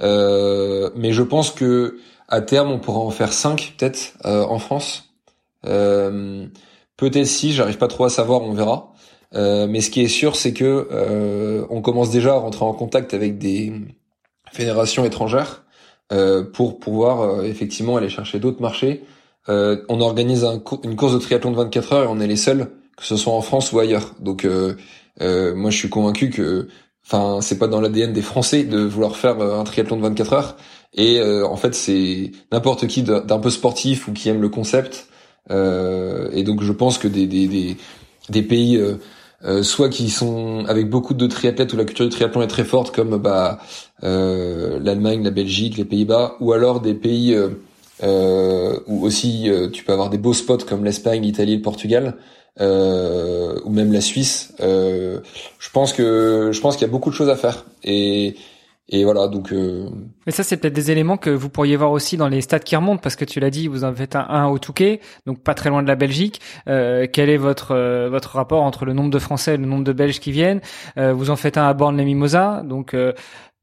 Euh, 0.00 0.88
mais 0.96 1.12
je 1.12 1.22
pense 1.22 1.50
que 1.50 1.98
à 2.26 2.40
terme 2.40 2.70
on 2.70 2.78
pourra 2.78 3.00
en 3.00 3.10
faire 3.10 3.34
cinq 3.34 3.74
peut-être 3.76 4.14
euh, 4.24 4.44
en 4.44 4.58
France. 4.58 5.10
Euh, 5.66 6.46
peut-être 6.96 7.26
si, 7.26 7.52
j'arrive 7.52 7.76
pas 7.76 7.86
trop 7.86 8.06
à 8.06 8.08
savoir, 8.08 8.40
on 8.40 8.54
verra. 8.54 8.94
mais 9.34 9.82
ce 9.82 9.90
qui 9.90 10.00
est 10.00 10.08
sûr, 10.08 10.36
c'est 10.36 10.54
que 10.54 11.66
on 11.68 11.82
commence 11.82 12.10
déjà 12.10 12.32
à 12.32 12.38
rentrer 12.38 12.64
en 12.64 12.72
contact 12.72 13.12
avec 13.12 13.36
des 13.36 13.74
fédérations 14.52 15.04
étrangères 15.04 15.66
pour 16.54 16.78
pouvoir 16.78 17.44
effectivement 17.44 17.98
aller 17.98 18.08
chercher 18.08 18.38
d'autres 18.38 18.62
marchés. 18.62 19.04
on 19.48 20.00
organise 20.00 20.46
une 20.82 20.96
course 20.96 21.12
de 21.12 21.18
triathlon 21.18 21.50
de 21.50 21.56
24 21.56 21.92
heures 21.92 22.04
et 22.04 22.08
on 22.08 22.20
est 22.20 22.26
les 22.26 22.36
seuls 22.36 22.70
que 22.96 23.04
ce 23.04 23.16
soit 23.16 23.32
en 23.32 23.42
France 23.42 23.72
ou 23.72 23.78
ailleurs. 23.78 24.14
Donc 24.20 24.44
euh, 24.44 24.74
euh, 25.20 25.54
moi 25.54 25.70
je 25.70 25.76
suis 25.76 25.88
convaincu 25.88 26.30
que 26.30 26.68
enfin 27.06 27.40
c'est 27.40 27.58
pas 27.58 27.68
dans 27.68 27.80
l'ADN 27.80 28.12
des 28.12 28.22
Français 28.22 28.64
de 28.64 28.80
vouloir 28.80 29.16
faire 29.16 29.40
euh, 29.40 29.60
un 29.60 29.64
triathlon 29.64 29.96
de 29.96 30.02
24 30.02 30.32
heures 30.32 30.56
et 30.94 31.20
en 31.20 31.56
fait 31.56 31.74
c'est 31.74 32.30
n'importe 32.52 32.86
qui 32.86 33.02
d'un 33.02 33.38
peu 33.38 33.50
sportif 33.50 34.08
ou 34.08 34.12
qui 34.12 34.30
aime 34.30 34.40
le 34.40 34.48
concept 34.48 35.08
et 35.50 36.42
donc 36.42 36.62
je 36.62 36.72
pense 36.72 36.96
que 36.96 37.06
des 37.06 37.26
des 37.26 37.48
des, 37.48 37.76
des 38.30 38.42
pays 38.42 38.82
soit 39.60 39.90
qui 39.90 40.08
sont 40.08 40.64
avec 40.66 40.88
beaucoup 40.88 41.12
de 41.12 41.26
triathlètes 41.26 41.74
où 41.74 41.76
la 41.76 41.84
culture 41.84 42.06
du 42.06 42.10
triathlon 42.10 42.40
est 42.40 42.46
très 42.46 42.64
forte 42.64 42.94
comme 42.94 43.18
bah 43.18 43.58
l'Allemagne, 44.00 45.22
la 45.22 45.30
Belgique, 45.30 45.76
les 45.76 45.84
Pays-Bas 45.84 46.36
ou 46.40 46.54
alors 46.54 46.80
des 46.80 46.94
pays 46.94 47.36
où 48.02 49.04
aussi 49.04 49.50
tu 49.74 49.84
peux 49.84 49.92
avoir 49.92 50.08
des 50.08 50.18
beaux 50.18 50.32
spots 50.32 50.64
comme 50.66 50.82
l'Espagne, 50.82 51.20
l'Italie, 51.20 51.56
le 51.56 51.62
Portugal 51.62 52.16
euh, 52.16 52.45
ou 52.60 53.70
même 53.70 53.92
la 53.92 54.00
Suisse. 54.00 54.54
Euh, 54.60 55.20
je 55.58 55.70
pense 55.70 55.92
que 55.92 56.50
je 56.52 56.60
pense 56.60 56.76
qu'il 56.76 56.86
y 56.86 56.90
a 56.90 56.92
beaucoup 56.92 57.10
de 57.10 57.14
choses 57.14 57.28
à 57.28 57.36
faire 57.36 57.64
et 57.84 58.36
et 58.88 59.04
voilà 59.04 59.26
donc. 59.26 59.52
Euh... 59.52 59.88
Mais 60.26 60.32
ça 60.32 60.44
c'est 60.44 60.56
peut-être 60.56 60.74
des 60.74 60.90
éléments 60.92 61.16
que 61.16 61.30
vous 61.30 61.48
pourriez 61.48 61.76
voir 61.76 61.90
aussi 61.90 62.16
dans 62.16 62.28
les 62.28 62.40
stats 62.40 62.60
qui 62.60 62.76
remontent 62.76 63.00
parce 63.02 63.16
que 63.16 63.24
tu 63.24 63.40
l'as 63.40 63.50
dit 63.50 63.66
vous 63.66 63.82
en 63.82 63.92
faites 63.92 64.14
un, 64.14 64.46
au 64.46 64.58
Touquet 64.58 65.00
donc 65.26 65.42
pas 65.42 65.54
très 65.54 65.70
loin 65.70 65.82
de 65.82 65.88
la 65.88 65.96
Belgique. 65.96 66.40
Euh, 66.68 67.06
quel 67.12 67.28
est 67.28 67.36
votre 67.36 67.72
euh, 67.72 68.08
votre 68.08 68.36
rapport 68.36 68.62
entre 68.62 68.84
le 68.84 68.92
nombre 68.92 69.10
de 69.10 69.18
Français 69.18 69.54
et 69.54 69.56
le 69.56 69.66
nombre 69.66 69.84
de 69.84 69.92
Belges 69.92 70.20
qui 70.20 70.30
viennent? 70.30 70.60
Euh, 70.98 71.12
Vous 71.12 71.30
en 71.30 71.36
faites 71.36 71.58
un 71.58 71.66
à 71.66 71.74
Borne-les-Mimosas 71.74 72.62
donc 72.62 72.94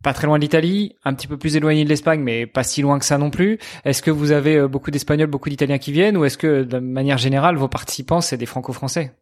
pas 0.03 0.13
très 0.13 0.27
loin 0.27 0.37
de 0.37 0.43
l'Italie, 0.43 0.95
un 1.05 1.13
petit 1.13 1.27
peu 1.27 1.37
plus 1.37 1.55
éloigné 1.55 1.83
de 1.85 1.89
l'Espagne, 1.89 2.19
mais 2.19 2.45
pas 2.45 2.63
si 2.63 2.81
loin 2.81 2.99
que 2.99 3.05
ça 3.05 3.17
non 3.17 3.31
plus. 3.31 3.57
Est-ce 3.85 4.01
que 4.01 4.11
vous 4.11 4.31
avez 4.31 4.57
euh, 4.57 4.67
beaucoup 4.67 4.91
d'Espagnols, 4.91 5.29
beaucoup 5.29 5.49
d'Italiens 5.49 5.77
qui 5.79 5.91
viennent, 5.91 6.17
ou 6.17 6.25
est-ce 6.25 6.37
que 6.37 6.63
de 6.63 6.79
manière 6.79 7.17
générale, 7.17 7.55
vos 7.55 7.69
participants, 7.69 8.21
c'est 8.21 8.37
des 8.37 8.45
Franco-Français? 8.45 9.13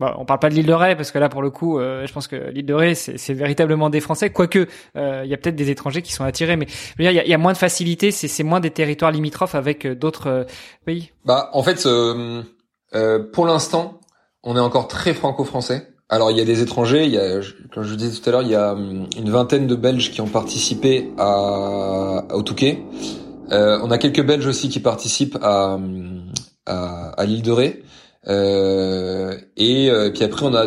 Bon, 0.00 0.12
On 0.18 0.24
parle 0.24 0.40
pas 0.40 0.50
de 0.50 0.54
l'île 0.54 0.66
de 0.66 0.72
Ré, 0.72 0.96
parce 0.96 1.12
que 1.12 1.18
là, 1.18 1.28
pour 1.28 1.40
le 1.40 1.50
coup, 1.50 1.78
euh, 1.78 2.04
je 2.04 2.12
pense 2.12 2.26
que 2.26 2.50
l'île 2.50 2.66
de 2.66 2.74
Ré, 2.74 2.94
c'est 2.96 3.34
véritablement 3.34 3.90
des 3.90 4.00
Français, 4.00 4.30
quoique 4.30 4.66
euh, 4.96 5.22
il 5.24 5.30
y 5.30 5.34
a 5.34 5.36
peut-être 5.36 5.54
des 5.56 5.70
étrangers 5.70 6.02
qui 6.02 6.12
sont 6.12 6.24
attirés, 6.24 6.56
mais 6.56 6.66
il 6.98 7.10
y, 7.10 7.34
a, 7.34 7.38
moins 7.38 7.52
de 7.52 7.58
facilité, 7.58 8.10
c'est 8.10 8.42
moins 8.42 8.58
des 8.58 8.70
territoires 8.70 9.12
limitrophes 9.12 9.54
avec 9.54 9.86
d'autres 9.86 10.46
pays. 10.84 11.12
Bah, 11.24 11.48
en 11.52 11.62
fait, 11.62 11.86
pour 13.32 13.46
l'instant, 13.46 14.00
on 14.42 14.56
est 14.56 14.60
encore 14.60 14.88
très 14.88 15.14
franco-français. 15.14 15.91
Alors 16.12 16.30
il 16.30 16.36
y 16.36 16.42
a 16.42 16.44
des 16.44 16.60
étrangers, 16.60 17.06
il 17.06 17.12
y 17.12 17.16
a, 17.16 17.40
comme 17.72 17.84
je 17.84 17.88
vous 17.88 17.96
disais 17.96 18.20
tout 18.20 18.28
à 18.28 18.32
l'heure, 18.32 18.42
il 18.42 18.50
y 18.50 18.54
a 18.54 18.74
hum, 18.74 19.06
une 19.16 19.30
vingtaine 19.30 19.66
de 19.66 19.74
Belges 19.74 20.10
qui 20.10 20.20
ont 20.20 20.26
participé 20.26 21.10
à, 21.16 22.26
au 22.34 22.42
Touquet. 22.42 22.82
Euh, 23.50 23.78
on 23.82 23.90
a 23.90 23.96
quelques 23.96 24.22
Belges 24.22 24.46
aussi 24.46 24.68
qui 24.68 24.80
participent 24.80 25.38
à, 25.40 25.76
hum, 25.76 26.26
à, 26.66 27.24
l'île 27.24 27.40
de 27.40 27.50
Ré. 27.50 27.82
Euh, 28.28 29.38
et, 29.56 29.88
euh, 29.88 30.10
puis 30.10 30.22
après 30.22 30.44
on 30.44 30.54
a 30.54 30.66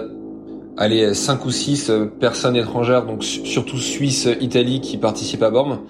allez 0.77 1.13
cinq 1.13 1.45
ou 1.45 1.51
six 1.51 1.91
personnes 2.19 2.55
étrangères, 2.55 3.05
donc 3.05 3.23
surtout 3.23 3.77
Suisse, 3.77 4.27
Italie, 4.41 4.81
qui 4.81 4.97
participent 4.97 5.43
à 5.43 5.51
Borm. 5.51 5.81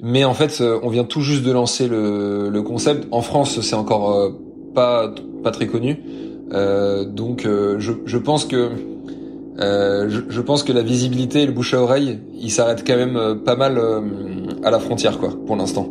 Mais 0.00 0.24
en 0.24 0.34
fait, 0.34 0.60
on 0.60 0.88
vient 0.88 1.04
tout 1.04 1.20
juste 1.20 1.44
de 1.44 1.52
lancer 1.52 1.86
le, 1.86 2.48
le 2.50 2.62
concept. 2.62 3.06
En 3.12 3.22
France, 3.22 3.60
c'est 3.60 3.76
encore 3.76 4.32
pas 4.74 5.14
pas 5.44 5.52
très 5.52 5.68
connu. 5.68 6.02
Euh, 6.52 7.04
donc 7.04 7.44
euh, 7.44 7.78
je, 7.78 7.92
je, 8.06 8.18
pense 8.18 8.44
que 8.46 8.70
euh, 9.58 10.08
je, 10.08 10.20
je, 10.28 10.40
pense 10.40 10.62
que 10.62 10.72
la 10.72 10.82
visibilité 10.82 11.42
et 11.42 11.46
le 11.46 11.52
bouche 11.52 11.74
à 11.74 11.82
oreille, 11.82 12.20
il 12.34 12.50
s'arrête 12.50 12.84
quand 12.86 12.96
même 12.96 13.42
pas 13.44 13.56
mal 13.56 13.80
à 14.64 14.70
la 14.70 14.78
frontière 14.78 15.18
quoi 15.18 15.30
pour 15.46 15.56
l'instant. 15.56 15.88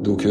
Donc 0.00 0.26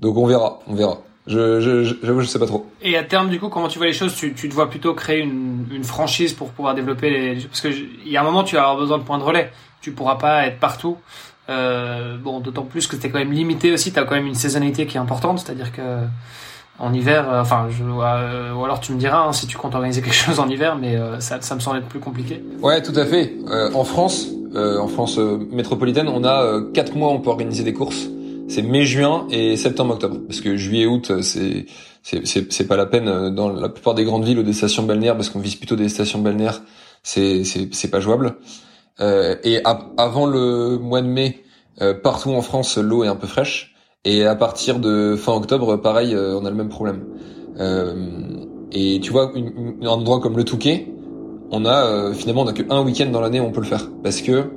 donc 0.00 0.16
on 0.16 0.26
verra, 0.26 0.60
on 0.66 0.74
verra. 0.74 0.98
Je, 1.26 1.60
je, 1.60 1.94
j'avoue, 2.02 2.22
je 2.22 2.26
sais 2.26 2.38
pas 2.38 2.46
trop. 2.46 2.66
Et 2.80 2.96
à 2.96 3.02
terme, 3.02 3.28
du 3.28 3.38
coup, 3.38 3.50
comment 3.50 3.68
tu 3.68 3.76
vois 3.76 3.86
les 3.86 3.92
choses? 3.92 4.14
Tu, 4.14 4.32
tu 4.32 4.48
te 4.48 4.54
vois 4.54 4.70
plutôt 4.70 4.94
créer 4.94 5.20
une, 5.20 5.66
une 5.70 5.84
franchise 5.84 6.32
pour 6.32 6.48
pouvoir 6.48 6.74
développer 6.74 7.10
les... 7.10 7.34
Parce 7.42 7.60
que 7.60 7.68
il 7.68 8.10
y 8.10 8.16
a 8.16 8.22
un 8.22 8.24
moment, 8.24 8.44
tu 8.44 8.54
vas 8.54 8.62
avoir 8.62 8.78
besoin 8.78 8.96
de 8.96 9.02
points 9.02 9.18
de 9.18 9.24
relais. 9.24 9.52
Tu 9.82 9.92
pourras 9.92 10.16
pas 10.16 10.46
être 10.46 10.58
partout. 10.58 10.96
Euh, 11.50 12.16
bon, 12.16 12.40
d'autant 12.40 12.64
plus 12.64 12.86
que 12.86 12.96
t'es 12.96 13.10
quand 13.10 13.18
même 13.18 13.32
limité 13.32 13.72
aussi. 13.72 13.92
T'as 13.92 14.04
quand 14.04 14.14
même 14.14 14.26
une 14.26 14.34
saisonnalité 14.34 14.86
qui 14.86 14.96
est 14.96 15.00
importante, 15.00 15.38
c'est-à-dire 15.40 15.70
que 15.70 15.82
en 16.78 16.92
hiver, 16.92 17.28
euh, 17.28 17.40
enfin, 17.40 17.68
je, 17.70 17.82
euh, 17.82 18.54
ou 18.54 18.64
alors 18.64 18.80
tu 18.80 18.92
me 18.92 18.98
diras 18.98 19.26
hein, 19.26 19.32
si 19.32 19.46
tu 19.46 19.56
comptes 19.56 19.74
organiser 19.74 20.00
quelque 20.00 20.14
chose 20.14 20.38
en 20.38 20.48
hiver, 20.48 20.76
mais 20.76 20.96
euh, 20.96 21.20
ça, 21.20 21.40
ça 21.40 21.54
me 21.54 21.60
semble 21.60 21.78
être 21.78 21.88
plus 21.88 22.00
compliqué. 22.00 22.42
Ouais, 22.62 22.82
tout 22.82 22.92
à 22.94 23.04
fait. 23.04 23.34
en 23.74 23.84
France, 23.84 24.28
en 24.54 24.88
France 24.88 25.18
métropolitaine, 25.18 26.08
on 26.08 26.24
a 26.24 26.60
quatre 26.72 26.94
mois 26.94 27.08
où 27.10 27.12
on 27.12 27.20
peut 27.20 27.30
organiser 27.30 27.64
des 27.64 27.72
courses. 27.72 28.08
C'est 28.48 28.62
mai, 28.62 28.84
juin 28.84 29.26
et 29.30 29.56
septembre, 29.56 29.94
octobre. 29.94 30.18
Parce 30.26 30.40
que 30.40 30.56
juillet, 30.56 30.86
août, 30.86 31.12
c'est 31.20 31.66
c'est 32.02 32.66
pas 32.66 32.76
la 32.76 32.86
peine 32.86 33.34
dans 33.34 33.50
la 33.50 33.68
plupart 33.68 33.94
des 33.94 34.04
grandes 34.04 34.24
villes 34.24 34.38
ou 34.38 34.42
des 34.42 34.54
stations 34.54 34.84
balnéaires, 34.84 35.16
parce 35.16 35.28
qu'on 35.28 35.40
vise 35.40 35.56
plutôt 35.56 35.76
des 35.76 35.90
stations 35.90 36.20
balnéaires. 36.20 36.62
C'est 37.02 37.44
c'est 37.44 37.90
pas 37.90 38.00
jouable. 38.00 38.36
et 39.00 39.60
avant 39.64 40.26
le 40.26 40.78
mois 40.78 41.02
de 41.02 41.08
mai, 41.08 41.44
partout 42.02 42.30
en 42.30 42.40
France, 42.40 42.78
l'eau 42.78 43.04
est 43.04 43.08
un 43.08 43.16
peu 43.16 43.26
fraîche. 43.26 43.74
Et 44.04 44.24
à 44.24 44.36
partir 44.36 44.78
de 44.78 45.16
fin 45.16 45.32
octobre, 45.32 45.76
pareil, 45.76 46.14
euh, 46.14 46.38
on 46.38 46.44
a 46.44 46.50
le 46.50 46.56
même 46.56 46.68
problème. 46.68 47.04
Euh, 47.58 47.94
et 48.70 49.00
tu 49.00 49.10
vois, 49.10 49.32
un 49.34 49.86
endroit 49.86 50.20
comme 50.20 50.36
le 50.36 50.44
Touquet, 50.44 50.88
on 51.50 51.64
a 51.64 51.86
euh, 51.86 52.12
finalement 52.12 52.42
on 52.42 52.46
a 52.46 52.52
que 52.52 52.62
un 52.70 52.82
week-end 52.82 53.06
dans 53.06 53.20
l'année 53.20 53.40
où 53.40 53.44
on 53.44 53.50
peut 53.50 53.60
le 53.60 53.66
faire 53.66 53.90
parce 54.02 54.20
que 54.20 54.50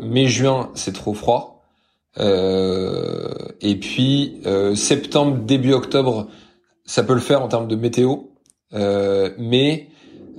mai-juin 0.00 0.70
c'est 0.74 0.92
trop 0.92 1.12
froid. 1.12 1.62
et 2.18 3.76
puis 3.80 4.40
septembre, 4.74 5.38
début 5.38 5.72
octobre, 5.72 6.28
ça 6.84 7.02
peut 7.02 7.14
le 7.14 7.20
faire 7.20 7.42
en 7.42 7.48
termes 7.48 7.68
de 7.68 7.76
météo. 7.76 8.16
mais 8.72 9.88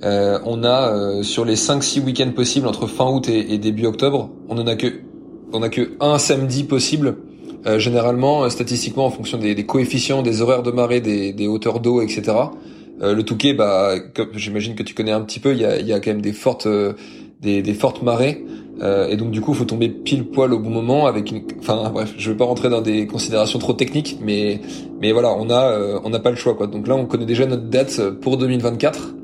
on 0.02 0.64
a 0.64 1.22
sur 1.22 1.44
les 1.44 1.56
5-6 1.56 2.00
week-ends 2.04 2.32
possibles 2.34 2.66
entre 2.66 2.86
fin 2.86 3.06
août 3.06 3.28
et, 3.28 3.52
et, 3.52 3.58
début 3.58 3.86
octobre, 3.86 4.30
on 4.48 4.58
en 4.58 4.66
a 4.66 4.76
que 4.76 5.00
on 5.52 5.62
a 5.62 5.68
que 5.68 5.92
un 6.00 6.18
samedi 6.18 6.64
possible 6.64 7.16
euh, 7.66 7.78
généralement, 7.80 8.44
euh, 8.44 8.48
statistiquement, 8.48 9.06
en 9.06 9.10
fonction 9.10 9.38
des, 9.38 9.54
des, 9.54 9.66
coefficients, 9.66 10.22
des 10.22 10.40
horaires 10.40 10.62
de 10.62 10.70
marée, 10.70 11.00
des, 11.00 11.32
des 11.32 11.48
hauteurs 11.48 11.80
d'eau, 11.80 12.00
etc. 12.00 12.32
Euh, 13.02 13.12
le 13.12 13.22
Touquet, 13.24 13.54
bah, 13.54 13.94
j'imagine 14.34 14.76
que 14.76 14.84
tu 14.84 14.94
connais 14.94 15.10
un 15.10 15.22
petit 15.22 15.40
peu, 15.40 15.52
il 15.52 15.58
y 15.58 15.64
a, 15.64 15.80
y 15.80 15.92
a 15.92 15.98
quand 15.98 16.10
même 16.10 16.22
des 16.22 16.32
fortes, 16.32 16.68
des, 17.40 17.62
des, 17.62 17.74
fortes 17.74 18.02
marées. 18.02 18.44
et 19.10 19.16
donc 19.16 19.32
du 19.32 19.40
coup, 19.40 19.52
faut 19.52 19.64
tomber 19.64 19.88
pile 19.88 20.26
poil 20.26 20.52
au 20.52 20.60
bon 20.60 20.70
moment 20.70 21.06
avec 21.06 21.30
une. 21.30 21.42
Enfin 21.58 21.90
bref, 21.92 22.14
je 22.16 22.30
vais 22.30 22.36
pas 22.36 22.44
rentrer 22.44 22.68
dans 22.68 22.82
des 22.82 23.06
considérations 23.06 23.58
trop 23.58 23.72
techniques, 23.72 24.18
mais 24.22 24.60
mais 25.00 25.12
voilà, 25.12 25.34
on 25.34 25.50
a 25.50 26.00
on 26.04 26.10
n'a 26.10 26.20
pas 26.20 26.30
le 26.30 26.36
choix 26.36 26.54
quoi. 26.54 26.66
Donc 26.66 26.86
là, 26.86 26.94
on 26.94 27.06
connaît 27.06 27.26
déjà 27.26 27.46
notre 27.46 27.64
date 27.64 28.00
pour 28.20 28.36
2024 28.36 29.14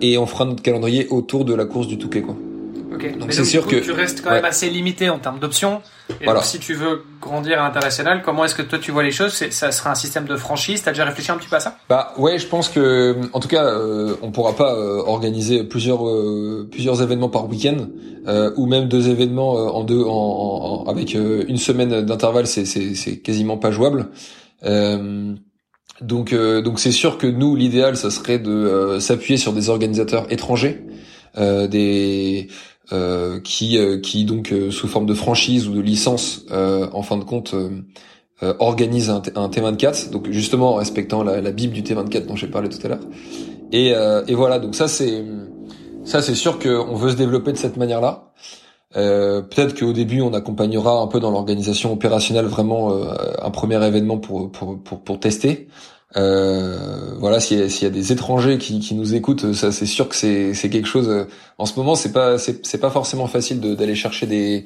et 0.00 0.18
on 0.18 0.26
fera 0.26 0.44
notre 0.44 0.62
calendrier 0.62 1.08
autour 1.08 1.44
de 1.44 1.54
la 1.54 1.64
course 1.64 1.88
du 1.88 1.98
Touquet 1.98 2.22
quoi. 2.22 2.36
Donc 3.18 3.32
c'est 3.32 3.44
sûr 3.44 3.66
que 3.66 3.76
tu 3.76 3.92
restes 3.92 4.22
quand 4.22 4.30
même 4.30 4.44
assez 4.44 4.70
limité 4.70 5.10
en 5.10 5.18
termes 5.18 5.38
d'options. 5.38 5.80
Et 6.20 6.24
voilà. 6.24 6.40
donc, 6.40 6.48
si 6.48 6.58
tu 6.60 6.74
veux 6.74 7.02
grandir 7.20 7.60
à 7.60 7.64
l'international, 7.64 8.22
comment 8.24 8.44
est-ce 8.44 8.54
que 8.54 8.62
toi 8.62 8.78
tu 8.78 8.92
vois 8.92 9.02
les 9.02 9.10
choses? 9.10 9.32
Ça 9.32 9.72
sera 9.72 9.90
un 9.90 9.94
système 9.96 10.24
de 10.26 10.36
franchise? 10.36 10.82
T'as 10.82 10.92
déjà 10.92 11.04
réfléchi 11.04 11.32
un 11.32 11.36
petit 11.36 11.48
peu 11.48 11.56
à 11.56 11.60
ça? 11.60 11.78
Bah 11.88 12.12
ouais, 12.16 12.38
je 12.38 12.46
pense 12.46 12.68
que, 12.68 13.16
en 13.32 13.40
tout 13.40 13.48
cas, 13.48 13.64
euh, 13.64 14.14
on 14.22 14.30
pourra 14.30 14.54
pas 14.54 14.74
euh, 14.74 15.02
organiser 15.04 15.64
plusieurs 15.64 16.08
euh, 16.08 16.68
plusieurs 16.70 17.02
événements 17.02 17.28
par 17.28 17.48
week-end 17.48 17.88
euh, 18.28 18.52
ou 18.56 18.66
même 18.66 18.86
deux 18.86 19.08
événements 19.08 19.52
en 19.52 19.82
deux 19.82 20.02
en, 20.06 20.84
avec 20.86 21.14
une 21.14 21.56
semaine 21.56 22.02
d'intervalle. 22.02 22.46
C'est 22.46 23.16
quasiment 23.18 23.58
pas 23.58 23.70
jouable. 23.72 24.08
donc 26.00 26.34
donc 26.34 26.78
c'est 26.78 26.92
sûr 26.92 27.18
que 27.18 27.26
nous 27.26 27.56
l'idéal 27.56 27.96
ça 27.96 28.10
serait 28.10 28.38
de 28.38 28.98
s'appuyer 29.00 29.38
sur 29.38 29.52
des 29.52 29.70
organisateurs 29.70 30.26
étrangers, 30.30 30.84
des 31.36 32.48
qui 33.42 33.78
qui 34.02 34.24
donc 34.24 34.54
sous 34.70 34.88
forme 34.88 35.06
de 35.06 35.14
franchise 35.14 35.68
ou 35.68 35.72
de 35.72 35.80
licence 35.80 36.46
en 36.50 37.02
fin 37.02 37.16
de 37.16 37.24
compte 37.24 37.54
organisent 38.40 39.10
un, 39.10 39.22
un, 39.34 39.48
T24, 39.48 40.10
donc 40.10 40.30
justement 40.30 40.74
en 40.74 40.74
respectant 40.74 41.22
la, 41.22 41.40
la 41.40 41.50
bible 41.50 41.72
du 41.74 41.82
T24 41.82 42.26
dont 42.26 42.36
j'ai 42.36 42.46
parlé 42.46 42.68
tout 42.68 42.78
à 42.84 42.88
l'heure. 42.88 43.00
Et, 43.72 43.88
et 43.88 44.34
voilà 44.34 44.58
donc 44.58 44.74
ça 44.74 44.88
c'est 44.88 45.24
ça, 46.06 46.22
c'est 46.22 46.36
sûr 46.36 46.60
qu'on 46.60 46.94
veut 46.94 47.10
se 47.10 47.16
développer 47.16 47.50
de 47.50 47.56
cette 47.56 47.76
manière-là. 47.76 48.30
Euh, 48.96 49.42
peut-être 49.42 49.76
qu'au 49.76 49.92
début, 49.92 50.20
on 50.20 50.32
accompagnera 50.34 51.00
un 51.00 51.08
peu 51.08 51.18
dans 51.18 51.32
l'organisation 51.32 51.92
opérationnelle 51.92 52.46
vraiment 52.46 52.92
euh, 52.92 53.12
un 53.42 53.50
premier 53.50 53.84
événement 53.84 54.16
pour 54.18 54.52
pour 54.52 54.80
pour, 54.82 55.00
pour 55.02 55.18
tester. 55.18 55.66
Euh, 56.14 57.14
voilà, 57.18 57.40
s'il 57.40 57.58
y, 57.58 57.82
y, 57.82 57.86
a 57.86 57.90
des 57.90 58.12
étrangers 58.12 58.58
qui, 58.58 58.78
qui 58.78 58.94
nous 58.94 59.14
écoutent, 59.14 59.52
ça 59.54 59.72
c'est 59.72 59.86
sûr 59.86 60.08
que 60.08 60.14
c'est 60.14 60.70
quelque 60.70 60.86
chose. 60.86 61.08
Euh, 61.08 61.24
en 61.58 61.66
ce 61.66 61.76
moment, 61.76 61.96
c'est 61.96 62.12
pas 62.12 62.38
c'est 62.38 62.80
pas 62.80 62.90
forcément 62.90 63.26
facile 63.26 63.60
d'aller 63.60 63.96
chercher 63.96 64.26
des 64.26 64.64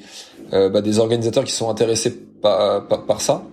euh, 0.53 0.69
bah, 0.69 0.81
des 0.81 0.99
organisateurs 0.99 1.43
qui 1.43 1.53
sont 1.53 1.69
intéressés 1.69 2.15
par 2.41 2.87
par, 2.87 3.05
par 3.05 3.21
ça. 3.21 3.43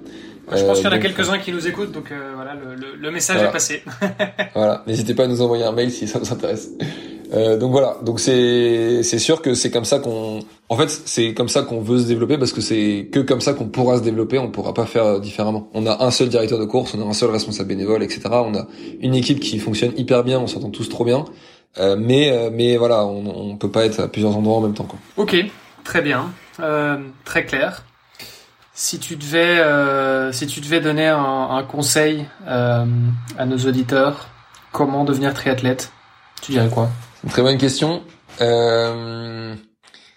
Je 0.51 0.65
pense 0.65 0.79
qu'il 0.79 0.87
y 0.87 0.91
en 0.91 0.97
a 0.97 0.99
quelques-uns 0.99 1.39
qui 1.39 1.53
nous 1.53 1.67
écoutent, 1.67 1.93
donc 1.93 2.13
voilà, 2.35 2.55
le, 2.55 2.75
le, 2.75 2.97
le 2.97 3.11
message 3.11 3.43
est 3.43 3.53
passé. 3.53 3.83
voilà, 4.55 4.83
n'hésitez 4.87 5.15
pas 5.15 5.25
à 5.25 5.27
nous 5.27 5.43
envoyer 5.43 5.65
un 5.65 5.73
mail 5.73 5.91
si 5.91 6.09
ça 6.09 6.19
vous 6.19 6.33
intéresse. 6.33 6.71
Euh, 7.33 7.59
donc 7.59 7.73
voilà, 7.73 7.99
donc 8.03 8.21
c'est 8.21 9.03
c'est 9.03 9.19
sûr 9.19 9.43
que 9.43 9.53
c'est 9.53 9.71
comme 9.71 9.85
ça 9.85 9.99
qu'on, 9.99 10.41
en 10.71 10.77
fait, 10.77 10.89
c'est 10.89 11.35
comme 11.35 11.49
ça 11.49 11.63
qu'on 11.63 11.81
veut 11.81 11.99
se 11.99 12.07
développer 12.07 12.39
parce 12.39 12.53
que 12.53 12.63
c'est 12.63 13.09
que 13.13 13.21
comme 13.21 13.43
ça 13.43 13.53
qu'on 13.53 13.67
pourra 13.67 13.99
se 13.99 14.03
développer, 14.03 14.39
on 14.39 14.51
pourra 14.51 14.73
pas 14.73 14.87
faire 14.87 15.21
différemment. 15.21 15.69
On 15.75 15.87
a 15.87 16.03
un 16.03 16.11
seul 16.11 16.31
directeur 16.31 16.59
de 16.59 16.65
course, 16.65 16.95
on 16.95 17.07
a 17.07 17.11
un 17.11 17.13
seul 17.13 17.31
responsable 17.31 17.69
bénévole, 17.69 18.03
etc. 18.03 18.23
On 18.31 18.55
a 18.55 18.67
une 19.01 19.15
équipe 19.15 19.41
qui 19.41 19.59
fonctionne 19.59 19.93
hyper 19.97 20.25
bien, 20.25 20.39
on 20.41 20.47
s'entend 20.47 20.71
tous 20.71 20.89
trop 20.89 21.05
bien, 21.05 21.27
euh, 21.79 21.97
mais 21.99 22.31
euh, 22.33 22.51
mais 22.51 22.79
voilà, 22.79 23.05
on, 23.05 23.51
on 23.51 23.57
peut 23.57 23.71
pas 23.71 23.85
être 23.85 24.01
à 24.01 24.09
plusieurs 24.09 24.35
endroits 24.35 24.57
en 24.57 24.63
même 24.63 24.75
temps. 24.75 24.85
Quoi. 24.85 24.99
Ok, 25.19 25.37
très 25.85 26.01
bien, 26.01 26.33
euh, 26.61 26.97
très 27.27 27.45
clair. 27.45 27.85
Si 28.73 28.99
tu 28.99 29.17
devais 29.17 29.61
si 30.33 30.47
tu 30.47 30.61
devais 30.61 30.81
donner 30.81 31.09
un, 31.09 31.49
un 31.51 31.63
conseil 31.65 32.25
à 32.47 32.87
nos 33.45 33.59
auditeurs, 33.59 34.29
comment 34.73 35.05
devenir 35.05 35.35
triathlète, 35.35 35.93
tu 36.41 36.53
dirais 36.53 36.69
quoi? 36.69 36.89
Très 37.29 37.43
bonne 37.43 37.59
question. 37.59 38.03
Euh, 38.41 39.55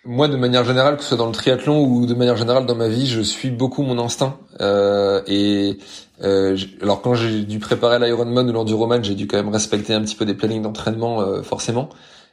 moi, 0.04 0.28
de 0.28 0.36
manière 0.36 0.64
générale, 0.64 0.98
que 0.98 1.04
ce 1.04 1.10
soit 1.10 1.18
dans 1.18 1.28
le 1.28 1.32
triathlon 1.32 1.84
ou 1.84 2.06
de 2.06 2.16
manière 2.16 2.36
générale 2.36 2.66
dans 2.66 2.76
ma 2.76 2.88
vie, 2.88 3.06
je 3.06 3.22
suis 3.22 3.52
beaucoup 3.52 3.84
mon 3.84 4.00
instinct. 4.00 4.38
Euh, 4.60 5.22
et 5.28 5.78
euh, 6.24 6.58
alors, 6.82 7.02
quand 7.02 7.14
j'ai 7.14 7.42
dû 7.44 7.60
préparer 7.60 8.00
l'Ironman 8.00 8.50
ou 8.50 8.54
l'Enduroman, 8.54 9.04
j'ai 9.04 9.16
dû 9.16 9.28
quand 9.28 9.38
même 9.38 9.50
respecter 9.50 9.94
un 9.94 10.02
petit 10.02 10.16
peu 10.16 10.26
des 10.26 10.34
plannings 10.34 10.64
d'entraînement, 10.64 11.22
euh, 11.22 11.44
forcément. 11.44 11.90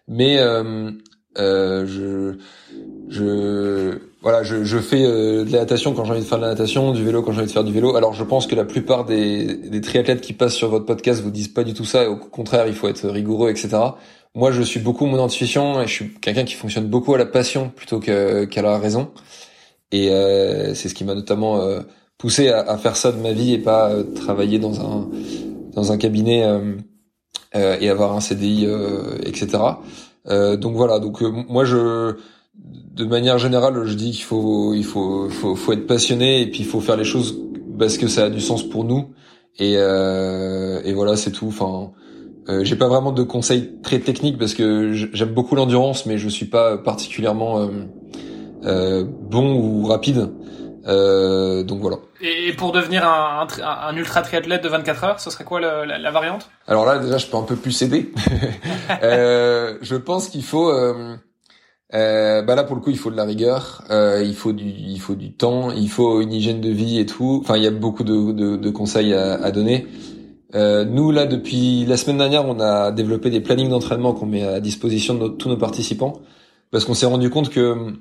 Mais 0.09 0.39
euh, 0.39 0.91
euh, 1.39 1.87
je, 1.87 2.39
je, 3.11 3.99
voilà, 4.23 4.43
je, 4.43 4.65
je 4.65 4.79
fais 4.79 5.03
de 5.03 5.53
la 5.53 5.59
natation 5.59 5.93
quand 5.93 6.05
j'ai 6.05 6.13
envie 6.13 6.23
de 6.23 6.27
faire 6.27 6.39
de 6.39 6.45
la 6.45 6.51
natation, 6.51 6.93
du 6.93 7.05
vélo 7.05 7.23
quand 7.23 7.33
j'ai 7.33 7.41
envie 7.41 7.49
de 7.49 7.53
faire 7.53 7.65
du 7.65 7.73
vélo. 7.73 7.97
Alors, 7.97 8.15
je 8.15 8.25
pense 8.25 8.47
que 8.47 8.55
la 8.55 8.65
plupart 8.65 9.05
des, 9.05 9.57
des 9.57 9.81
triathlètes 9.83 10.23
qui 10.23 10.33
passent 10.33 10.55
sur 10.55 10.71
votre 10.71 10.87
podcast 10.87 11.21
vous 11.23 11.31
disent 11.31 11.49
pas 11.49 11.65
du 11.65 11.75
tout 11.75 11.85
ça. 11.85 12.05
Et 12.05 12.07
au 12.07 12.17
contraire, 12.17 12.67
il 12.67 12.75
faut 12.75 12.89
être 12.89 13.07
rigoureux, 13.09 13.51
etc. 13.51 13.69
Moi, 14.39 14.53
je 14.53 14.63
suis 14.63 14.79
beaucoup 14.79 15.05
mon 15.07 15.21
intuition 15.21 15.83
et 15.83 15.89
je 15.89 15.93
suis 15.93 16.15
quelqu'un 16.21 16.45
qui 16.45 16.55
fonctionne 16.55 16.87
beaucoup 16.87 17.13
à 17.13 17.19
la 17.19 17.27
passion 17.27 17.73
plutôt 17.75 17.99
qu'à 17.99 18.63
la 18.63 18.79
raison. 18.79 19.11
Et 19.91 20.11
euh, 20.11 20.75
c'est 20.75 20.89
ce 20.89 20.95
qui 20.95 21.03
m'a 21.03 21.17
notamment 21.17 21.61
euh, 21.61 21.81
poussé 22.19 22.49
à, 22.49 22.79
faire 22.79 22.95
ça 22.95 23.11
de 23.11 23.17
ma 23.21 23.33
vie 23.33 23.55
et 23.55 23.59
pas 23.59 23.91
euh, 23.91 24.05
travailler 24.15 24.61
dans 24.61 24.81
un 24.81 25.09
dans 25.73 25.91
un 25.91 25.99
cabinet 25.99 26.47
et 27.53 27.91
avoir 27.91 28.13
un 28.15 28.21
CDI, 28.21 28.69
etc. 29.25 29.59
donc 30.29 30.77
voilà. 30.77 31.01
Donc 31.01 31.21
moi, 31.49 31.65
je 31.65 32.15
de 32.55 33.05
manière 33.05 33.39
générale, 33.39 33.83
je 33.87 33.95
dis 33.95 34.13
qu'il 34.13 34.25
faut 34.25 34.73
il 34.73 34.85
faut, 34.85 35.29
faut 35.31 35.57
faut 35.57 35.73
être 35.73 35.89
passionné 35.89 36.43
et 36.43 36.47
puis 36.47 36.61
il 36.61 36.67
faut 36.67 36.81
faire 36.81 36.97
les 36.97 37.05
choses 37.05 37.37
parce 37.77 37.99
que 37.99 38.07
ça 38.07 38.27
a 38.27 38.31
du 38.31 38.41
sens 38.41 38.63
pour 38.63 38.85
nous. 38.85 39.11
Et, 39.59 39.73
et 39.73 40.93
voilà, 40.93 41.17
c'est 41.17 41.33
tout. 41.33 41.49
Enfin 41.49 41.93
euh, 42.49 42.65
j'ai 42.65 42.77
pas 42.77 42.89
vraiment 42.89 43.13
de 43.13 43.23
conseils 43.23 43.81
très 43.83 43.99
techniques 43.99 44.39
parce 44.39 44.55
que 44.55 44.93
j'aime 44.93 45.35
beaucoup 45.35 45.55
l'endurance, 45.55 46.07
mais 46.07 46.17
je 46.17 46.29
suis 46.29 46.47
pas 46.47 46.79
particulièrement 46.79 47.61
euh, 47.61 47.69
euh, 48.65 49.05
bon 49.05 49.55
ou 49.55 49.87
rapide. 49.87 50.31
Euh, 50.87 51.63
donc 51.63 51.81
voilà. 51.81 51.97
Et 52.23 52.53
pour 52.55 52.73
devenir 52.73 53.07
un, 53.07 53.47
un, 53.63 53.97
ultra 53.97 54.23
triathlète 54.23 54.63
de 54.65 54.69
24 54.69 55.05
heures, 55.05 55.21
ce 55.21 55.31
serait 55.31 55.45
quoi 55.45 55.61
la, 55.61 55.85
la, 55.85 56.11
variante? 56.11 56.49
Alors 56.67 56.87
là, 56.87 56.99
déjà, 56.99 57.19
je 57.19 57.27
peux 57.27 57.37
un 57.37 57.43
peu 57.43 57.57
plus 57.57 57.83
aider. 57.83 58.11
euh, 59.03 59.77
je 59.83 59.97
pense 59.97 60.29
qu'il 60.29 60.43
faut. 60.43 60.71
Euh, 60.71 61.17
bah 61.91 62.55
là, 62.55 62.65
pour 62.65 62.77
le 62.77 62.81
coup, 62.81 62.91
il 62.91 62.99
faut 62.99 63.11
de 63.11 63.17
la 63.17 63.25
rigueur, 63.25 63.83
il 63.91 64.35
faut 64.35 64.53
du, 64.53 64.65
il 64.65 65.01
faut 65.01 65.15
du 65.15 65.33
temps, 65.33 65.71
il 65.71 65.91
faut 65.91 66.23
une 66.23 66.33
hygiène 66.33 66.63
de 66.63 66.71
vie 66.71 66.99
et 66.99 67.07
tout. 67.07 67.41
Enfin, 67.43 67.59
il 67.59 67.63
y 67.63 67.67
a 67.67 67.71
beaucoup 67.71 68.05
de, 68.05 68.33
de, 68.33 68.57
de 68.57 68.71
conseils 68.71 69.13
à, 69.13 69.35
à 69.35 69.51
donner. 69.51 69.87
Euh, 70.55 70.85
nous 70.85 71.11
là 71.11 71.27
depuis 71.27 71.85
la 71.85 71.97
semaine 71.97 72.19
dernière, 72.19 72.47
on 72.47 72.59
a 72.61 72.91
développé 72.91 73.31
des 73.31 73.41
plannings 73.41 73.69
d'entraînement 73.69 74.15
qu'on 74.15 74.27
met 74.27 74.45
à 74.45 74.61
disposition 74.61 75.15
de 75.15 75.29
tous 75.29 75.49
nos 75.49 75.59
participants 75.59 76.21
parce 76.71 76.85
qu'on 76.85 76.95
s'est 76.95 77.07
rendu 77.07 77.31
compte 77.31 77.51
que 77.51 77.93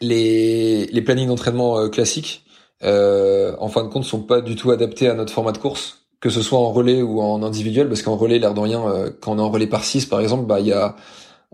les, 0.00 0.86
les 0.86 1.02
plannings 1.02 1.28
d'entraînement 1.28 1.78
euh, 1.78 1.88
classiques, 1.88 2.44
euh, 2.82 3.54
en 3.58 3.68
fin 3.68 3.84
de 3.84 3.88
compte, 3.88 4.04
sont 4.04 4.22
pas 4.22 4.40
du 4.40 4.56
tout 4.56 4.70
adaptés 4.70 5.08
à 5.08 5.14
notre 5.14 5.32
format 5.32 5.52
de 5.52 5.58
course, 5.58 6.06
que 6.20 6.30
ce 6.30 6.42
soit 6.42 6.58
en 6.58 6.72
relais 6.72 7.02
ou 7.02 7.20
en 7.20 7.42
individuel, 7.42 7.88
parce 7.88 8.02
qu'en 8.02 8.16
relais, 8.16 8.38
l'air 8.38 8.54
de 8.54 8.60
rien, 8.60 8.86
euh, 8.86 9.10
quand 9.20 9.32
on 9.32 9.38
est 9.38 9.42
en 9.42 9.50
relais 9.50 9.66
par 9.66 9.84
6 9.84 10.06
par 10.06 10.20
exemple, 10.20 10.46
bah 10.46 10.60
il 10.60 10.66
y 10.66 10.72
a 10.72 10.96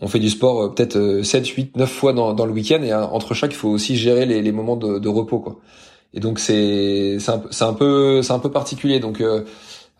on 0.02 0.08
fait 0.08 0.18
du 0.18 0.30
sport 0.30 0.62
euh, 0.62 0.68
peut-être 0.70 1.22
7, 1.22 1.46
8, 1.46 1.76
9 1.76 1.90
fois 1.90 2.12
dans, 2.12 2.46
le 2.46 2.52
week-end 2.52 2.82
et 2.82 2.94
entre 2.94 3.34
chaque, 3.34 3.52
il 3.52 3.56
faut 3.56 3.68
aussi 3.68 3.96
gérer 3.96 4.26
les, 4.26 4.52
moments 4.52 4.76
de, 4.76 4.98
de, 4.98 5.08
repos 5.08 5.40
quoi. 5.40 5.58
Et 6.14 6.20
donc 6.20 6.38
c'est 6.38 7.18
c'est 7.20 7.30
un, 7.30 7.68
un, 7.68 7.72
peu 7.74 8.22
c'est 8.22 8.32
un 8.32 8.38
peu 8.38 8.50
particulier 8.50 8.98
donc 8.98 9.22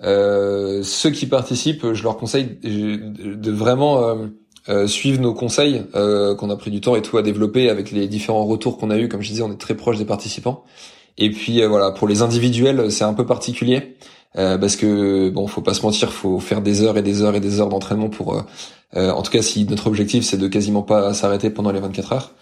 euh, 0.03 0.83
ceux 0.83 1.11
qui 1.11 1.27
participent, 1.27 1.93
je 1.93 2.03
leur 2.03 2.17
conseille 2.17 2.59
de 2.63 3.51
vraiment 3.51 4.03
euh, 4.03 4.27
euh, 4.69 4.87
suivre 4.87 5.21
nos 5.21 5.35
conseils 5.35 5.85
qu'on 5.93 6.51
a 6.51 6.57
pris 6.57 6.71
du 6.71 6.81
temps 6.81 6.97
et 6.97 7.03
tout 7.03 7.19
à 7.19 7.23
développer 7.23 7.69
avec 7.69 7.91
les 7.91 8.09
différents 8.09 8.45
retours 8.45 8.79
qu'on 8.79 8.91
a 8.91 8.99
eu. 8.99 9.09
Comme 9.09 9.23
je 9.23 9.29
disais, 9.29 9.43
on 9.43 9.53
est 9.53 9.61
très 9.61 9.75
proche 9.75 9.99
des 9.99 10.05
participants. 10.05 10.65
Et 11.19 11.31
puis 11.31 11.65
voilà, 11.67 11.91
pour 11.91 12.09
les 12.09 12.23
individuels, 12.23 12.91
c'est 12.91 13.05
un 13.05 13.15
peu 13.15 13.27
particulier 13.27 13.97
parce 14.35 14.77
que 14.77 15.29
bon, 15.29 15.47
faut 15.49 15.61
pas 15.61 15.75
se 15.75 15.83
mentir, 15.83 16.13
faut 16.13 16.39
faire 16.39 16.63
des 16.63 16.83
heures 16.83 16.97
et 16.97 17.03
des 17.03 17.23
heures 17.23 17.35
et 17.35 17.41
des 17.41 17.61
heures 17.61 17.69
d'entraînement 17.69 18.09
pour. 18.09 18.43
en 18.95 19.23
tout 19.23 19.31
cas, 19.31 19.43
si 19.43 19.67
notre 19.67 19.89
objectif 19.89 20.25
c'est 20.25 20.39
de 20.39 20.49
quasiment 20.49 20.83
pas 20.83 21.13
s'arrêter 21.13 21.51
pendant 21.51 21.73
les 21.73 21.81
24 21.81 22.13
heures. 22.13 22.35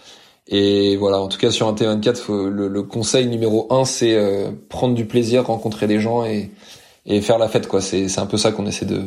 Et 0.51 0.97
voilà, 0.97 1.21
en 1.21 1.29
tout 1.29 1.39
cas 1.39 1.51
sur 1.51 1.67
un 1.67 1.75
T24, 1.75 2.17
faut, 2.17 2.49
le, 2.49 2.69
le, 2.69 2.83
conseil 2.83 3.27
numéro 3.27 3.67
un, 3.73 3.85
c'est 3.85 4.17
prendre 4.69 4.95
du 4.95 5.07
plaisir, 5.07 5.47
rencontrer 5.47 5.87
des 5.87 5.99
gens 5.99 6.25
et, 6.25 6.51
et 7.07 7.21
faire 7.21 7.39
la 7.39 7.49
fête 7.49 7.69
quoi. 7.69 7.81
C'est 7.81 8.09
c'est 8.09 8.21
un 8.21 8.27
peu 8.27 8.37
ça 8.37 8.53
qu'on 8.53 8.67
essaie 8.67 8.87
de 8.87 9.03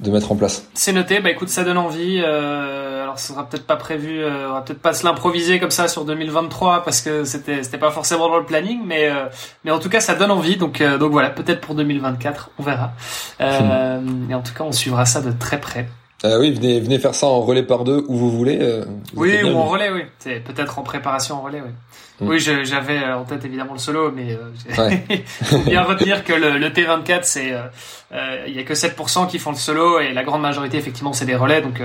de 0.00 0.10
mettre 0.10 0.30
en 0.30 0.36
place. 0.36 0.68
C'est 0.74 0.92
noté. 0.92 1.20
Bah 1.20 1.30
écoute, 1.30 1.48
ça 1.48 1.64
donne 1.64 1.78
envie. 1.78 2.20
Euh, 2.22 3.02
alors, 3.02 3.18
ça 3.18 3.32
sera 3.32 3.48
peut-être 3.48 3.66
pas 3.66 3.76
prévu. 3.76 4.22
Euh, 4.22 4.50
on 4.50 4.52
va 4.52 4.60
peut-être 4.60 4.80
pas 4.80 4.92
se 4.92 5.04
l'improviser 5.04 5.58
comme 5.58 5.70
ça 5.70 5.88
sur 5.88 6.04
2023 6.04 6.84
parce 6.84 7.00
que 7.00 7.24
c'était 7.24 7.62
c'était 7.62 7.78
pas 7.78 7.90
forcément 7.90 8.28
dans 8.28 8.38
le 8.38 8.44
planning, 8.44 8.80
mais 8.84 9.08
euh, 9.08 9.26
mais 9.64 9.70
en 9.70 9.78
tout 9.78 9.88
cas, 9.88 10.00
ça 10.00 10.14
donne 10.14 10.30
envie. 10.30 10.56
Donc 10.56 10.80
euh, 10.80 10.98
donc 10.98 11.12
voilà, 11.12 11.30
peut-être 11.30 11.60
pour 11.60 11.74
2024, 11.74 12.50
on 12.58 12.62
verra. 12.62 12.92
Euh, 13.40 14.00
et 14.28 14.34
en 14.34 14.42
tout 14.42 14.52
cas, 14.52 14.64
on 14.64 14.72
suivra 14.72 15.06
ça 15.06 15.22
de 15.22 15.32
très 15.32 15.60
près. 15.60 15.88
Euh, 16.24 16.40
oui, 16.40 16.50
venez, 16.50 16.80
venez 16.80 16.98
faire 16.98 17.14
ça 17.14 17.26
en 17.26 17.40
relais 17.40 17.62
par 17.62 17.84
deux 17.84 18.04
où 18.08 18.16
vous 18.16 18.30
voulez. 18.30 18.58
Euh, 18.60 18.84
oui, 19.14 19.42
ou 19.44 19.54
en 19.56 19.64
relais, 19.64 19.90
oui. 19.90 20.02
C'est 20.18 20.40
peut-être 20.40 20.78
en 20.78 20.82
préparation 20.82 21.36
en 21.36 21.42
relais, 21.42 21.60
oui. 21.64 21.72
Mm. 22.20 22.28
Oui, 22.28 22.38
j'avais 22.38 23.02
euh, 23.02 23.18
en 23.18 23.24
tête 23.24 23.44
évidemment 23.44 23.74
le 23.74 23.78
solo, 23.78 24.10
mais 24.10 24.32
euh, 24.32 25.06
faut 25.42 25.58
bien 25.58 25.82
retenir 25.82 26.24
que 26.24 26.32
le, 26.32 26.56
le 26.56 26.68
T24, 26.70 27.20
c'est 27.22 27.52
euh, 27.52 28.44
il 28.46 28.54
y 28.54 28.58
a 28.58 28.62
que 28.62 28.72
7% 28.72 29.28
qui 29.28 29.38
font 29.38 29.50
le 29.50 29.56
solo 29.56 30.00
et 30.00 30.12
la 30.12 30.24
grande 30.24 30.40
majorité 30.40 30.78
effectivement 30.78 31.12
c'est 31.12 31.26
des 31.26 31.36
relais, 31.36 31.60
donc 31.60 31.82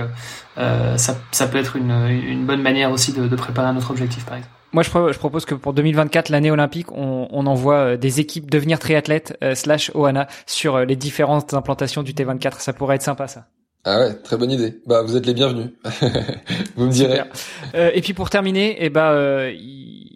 ça, 0.56 1.16
ça 1.30 1.46
peut 1.46 1.58
être 1.58 1.76
une, 1.76 1.90
une 2.08 2.46
bonne 2.46 2.62
manière 2.62 2.90
aussi 2.90 3.12
de, 3.12 3.26
de 3.26 3.36
préparer 3.36 3.68
un 3.68 3.76
autre 3.76 3.90
objectif, 3.90 4.24
par 4.24 4.36
exemple. 4.36 4.54
Moi, 4.74 4.82
je, 4.82 4.88
je, 5.12 5.18
propose 5.18 5.44
que 5.44 5.54
pour 5.54 5.74
2024, 5.74 6.30
l'année 6.30 6.50
olympique, 6.50 6.90
on, 6.92 7.28
on, 7.30 7.46
envoie 7.46 7.98
des 7.98 8.20
équipes 8.20 8.50
devenir 8.50 8.78
triathlètes 8.78 9.36
slash 9.54 9.90
Oana 9.94 10.28
sur 10.46 10.78
les 10.78 10.96
différentes 10.96 11.52
implantations 11.52 12.02
du 12.02 12.14
T24. 12.14 12.54
Ça 12.60 12.72
pourrait 12.72 12.96
être 12.96 13.02
sympa, 13.02 13.28
ça. 13.28 13.44
Ah 13.84 13.98
ouais, 13.98 14.14
très 14.14 14.36
bonne 14.36 14.52
idée. 14.52 14.80
Bah, 14.86 15.02
vous 15.02 15.16
êtes 15.16 15.26
les 15.26 15.34
bienvenus. 15.34 15.70
vous 16.76 16.86
me 16.86 16.92
direz. 16.92 17.20
Euh, 17.74 17.90
et 17.92 18.00
puis 18.00 18.14
pour 18.14 18.30
terminer, 18.30 18.76
eh 18.78 18.90
ben, 18.90 19.10
euh, 19.10 19.52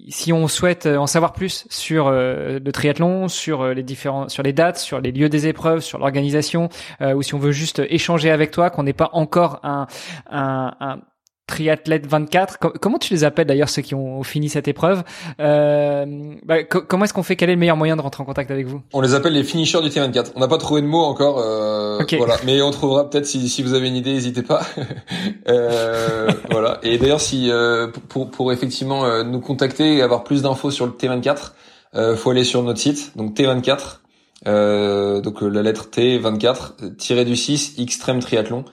si 0.08 0.32
on 0.32 0.46
souhaite 0.46 0.86
en 0.86 1.08
savoir 1.08 1.32
plus 1.32 1.66
sur 1.68 2.06
euh, 2.06 2.60
le 2.64 2.72
triathlon, 2.72 3.26
sur 3.26 3.62
euh, 3.62 3.74
les 3.74 3.82
différents, 3.82 4.28
sur 4.28 4.44
les 4.44 4.52
dates, 4.52 4.78
sur 4.78 5.00
les 5.00 5.10
lieux 5.10 5.28
des 5.28 5.48
épreuves, 5.48 5.80
sur 5.80 5.98
l'organisation, 5.98 6.68
ou 7.00 7.22
si 7.22 7.34
on 7.34 7.38
veut 7.38 7.50
juste 7.50 7.82
échanger 7.88 8.30
avec 8.30 8.52
toi, 8.52 8.70
qu'on 8.70 8.84
n'est 8.84 8.92
pas 8.92 9.10
encore 9.12 9.58
un, 9.64 9.88
un, 10.30 10.72
un 10.78 11.00
triathlètes 11.46 12.06
24. 12.06 12.58
comment 12.80 12.98
tu 12.98 13.12
les 13.14 13.24
appelles 13.24 13.46
d'ailleurs 13.46 13.68
ceux 13.68 13.82
qui 13.82 13.94
ont 13.94 14.22
fini 14.22 14.48
cette 14.48 14.68
épreuve? 14.68 15.04
Euh, 15.40 16.34
bah, 16.44 16.64
Comment 16.64 17.04
est-ce 17.04 17.14
qu'on 17.14 17.22
fait? 17.22 17.36
Quel 17.36 17.50
est 17.50 17.54
le 17.54 17.58
meilleur 17.58 17.76
moyen 17.76 17.96
de 17.96 18.00
rentrer 18.02 18.22
en 18.22 18.26
contact 18.26 18.50
avec 18.50 18.66
vous? 18.66 18.82
On 18.92 19.00
les 19.00 19.14
appelle 19.14 19.32
les 19.32 19.44
finishers 19.44 19.80
du 19.80 19.88
T24. 19.88 20.32
On 20.34 20.40
n'a 20.40 20.48
pas 20.48 20.58
trouvé 20.58 20.82
de 20.82 20.86
mots 20.86 21.04
encore, 21.04 21.38
euh, 21.38 21.98
voilà. 22.18 22.36
Mais 22.44 22.60
on 22.62 22.70
trouvera 22.70 23.08
peut-être 23.08 23.26
si, 23.26 23.48
si 23.48 23.62
vous 23.62 23.74
avez 23.74 23.88
une 23.88 23.96
idée, 23.96 24.12
n'hésitez 24.12 24.42
pas. 24.42 24.62
euh, 25.48 26.28
voilà. 26.50 26.78
Et 26.82 26.98
d'ailleurs, 26.98 27.20
si 27.20 27.50
euh, 27.50 27.88
pour, 28.08 28.30
pour 28.30 28.52
effectivement 28.52 29.04
euh, 29.04 29.22
nous 29.22 29.40
contacter 29.40 29.96
et 29.96 30.02
avoir 30.02 30.24
plus 30.24 30.42
d'infos 30.42 30.70
sur 30.70 30.86
le 30.86 30.92
T24, 30.92 31.52
euh, 31.94 32.16
faut 32.16 32.30
aller 32.30 32.44
sur 32.44 32.62
notre 32.62 32.80
site, 32.80 33.16
donc 33.16 33.36
T24. 33.36 34.00
Euh, 34.46 35.20
donc 35.22 35.40
la 35.40 35.62
lettre 35.62 35.88
T 35.90 36.18
24 36.18 36.96
tiré 36.98 37.24
du 37.24 37.36
6 37.36 37.76
extrême 37.78 38.20
triathlon 38.20 38.64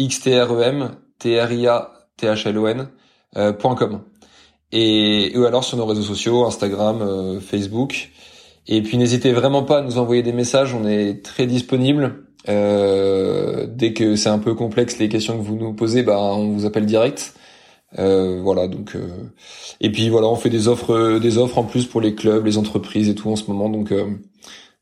xtrem 0.00 0.92
tria 1.18 1.90
thlon 2.18 2.88
euh, 3.36 3.52
et 4.72 5.32
ou 5.36 5.44
alors 5.44 5.64
sur 5.64 5.78
nos 5.78 5.86
réseaux 5.86 6.02
sociaux 6.02 6.44
Instagram 6.44 7.00
euh, 7.02 7.40
Facebook. 7.40 8.10
Et 8.66 8.82
puis 8.82 8.98
n'hésitez 8.98 9.32
vraiment 9.32 9.62
pas 9.62 9.78
à 9.78 9.82
nous 9.82 9.98
envoyer 9.98 10.22
des 10.22 10.32
messages. 10.32 10.74
On 10.74 10.86
est 10.86 11.24
très 11.24 11.46
disponible. 11.46 12.24
Euh, 12.48 13.66
dès 13.68 13.92
que 13.92 14.16
c'est 14.16 14.28
un 14.28 14.38
peu 14.38 14.54
complexe 14.54 14.98
les 14.98 15.08
questions 15.08 15.36
que 15.36 15.42
vous 15.42 15.56
nous 15.56 15.74
posez 15.74 16.02
bah 16.02 16.18
on 16.18 16.52
vous 16.52 16.66
appelle 16.66 16.86
direct. 16.86 17.34
Euh, 17.98 18.40
voilà 18.42 18.68
donc 18.68 18.94
euh, 18.94 19.08
et 19.80 19.90
puis 19.90 20.08
voilà 20.08 20.28
on 20.28 20.36
fait 20.36 20.50
des 20.50 20.68
offres 20.68 21.18
des 21.18 21.38
offres 21.38 21.58
en 21.58 21.64
plus 21.64 21.86
pour 21.86 22.00
les 22.00 22.14
clubs 22.14 22.44
les 22.44 22.58
entreprises 22.58 23.08
et 23.08 23.14
tout 23.14 23.30
en 23.30 23.36
ce 23.36 23.44
moment. 23.48 23.68
Donc 23.68 23.92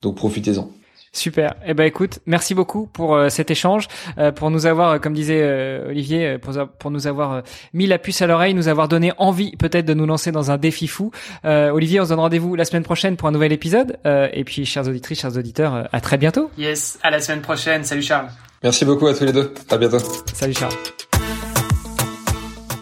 donc 0.03 0.17
profitez-en 0.17 0.71
Super. 1.17 1.55
Eh 1.67 1.73
ben 1.73 1.85
écoute, 1.85 2.19
merci 2.27 2.55
beaucoup 2.55 2.87
pour 2.87 3.15
euh, 3.15 3.31
cet 3.31 3.51
échange, 3.51 3.89
euh, 4.19 4.33
pour 4.33 4.51
nous 4.51 4.67
avoir, 4.67 4.91
euh, 4.91 4.99
comme 4.99 5.15
disait 5.15 5.83
Olivier, 5.89 6.37
pour, 6.37 6.53
pour, 6.79 6.91
nous 6.91 7.07
avoir 7.07 7.43
mis 7.73 7.87
la 7.87 7.99
puce 7.99 8.21
à 8.21 8.27
l'oreille, 8.27 8.53
nous 8.53 8.69
avoir 8.69 8.87
donné 8.87 9.13
envie 9.17 9.57
peut-être 9.57 9.87
de 9.87 9.95
nous 9.95 10.05
lancer 10.05 10.31
dans 10.31 10.51
un 10.51 10.59
défi 10.59 10.87
fou. 10.87 11.11
Olivier, 11.45 12.01
on 12.01 12.05
se 12.05 12.11
donne 12.11 12.21
rendez-vous 12.21 12.55
la 12.55 12.65
semaine 12.67 12.83
prochaine 12.83 13.17
pour 13.17 13.29
un 13.29 13.33
nouvel 13.33 13.53
épisode. 13.53 13.97
et 14.05 14.45
puis, 14.45 14.67
chers 14.67 14.87
auditrices, 14.87 15.21
chers 15.21 15.37
auditeurs, 15.37 15.89
à 15.91 16.01
très 16.01 16.19
bientôt. 16.19 16.51
Yes, 16.59 16.99
à 17.03 17.11
la 17.11 17.21
semaine 17.21 17.41
prochaine. 17.41 17.85
Salut 17.85 18.03
Charles. 18.03 18.29
Merci 18.63 18.85
beaucoup 18.85 19.07
à 19.07 19.15
tous 19.15 19.25
les 19.25 19.33
deux. 19.33 19.55
À 19.71 19.79
bientôt. 19.79 19.99
Salut 20.35 20.55
Charles. 20.55 20.75